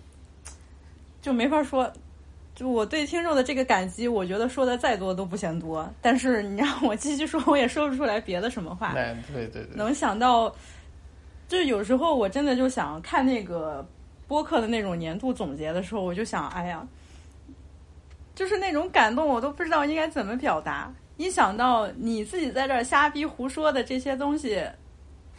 [1.23, 1.91] 就没法说，
[2.55, 5.89] 就我对听众的这个感激，我觉得说的再多都不嫌多。
[6.03, 8.93] 但是你让我继续说，我也说不出来别的什么话。
[8.93, 10.55] 对对对，能想到，
[11.49, 13.87] 就有时候我真的就想看那个
[14.29, 16.87] 播客的那种年度总结的时候，我就想，哎呀，
[18.35, 20.93] 就是那种感动，我都不知道应该怎么表达。
[21.17, 24.63] 一想到你自己在这儿瞎逼胡说的这些东西，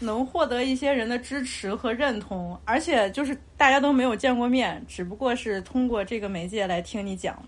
[0.02, 7.42] 能获得一些人的支持和认同，而且就是大家都没有见过面，只不过是通过这个媒介来听你讲。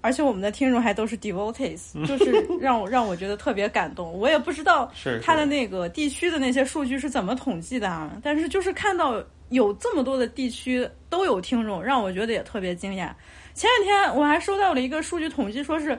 [0.00, 4.12] 而且我们的听众还都是 devotees， 就是让我让我觉得特别感动。
[4.12, 13.10] 我也不知道是他的那个地区的那些数据是怎么统计的啊，但是就是看到有这么多的地区都有听众，让我觉得也特别惊讶。
[13.54, 15.98] 前两天我还收到了一个数据统计，说是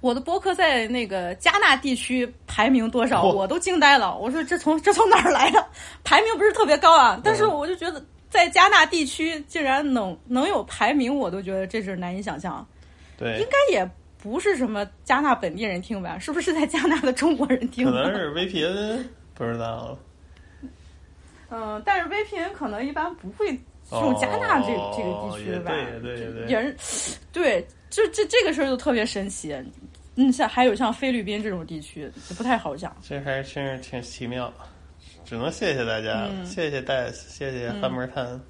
[0.00, 4.16] 我的博客在那个加纳地区排名多少，我都惊呆了。
[4.16, 5.64] 我说这从这从哪儿来的？
[6.04, 12.66] 排名不是特别高啊，但是我就觉得在加纳地区竟然能能有排名，我都觉得这是难以想象。
[13.18, 13.88] 对，应该也
[14.22, 16.18] 不是什么加纳本地人听吧？
[16.18, 17.84] 是不是在加纳的中国人听？
[17.84, 19.04] 可能是 VPN，
[19.34, 19.98] 不知道了。
[21.50, 23.48] 嗯，但是 VPN 可能一般不会
[23.90, 25.72] 用加纳这、哦、这个地区吧？
[26.00, 29.54] 对对对也是对，就这这个事儿就特别神奇。
[30.16, 32.94] 嗯，像还有像菲律宾这种地区，不太好讲。
[33.06, 34.52] 这还真是挺奇妙，
[35.24, 38.24] 只能谢谢大家谢谢 Des，谢谢汉门滩。
[38.26, 38.40] 嗯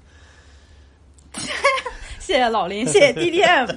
[2.19, 3.67] 谢谢老林，谢谢 DDM，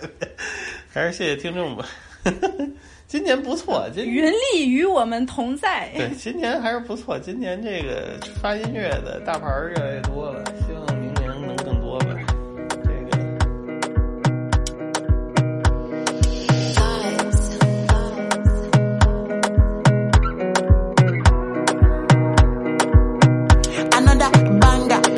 [0.92, 1.86] 还是谢谢听众吧。
[3.06, 5.90] 今年不错，今云力与我们同在。
[5.96, 7.18] 对，今年还是不错。
[7.18, 10.97] 今年这个发音乐的大牌越来越多了，希望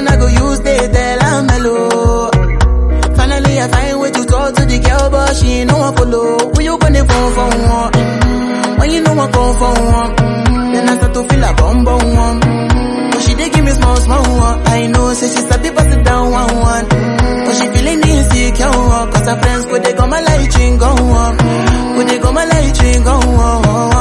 [0.00, 2.30] situation, I go use they tell I'm mellow.
[3.16, 6.38] Finally, I find way to talk to the girl, but she ain't no one follow.
[6.54, 7.92] Who you gonna phone for one?
[7.92, 8.80] Mm-hmm.
[8.80, 10.10] When you know I come for one?
[10.16, 10.72] Mm-hmm.
[10.72, 12.40] Then I start to feel a bum bum one.
[13.10, 14.58] But she dey give me small small one.
[14.66, 16.86] I know, say she sabi pass it down one one.
[16.88, 18.72] But she feeling insecure,
[19.12, 21.36] cause her friends go they go my light ring go on.
[21.36, 23.99] Go they go my light ring go on.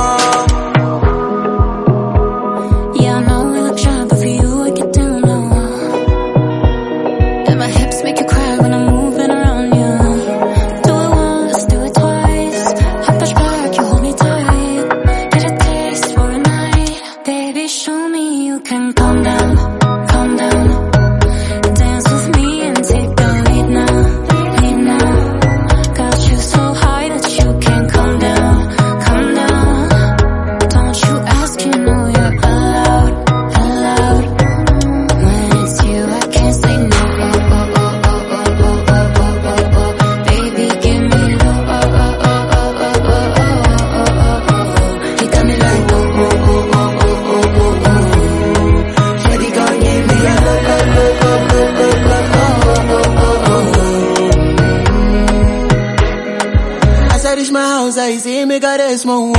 [59.00, 59.39] mismo